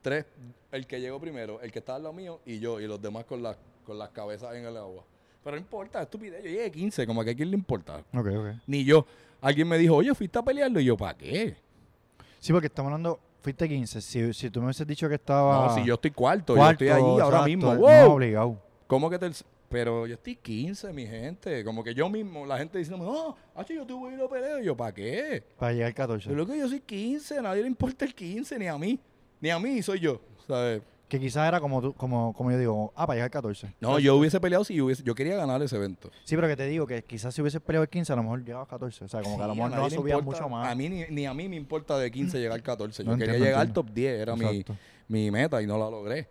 tres, 0.00 0.26
el 0.72 0.84
que 0.88 1.00
llegó 1.00 1.20
primero, 1.20 1.60
el 1.60 1.70
que 1.70 1.78
está 1.78 1.94
al 1.94 2.02
lado 2.02 2.12
mío 2.12 2.40
y 2.44 2.58
yo, 2.58 2.80
y 2.80 2.88
los 2.88 3.00
demás 3.00 3.24
con, 3.26 3.40
las 3.44 3.56
con 3.86 3.96
las 3.96 4.08
cabezas 4.10 4.56
en 4.56 4.64
el 4.64 4.76
agua. 4.76 5.04
Pero 5.42 5.56
no 5.56 5.60
importa, 5.60 6.02
estupidez, 6.02 6.42
yo 6.44 6.50
llegué 6.50 6.70
15, 6.70 7.06
como 7.06 7.24
que 7.24 7.30
a 7.30 7.34
quién 7.34 7.50
le 7.50 7.56
importa. 7.56 7.98
Ok, 8.14 8.26
ok. 8.26 8.46
Ni 8.66 8.84
yo. 8.84 9.04
Alguien 9.40 9.66
me 9.66 9.76
dijo, 9.76 9.96
oye, 9.96 10.14
fuiste 10.14 10.38
a 10.38 10.42
pelearlo, 10.42 10.78
y 10.78 10.84
yo, 10.84 10.96
¿para 10.96 11.16
qué? 11.16 11.56
Sí, 12.38 12.52
porque 12.52 12.68
estamos 12.68 12.90
hablando, 12.90 13.18
fuiste 13.40 13.68
15. 13.68 14.00
Si, 14.00 14.32
si 14.32 14.50
tú 14.50 14.60
me 14.60 14.66
hubieses 14.66 14.86
dicho 14.86 15.08
que 15.08 15.16
estaba. 15.16 15.66
No, 15.66 15.74
si 15.74 15.84
yo 15.84 15.94
estoy 15.94 16.12
cuarto, 16.12 16.54
cuarto, 16.54 16.84
yo 16.84 16.92
estoy 16.92 17.04
allí 17.04 17.20
ahora 17.20 17.44
mismo. 17.44 17.74
No, 17.74 17.80
¡Wow! 17.80 18.12
obligado. 18.12 18.62
¿Cómo 18.86 19.10
que 19.10 19.18
te.? 19.18 19.30
Pero 19.68 20.06
yo 20.06 20.14
estoy 20.14 20.36
15, 20.36 20.92
mi 20.92 21.06
gente. 21.06 21.64
Como 21.64 21.82
que 21.82 21.94
yo 21.94 22.08
mismo, 22.10 22.44
la 22.44 22.58
gente 22.58 22.78
diciendo, 22.78 23.04
no, 23.04 23.36
hacho, 23.54 23.72
yo 23.72 23.86
te 23.86 23.94
voy 23.94 24.12
a 24.12 24.16
ir 24.16 24.22
a 24.22 24.28
pelear. 24.28 24.62
Y 24.62 24.66
yo, 24.66 24.76
¿para 24.76 24.92
qué? 24.92 25.42
Para 25.58 25.72
llegar 25.72 25.86
al 25.86 25.94
14. 25.94 26.28
Yo 26.28 26.34
lo 26.36 26.46
que 26.46 26.58
yo 26.58 26.68
soy 26.68 26.80
15, 26.80 27.38
a 27.38 27.42
nadie 27.42 27.62
le 27.62 27.68
importa 27.68 28.04
el 28.04 28.14
15, 28.14 28.58
ni 28.58 28.68
a 28.68 28.76
mí. 28.76 29.00
Ni 29.40 29.48
a 29.50 29.58
mí 29.58 29.82
soy 29.82 30.00
yo. 30.00 30.20
¿sabes? 30.46 30.82
Que 31.12 31.20
quizás 31.20 31.46
era 31.46 31.60
como 31.60 31.82
tú, 31.82 31.92
como, 31.92 32.32
como 32.32 32.50
yo 32.52 32.56
digo, 32.58 32.90
ah, 32.96 33.06
para 33.06 33.16
llegar 33.16 33.26
al 33.26 33.30
14. 33.32 33.74
No, 33.82 33.98
yo 33.98 34.16
hubiese 34.16 34.40
peleado 34.40 34.64
si 34.64 34.74
yo 34.76 34.86
hubiese. 34.86 35.02
Yo 35.02 35.14
quería 35.14 35.36
ganar 35.36 35.60
ese 35.62 35.76
evento. 35.76 36.10
Sí, 36.24 36.36
pero 36.36 36.48
que 36.48 36.56
te 36.56 36.66
digo 36.66 36.86
que 36.86 37.04
quizás 37.04 37.34
si 37.34 37.42
hubieses 37.42 37.60
peleado 37.60 37.82
el 37.82 37.90
15, 37.90 38.14
a 38.14 38.16
lo 38.16 38.22
mejor 38.22 38.42
llegabas 38.42 38.64
al 38.64 38.70
14. 38.78 39.04
O 39.04 39.08
sea, 39.08 39.20
como 39.20 39.36
que 39.36 39.42
a 39.42 39.46
lo 39.48 39.52
Sí, 39.52 39.60
mejor 39.60 39.78
no 39.78 39.84
importa. 39.84 40.22
mucho 40.22 40.48
más. 40.48 40.68
A 40.68 40.74
mí 40.74 40.88
ni, 40.88 41.04
ni 41.10 41.26
a 41.26 41.34
mí 41.34 41.50
me 41.50 41.56
importa 41.56 41.98
de 41.98 42.10
15 42.10 42.38
llegar 42.38 42.54
al 42.54 42.62
14. 42.62 43.04
Yo 43.04 43.10
No, 43.10 43.18
quería 43.18 43.34
entiendo, 43.34 43.44
llegar 43.44 43.60
al 43.60 43.74
top 43.74 43.90
10, 43.92 44.20
era 44.22 44.36
mi, 44.36 44.64
mi 45.08 45.30
meta 45.30 45.60
y 45.60 45.66
no 45.66 45.76
la 45.76 45.90
logré. 45.90 46.28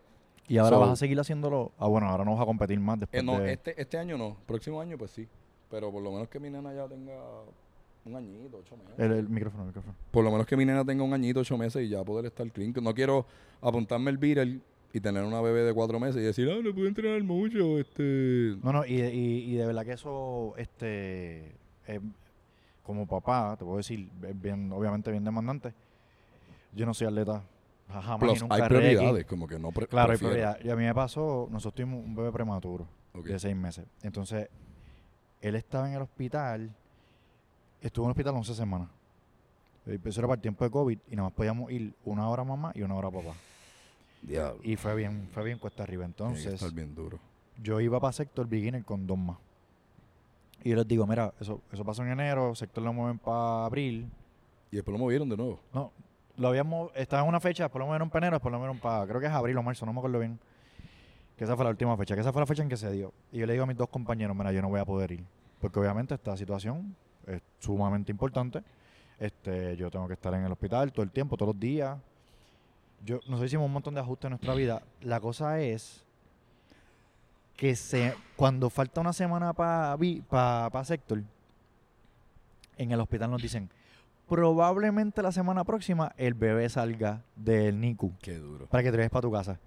Y 0.47 0.57
ahora 0.57 0.77
So- 0.77 0.79
vas 0.81 0.89
a 0.89 0.95
seguir 0.95 1.19
haciéndolo. 1.19 1.73
Ah, 1.77 1.85
bueno, 1.85 2.07
ahora 2.09 2.25
no 2.25 2.31
vas 2.31 2.41
a 2.41 2.45
competir 2.45 2.79
más 2.79 2.99
después 3.01 3.21
Eh, 3.21 3.23
no, 3.23 3.37
de... 3.39 3.53
este, 3.53 3.79
este 3.79 3.99
año 3.99 4.17
no. 4.17 4.35
Próximo 4.47 4.81
año, 4.81 4.97
pues 4.97 5.11
sí. 5.11 5.27
Pero 5.69 5.91
por 5.91 6.01
lo 6.01 6.11
menos 6.11 6.27
que 6.27 6.39
mi 6.39 6.49
nena 6.49 6.73
ya 6.73 6.87
tenga 6.87 7.13
un 8.03 8.15
añito, 8.15 8.57
ocho 8.57 8.75
meses. 8.77 8.95
el, 8.97 9.11
el 9.11 9.29
micrófono, 9.29 9.61
el 9.61 9.67
micrófono. 9.67 9.93
Por 10.09 10.23
lo 10.23 10.31
menos 10.31 10.47
que 10.47 10.57
mi 10.57 10.65
nena 10.65 10.83
tenga 10.83 11.03
un 11.03 11.13
añito, 11.13 11.41
ocho 11.41 11.55
meses 11.55 11.83
y 11.83 11.89
ya 11.89 12.03
poder 12.03 12.25
estar 12.25 12.49
clean. 12.51 12.73
No 12.81 12.95
quiero 12.95 13.27
apuntarme 13.61 14.09
el 14.09 14.17
viral 14.17 14.59
y 14.93 14.99
tener 14.99 15.23
una 15.23 15.39
bebé 15.41 15.61
de 15.63 15.73
cuatro 15.73 15.99
meses 15.99 16.21
y 16.21 16.25
decir, 16.25 16.49
ah, 16.51 16.59
no 16.63 16.73
puedo 16.73 16.87
entrenar 16.87 17.23
mucho. 17.23 17.77
Este... 17.79 18.55
No, 18.63 18.73
no, 18.73 18.85
y, 18.85 19.01
y, 19.01 19.51
y 19.51 19.55
de 19.55 19.65
verdad 19.65 19.85
que 19.85 19.93
eso, 19.93 20.53
este, 20.57 21.55
eh, 21.87 21.99
como 22.83 23.07
papá, 23.07 23.55
te 23.57 23.63
puedo 23.63 23.77
decir, 23.77 24.09
bien, 24.35 24.71
obviamente 24.71 25.09
bien 25.11 25.23
demandante. 25.23 25.73
Yo 26.73 26.85
no 26.85 26.93
soy 26.93 27.07
atleta, 27.07 27.43
jamás 27.89 28.19
Plus, 28.19 28.41
nunca 28.41 28.55
hay 28.55 28.61
prioridades, 28.63 29.25
como 29.25 29.47
que 29.47 29.59
no 29.59 29.71
pre- 29.71 29.87
Claro, 29.87 30.11
hay 30.11 30.17
prefiero. 30.17 30.33
prioridad. 30.33 30.65
Y 30.65 30.69
a 30.69 30.75
mí 30.75 30.83
me 30.83 30.93
pasó, 30.95 31.47
nosotros 31.51 31.75
tuvimos 31.75 32.03
un 32.05 32.15
bebé 32.15 32.31
prematuro 32.31 32.87
de 33.13 33.39
seis 33.39 33.55
meses. 33.55 33.85
Entonces, 34.03 34.49
él 35.41 35.55
estaba 35.55 35.87
en 35.89 35.95
el 35.95 36.01
hospital, 36.01 36.69
estuvo 37.81 38.05
en 38.05 38.09
el 38.09 38.11
hospital 38.11 38.35
11 38.35 38.53
semanas. 38.55 38.89
Eso 39.85 40.19
era 40.21 40.27
para 40.27 40.35
el 40.35 40.41
tiempo 40.41 40.63
de 40.63 40.69
COVID 40.69 40.99
y 41.09 41.15
nada 41.15 41.29
más 41.29 41.33
podíamos 41.33 41.71
ir 41.71 41.93
una 42.05 42.29
hora 42.29 42.43
mamá 42.43 42.71
y 42.75 42.83
una 42.83 42.95
hora 42.95 43.09
papá. 43.09 43.33
Diablo. 44.21 44.59
Y 44.63 44.75
fue 44.75 44.95
bien, 44.95 45.29
fue 45.31 45.43
bien 45.43 45.57
cuesta 45.57 45.83
arriba. 45.83 46.05
Entonces, 46.05 46.53
estar 46.53 46.71
bien 46.71 46.93
duro. 46.93 47.19
yo 47.61 47.79
iba 47.79 47.99
para 47.99 48.13
sector 48.13 48.47
beginner 48.47 48.83
con 48.83 49.07
dos 49.07 49.17
más. 49.17 49.37
Y 50.63 50.69
yo 50.69 50.75
les 50.75 50.87
digo, 50.87 51.07
mira, 51.07 51.33
eso, 51.39 51.61
eso 51.71 51.83
pasó 51.83 52.03
en 52.03 52.11
enero, 52.11 52.53
sector 52.53 52.83
lo 52.83 52.93
mueven 52.93 53.17
para 53.17 53.65
abril. 53.65 54.07
Y 54.71 54.75
después 54.75 54.93
lo 54.93 54.99
movieron 54.99 55.27
de 55.27 55.35
nuevo. 55.35 55.59
No, 55.73 55.91
lo 56.37 56.47
habíamos, 56.47 56.91
estaba 56.95 57.23
en 57.23 57.29
una 57.29 57.39
fecha, 57.39 57.63
después 57.63 57.79
lo 57.79 57.87
movieron 57.87 58.09
para 58.09 58.27
enero, 58.27 58.35
después 58.35 58.51
lo 58.51 58.59
movieron 58.59 58.79
para, 58.79 59.05
creo 59.07 59.19
que 59.19 59.25
es 59.25 59.31
abril 59.31 59.57
o 59.57 59.63
marzo, 59.63 59.85
no 59.85 59.93
me 59.93 59.99
acuerdo 59.99 60.19
bien. 60.19 60.39
Que 61.35 61.45
esa 61.45 61.55
fue 61.55 61.65
la 61.65 61.71
última 61.71 61.97
fecha, 61.97 62.13
que 62.13 62.21
esa 62.21 62.31
fue 62.31 62.41
la 62.41 62.45
fecha 62.45 62.61
en 62.61 62.69
que 62.69 62.77
se 62.77 62.91
dio. 62.91 63.11
Y 63.31 63.39
yo 63.39 63.47
le 63.47 63.53
digo 63.53 63.63
a 63.63 63.67
mis 63.67 63.77
dos 63.77 63.89
compañeros, 63.89 64.35
mira, 64.35 64.51
yo 64.51 64.61
no 64.61 64.69
voy 64.69 64.79
a 64.79 64.85
poder 64.85 65.11
ir. 65.11 65.23
Porque 65.59 65.79
obviamente 65.79 66.13
esta 66.13 66.37
situación 66.37 66.95
es 67.25 67.41
sumamente 67.59 68.11
importante. 68.11 68.63
Este, 69.19 69.75
yo 69.75 69.89
tengo 69.89 70.07
que 70.07 70.13
estar 70.13 70.33
en 70.33 70.43
el 70.45 70.51
hospital 70.51 70.91
todo 70.91 71.03
el 71.03 71.11
tiempo, 71.11 71.37
todos 71.37 71.53
los 71.53 71.59
días. 71.59 71.97
Yo, 73.03 73.15
nosotros 73.25 73.45
hicimos 73.45 73.65
un 73.65 73.73
montón 73.73 73.93
de 73.93 73.99
ajustes 74.01 74.25
en 74.25 74.31
nuestra 74.31 74.53
vida. 74.53 74.83
La 75.01 75.19
cosa 75.19 75.59
es 75.59 76.03
que 77.55 77.75
se, 77.75 78.13
cuando 78.35 78.69
falta 78.69 79.01
una 79.01 79.13
semana 79.13 79.53
para 79.53 79.97
pa, 80.71 80.83
sector, 80.83 81.21
en 82.77 82.91
el 82.91 82.99
hospital 82.99 83.29
nos 83.31 83.41
dicen, 83.41 83.69
probablemente 84.27 85.21
la 85.21 85.31
semana 85.31 85.63
próxima 85.63 86.13
el 86.17 86.33
bebé 86.33 86.69
salga 86.69 87.21
del 87.35 87.79
NICU 87.79 88.13
Qué 88.21 88.37
duro. 88.37 88.65
para 88.67 88.83
que 88.83 88.91
te 88.91 88.97
vayas 88.97 89.11
para 89.11 89.21
tu 89.21 89.31
casa. 89.31 89.59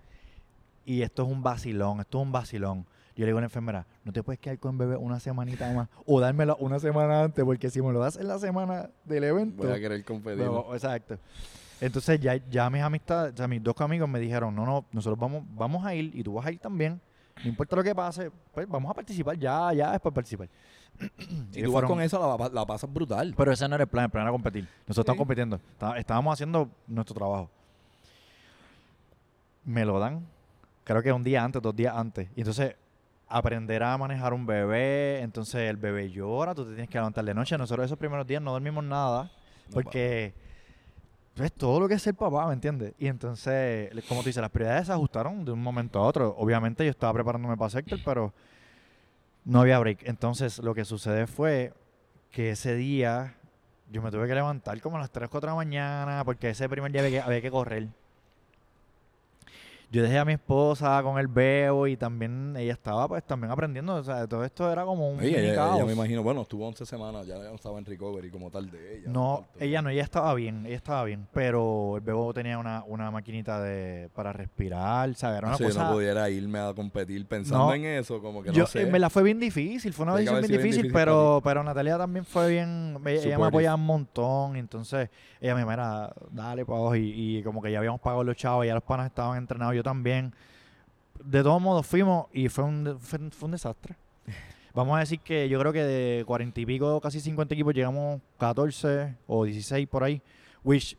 Y 0.85 1.03
esto 1.03 1.22
es 1.22 1.28
un 1.28 1.43
vacilón, 1.43 2.01
esto 2.01 2.18
es 2.18 2.22
un 2.26 2.32
vacilón. 2.32 2.87
Yo 3.16 3.20
le 3.20 3.26
digo 3.26 3.39
a 3.39 3.43
la 3.43 3.47
enfermera, 3.47 3.87
no 4.05 4.12
te 4.12 4.22
puedes 4.24 4.41
quedar 4.41 4.59
con 4.59 4.72
el 4.72 4.78
bebé 4.78 4.97
una 4.97 5.20
semanita 5.20 5.72
más 5.72 5.89
o 6.05 6.20
dármelo 6.20 6.57
una 6.57 6.80
semana 6.80 7.22
antes, 7.22 7.45
porque 7.45 7.70
si 7.70 7.80
me 7.80 7.93
lo 7.93 8.01
das 8.01 8.16
en 8.16 8.26
la 8.26 8.39
semana 8.39 8.91
del 9.05 9.22
evento, 9.24 9.62
Voy 9.62 9.72
a 9.72 9.78
querer 9.78 10.05
competir. 10.05 10.45
no, 10.45 10.74
exacto. 10.74 11.18
Entonces 11.85 12.18
ya, 12.20 12.37
ya 12.49 12.70
mis 12.70 12.82
amistades, 12.82 13.35
o 13.35 13.37
sea, 13.37 13.49
mis 13.49 13.62
dos 13.62 13.74
amigos 13.80 14.09
me 14.09 14.18
dijeron, 14.18 14.55
no, 14.55 14.64
no, 14.64 14.85
nosotros 14.93 15.18
vamos, 15.18 15.43
vamos 15.55 15.85
a 15.85 15.95
ir 15.95 16.11
y 16.14 16.22
tú 16.22 16.35
vas 16.35 16.47
a 16.47 16.53
ir 16.53 16.59
también. 16.59 17.01
No 17.43 17.49
importa 17.51 17.76
lo 17.76 17.82
que 17.82 17.95
pase, 17.95 18.30
pues 18.53 18.66
vamos 18.68 18.91
a 18.91 18.95
participar, 18.95 19.37
ya, 19.37 19.72
ya 19.72 19.95
es 19.95 20.01
para 20.01 20.14
participar. 20.14 20.49
Si 21.51 21.59
Ellos 21.61 21.70
tú 21.70 21.72
vas 21.72 21.85
con 21.85 22.01
esa, 22.01 22.18
la, 22.18 22.37
pa- 22.39 22.49
la 22.49 22.64
pasas 22.64 22.93
brutal. 22.93 23.35
pero 23.37 23.53
ese 23.53 23.68
no 23.68 23.74
era 23.74 23.82
el 23.85 23.91
plan, 23.91 24.05
el 24.05 24.11
plan 24.11 24.22
era 24.22 24.30
competir. 24.32 24.62
Nosotros 24.87 24.95
Sí. 24.97 25.01
estamos 25.01 25.18
compitiendo. 25.18 25.57
Está- 25.57 25.99
Estábamos 25.99 26.32
haciendo 26.32 26.70
nuestro 26.87 27.14
trabajo. 27.14 27.51
Me 29.64 29.85
lo 29.85 29.99
dan, 29.99 30.26
creo 30.85 31.03
que 31.03 31.12
un 31.12 31.24
día 31.24 31.43
antes, 31.43 31.61
dos 31.62 31.74
días 31.74 31.95
antes. 31.97 32.28
Y 32.37 32.41
entonces, 32.41 32.76
aprender 33.28 33.82
a 33.82 33.97
manejar 33.99 34.32
un 34.35 34.47
bebé, 34.47 35.20
entonces 35.20 35.68
el 35.70 35.76
bebé 35.76 36.11
llora, 36.11 36.55
tú 36.55 36.64
te 36.64 36.70
tienes 36.70 36.89
que 36.89 36.99
levantar 36.99 37.24
de 37.24 37.35
noche. 37.35 37.57
Nosotros 37.59 37.87
esos 37.87 37.99
primeros 37.99 38.26
días 38.26 38.43
no 38.43 38.53
dormimos 38.53 38.85
nada, 38.85 39.30
porque 39.72 40.35
es 41.43 41.53
todo 41.53 41.80
lo 41.80 41.89
que 41.89 41.95
es 41.95 42.03
ser 42.03 42.14
papá, 42.14 42.47
¿me 42.47 42.53
entiendes? 42.53 42.95
Y 42.99 43.09
entonces, 43.09 43.91
como 44.09 44.20
tú 44.20 44.26
dices, 44.26 44.41
las 44.41 44.51
prioridades 44.51 44.87
se 44.87 44.93
ajustaron 44.93 45.45
de 45.45 45.51
un 45.51 45.61
momento 45.61 45.99
a 45.99 46.03
otro. 46.03 46.35
Obviamente 46.39 46.85
yo 46.85 46.91
estaba 46.91 47.12
preparándome 47.12 47.57
para 47.57 47.70
sector, 47.70 47.99
pero 48.05 48.32
no 49.45 49.62
había 49.62 49.78
break. 49.78 50.03
Entonces, 50.05 50.59
lo 50.59 50.74
que 50.74 50.85
sucede 50.85 51.26
fue 51.26 51.72
que 52.30 52.51
ese 52.51 52.76
día 52.76 53.35
yo 53.91 54.01
me 54.03 54.11
tuve 54.11 54.28
que 54.28 54.35
levantar 54.35 54.80
como 54.80 54.97
a 54.97 55.01
las 55.01 55.11
3, 55.11 55.28
4 55.28 55.49
de 55.49 55.51
la 55.51 55.57
mañana, 55.57 56.22
porque 56.24 56.51
ese 56.51 56.68
primer 56.68 56.93
día 56.93 57.24
había 57.24 57.41
que 57.41 57.51
correr. 57.51 57.89
Yo 59.95 60.03
dejé 60.03 60.18
a 60.18 60.24
mi 60.24 60.32
esposa 60.32 61.01
con 61.05 61.18
el 61.20 61.28
bebo 61.28 61.86
y 61.86 61.97
también 61.97 62.57
ella 62.59 62.72
estaba 62.72 63.07
pues 63.07 63.22
también 63.22 63.53
aprendiendo. 63.53 63.95
O 63.95 64.03
sea, 64.03 64.26
todo 64.26 64.45
esto 64.45 64.68
era 64.72 64.84
como 64.84 65.09
un 65.09 65.22
ella, 65.22 65.38
ella 65.38 65.55
caos. 65.55 65.86
me 65.86 65.92
imagino, 65.92 66.20
bueno, 66.24 66.42
estuvo 66.42 66.66
11 66.66 66.84
semanas, 66.84 67.24
ya 67.28 67.36
no 67.38 67.55
estaba 67.55 67.78
en 67.78 67.84
recovery 67.84 68.28
como 68.28 68.51
tal 68.51 68.68
de 68.72 68.99
ella. 68.99 69.09
No, 69.09 69.47
ella 69.61 69.82
no, 69.82 69.90
ella 69.90 70.03
estaba 70.03 70.34
bien, 70.34 70.66
ella 70.66 70.74
estaba 70.74 71.05
bien, 71.05 71.28
pero 71.32 71.95
el 71.97 72.01
bebo 72.01 72.34
tenía 72.34 72.59
una, 72.59 72.82
una 72.88 73.12
maquinita 73.12 73.61
de 73.62 74.11
para 74.16 74.32
respirar, 74.32 75.14
¿sabes? 75.14 75.38
Era 75.38 75.47
una 75.47 75.53
No 75.53 75.59
sé, 75.59 75.64
yo 75.64 75.70
cosa... 75.70 75.84
no 75.84 75.92
pudiera 75.92 76.28
irme 76.28 76.59
a 76.59 76.74
competir 76.74 77.24
pensando 77.26 77.66
No. 77.66 77.74
en 77.74 77.84
eso, 77.84 78.20
como 78.20 78.42
que 78.42 78.51
yo, 78.51 78.62
no 78.62 78.66
sé. 78.66 78.82
en 78.82 78.90
verdad 78.90 79.11
fue 79.11 79.22
bien 79.22 79.38
difícil, 79.38 79.92
fue 79.92 80.05
una 80.07 80.16
decisión 80.16 80.40
bien 80.40 80.51
bien 80.51 80.61
difícil, 80.61 80.92
pero, 80.92 81.40
pero 81.45 81.62
Natalia 81.62 81.97
también 81.99 82.24
fue 82.24 82.51
bien, 82.51 82.99
ella, 83.07 83.22
ella 83.22 83.38
me 83.38 83.47
apoyaba 83.47 83.76
un 83.76 83.86
montón, 83.86 84.57
entonces 84.57 85.09
ella 85.40 85.55
me 85.55 85.64
mira, 85.64 86.12
dale 86.32 86.64
para 86.66 86.78
abajo, 86.80 86.97
y, 86.97 87.38
y 87.38 87.42
como 87.45 87.62
que 87.62 87.70
ya 87.70 87.78
habíamos 87.78 88.01
pagado 88.01 88.24
los 88.24 88.34
chavos, 88.36 88.66
ya 88.66 88.74
los 88.74 88.82
panas 88.82 89.07
estaban 89.07 89.38
entrenados, 89.38 89.76
yo 89.76 89.84
también. 89.85 90.35
De 91.24 91.45
todos 91.45 91.62
modos 91.62 91.87
fuimos 91.87 92.26
y 92.32 92.49
fue 92.49 92.64
un, 92.64 92.99
fue, 92.99 93.20
fue 93.30 93.47
un 93.47 93.53
desastre. 93.53 93.95
Vamos 94.74 94.97
a 94.97 95.01
decir 95.01 95.20
que 95.20 95.49
yo 95.49 95.61
creo 95.61 95.72
que 95.72 95.85
de 95.85 96.24
cuarenta 96.24 96.61
y 96.61 96.66
pico, 96.66 97.01
casi 97.01 97.20
50 97.20 97.55
equipos, 97.55 97.72
llegamos 97.72 98.20
14 98.39 99.14
o 99.28 99.45
16 99.45 99.87
por 99.87 100.03
ahí, 100.03 100.20
which 100.64 100.99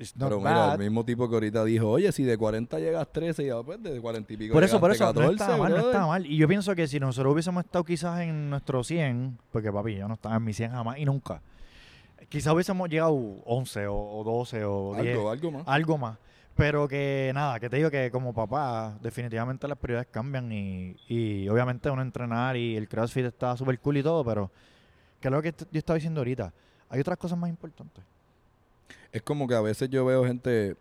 is 0.00 0.16
not 0.16 0.28
Pero 0.28 0.40
mira, 0.40 0.54
bad. 0.54 0.72
el 0.72 0.78
mismo 0.80 1.04
tipo 1.04 1.28
que 1.28 1.34
ahorita 1.36 1.64
dijo, 1.64 1.88
oye, 1.88 2.10
si 2.10 2.24
de 2.24 2.36
40 2.36 2.80
llegas 2.80 3.06
13, 3.12 3.46
ya 3.46 3.62
pues 3.62 3.80
de 3.80 4.00
40 4.00 4.32
y 4.32 4.36
pico 4.36 4.52
Por 4.52 4.64
eso, 4.64 4.80
por 4.80 4.90
eso, 4.90 5.04
llegaste 5.04 5.20
no 5.20 5.26
14, 5.36 5.44
está 5.52 5.56
mal, 5.62 5.72
no 5.72 5.86
está 5.86 6.06
mal. 6.08 6.26
Y 6.26 6.36
yo 6.36 6.48
pienso 6.48 6.74
que 6.74 6.88
si 6.88 6.98
nosotros 6.98 7.32
hubiésemos 7.32 7.64
estado 7.64 7.84
quizás 7.84 8.20
en 8.22 8.50
nuestro 8.50 8.82
100, 8.82 9.38
porque 9.52 9.70
papi, 9.70 9.94
yo 9.94 10.08
no 10.08 10.14
estaba 10.14 10.34
en 10.34 10.42
mi 10.42 10.52
100 10.52 10.72
jamás 10.72 10.98
y 10.98 11.04
nunca, 11.04 11.40
quizás 12.28 12.52
hubiésemos 12.52 12.88
llegado 12.88 13.14
11 13.14 13.86
o, 13.86 13.94
o 13.94 14.24
12 14.24 14.64
o 14.64 14.96
10, 15.00 15.14
Algo, 15.16 15.30
algo 15.30 15.50
más. 15.52 15.62
algo 15.66 15.98
más. 15.98 16.18
Pero 16.56 16.86
que 16.86 17.32
nada, 17.34 17.58
que 17.58 17.68
te 17.68 17.76
digo 17.76 17.90
que 17.90 18.10
como 18.10 18.32
papá, 18.32 18.96
definitivamente 19.02 19.66
las 19.66 19.76
prioridades 19.76 20.08
cambian 20.10 20.52
y, 20.52 20.96
y 21.08 21.48
obviamente 21.48 21.90
uno 21.90 22.02
entrenar 22.02 22.56
y 22.56 22.76
el 22.76 22.88
CrossFit 22.88 23.26
está 23.26 23.56
súper 23.56 23.78
cool 23.80 23.96
y 23.96 24.02
todo, 24.02 24.24
pero 24.24 24.50
que 25.20 25.28
es 25.28 25.32
lo 25.32 25.42
que 25.42 25.52
yo 25.72 25.78
estaba 25.78 25.96
diciendo 25.96 26.20
ahorita, 26.20 26.52
hay 26.88 27.00
otras 27.00 27.18
cosas 27.18 27.36
más 27.38 27.50
importantes. 27.50 28.04
Es 29.10 29.22
como 29.22 29.48
que 29.48 29.54
a 29.54 29.60
veces 29.60 29.88
yo 29.90 30.04
veo 30.04 30.24
gente 30.24 30.76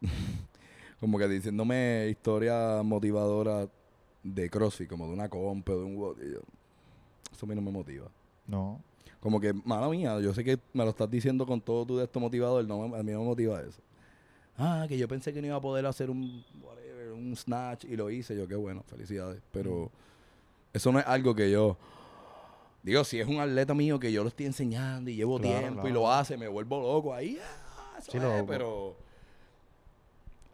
como 1.00 1.18
que 1.18 1.28
diciéndome 1.28 2.08
historias 2.10 2.84
motivadoras 2.84 3.68
de 4.22 4.50
CrossFit, 4.50 4.88
como 4.88 5.06
de 5.06 5.12
una 5.12 5.28
compa, 5.28 5.72
de 5.72 5.82
un 5.82 5.96
yo, 5.96 6.40
Eso 7.32 7.46
a 7.46 7.48
mí 7.48 7.54
no 7.54 7.62
me 7.62 7.70
motiva. 7.70 8.06
No. 8.46 8.80
Como 9.20 9.40
que, 9.40 9.52
mala 9.52 9.88
mía, 9.88 10.20
yo 10.20 10.32
sé 10.32 10.44
que 10.44 10.58
me 10.72 10.84
lo 10.84 10.90
estás 10.90 11.10
diciendo 11.10 11.46
con 11.46 11.60
todo 11.60 11.84
tu 11.84 11.96
de 11.96 12.04
esto 12.04 12.20
motivador, 12.20 12.64
no, 12.66 12.84
a 12.94 13.02
mí 13.02 13.12
no 13.12 13.20
me 13.20 13.26
motiva 13.26 13.60
eso. 13.60 13.80
Ah, 14.58 14.86
que 14.88 14.98
yo 14.98 15.06
pensé 15.06 15.32
que 15.32 15.40
no 15.40 15.46
iba 15.46 15.56
a 15.56 15.60
poder 15.60 15.86
hacer 15.86 16.10
un, 16.10 16.44
whatever, 16.62 17.12
un 17.12 17.34
snatch 17.36 17.84
y 17.84 17.96
lo 17.96 18.10
hice. 18.10 18.36
Yo, 18.36 18.48
qué 18.48 18.56
bueno, 18.56 18.82
felicidades. 18.86 19.40
Pero 19.52 19.90
eso 20.72 20.90
no 20.92 20.98
es 20.98 21.06
algo 21.06 21.34
que 21.34 21.50
yo... 21.50 21.76
Digo, 22.82 23.04
si 23.04 23.20
es 23.20 23.26
un 23.28 23.38
atleta 23.40 23.74
mío 23.74 23.98
que 23.98 24.10
yo 24.12 24.22
lo 24.22 24.28
estoy 24.28 24.46
enseñando 24.46 25.10
y 25.10 25.16
llevo 25.16 25.38
Claro, 25.38 25.58
tiempo 25.58 25.88
y 25.88 25.92
lo 25.92 26.10
hace, 26.10 26.36
me 26.36 26.48
vuelvo 26.48 26.80
loco 26.80 27.14
ahí. 27.14 27.38
ah, 27.40 28.00
Sí, 28.00 28.16
es, 28.16 28.22
loco. 28.22 28.46
pero... 28.46 28.96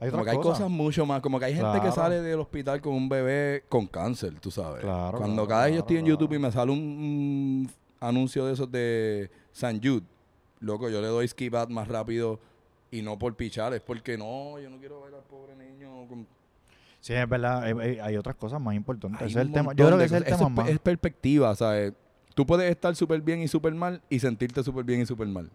Hay 0.00 0.10
Como 0.10 0.24
que 0.24 0.30
hay 0.30 0.36
cosas. 0.36 0.52
cosas 0.58 0.70
mucho 0.70 1.06
más. 1.06 1.20
Como 1.22 1.38
que 1.38 1.44
hay 1.46 1.54
gente 1.54 1.80
que 1.80 1.92
sale 1.92 2.20
del 2.20 2.40
hospital 2.40 2.80
con 2.80 2.94
un 2.94 3.08
bebé 3.08 3.64
con 3.68 3.86
cáncer, 3.86 4.38
tú 4.40 4.50
sabes. 4.50 4.82
Claro, 4.82 5.18
Cuando 5.18 5.46
cada 5.46 5.64
vez 5.66 5.74
yo 5.74 5.80
estoy 5.80 5.98
en 5.98 6.04
YouTube 6.06 6.32
y 6.34 6.38
me 6.38 6.50
sale 6.52 6.72
un, 6.72 6.78
un 6.80 7.70
anuncio 8.00 8.44
de 8.44 8.52
esos 8.52 8.70
de 8.70 9.30
San 9.52 9.80
Jude, 9.82 10.02
loco, 10.60 10.90
yo 10.90 11.00
le 11.00 11.06
doy 11.06 11.26
skip 11.28 11.54
ad 11.54 11.68
más 11.68 11.88
rápido 11.88 12.38
y 12.90 13.02
no 13.02 13.18
por 13.18 13.34
pichar, 13.34 13.74
es 13.74 13.80
porque 13.80 14.16
no, 14.16 14.58
yo 14.60 14.70
no 14.70 14.78
quiero 14.78 15.02
ver 15.02 15.14
al 15.14 15.22
pobre 15.22 15.54
niño. 15.56 16.06
con- 16.08 16.26
Sí, 17.00 17.12
es 17.12 17.28
verdad. 17.28 17.62
hay- 17.64 17.74
hay, 17.78 17.98
hay 17.98 18.16
otras 18.16 18.36
cosas 18.36 18.60
más 18.60 18.74
importantes. 18.74 19.20
Ese 19.20 19.40
es 19.40 19.46
el 19.46 19.52
tema. 19.52 19.72
Yo 19.74 19.86
creo 19.86 19.98
que 19.98 20.04
ese 20.04 20.14
es 20.16 20.20
el 20.22 20.24
tema 20.24 20.36
Eso 20.36 20.50
más. 20.50 20.68
es, 20.68 20.74
es 20.74 20.78
perspectiva, 20.80 21.54
¿sabes? 21.54 21.92
Tú 22.34 22.46
puedes 22.46 22.70
estar 22.70 22.94
súper 22.96 23.20
bien 23.20 23.42
y 23.42 23.48
súper 23.48 23.74
mal 23.74 24.00
y 24.08 24.18
sentirte 24.18 24.62
súper 24.62 24.84
bien 24.84 25.00
y 25.02 25.06
súper 25.06 25.28
mal. 25.28 25.50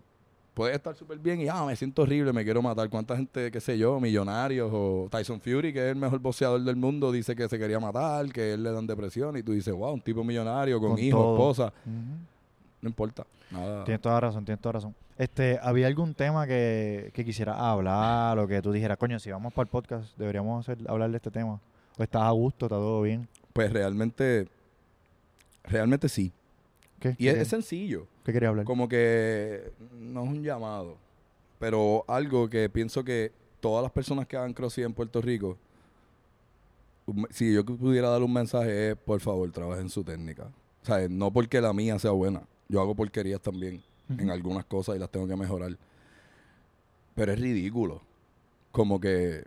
Puedes 0.54 0.76
estar 0.76 0.96
súper 0.96 1.18
bien 1.20 1.40
y, 1.42 1.48
ah, 1.48 1.64
me 1.66 1.76
siento 1.76 2.02
horrible, 2.02 2.34
me 2.34 2.44
quiero 2.44 2.62
matar. 2.62 2.90
¿Cuánta 2.90 3.16
gente, 3.16 3.50
qué 3.50 3.62
sé 3.62 3.78
yo, 3.78 4.00
millonarios 4.00 4.70
o 4.74 5.08
Tyson 5.10 5.40
Fury, 5.40 5.72
que 5.74 5.80
es 5.88 5.92
el 5.92 5.96
mejor 5.96 6.20
boxeador 6.20 6.62
del 6.62 6.76
mundo, 6.76 7.12
dice 7.12 7.36
que 7.36 7.48
se 7.48 7.58
quería 7.58 7.80
matar, 7.80 8.30
que 8.32 8.54
él 8.54 8.64
le 8.64 8.72
dan 8.72 8.86
depresión 8.86 9.38
y 9.38 9.44
tú 9.44 9.54
dices, 9.54 9.74
wow, 9.74 9.94
un 9.94 10.02
tipo 10.02 10.24
millonario 10.24 10.80
con, 10.80 10.92
Con 10.92 11.00
hijos, 11.00 11.34
esposa. 11.34 11.74
Ujú. 11.86 12.16
No 12.82 12.90
importa. 12.90 13.26
Nada. 13.52 13.84
Tienes 13.84 14.02
toda 14.02 14.20
razón, 14.20 14.46
tienes 14.46 14.62
toda 14.62 14.74
razón. 14.74 14.96
Este, 15.18 15.60
¿había 15.62 15.88
algún 15.88 16.14
tema 16.14 16.48
que, 16.48 17.12
que 17.14 17.26
quisieras 17.26 17.58
hablar 17.60 18.40
o 18.40 18.48
que 18.48 18.62
tú 18.62 18.72
dijeras, 18.72 18.98
coño, 18.98 19.20
si 19.20 19.32
vamos 19.32 19.54
para 19.54 19.66
el 19.66 19.70
podcast, 19.70 20.18
deberíamos 20.18 20.68
hacer, 20.68 20.90
hablar 20.90 21.12
de 21.12 21.18
este 21.18 21.32
tema? 21.32 21.60
¿O 21.98 22.04
estás 22.04 22.22
a 22.22 22.32
gusto, 22.32 22.68
está 22.68 22.78
todo 22.78 23.02
bien? 23.02 23.28
Pues 23.52 23.74
realmente, 23.74 24.48
realmente 25.64 26.08
sí. 26.08 26.32
¿Qué? 27.00 27.16
Y 27.18 27.28
es, 27.28 27.36
¿Qué, 27.36 27.42
es 27.42 27.48
sencillo. 27.50 28.08
qué 28.24 28.32
querías 28.32 28.50
hablar? 28.52 28.66
Como 28.66 28.88
que 28.88 29.74
no 30.00 30.24
es 30.24 30.30
un 30.30 30.44
llamado, 30.44 30.96
pero 31.60 32.06
algo 32.08 32.50
que 32.50 32.70
pienso 32.70 33.04
que 33.04 33.34
todas 33.60 33.84
las 33.84 33.92
personas 33.92 34.26
que 34.26 34.38
hagan 34.38 34.54
CrossFit 34.54 34.86
en 34.86 34.94
Puerto 34.94 35.22
Rico, 35.22 35.58
si 37.32 37.54
yo 37.54 37.66
pudiera 37.66 38.10
dar 38.10 38.22
un 38.24 38.32
mensaje 38.32 38.92
es, 38.92 38.96
por 38.96 39.20
favor, 39.20 39.52
trabajen 39.52 39.90
su 39.90 40.04
técnica. 40.04 40.44
O 40.84 40.86
sea, 40.86 41.08
no 41.10 41.32
porque 41.32 41.60
la 41.60 41.74
mía 41.74 42.00
sea 42.00 42.12
buena. 42.12 42.42
Yo 42.72 42.80
hago 42.80 42.94
porquerías 42.94 43.42
también 43.42 43.82
en 44.08 44.30
algunas 44.30 44.64
cosas 44.64 44.96
y 44.96 45.00
las 45.00 45.10
tengo 45.10 45.28
que 45.28 45.36
mejorar. 45.36 45.76
Pero 47.16 47.34
es 47.34 47.40
ridículo. 47.40 48.00
Como 48.72 49.00
que 49.00 49.44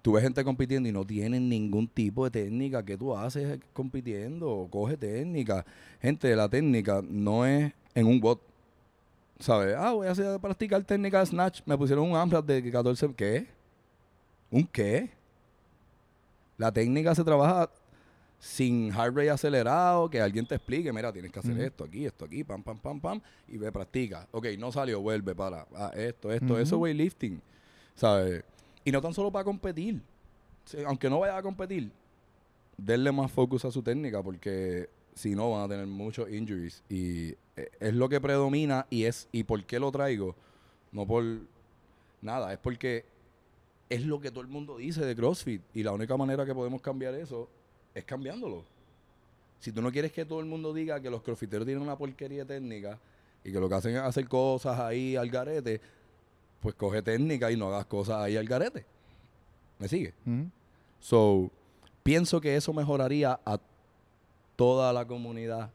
tú 0.00 0.12
ves 0.12 0.24
gente 0.24 0.42
compitiendo 0.42 0.88
y 0.88 0.92
no 0.92 1.04
tienen 1.04 1.50
ningún 1.50 1.86
tipo 1.86 2.24
de 2.24 2.30
técnica. 2.30 2.82
¿Qué 2.82 2.96
tú 2.96 3.14
haces 3.14 3.60
compitiendo? 3.74 4.66
Coge 4.70 4.96
técnica. 4.96 5.66
Gente, 6.00 6.34
la 6.34 6.48
técnica 6.48 7.02
no 7.06 7.44
es 7.44 7.70
en 7.94 8.06
un 8.06 8.20
bot. 8.20 8.40
¿Sabes? 9.38 9.76
Ah, 9.76 9.92
voy 9.92 10.06
a 10.06 10.12
hacer, 10.12 10.40
practicar 10.40 10.82
técnica 10.82 11.20
de 11.20 11.26
snatch. 11.26 11.60
Me 11.66 11.76
pusieron 11.76 12.10
un 12.10 12.16
AMRAP 12.16 12.46
de 12.46 12.72
14. 12.72 13.14
¿Qué? 13.14 13.46
¿Un 14.50 14.66
qué? 14.66 15.10
La 16.56 16.72
técnica 16.72 17.14
se 17.14 17.22
trabaja 17.22 17.68
sin 18.38 18.92
heart 18.92 19.16
rate 19.16 19.30
acelerado, 19.30 20.08
que 20.10 20.20
alguien 20.20 20.46
te 20.46 20.54
explique, 20.54 20.92
mira, 20.92 21.12
tienes 21.12 21.32
que 21.32 21.38
hacer 21.38 21.58
esto 21.58 21.84
aquí, 21.84 22.04
esto 22.04 22.24
aquí, 22.24 22.44
pam, 22.44 22.62
pam, 22.62 22.78
pam, 22.78 23.00
pam, 23.00 23.20
y 23.48 23.56
ve, 23.56 23.72
practica. 23.72 24.28
Ok, 24.30 24.46
no 24.58 24.70
salió, 24.70 25.00
vuelve 25.00 25.34
para 25.34 25.66
ah, 25.74 25.90
esto, 25.94 26.30
esto, 26.30 26.54
Ujú. 26.54 26.58
eso, 26.58 26.78
weightlifting, 26.78 27.40
¿sabes? 27.94 28.44
Y 28.84 28.92
no 28.92 29.00
tan 29.00 29.14
solo 29.14 29.30
para 29.30 29.44
competir. 29.44 30.00
Aunque 30.86 31.08
no 31.08 31.20
vaya 31.20 31.36
a 31.36 31.42
competir, 31.42 31.90
denle 32.76 33.12
más 33.12 33.30
focus 33.30 33.64
a 33.64 33.70
su 33.70 33.82
técnica, 33.82 34.22
porque 34.22 34.88
si 35.14 35.34
no 35.34 35.50
van 35.50 35.62
a 35.62 35.68
tener 35.68 35.86
muchos 35.86 36.30
injuries. 36.30 36.82
Y 36.88 37.30
eh, 37.56 37.70
es 37.80 37.94
lo 37.94 38.08
que 38.08 38.20
predomina 38.20 38.86
y 38.90 39.04
es, 39.04 39.28
¿y 39.32 39.44
por 39.44 39.64
qué 39.64 39.80
lo 39.80 39.90
traigo? 39.90 40.36
No 40.92 41.06
por 41.06 41.24
nada, 42.20 42.52
es 42.52 42.58
porque 42.58 43.04
es 43.88 44.04
lo 44.04 44.20
que 44.20 44.30
todo 44.30 44.42
el 44.42 44.48
mundo 44.48 44.76
dice 44.76 45.04
de 45.04 45.16
CrossFit. 45.16 45.62
Y 45.74 45.82
la 45.82 45.92
única 45.92 46.16
manera 46.16 46.44
que 46.44 46.54
podemos 46.54 46.82
cambiar 46.82 47.14
eso 47.14 47.48
es 47.96 48.04
cambiándolo. 48.04 48.62
Si 49.58 49.72
tú 49.72 49.80
no 49.80 49.90
quieres 49.90 50.12
que 50.12 50.24
todo 50.24 50.40
el 50.40 50.46
mundo 50.46 50.72
diga 50.74 51.00
que 51.00 51.10
los 51.10 51.22
crossfiteros 51.22 51.64
tienen 51.64 51.82
una 51.82 51.96
porquería 51.96 52.44
técnica 52.44 52.98
y 53.42 53.50
que 53.50 53.58
lo 53.58 53.68
que 53.68 53.74
hacen 53.74 53.96
es 53.96 54.02
hacer 54.02 54.28
cosas 54.28 54.78
ahí 54.78 55.16
al 55.16 55.30
garete, 55.30 55.80
pues 56.60 56.74
coge 56.74 57.00
técnica 57.02 57.50
y 57.50 57.56
no 57.56 57.68
hagas 57.68 57.86
cosas 57.86 58.18
ahí 58.18 58.36
al 58.36 58.46
garete. 58.46 58.84
¿Me 59.78 59.88
sigue? 59.88 60.12
Ujú. 60.26 60.50
So, 61.00 61.50
pienso 62.02 62.40
que 62.40 62.54
eso 62.54 62.72
mejoraría 62.72 63.40
a 63.44 63.58
toda 64.56 64.92
la 64.92 65.06
comunidad 65.06 65.70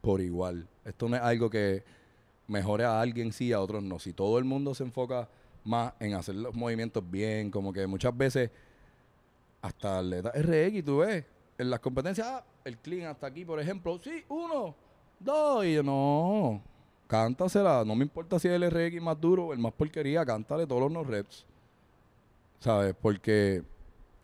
por 0.00 0.20
igual. 0.20 0.68
Esto 0.84 1.08
no 1.08 1.16
es 1.16 1.22
algo 1.22 1.50
que 1.50 1.82
mejore 2.46 2.84
a 2.84 3.00
alguien 3.00 3.32
sí, 3.32 3.52
a 3.52 3.60
otros 3.60 3.82
no. 3.82 3.98
Si 3.98 4.12
todo 4.12 4.38
el 4.38 4.44
mundo 4.44 4.74
se 4.74 4.84
enfoca 4.84 5.28
más 5.64 5.92
en 5.98 6.14
hacer 6.14 6.36
los 6.36 6.54
movimientos 6.54 7.02
bien, 7.10 7.50
como 7.50 7.72
que 7.72 7.86
muchas 7.86 8.16
veces 8.16 8.50
hasta 9.60 9.98
atletas 9.98 10.34
RX, 10.34 10.84
tú 10.84 10.98
ves, 10.98 11.24
en 11.58 11.70
las 11.70 11.80
competencias, 11.80 12.26
ah, 12.26 12.44
el 12.64 12.78
clean 12.78 13.10
hasta 13.10 13.26
aquí, 13.26 13.44
por 13.44 13.60
ejemplo, 13.60 13.98
sí, 14.02 14.24
uno, 14.28 14.74
dos, 15.20 15.64
y 15.64 15.74
yo, 15.74 15.82
no, 15.82 16.62
cántasela, 17.06 17.84
no 17.84 17.94
me 17.94 18.04
importa 18.04 18.38
si 18.38 18.48
es 18.48 18.54
el 18.54 18.70
RX 18.70 19.00
más 19.00 19.20
duro 19.20 19.52
el 19.52 19.58
más 19.58 19.72
porquería, 19.72 20.24
cántale 20.24 20.66
todos 20.66 20.82
los 20.82 20.92
no 20.92 21.04
reps. 21.04 21.46
¿Sabes? 22.60 22.94
Porque 23.00 23.62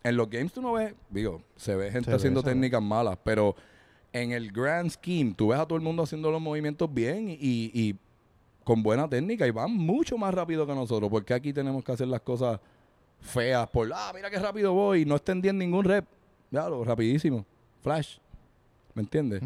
en 0.03 0.17
los 0.17 0.29
games 0.29 0.51
tú 0.51 0.61
no 0.61 0.73
ves, 0.73 0.95
digo, 1.09 1.41
se 1.55 1.75
ve 1.75 1.91
gente 1.91 2.09
Se 2.09 2.15
haciendo 2.15 2.41
ve. 2.41 2.51
técnicas 2.51 2.81
malas, 2.81 3.17
pero 3.23 3.55
en 4.11 4.31
el 4.31 4.51
grand 4.51 4.89
scheme 4.89 5.33
tú 5.35 5.49
ves 5.49 5.59
a 5.59 5.65
todo 5.65 5.77
el 5.77 5.83
mundo 5.83 6.03
haciendo 6.03 6.31
los 6.31 6.41
movimientos 6.41 6.91
bien 6.91 7.29
y, 7.29 7.37
y 7.39 7.95
con 8.63 8.81
buena 8.83 9.07
técnica 9.07 9.47
y 9.47 9.51
van 9.51 9.71
mucho 9.73 10.17
más 10.17 10.33
rápido 10.33 10.65
que 10.65 10.73
nosotros, 10.73 11.09
porque 11.09 11.33
aquí 11.33 11.53
tenemos 11.53 11.83
que 11.83 11.91
hacer 11.91 12.07
las 12.07 12.21
cosas 12.21 12.59
feas 13.19 13.69
por, 13.69 13.91
ah, 13.93 14.11
mira 14.15 14.29
qué 14.31 14.39
rápido 14.39 14.73
voy 14.73 15.01
y 15.01 15.05
no 15.05 15.15
extendí 15.15 15.49
en 15.49 15.59
ningún 15.59 15.85
rep. 15.85 16.05
Ya, 16.51 16.69
lo 16.69 16.83
rapidísimo. 16.83 17.45
Flash. 17.81 18.17
¿Me 18.93 19.01
entiendes? 19.01 19.41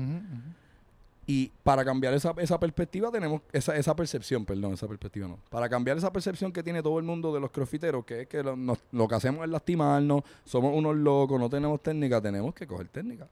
Y 1.27 1.51
para 1.63 1.83
cambiar 1.83 2.13
esa, 2.13 2.33
esa 2.37 2.59
perspectiva 2.59 3.09
tenemos, 3.11 3.41
esa, 3.51 3.75
esa 3.75 3.95
percepción, 3.95 4.45
perdón, 4.45 4.73
esa 4.73 4.87
perspectiva 4.87 5.27
no. 5.27 5.39
Para 5.49 5.67
cambiar 5.69 5.97
esa 5.97 6.11
percepción 6.11 6.51
que 6.51 6.61
tiene 6.61 6.83
todo 6.83 6.99
el 6.99 7.05
mundo 7.05 7.33
de 7.33 7.39
los 7.39 7.49
crossfiteros, 7.51 8.05
que 8.05 8.21
es 8.21 8.27
que 8.27 8.43
lo, 8.43 8.55
nos- 8.55 8.79
lo 8.91 9.07
que 9.07 9.15
hacemos 9.15 9.43
es 9.43 9.49
lastimarnos, 9.49 10.23
somos 10.43 10.75
unos 10.75 10.95
locos, 10.95 11.39
no 11.39 11.49
tenemos 11.49 11.81
técnica, 11.81 12.21
tenemos 12.21 12.53
que 12.53 12.67
coger 12.67 12.87
técnica. 12.89 13.27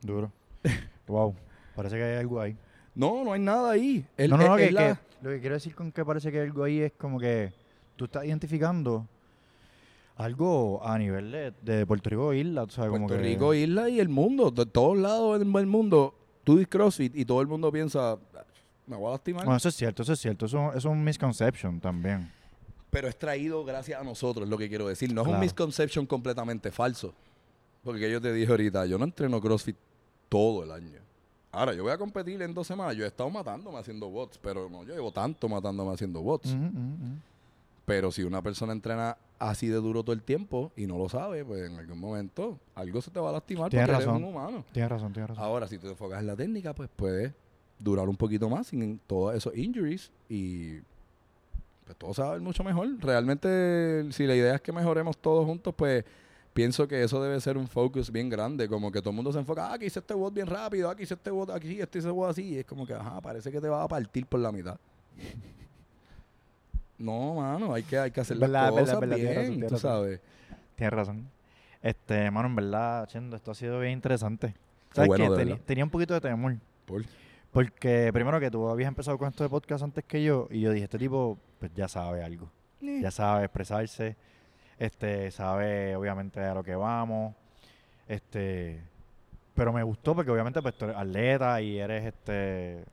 Duro. 0.00 0.32
wow. 1.06 1.34
Parece 1.76 1.96
que 1.96 2.02
hay 2.02 2.16
algo 2.18 2.40
ahí. 2.40 2.56
No, 2.94 3.22
no 3.24 3.32
hay 3.32 3.40
nada 3.40 3.70
ahí. 3.72 4.04
El- 4.16 4.30
no, 4.30 4.36
no, 4.38 4.46
no, 4.48 4.56
es- 4.58 4.66
que, 4.66 4.72
la- 4.72 4.94
que 4.94 5.00
lo 5.22 5.30
que 5.30 5.40
quiero 5.40 5.54
decir 5.54 5.74
con 5.76 5.92
que 5.92 6.04
parece 6.04 6.32
que 6.32 6.40
hay 6.40 6.46
algo 6.46 6.64
ahí 6.64 6.80
es 6.80 6.92
como 6.92 7.18
que 7.20 7.52
tú 7.96 8.06
estás 8.06 8.24
identificando 8.24 9.06
algo 10.16 10.80
a 10.86 10.98
nivel 10.98 11.30
de, 11.32 11.52
de 11.62 11.86
Puerto 11.86 12.08
Rico 12.10 12.32
isla, 12.32 12.66
como 12.76 13.06
Puerto 13.06 13.16
que- 13.16 13.22
Rico, 13.22 13.54
isla 13.54 13.88
y 13.88 14.00
el 14.00 14.08
mundo, 14.08 14.50
de 14.50 14.66
todos 14.66 14.96
lados 14.96 15.38
del 15.38 15.66
mundo, 15.66 16.14
tú 16.44 16.54
dices 16.56 16.68
CrossFit 16.68 17.16
y 17.16 17.24
todo 17.24 17.40
el 17.40 17.46
mundo 17.48 17.72
piensa, 17.72 18.12
"Ah, 18.12 18.18
me 18.86 18.96
voy 18.96 19.08
a 19.08 19.10
lastimar. 19.12 19.44
Bueno, 19.44 19.56
eso 19.56 19.68
es 19.68 19.74
cierto, 19.76 20.02
eso 20.02 20.12
es 20.12 20.20
cierto. 20.20 20.46
Eso, 20.46 20.68
eso 20.68 20.76
es 20.78 20.84
un 20.84 21.02
misconception 21.02 21.80
también. 21.80 22.30
Pero 22.90 23.08
es 23.08 23.18
traído 23.18 23.64
gracias 23.64 24.00
a 24.00 24.04
nosotros, 24.04 24.44
es 24.44 24.50
lo 24.50 24.56
que 24.58 24.68
quiero 24.68 24.86
decir. 24.86 25.12
No 25.12 25.22
es 25.22 25.26
un 25.28 25.40
misconception 25.40 26.06
completamente 26.06 26.70
falso. 26.70 27.12
Porque 27.82 28.10
yo 28.10 28.20
te 28.20 28.32
dije 28.32 28.50
ahorita, 28.50 28.86
yo 28.86 28.96
no 28.98 29.04
entreno 29.04 29.40
CrossFit 29.40 29.76
todo 30.28 30.62
el 30.64 30.70
año. 30.70 31.00
Ahora, 31.50 31.72
yo 31.74 31.82
voy 31.82 31.92
a 31.92 31.98
competir 31.98 32.40
en 32.42 32.54
dos 32.54 32.66
semanas. 32.66 32.96
Yo 32.96 33.04
he 33.04 33.08
estado 33.08 33.28
matándome 33.30 33.78
haciendo 33.78 34.08
bots, 34.10 34.38
pero 34.38 34.68
no, 34.70 34.84
yo 34.84 34.94
llevo 34.94 35.12
tanto 35.12 35.48
matándome 35.48 35.92
haciendo 35.92 36.20
bots. 36.22 36.54
Pero 37.84 38.10
si 38.10 38.22
una 38.22 38.42
persona 38.42 38.72
entrena 38.72 39.16
así 39.38 39.68
de 39.68 39.76
duro 39.76 40.02
todo 40.02 40.12
el 40.14 40.22
tiempo 40.22 40.72
y 40.76 40.86
no 40.86 40.96
lo 40.98 41.08
sabe, 41.08 41.44
pues 41.44 41.70
en 41.70 41.78
algún 41.78 41.98
momento 41.98 42.58
algo 42.74 43.00
se 43.02 43.10
te 43.10 43.20
va 43.20 43.30
a 43.30 43.32
lastimar 43.32 43.70
Tienes 43.70 43.88
porque 43.88 44.04
razón. 44.04 44.16
eres 44.16 44.28
un 44.28 44.34
humano. 44.34 44.64
Tienes 44.72 44.90
razón, 44.90 45.12
tienes 45.12 45.30
razón. 45.30 45.44
Ahora, 45.44 45.68
si 45.68 45.78
te 45.78 45.88
enfocas 45.88 46.20
en 46.20 46.26
la 46.26 46.36
técnica, 46.36 46.74
pues 46.74 46.88
puedes 46.94 47.32
durar 47.78 48.08
un 48.08 48.16
poquito 48.16 48.48
más 48.48 48.68
sin 48.68 48.98
todos 49.06 49.34
esos 49.34 49.56
injuries 49.56 50.10
y 50.28 50.78
pues 51.84 51.98
todo 51.98 52.14
se 52.14 52.22
va 52.22 52.28
a 52.28 52.32
ver 52.32 52.40
mucho 52.40 52.64
mejor. 52.64 52.88
Realmente, 53.00 54.10
si 54.12 54.26
la 54.26 54.34
idea 54.34 54.54
es 54.54 54.60
que 54.60 54.72
mejoremos 54.72 55.18
todos 55.18 55.44
juntos, 55.44 55.74
pues 55.76 56.04
pienso 56.54 56.86
que 56.88 57.02
eso 57.02 57.22
debe 57.22 57.40
ser 57.40 57.58
un 57.58 57.66
focus 57.66 58.10
bien 58.10 58.28
grande, 58.30 58.68
como 58.68 58.90
que 58.92 59.00
todo 59.00 59.10
el 59.10 59.16
mundo 59.16 59.32
se 59.32 59.40
enfoca, 59.40 59.66
ah, 59.70 59.74
aquí 59.74 59.86
hice 59.86 59.98
este 59.98 60.14
bot 60.14 60.32
bien 60.32 60.46
rápido, 60.46 60.88
aquí 60.88 61.02
hice 61.02 61.14
este 61.14 61.30
bot, 61.30 61.50
aquí 61.50 61.80
este 61.80 61.98
hice 61.98 62.08
bot 62.10 62.30
así, 62.30 62.42
y 62.54 62.58
es 62.58 62.64
como 62.64 62.86
que, 62.86 62.94
ajá, 62.94 63.20
parece 63.20 63.50
que 63.50 63.60
te 63.60 63.68
va 63.68 63.82
a 63.82 63.88
partir 63.88 64.24
por 64.26 64.40
la 64.40 64.52
mitad. 64.52 64.78
No, 67.04 67.34
mano, 67.34 67.74
hay 67.74 67.82
que, 67.82 67.98
hay 67.98 68.10
que 68.10 68.20
hacer 68.20 68.36
Verdad, 68.38 68.64
las 68.66 68.74
verdad, 68.74 68.80
cosas 68.86 69.00
verdad, 69.00 69.16
tienes 69.16 69.34
razón, 69.36 69.48
bien, 69.50 69.60
tienes 69.60 69.68
tú 69.68 69.74
razón. 69.86 69.90
sabes. 70.02 70.20
Tienes 70.76 70.92
razón. 70.92 71.28
Este, 71.82 72.30
mano, 72.30 72.48
en 72.48 72.56
verdad, 72.56 73.06
Chendo, 73.08 73.36
esto 73.36 73.50
ha 73.50 73.54
sido 73.54 73.78
bien 73.80 73.92
interesante. 73.92 74.54
¿Sabes 74.92 75.08
bueno, 75.08 75.36
qué? 75.36 75.56
tenía 75.66 75.84
un 75.84 75.90
poquito 75.90 76.14
de 76.14 76.20
temor. 76.20 76.56
Por- 76.86 77.04
Porque 77.52 78.10
primero 78.12 78.40
que 78.40 78.50
tú 78.50 78.68
habías 78.68 78.88
empezado 78.88 79.16
con 79.18 79.28
esto 79.28 79.44
de 79.44 79.50
podcast 79.50 79.84
antes 79.84 80.04
que 80.04 80.22
yo, 80.24 80.48
y 80.50 80.60
yo 80.60 80.72
dije, 80.72 80.84
este 80.84 80.98
tipo, 80.98 81.38
pues 81.58 81.72
ya 81.74 81.86
sabe 81.88 82.22
algo. 82.24 82.50
Ya 82.80 83.10
sabe 83.10 83.44
expresarse, 83.44 84.16
este, 84.78 85.30
sabe 85.30 85.94
obviamente 85.96 86.40
a 86.40 86.52
lo 86.54 86.62
que 86.64 86.74
vamos. 86.74 87.34
Este, 88.08 88.80
pero 89.54 89.72
me 89.72 89.82
gustó 89.82 90.14
porque 90.14 90.30
obviamente 90.30 90.60
pues 90.60 90.76
tú 90.76 90.84
eres 90.86 90.96
atleta 90.96 91.60
y 91.62 91.78
eres 91.78 92.04
este 92.04 92.84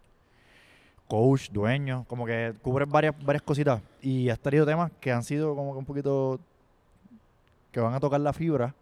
coach, 1.12 1.50
dueño, 1.52 2.06
como 2.08 2.26
que 2.26 2.54
cubres 2.62 2.88
varias, 2.88 3.14
varias 3.26 3.42
cositas. 3.42 3.82
Y 4.02 4.30
has 4.30 4.40
tenido 4.40 4.66
temas 4.66 4.94
que 5.02 5.12
han 5.12 5.26
sido 5.26 5.54
como 5.58 5.74
que 5.74 5.80
un 5.80 5.84
poquito 5.84 6.40
que 7.74 7.82
van 7.82 7.94
a 7.94 8.00
tocar 8.00 8.22
la 8.22 8.32
fibra. 8.32 8.74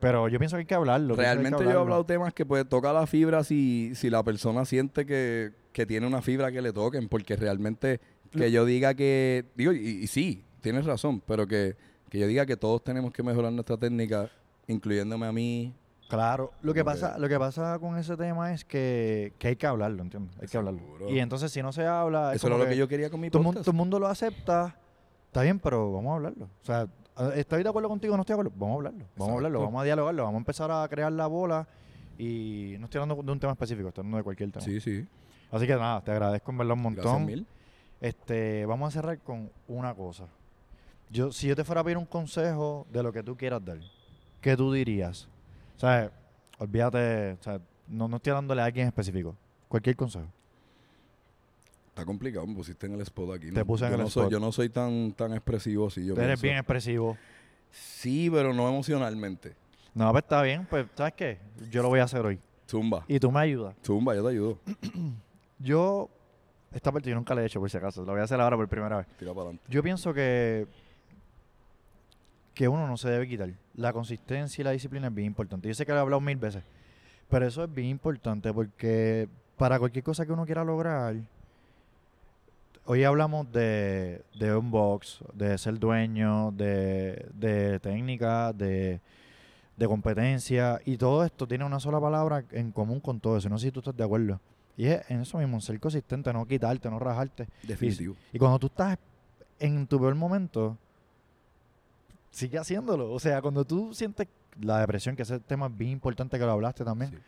Pero 0.00 0.26
yo 0.26 0.40
pienso 0.40 0.56
que 0.56 0.62
hay 0.62 0.66
que 0.66 0.74
hablarlo. 0.74 1.14
que 1.14 1.20
que 1.20 1.26
Realmente 1.26 1.62
yo 1.62 1.70
he 1.70 1.74
hablado 1.74 2.04
temas 2.04 2.34
que 2.34 2.44
pues 2.44 2.68
toca 2.68 2.92
la 2.92 3.06
fibra 3.06 3.44
si, 3.44 3.92
si 3.94 4.10
la 4.10 4.24
persona 4.24 4.64
siente 4.64 5.06
que, 5.06 5.52
que 5.72 5.86
tiene 5.86 6.08
una 6.08 6.22
fibra 6.22 6.50
que 6.50 6.60
le 6.60 6.72
toquen, 6.72 7.08
porque 7.08 7.36
realmente 7.36 8.00
que 8.32 8.50
yo 8.50 8.64
diga 8.64 8.94
que, 8.94 9.44
digo, 9.54 9.70
y, 9.72 10.00
y 10.02 10.06
sí, 10.08 10.42
tienes 10.62 10.86
razón, 10.86 11.22
pero 11.24 11.46
que, 11.46 11.76
que 12.08 12.18
yo 12.18 12.26
diga 12.26 12.46
que 12.46 12.56
todos 12.56 12.82
tenemos 12.82 13.12
que 13.12 13.22
mejorar 13.22 13.52
nuestra 13.52 13.76
técnica, 13.76 14.28
incluyéndome 14.66 15.26
a 15.26 15.32
mí. 15.32 15.72
Claro, 16.10 16.52
lo 16.62 16.74
que 16.74 16.84
pasa, 16.84 17.16
lo 17.18 17.28
que 17.28 17.38
pasa 17.38 17.78
con 17.78 17.96
ese 17.96 18.16
tema 18.16 18.52
es 18.52 18.64
que, 18.64 19.32
que 19.38 19.48
hay 19.48 19.56
que 19.56 19.66
hablarlo, 19.66 20.02
¿entiendes? 20.02 20.36
Hay 20.42 20.48
que 20.48 20.56
hablarlo. 20.58 20.80
Seguro. 20.80 21.08
Y 21.10 21.20
entonces 21.20 21.50
si 21.52 21.62
no 21.62 21.72
se 21.72 21.86
habla, 21.86 22.30
es 22.32 22.36
Eso 22.36 22.48
era 22.48 22.54
como 22.56 22.64
lo 22.64 22.70
que 22.70 22.76
yo 22.76 22.88
quería 22.88 23.08
con 23.10 23.20
mi 23.20 23.30
todo, 23.30 23.38
el 23.40 23.44
mundo, 23.44 23.58
podcast. 23.60 23.64
todo 23.66 23.70
el 23.72 23.76
mundo 23.78 23.98
lo 24.00 24.06
acepta, 24.08 24.76
está 25.26 25.42
bien, 25.42 25.58
pero 25.60 25.92
vamos 25.92 26.10
a 26.10 26.14
hablarlo. 26.16 26.44
O 26.46 26.64
sea, 26.66 26.86
a- 27.16 27.34
¿estoy 27.36 27.62
de 27.62 27.68
acuerdo 27.68 27.88
contigo 27.88 28.12
o 28.14 28.16
no 28.16 28.22
estoy 28.22 28.34
de 28.34 28.40
acuerdo? 28.42 28.52
Vamos 28.58 28.72
a 28.72 28.76
hablarlo, 28.76 29.00
vamos 29.16 29.28
a 29.30 29.32
hablarlo, 29.36 29.58
Exacto. 29.58 29.66
vamos 29.66 29.80
a 29.80 29.84
dialogarlo, 29.84 30.22
vamos 30.24 30.34
a 30.36 30.38
empezar 30.42 30.70
a 30.72 30.88
crear 30.88 31.12
la 31.12 31.26
bola 31.28 31.66
y 32.18 32.74
no 32.80 32.84
estoy 32.86 33.00
hablando 33.00 33.22
de 33.22 33.32
un 33.32 33.40
tema 33.40 33.52
específico, 33.52 33.88
estoy 33.88 34.02
hablando 34.02 34.16
de 34.18 34.24
cualquier 34.24 34.50
tema. 34.50 34.64
Sí, 34.64 34.80
sí. 34.80 35.06
Así 35.52 35.66
que 35.66 35.74
nada, 35.76 36.00
te 36.02 36.10
agradezco 36.10 36.50
en 36.50 36.58
verdad 36.58 36.74
un 36.74 36.82
Gracias 36.82 37.04
montón. 37.06 37.24
mil. 37.26 37.46
Este, 38.00 38.66
vamos 38.66 38.88
a 38.88 38.90
cerrar 38.92 39.18
con 39.20 39.50
una 39.68 39.94
cosa. 39.94 40.24
Yo, 41.10 41.32
si 41.32 41.46
yo 41.48 41.56
te 41.56 41.64
fuera 41.64 41.80
a 41.82 41.84
pedir 41.84 41.98
un 41.98 42.06
consejo 42.06 42.86
de 42.92 43.02
lo 43.02 43.12
que 43.12 43.22
tú 43.22 43.36
quieras 43.36 43.64
dar, 43.64 43.78
¿qué 44.40 44.56
tú 44.56 44.72
dirías? 44.72 45.28
O 45.80 45.82
sea, 45.82 46.12
olvídate, 46.58 47.32
o 47.40 47.42
sea, 47.42 47.58
no, 47.88 48.06
no 48.06 48.16
estoy 48.16 48.32
hablándole 48.32 48.60
a 48.60 48.66
alguien 48.66 48.86
específico. 48.86 49.34
Cualquier 49.66 49.96
consejo. 49.96 50.26
Está 51.88 52.04
complicado, 52.04 52.46
me 52.46 52.54
pusiste 52.54 52.84
en 52.86 52.92
el 52.96 53.00
spot 53.00 53.36
aquí. 53.36 53.46
Te 53.50 53.60
¿no? 53.60 53.64
puse 53.64 53.86
en 53.86 53.92
yo 53.92 53.96
el 53.96 54.02
no 54.02 54.10
soy, 54.10 54.20
spot. 54.24 54.32
yo 54.32 54.40
no 54.40 54.52
soy 54.52 54.68
tan, 54.68 55.12
tan 55.12 55.32
expresivo 55.32 55.86
así. 55.86 56.04
Yo 56.04 56.14
Tú 56.14 56.20
eres 56.20 56.38
pienso. 56.38 56.42
bien 56.42 56.56
expresivo. 56.58 57.16
Sí, 57.70 58.28
pero 58.30 58.52
no 58.52 58.68
emocionalmente. 58.68 59.54
No, 59.94 60.10
pues 60.12 60.22
está 60.22 60.42
bien, 60.42 60.66
pues, 60.68 60.84
¿sabes 60.94 61.14
qué? 61.14 61.38
Yo 61.70 61.82
lo 61.82 61.88
voy 61.88 62.00
a 62.00 62.04
hacer 62.04 62.26
hoy. 62.26 62.38
Zumba. 62.68 63.06
Y 63.08 63.18
tú 63.18 63.32
me 63.32 63.40
ayudas. 63.40 63.74
Zumba, 63.82 64.14
yo 64.14 64.22
te 64.22 64.28
ayudo. 64.28 64.58
Yo, 65.62 66.10
esta 66.72 66.90
parte 66.92 67.10
yo 67.10 67.16
nunca 67.16 67.34
la 67.34 67.42
he 67.42 67.46
hecho 67.46 67.58
por 67.60 67.70
si 67.70 67.76
acaso, 67.76 68.02
lo 68.04 68.12
voy 68.12 68.20
a 68.20 68.24
hacer 68.24 68.38
ahora 68.40 68.56
por 68.56 68.66
primera 68.68 68.98
vez. 68.98 69.06
Tira 69.18 69.32
para 69.32 69.42
adelante. 69.42 69.64
Yo 69.68 69.82
pienso 69.82 70.12
que 70.14 70.66
que 72.60 72.68
uno 72.68 72.86
no 72.86 72.98
se 72.98 73.08
debe 73.08 73.26
quitar. 73.26 73.48
La 73.74 73.90
consistencia 73.90 74.60
y 74.60 74.64
la 74.64 74.72
disciplina 74.72 75.06
es 75.06 75.14
bien 75.14 75.28
importante. 75.28 75.66
Yo 75.66 75.72
sé 75.72 75.86
que 75.86 75.92
lo 75.92 75.96
he 75.96 76.00
hablado 76.02 76.20
mil 76.20 76.36
veces, 76.36 76.62
pero 77.30 77.46
eso 77.46 77.64
es 77.64 77.72
bien 77.72 77.88
importante 77.88 78.52
porque 78.52 79.30
para 79.56 79.78
cualquier 79.78 80.04
cosa 80.04 80.26
que 80.26 80.32
uno 80.32 80.44
quiera 80.44 80.62
lograr, 80.62 81.16
hoy 82.84 83.04
hablamos 83.04 83.50
de, 83.50 84.20
de 84.38 84.54
un 84.54 84.70
box, 84.70 85.20
de 85.32 85.56
ser 85.56 85.78
dueño, 85.78 86.52
de, 86.52 87.30
de 87.32 87.80
técnica, 87.80 88.52
de, 88.52 89.00
de 89.78 89.88
competencia, 89.88 90.82
y 90.84 90.98
todo 90.98 91.24
esto 91.24 91.48
tiene 91.48 91.64
una 91.64 91.80
sola 91.80 91.98
palabra 91.98 92.44
en 92.50 92.72
común 92.72 93.00
con 93.00 93.20
todo 93.20 93.38
eso. 93.38 93.48
No 93.48 93.56
sé 93.56 93.68
si 93.68 93.72
tú 93.72 93.80
estás 93.80 93.96
de 93.96 94.04
acuerdo. 94.04 94.38
Y 94.76 94.84
es 94.84 95.10
en 95.10 95.22
eso 95.22 95.38
mismo, 95.38 95.62
ser 95.62 95.80
consistente, 95.80 96.30
no 96.30 96.46
quitarte, 96.46 96.90
no 96.90 96.98
rajarte. 96.98 97.48
Definitivo. 97.62 98.16
Y 98.34 98.38
cuando 98.38 98.58
tú 98.58 98.66
estás 98.66 98.98
en 99.58 99.86
tu 99.86 99.98
peor 99.98 100.14
momento, 100.14 100.76
sigue 102.30 102.58
haciéndolo. 102.58 103.12
O 103.12 103.18
sea, 103.20 103.40
cuando 103.42 103.64
tú 103.64 103.92
sientes 103.94 104.28
la 104.60 104.80
depresión, 104.80 105.16
que 105.16 105.22
ese 105.22 105.38
tema 105.40 105.66
es 105.66 105.76
bien 105.76 105.90
importante 105.92 106.38
que 106.38 106.44
lo 106.44 106.52
hablaste 106.52 106.84
también, 106.84 107.10
Sí. 107.12 107.18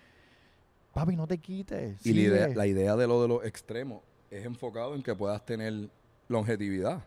papi, 0.94 1.16
no 1.16 1.26
te 1.26 1.38
quites. 1.38 2.05
Y 2.07 2.12
la 2.12 2.20
idea, 2.20 2.48
la 2.48 2.66
idea 2.66 2.96
de 2.96 3.07
lo 3.07 3.22
de 3.22 3.28
los 3.28 3.44
extremos 3.44 4.03
es 4.30 4.44
enfocado 4.44 4.94
en 4.94 5.03
que 5.03 5.14
puedas 5.14 5.44
tener 5.44 5.88
longevidad. 6.28 7.05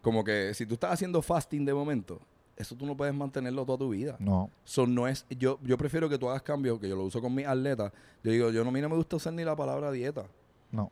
Como 0.00 0.24
que 0.24 0.52
si 0.54 0.66
tú 0.66 0.74
estás 0.74 0.92
haciendo 0.92 1.22
fasting 1.22 1.64
de 1.64 1.72
momento, 1.74 2.20
eso 2.56 2.74
tú 2.76 2.84
no 2.86 2.96
puedes 2.96 3.14
mantenerlo 3.14 3.64
toda 3.64 3.78
tu 3.78 3.90
vida. 3.90 4.16
No, 4.18 4.50
So, 4.64 4.86
no 4.86 5.06
es, 5.08 5.24
yo, 5.30 5.58
yo 5.62 5.78
prefiero 5.78 6.08
que 6.08 6.18
tú 6.18 6.28
hagas 6.28 6.42
cambios, 6.42 6.78
que 6.80 6.88
yo 6.88 6.96
lo 6.96 7.04
uso 7.04 7.20
con 7.20 7.34
mis 7.34 7.46
atletas. 7.46 7.92
Yo 8.22 8.30
digo, 8.32 8.50
yo 8.50 8.62
no, 8.64 8.70
a 8.70 8.72
mí 8.72 8.80
no 8.80 8.88
me 8.88 8.96
gusta 8.96 9.16
usar 9.16 9.32
ni 9.32 9.44
la 9.44 9.54
palabra 9.56 9.90
dieta. 9.90 10.24
no. 10.70 10.90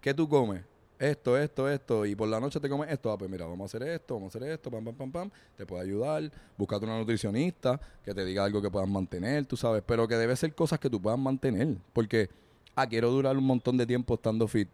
¿Qué 0.00 0.14
tú 0.14 0.26
comes? 0.26 0.62
Esto, 1.00 1.38
esto, 1.38 1.66
esto. 1.66 2.04
Y 2.04 2.14
por 2.14 2.28
la 2.28 2.38
noche 2.38 2.60
te 2.60 2.68
comes 2.68 2.90
esto. 2.90 3.10
Ah, 3.10 3.16
pues 3.16 3.30
mira, 3.30 3.46
vamos 3.46 3.62
a 3.62 3.64
hacer 3.74 3.88
esto, 3.88 4.16
vamos 4.16 4.34
a 4.34 4.38
hacer 4.38 4.50
esto, 4.50 4.70
pam, 4.70 4.84
pam, 4.84 4.94
pam, 4.94 5.10
pam. 5.10 5.30
Te 5.56 5.64
puede 5.64 5.82
ayudar. 5.82 6.30
Búscate 6.58 6.84
una 6.84 6.98
nutricionista 6.98 7.80
que 8.04 8.12
te 8.12 8.22
diga 8.22 8.44
algo 8.44 8.60
que 8.60 8.70
puedas 8.70 8.86
mantener, 8.86 9.46
tú 9.46 9.56
sabes. 9.56 9.82
Pero 9.86 10.06
que 10.06 10.16
debe 10.16 10.36
ser 10.36 10.54
cosas 10.54 10.78
que 10.78 10.90
tú 10.90 11.00
puedas 11.00 11.18
mantener. 11.18 11.78
Porque, 11.94 12.28
ah, 12.74 12.86
quiero 12.86 13.10
durar 13.10 13.34
un 13.34 13.44
montón 13.44 13.78
de 13.78 13.86
tiempo 13.86 14.12
estando 14.12 14.46
fit. 14.46 14.68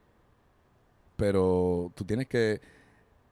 Pero 1.15 1.93
tú 1.95 2.05
tienes 2.05 2.27
que 2.27 2.61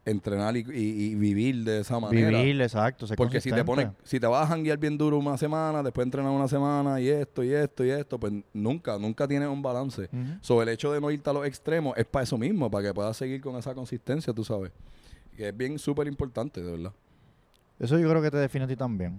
entrenar 0.07 0.57
y, 0.57 0.61
y- 0.61 1.05
y 1.13 1.15
vivir 1.15 1.65
de 1.65 1.81
esa 1.81 1.99
manera. 1.99 2.39
Vivir, 2.41 2.61
exacto. 2.61 3.07
Porque 3.17 3.41
si 3.41 3.51
te 3.51 3.65
pones, 3.65 3.89
si 4.03 4.21
te 4.21 4.27
vas 4.27 4.45
a 4.45 4.47
janguear 4.49 4.77
bien 4.79 4.99
duro 4.99 5.17
una 5.19 5.37
semana, 5.39 5.83
después 5.83 6.05
entrenar 6.05 6.31
una 6.31 6.47
semana 6.49 7.01
y 7.01 7.09
esto 7.09 7.43
y 7.43 7.53
esto 7.53 7.85
y 7.85 7.91
esto, 7.91 8.19
pues 8.19 8.33
nunca, 8.53 8.99
nunca 8.99 9.27
tienes 9.27 9.49
un 9.49 9.63
balance. 9.63 10.03
Ujú. 10.13 10.39
Sobre 10.43 10.65
el 10.71 10.75
hecho 10.75 10.93
de 10.93 11.01
no 11.01 11.11
irte 11.11 11.31
a 11.31 11.33
los 11.33 11.47
extremos 11.47 11.97
es 11.97 12.05
para 12.05 12.23
eso 12.25 12.37
mismo, 12.37 12.71
para 12.71 12.89
que 12.89 12.95
puedas 12.95 13.17
seguir 13.17 13.41
con 13.41 13.57
esa 13.57 13.75
consistencia, 13.75 14.33
tú 14.33 14.45
sabes. 14.45 14.71
Que 15.37 15.49
es 15.49 15.57
bien 15.57 15.79
súper 15.79 16.07
importante, 16.07 16.63
de 16.63 16.71
verdad. 16.71 16.93
Eso 17.79 17.99
yo 17.99 18.09
creo 18.09 18.23
que 18.23 18.31
te 18.31 18.37
define 18.37 18.67
a 18.67 18.69
ti 18.69 18.77
también. 18.77 19.19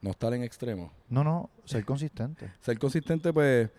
No 0.00 0.10
estar 0.10 0.34
en 0.34 0.42
extremos. 0.42 0.90
No, 1.08 1.22
no, 1.22 1.48
ser 1.64 1.84
consistente. 1.84 2.50
Ser 2.60 2.76
consistente, 2.78 3.32
pues, 3.32 3.70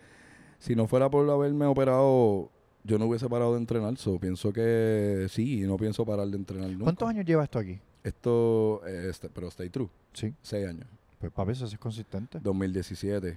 si 0.58 0.74
no 0.74 0.86
fuera 0.86 1.10
por 1.10 1.28
haberme 1.30 1.66
operado, 1.66 2.50
yo 2.84 2.98
no 2.98 3.06
hubiese 3.06 3.28
parado 3.28 3.52
de 3.54 3.58
entrenar. 3.58 3.96
So, 3.96 4.18
pienso 4.18 4.52
que 4.52 5.26
sí, 5.30 5.62
y 5.62 5.66
no 5.66 5.76
pienso 5.76 6.04
parar 6.04 6.26
de 6.28 6.36
entrenar 6.36 6.68
nunca. 6.70 6.84
¿Cuántos 6.84 7.08
años 7.08 7.24
lleva 7.24 7.42
esto 7.44 7.58
aquí? 7.58 7.80
Esto, 8.02 8.82
eh, 8.86 9.06
este, 9.10 9.28
pero 9.30 9.48
stay 9.48 9.70
true, 9.70 9.88
Sí. 10.12 10.32
seis 10.42 10.68
años. 10.68 10.86
Pues 11.18 11.32
papi, 11.32 11.52
eso 11.52 11.64
es 11.64 11.78
consistente. 11.78 12.38
2017 12.40 13.36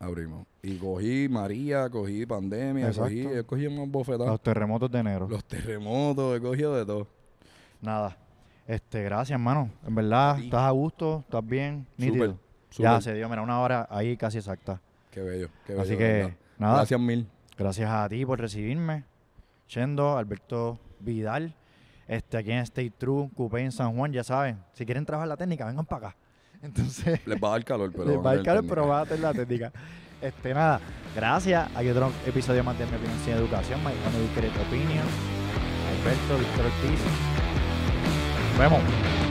abrimos. 0.00 0.46
Y 0.62 0.76
cogí 0.78 1.28
María, 1.28 1.88
cogí 1.90 2.24
pandemia, 2.24 2.86
Exacto. 2.88 3.02
cogí, 3.10 3.20
he 3.26 3.44
cogido 3.44 3.70
más 3.72 3.88
bofetadas. 3.90 4.28
Los 4.28 4.42
terremotos 4.42 4.90
de 4.90 4.98
enero. 4.98 5.28
Los 5.28 5.44
terremotos, 5.44 6.36
he 6.36 6.40
cogido 6.40 6.74
de 6.74 6.86
todo. 6.86 7.06
Nada. 7.82 8.16
Este, 8.66 9.02
gracias, 9.04 9.38
hermano. 9.38 9.70
En 9.86 9.94
verdad, 9.94 10.38
Sí. 10.38 10.44
estás 10.46 10.62
a 10.62 10.70
gusto, 10.70 11.20
estás 11.20 11.46
bien, 11.46 11.86
nítido. 11.98 12.24
Súper, 12.26 12.36
súper. 12.70 12.84
Ya 12.84 13.00
se 13.00 13.14
dio, 13.14 13.28
mira, 13.28 13.42
una 13.42 13.60
hora 13.60 13.86
ahí 13.90 14.16
casi 14.16 14.38
exacta. 14.38 14.80
Qué 15.10 15.20
bello, 15.20 15.48
qué 15.66 15.72
bello. 15.74 15.82
Así 15.82 15.96
que, 15.96 16.34
nada, 16.58 16.76
Gracias 16.78 16.98
mil. 17.00 17.28
Gracias 17.56 17.90
a 17.90 18.08
ti 18.08 18.24
por 18.24 18.40
recibirme. 18.40 19.04
Chendo, 19.66 20.16
Alberto 20.16 20.78
Vidal, 21.00 21.54
este, 22.06 22.36
aquí 22.36 22.52
en 22.52 22.58
State 22.58 22.92
True, 22.98 23.30
Coupé 23.34 23.62
en 23.62 23.72
San 23.72 23.96
Juan, 23.96 24.12
ya 24.12 24.22
saben. 24.22 24.62
Si 24.72 24.84
quieren 24.86 25.04
trabajar 25.04 25.28
la 25.28 25.36
técnica, 25.36 25.66
vengan 25.66 25.84
para 25.86 26.08
acá. 26.08 26.16
Entonces, 26.62 27.20
Les 27.26 27.42
va 27.42 27.48
a 27.48 27.50
dar 27.52 27.64
calor, 27.64 27.90
pero. 27.92 28.04
les 28.06 28.18
va 28.18 28.30
a 28.32 28.42
caro, 28.42 28.60
técnica. 28.60 28.74
pero 28.74 28.88
va 28.88 29.00
a 29.00 29.06
tener 29.06 29.20
la 29.20 29.34
técnica. 29.34 29.72
Este, 30.20 30.54
nada, 30.54 30.80
gracias. 31.14 31.68
Hay 31.74 31.88
otro 31.90 32.10
episodio 32.26 32.64
más 32.64 32.78
de 32.78 32.86
Mi 32.86 32.96
Opinión 32.96 33.18
Sin 33.24 33.34
Educación, 33.34 33.80
My 33.84 33.90
Credit 34.34 34.56
Opinion. 34.66 35.06
Alberto, 35.90 36.38
Víctor 36.38 36.66
Ortiz. 36.66 37.00
Nos 38.50 38.58
vemos. 38.58 39.25